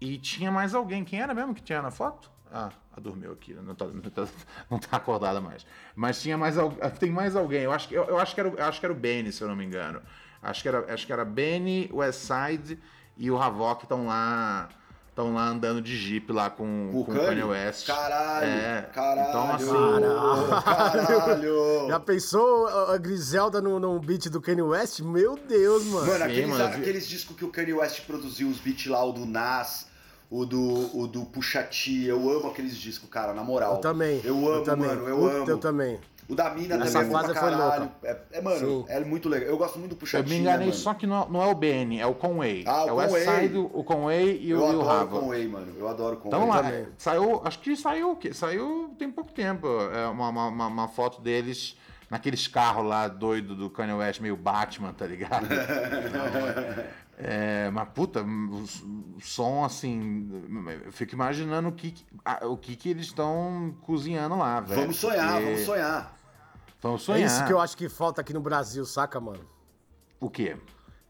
E 0.00 0.18
tinha 0.18 0.50
mais 0.50 0.74
alguém. 0.74 1.04
Quem 1.04 1.20
era 1.20 1.32
mesmo 1.32 1.54
que 1.54 1.62
tinha 1.62 1.80
na 1.80 1.90
foto? 1.92 2.31
Ah, 2.52 2.70
dormiu 3.00 3.32
aqui, 3.32 3.54
não 3.54 3.74
tá, 3.74 3.86
não 3.86 4.00
tá, 4.02 4.28
não 4.70 4.78
tá 4.78 4.96
acordada 4.98 5.40
mais. 5.40 5.64
Mas 5.96 6.20
tinha 6.20 6.36
mais 6.36 6.56
tem 6.98 7.10
mais 7.10 7.34
alguém. 7.34 7.62
Eu 7.62 7.72
acho 7.72 7.88
que 7.88 7.94
eu, 7.94 8.04
eu 8.04 8.18
acho 8.18 8.34
que 8.34 8.40
era 8.40 8.48
eu 8.50 8.64
acho 8.64 8.78
que 8.78 8.86
era 8.86 8.92
o 8.92 8.96
Benny, 8.96 9.32
se 9.32 9.42
eu 9.42 9.48
não 9.48 9.56
me 9.56 9.64
engano. 9.64 10.02
Acho 10.42 10.62
que 10.62 10.68
era 10.68 10.92
acho 10.92 11.06
que 11.06 11.12
era 11.12 11.24
Benny, 11.24 11.88
o 11.92 11.96
Westside 11.96 12.78
e 13.16 13.30
o 13.30 13.40
Havok 13.40 13.84
estão 13.84 14.06
lá 14.06 14.68
estão 15.12 15.34
lá 15.34 15.46
andando 15.48 15.82
de 15.82 15.94
jeep 15.96 16.32
lá 16.32 16.48
com, 16.48 16.90
o 16.90 17.04
com 17.04 17.12
o 17.12 17.14
Kanye 17.14 17.44
West. 17.44 17.86
Caralho, 17.86 18.46
é, 18.46 18.90
caralho, 18.94 19.28
então, 19.28 19.54
assim, 19.54 20.64
caralho. 20.64 21.88
Já 21.88 22.00
pensou 22.00 22.66
a 22.66 22.96
Griselda 22.96 23.60
no, 23.60 23.78
no 23.78 24.00
beat 24.00 24.28
do 24.30 24.40
Kanye 24.40 24.62
West? 24.62 25.00
Meu 25.00 25.36
Deus, 25.36 25.84
mano. 25.84 26.06
Mano, 26.06 26.24
aqueles, 26.24 26.44
Sim, 26.44 26.50
mano, 26.50 26.64
aqueles 26.64 27.06
discos 27.06 27.36
que 27.36 27.44
o 27.44 27.48
Kanye 27.48 27.74
West 27.74 28.06
produziu, 28.06 28.48
os 28.48 28.58
beats 28.58 28.86
lá, 28.86 29.04
o 29.04 29.12
do 29.12 29.26
Nas, 29.26 29.86
o 30.34 30.46
do, 30.46 30.98
o 30.98 31.06
do 31.06 31.24
Pusha 31.26 31.62
T, 31.62 32.04
eu 32.06 32.16
amo 32.30 32.48
aqueles 32.48 32.76
discos, 32.76 33.08
cara, 33.10 33.34
na 33.34 33.44
moral. 33.44 33.74
Eu 33.74 33.80
também. 33.80 34.20
Eu 34.24 34.36
amo, 34.38 34.48
eu 34.48 34.62
também. 34.64 34.88
mano, 34.88 35.06
eu 35.08 35.16
Puta, 35.16 35.34
amo. 35.36 35.50
Eu 35.50 35.58
também. 35.58 36.00
O 36.28 36.34
da 36.34 36.48
Mina 36.54 36.76
Essa 36.76 37.00
também 37.00 37.08
é 37.08 37.12
bom 37.12 37.18
fase 37.18 37.32
pra 37.32 37.40
foi 37.42 37.50
caralho. 37.50 37.80
louca. 37.82 37.94
É, 38.32 38.38
é, 38.38 38.40
mano, 38.40 38.58
Sim. 38.58 38.84
é 38.88 39.00
muito 39.00 39.28
legal. 39.28 39.48
Eu 39.50 39.58
gosto 39.58 39.78
muito 39.78 39.90
do 39.90 39.96
Pusha 39.96 40.18
Eu 40.18 40.24
me 40.24 40.36
enganei, 40.38 40.68
mano? 40.68 40.72
só 40.78 40.94
que 40.94 41.06
não, 41.06 41.28
não 41.28 41.42
é 41.42 41.46
o 41.46 41.54
BN, 41.54 41.98
é 42.00 42.06
o 42.06 42.14
Conway. 42.14 42.64
Ah, 42.66 42.84
o 42.84 42.88
é 42.88 42.92
o 42.92 42.96
Conway. 43.08 43.26
Westside, 43.28 43.58
o 43.58 43.84
Conway 43.84 44.38
e 44.40 44.50
Eu 44.50 44.58
o, 44.58 44.60
e 44.60 44.64
o 44.64 44.68
adoro 44.80 44.86
Rava. 44.86 45.20
Conway, 45.20 45.48
mano. 45.48 45.72
Eu 45.76 45.88
adoro 45.88 46.16
Conway. 46.16 46.28
Então 46.38 46.48
lá, 46.48 46.62
também. 46.62 46.86
saiu, 46.96 47.42
acho 47.44 47.58
que 47.58 47.76
saiu 47.76 48.12
o 48.12 48.16
quê? 48.16 48.32
Saiu 48.32 48.94
tem 48.98 49.10
pouco 49.10 49.32
tempo. 49.32 49.66
É 49.92 50.06
uma, 50.06 50.28
uma, 50.30 50.46
uma- 50.48 50.66
uma 50.68 50.88
foto 50.88 51.20
deles 51.20 51.76
naqueles 52.08 52.46
carros 52.46 52.86
lá 52.86 53.08
doido 53.08 53.54
do 53.56 53.68
Kanye 53.68 53.94
West, 53.94 54.20
meio 54.20 54.36
Batman, 54.36 54.92
tá 54.92 55.06
ligado? 55.06 55.46
é, 57.24 57.70
mas 57.70 57.88
puta, 57.90 58.22
o, 58.22 58.64
som 59.20 59.64
assim, 59.64 60.28
eu 60.84 60.92
fico 60.92 61.14
imaginando 61.14 61.68
o 61.68 61.72
que, 61.72 61.94
o 62.42 62.56
que, 62.56 62.74
que 62.76 62.88
eles 62.88 63.06
estão 63.06 63.74
cozinhando 63.82 64.36
lá, 64.36 64.60
velho. 64.60 64.80
Vamos 64.82 64.96
sonhar, 64.96 65.32
porque- 65.34 65.44
vamos 65.44 65.60
sonhar. 65.62 66.16
Vamos 66.80 67.02
É 67.02 67.04
sonhar. 67.04 67.26
isso 67.26 67.44
que 67.46 67.52
eu 67.52 67.60
acho 67.60 67.76
que 67.76 67.88
falta 67.88 68.20
aqui 68.20 68.32
no 68.32 68.40
Brasil, 68.40 68.84
saca, 68.84 69.20
mano? 69.20 69.44
O 70.20 70.28
quê? 70.28 70.56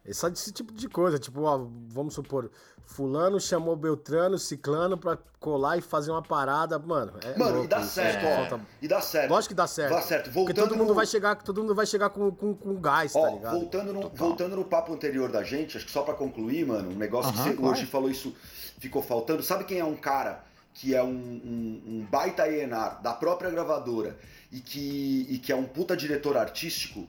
Esse, 0.05 0.27
esse 0.27 0.53
tipo 0.53 0.73
de 0.73 0.89
coisa, 0.89 1.19
tipo, 1.19 1.43
ó, 1.43 1.67
vamos 1.89 2.13
supor, 2.15 2.51
fulano 2.87 3.41
chamou 3.41 3.75
Beltrano, 3.77 4.39
Ciclano 4.39 4.97
pra 4.99 5.17
colar 5.41 5.77
e 5.77 5.81
fazer 5.81 6.11
uma 6.11 6.23
parada, 6.23 6.79
mano. 6.79 7.13
É 7.23 7.37
Mano, 7.39 7.51
louco 7.53 7.65
e 7.65 7.69
dá 7.69 7.81
isso, 7.81 7.89
certo, 7.91 8.25
é. 8.25 8.33
ó. 8.33 8.49
Falta- 8.49 8.67
E 8.81 8.87
dá 8.89 9.01
certo. 9.01 9.31
Lógico 9.31 9.49
que 9.49 9.55
dá 9.55 9.67
certo. 9.67 9.91
Dá 9.95 10.03
certo. 10.03 10.25
Porque 10.25 10.35
Voltando 10.53 10.69
todo 10.69 10.79
mundo 10.79 10.89
no- 10.89 10.95
vai 10.95 11.07
chegar, 11.07 11.35
todo 11.37 11.61
mundo 11.63 11.75
vai 11.75 11.87
chegar 11.87 12.11
com, 12.11 12.31
com, 12.31 12.55
com 12.55 12.75
gás, 12.81 13.15
Ó, 13.17 13.23
tá 13.23 13.31
ligado? 13.31 13.53
voltando, 13.59 13.93
no, 13.93 14.01
Total. 14.03 14.29
voltando 14.29 14.57
no 14.57 14.65
papo 14.65 14.93
anterior 14.93 15.31
da 15.33 15.43
gente, 15.43 15.77
acho 15.77 15.87
que 15.87 15.93
só 15.93 16.03
pra 16.03 16.15
concluir, 16.15 16.67
mano, 16.67 16.91
um 16.91 16.95
negócio 16.97 17.33
que 17.33 17.39
Aham, 17.39 17.49
você 17.51 17.57
claro. 17.57 17.73
hoje 17.75 17.87
falou 17.87 18.11
isso, 18.11 18.35
ficou 18.79 19.03
faltando. 19.03 19.43
Sabe 19.43 19.65
quem 19.65 19.79
é 19.79 19.85
um 19.85 19.97
cara 19.97 20.45
que 20.75 20.95
é 20.95 21.03
um, 21.03 21.09
um, 21.09 21.83
um 21.87 22.07
baita 22.11 22.49
ENAR 22.49 23.01
da 23.03 23.13
própria 23.13 23.51
gravadora 23.51 24.17
e 24.51 24.61
que, 24.61 25.27
e 25.29 25.39
que 25.39 25.51
é 25.51 25.57
um 25.57 25.65
puta 25.65 25.97
diretor 25.97 26.37
artístico? 26.37 27.07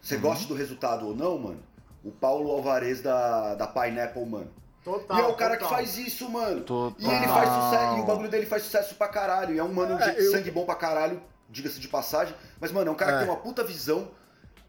Você 0.00 0.14
Uhum. 0.16 0.20
gosta 0.22 0.46
do 0.46 0.54
resultado 0.54 1.06
ou 1.06 1.14
não, 1.16 1.36
mano? 1.38 1.60
O 2.04 2.10
Paulo 2.12 2.50
Alvarez 2.52 3.02
da, 3.02 3.54
da 3.56 3.66
Pineapple, 3.66 4.24
mano. 4.24 4.50
Total, 4.86 5.18
e 5.18 5.20
é 5.20 5.26
o 5.26 5.34
cara 5.34 5.56
total. 5.56 5.68
que 5.68 5.74
faz 5.74 5.98
isso, 5.98 6.30
mano. 6.30 6.60
Total. 6.60 6.94
E 7.00 7.12
ele 7.12 7.26
faz 7.26 7.50
sucesso, 7.50 7.96
e 7.96 8.00
o 8.00 8.04
bagulho 8.04 8.28
dele 8.28 8.46
faz 8.46 8.62
sucesso 8.62 8.94
pra 8.94 9.08
caralho. 9.08 9.52
E 9.52 9.58
é 9.58 9.64
um 9.64 9.72
mano 9.72 10.00
É, 10.00 10.12
de 10.12 10.24
eu- 10.24 10.30
sangue 10.30 10.48
bom 10.52 10.64
pra 10.64 10.76
caralho, 10.76 11.20
diga-se 11.50 11.80
de 11.80 11.88
passagem. 11.88 12.32
Mas, 12.60 12.70
mano, 12.70 12.88
é 12.88 12.92
um 12.92 12.96
cara 12.96 13.12
que 13.12 13.16
É. 13.18 13.20
tem 13.22 13.28
uma 13.28 13.40
puta 13.40 13.64
visão, 13.64 14.08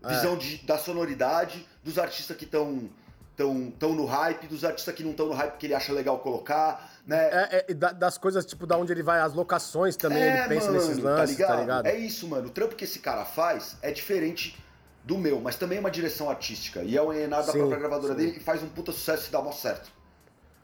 visão 0.03 0.35
de, 0.35 0.57
da 0.65 0.75
sonoridade, 0.79 1.67
dos 1.83 1.99
artistas 1.99 2.35
que 2.35 2.45
estão 2.45 2.89
tão, 3.35 3.69
tão 3.77 3.93
no 3.93 4.05
hype, 4.05 4.47
dos 4.47 4.65
artistas 4.65 4.95
que 4.95 5.03
não 5.03 5.11
estão 5.11 5.27
no 5.27 5.33
hype 5.33 5.57
que 5.57 5.67
ele 5.67 5.75
acha 5.75 5.93
legal 5.93 6.17
colocar, 6.17 6.91
né? 7.05 7.25
É, 7.31 7.57
é, 7.57 7.65
e 7.69 7.73
da- 7.75 7.91
das 7.91 8.17
coisas, 8.17 8.43
tipo, 8.43 8.65
da 8.65 8.75
onde 8.75 8.91
ele 8.91 9.03
vai, 9.03 9.19
as 9.21 9.33
locações 9.33 9.95
também, 9.95 10.23
ele 10.23 10.47
pensa 10.47 10.71
nesses 10.71 10.97
lances, 10.97 11.37
tá 11.37 11.55
ligado? 11.57 11.85
É 11.85 11.95
isso, 11.95 12.27
mano. 12.27 12.47
O 12.47 12.49
trampo 12.49 12.75
que 12.75 12.85
esse 12.85 12.97
cara 12.97 13.23
faz 13.25 13.77
é 13.83 13.91
diferente 13.91 14.57
do 15.03 15.17
meu, 15.19 15.39
mas 15.39 15.55
também 15.55 15.77
é 15.77 15.79
uma 15.79 15.91
direção 15.91 16.29
artística. 16.31 16.81
E 16.83 16.97
é 16.97 17.01
o 17.01 17.13
Enar 17.13 17.45
da 17.45 17.51
própria 17.53 17.77
gravadora 17.77 18.13
sim. 18.13 18.19
dele 18.19 18.31
que 18.31 18.39
faz 18.39 18.63
um 18.63 18.67
puta 18.69 18.91
sucesso 18.91 19.27
e 19.29 19.31
dá 19.31 19.39
mó 19.41 19.51
certo. 19.51 19.89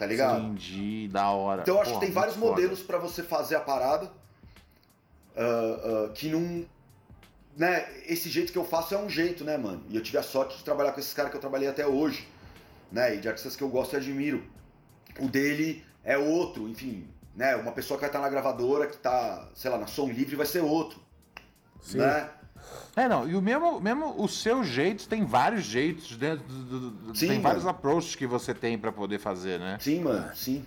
Tá 0.03 0.07
ligado? 0.07 0.39
Entendi, 0.39 1.07
da 1.07 1.29
hora. 1.29 1.61
Então 1.61 1.75
eu 1.75 1.81
acho 1.81 1.91
Porra, 1.91 1.99
que 2.01 2.05
tem 2.07 2.13
vários 2.13 2.35
foda. 2.35 2.51
modelos 2.51 2.81
pra 2.81 2.97
você 2.97 3.23
fazer 3.23 3.55
a 3.55 3.61
parada 3.61 4.11
ah, 5.35 6.05
ah, 6.07 6.11
que 6.13 6.29
não. 6.29 6.65
Né, 7.55 7.87
esse 8.07 8.29
jeito 8.29 8.51
que 8.51 8.57
eu 8.57 8.65
faço 8.65 8.95
é 8.95 8.97
um 8.97 9.07
jeito, 9.07 9.43
né, 9.43 9.57
mano? 9.57 9.83
E 9.87 9.95
eu 9.95 10.01
tive 10.01 10.17
a 10.17 10.23
sorte 10.23 10.57
de 10.57 10.63
trabalhar 10.63 10.91
com 10.91 10.99
esses 10.99 11.13
caras 11.13 11.29
que 11.29 11.37
eu 11.37 11.41
trabalhei 11.41 11.69
até 11.69 11.85
hoje, 11.85 12.27
né? 12.91 13.15
E 13.15 13.19
de 13.19 13.27
artistas 13.27 13.55
que 13.55 13.63
eu 13.63 13.69
gosto 13.69 13.93
e 13.93 13.97
admiro. 13.97 14.43
O 15.19 15.27
dele 15.27 15.85
é 16.03 16.17
outro, 16.17 16.67
enfim, 16.67 17.07
né? 17.35 17.55
Uma 17.55 17.71
pessoa 17.71 17.97
que 17.97 18.01
vai 18.01 18.09
estar 18.09 18.19
na 18.19 18.29
gravadora, 18.29 18.87
que 18.87 18.97
tá, 18.97 19.49
sei 19.53 19.69
lá, 19.69 19.77
na 19.77 19.85
som 19.85 20.07
livre, 20.07 20.35
vai 20.35 20.47
ser 20.47 20.61
outro. 20.61 20.99
Sim. 21.79 21.99
Né? 21.99 22.29
É, 22.95 23.07
não, 23.07 23.27
e 23.27 23.35
o 23.35 23.41
mesmo, 23.41 23.79
mesmo 23.81 24.13
o 24.21 24.27
seu 24.27 24.63
jeito, 24.63 25.07
tem 25.07 25.25
vários 25.25 25.63
jeitos 25.65 26.15
dentro 26.15 26.45
do, 26.45 26.89
do- 26.91 27.15
Sim, 27.15 27.27
tem 27.27 27.29
mano. 27.37 27.41
vários 27.43 27.65
approaches 27.65 28.15
que 28.15 28.27
você 28.27 28.53
tem 28.53 28.77
pra 28.77 28.91
poder 28.91 29.19
fazer, 29.19 29.59
né? 29.59 29.77
Sim, 29.79 30.01
mano, 30.03 30.35
sim. 30.35 30.65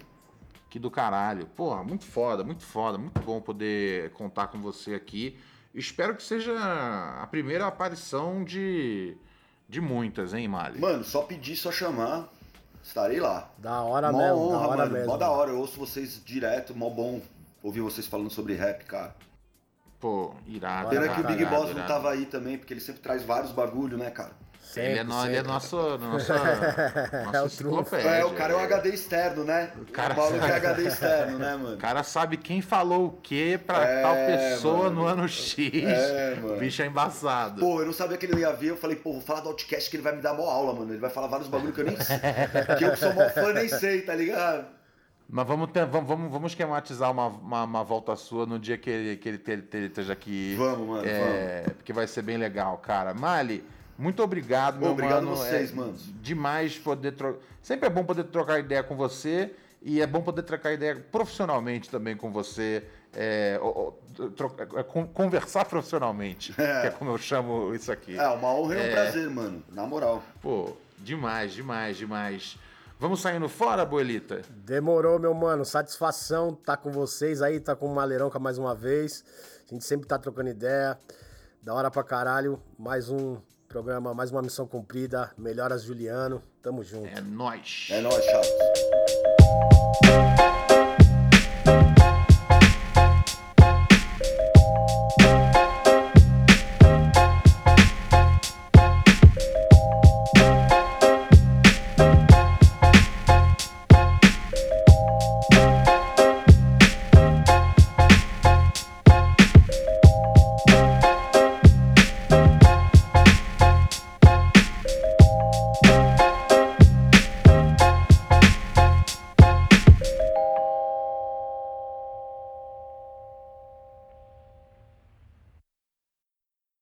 Que 0.69 0.79
do 0.79 0.91
caralho. 0.91 1.47
Porra, 1.47 1.85
muito 1.85 2.05
foda, 2.05 2.43
muito 2.43 2.65
foda, 2.65 2.99
muito 2.99 3.21
bom 3.21 3.41
poder 3.41 4.11
contar 4.11 4.49
com 4.49 4.61
você 4.61 4.95
aqui. 4.95 5.39
Espero 5.75 6.17
que 6.17 6.23
seja 6.23 6.53
a 7.23 7.27
primeira 7.29 7.67
aparição 7.67 8.43
de, 8.43 9.17
de 9.69 9.81
muitas, 9.81 10.35
hein, 10.35 10.49
Mali? 10.49 10.81
Mano, 10.81 11.05
só 11.05 11.23
pedir, 11.23 11.55
só 11.55 11.71
chamar, 11.71 12.29
estarei 12.83 13.21
lá. 13.21 13.51
Da 13.59 13.83
hora 13.83 14.11
mó 14.11 14.19
mesmo, 14.19 14.37
honra, 14.39 14.59
da 14.59 14.67
hora 14.69 14.77
mano. 14.79 14.93
mesmo. 14.93 15.07
Mó 15.09 15.17
da 15.17 15.31
hora, 15.31 15.51
eu 15.51 15.59
ouço 15.59 15.79
vocês 15.79 16.21
direto, 16.25 16.75
mó 16.75 16.91
bom 16.91 17.21
ouvir 17.63 17.81
vocês 17.83 18.07
falando 18.07 18.31
sobre 18.31 18.55
rap, 18.55 18.85
cara. 18.85 19.15
Pô, 20.01 20.35
irado. 20.47 20.91
Pena 20.91 21.09
que 21.09 21.21
o 21.21 21.25
Big 21.25 21.41
irado, 21.43 21.57
Boss 21.57 21.65
não 21.71 21.77
irado. 21.77 21.89
tava 21.89 22.11
aí 22.13 22.27
também, 22.27 22.59
porque 22.59 22.73
ele 22.75 22.81
sempre 22.81 23.01
traz 23.01 23.23
vários 23.23 23.53
bagulho, 23.53 23.97
né, 23.97 24.11
cara? 24.11 24.31
Sempre, 24.61 24.91
Ele 24.91 24.99
é, 24.99 25.05
no, 25.05 25.25
ele 25.27 25.37
é 25.37 25.43
nosso, 25.43 25.79
É 25.95 25.97
nossa 25.99 26.35
o 26.35 27.49
trunfo. 27.49 27.81
enciclopédia. 27.97 28.09
É, 28.11 28.25
o 28.25 28.35
cara 28.35 28.53
é 28.53 28.57
um 28.57 28.61
HD 28.61 28.89
externo, 28.91 29.45
né? 29.45 29.71
O 29.81 29.85
cara- 29.93 30.15
maluco 30.15 30.45
é 30.45 30.53
HD 30.53 30.83
externo, 30.89 31.39
né, 31.39 31.55
O 31.57 31.59
mano? 31.61 31.77
cara 31.79 32.03
sabe 32.03 32.37
quem 32.37 32.61
falou 32.61 33.07
o 33.07 33.11
que 33.23 33.57
pra 33.59 33.85
É, 33.85 34.03
tal 34.03 34.15
pessoa 34.17 34.85
mano. 34.85 35.03
no 35.03 35.07
ano 35.07 35.29
X. 35.29 35.59
É, 35.85 36.35
O 36.41 36.43
mano. 36.49 36.59
bicho 36.59 36.83
é 36.83 36.87
embaçado. 36.87 37.61
Pô, 37.61 37.81
eu 37.81 37.87
não 37.87 37.93
sabia 37.93 38.19
que 38.19 38.27
ele 38.27 38.41
ia 38.41 38.53
vir, 38.53 38.69
eu 38.69 38.77
falei, 38.77 38.97
pô, 38.97 39.13
vou 39.13 39.23
falar 39.23 39.41
do 39.41 39.49
Outcast 39.49 39.89
que 39.89 39.97
ele 39.97 40.03
vai 40.03 40.15
me 40.17 40.21
dar 40.21 40.35
mó 40.35 40.51
aula, 40.51 40.75
mano. 40.75 40.93
Ele 40.93 41.01
vai 41.01 41.11
falar 41.11 41.29
vários 41.29 41.49
bagulho 41.49 41.73
que 41.73 41.81
eu 41.81 41.87
nem 41.87 41.97
sei. 41.99 42.19
que 42.77 42.85
eu 42.85 42.91
que 42.91 42.99
sou 42.99 43.15
mó 43.15 43.29
fã, 43.31 43.53
nem 43.55 43.69
sei, 43.69 44.03
tá 44.03 44.15
ligado? 44.15 44.67
Mas 45.29 45.47
vamos, 45.47 45.71
ter, 45.73 45.85
vamos, 45.87 46.09
vamos, 46.09 46.31
vamos 46.31 46.53
esquematizar 46.53 47.11
uma, 47.11 47.27
uma, 47.27 47.65
uma 47.65 47.85
volta 47.85 48.15
sua 48.15 48.47
no 48.47 48.59
dia 48.59 48.79
que 48.79 48.89
ele, 48.89 49.17
que 49.17 49.29
ele, 49.29 49.39
te- 49.39 49.77
esteja 49.87 50.13
aqui. 50.13 50.55
Vamos, 50.57 50.87
mano, 50.89 51.03
É, 51.09 51.63
Porque 51.77 51.93
vai 51.93 52.07
ser 52.07 52.23
bem 52.23 52.37
legal, 52.37 52.79
cara. 52.79 53.13
Mali, 53.13 53.65
muito 53.99 54.23
obrigado, 54.23 54.79
meu 54.79 54.93
obrigado 54.93 55.25
mano. 55.25 55.37
vocês, 55.37 55.73
é 55.73 55.75
mano. 55.75 55.95
Demais 56.23 56.79
poder 56.79 57.13
trocar. 57.13 57.41
Sempre 57.61 57.89
é 57.89 57.91
bom 57.91 58.05
poder 58.05 58.25
trocar 58.25 58.61
ideia 58.61 58.85
com 58.85 58.95
você 58.95 59.51
e 59.83 60.01
é 60.01 60.07
bom 60.07 60.21
poder 60.23 60.43
trocar 60.43 60.73
ideia 60.73 60.95
profissionalmente 61.11 61.91
também 61.91 62.17
com 62.17 62.31
você. 62.31 62.85
É, 63.13 63.59
ou- 63.61 63.99
é, 64.77 64.83
con- 64.85 65.07
conversar 65.09 65.65
profissionalmente, 65.65 66.53
que 66.55 66.63
é 66.63 66.91
como 66.91 67.11
eu 67.11 67.19
chamo 67.19 67.75
isso 67.75 67.91
aqui. 67.91 68.17
É, 68.17 68.29
uma 68.29 68.55
honra 68.55 68.77
e 68.77 68.89
um 68.89 68.93
prazer, 68.93 69.29
mano. 69.31 69.63
Na 69.73 69.87
moral. 69.87 70.23
Pô, 70.41 70.77
demais, 70.99 71.53
demais, 71.53 71.97
demais. 71.97 72.57
Vamos 72.99 73.21
saindo 73.21 73.47
fora, 73.47 73.85
Boelita? 73.85 74.41
Demorou, 74.49 75.19
meu 75.19 75.35
mano. 75.35 75.67
Satisfação 75.67 76.55
tá 76.55 76.79
com 76.79 76.91
vocês 76.91 77.43
aí, 77.43 77.61
tá 77.61 77.77
com 77.77 77.87
o 77.87 77.95
Maleirão 77.95 78.31
mais 78.41 78.57
uma 78.57 78.75
vez. 78.75 79.23
A 79.67 79.75
gente 79.75 79.85
sempre 79.85 80.07
tá 80.07 80.19
trocando 80.19 80.49
ideia. 80.49 80.99
Da 81.63 81.75
hora 81.75 81.91
pra 81.91 82.03
caralho. 82.03 82.59
Mais 82.79 83.11
um 83.11 83.37
programa, 83.69 84.15
mais 84.15 84.31
uma 84.31 84.41
missão 84.41 84.67
cumprida. 84.67 85.31
Melhoras 85.37 85.83
Juliano. 85.83 86.43
Tamo 86.63 86.83
junto. 86.83 87.07
É 87.07 87.21
nóis. 87.21 87.89
É 87.91 88.01
nóis, 88.01 88.25
chato. 88.25 88.49